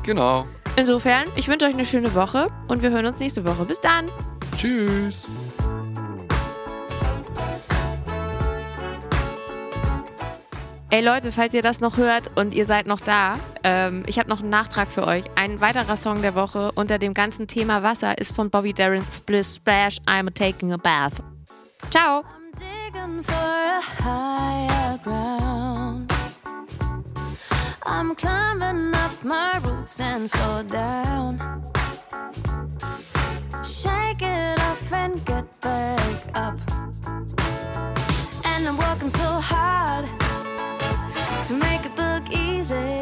Genau. 0.03 0.45
Insofern, 0.75 1.27
ich 1.35 1.47
wünsche 1.47 1.65
euch 1.65 1.73
eine 1.73 1.85
schöne 1.85 2.13
Woche 2.15 2.47
und 2.67 2.81
wir 2.81 2.89
hören 2.89 3.05
uns 3.05 3.19
nächste 3.19 3.45
Woche. 3.45 3.63
Bis 3.65 3.79
dann. 3.79 4.09
Tschüss. 4.57 5.27
Ey 10.93 11.01
Leute, 11.01 11.31
falls 11.31 11.55
ihr 11.55 11.63
das 11.63 11.79
noch 11.79 11.97
hört 11.97 12.29
und 12.35 12.53
ihr 12.53 12.67
seid 12.67 12.85
noch 12.85 13.01
da, 13.01 13.39
ähm, 13.63 14.03
ich 14.05 14.19
habe 14.19 14.29
noch 14.29 14.41
einen 14.41 14.51
Nachtrag 14.51 14.89
für 14.89 15.07
euch. 15.07 15.23
Ein 15.33 15.59
weiterer 15.59 15.97
Song 15.97 16.21
der 16.21 16.35
Woche 16.35 16.71
unter 16.75 16.99
dem 16.99 17.15
ganzen 17.15 17.47
Thema 17.47 17.81
Wasser 17.81 18.19
ist 18.19 18.31
von 18.35 18.51
Bobby 18.51 18.75
Darin 18.75 19.03
Splish 19.09 19.55
Splash 19.55 19.97
I'm 20.05 20.31
taking 20.31 20.71
a 20.71 20.77
bath. 20.77 21.13
Ciao. 21.89 22.23
I'm 27.87 28.15
climbing 28.15 28.93
up 28.93 29.23
my 29.23 29.57
roots 29.63 29.99
and 29.99 30.29
fall 30.29 30.63
down. 30.63 31.39
Shake 33.63 34.21
it 34.21 34.59
off 34.59 34.93
and 34.93 35.25
get 35.25 35.59
back 35.59 35.99
up 36.35 36.59
to 41.47 41.53
make 41.55 41.85
it 41.85 41.91
look 41.97 42.29
easy, 42.31 43.01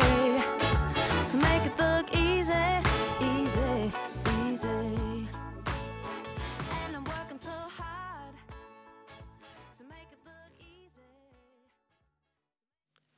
to 1.30 1.38
make 1.38 1.64
it 1.64 1.78
look 1.78 2.12
easy, 2.12 2.54
easy, 3.22 3.92
easy. 4.50 5.28
And 6.88 6.96
I'm 6.96 7.04
working 7.04 7.38
so 7.38 7.52
hard 7.52 8.34
to 9.78 9.84
make 9.84 10.10
it 10.12 10.18
look. 10.26 10.52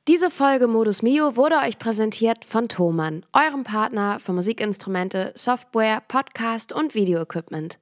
Diese 0.06 0.30
Folge 0.30 0.66
Modus 0.66 1.00
Mio 1.00 1.36
wurde 1.36 1.56
euch 1.56 1.78
präsentiert 1.78 2.44
von 2.44 2.68
Thomann, 2.68 3.24
eurem 3.32 3.64
Partner 3.64 4.20
für 4.20 4.34
Musikinstrumente, 4.34 5.32
Software, 5.34 6.02
Podcast 6.06 6.74
und 6.74 6.94
Videoequipment. 6.94 7.78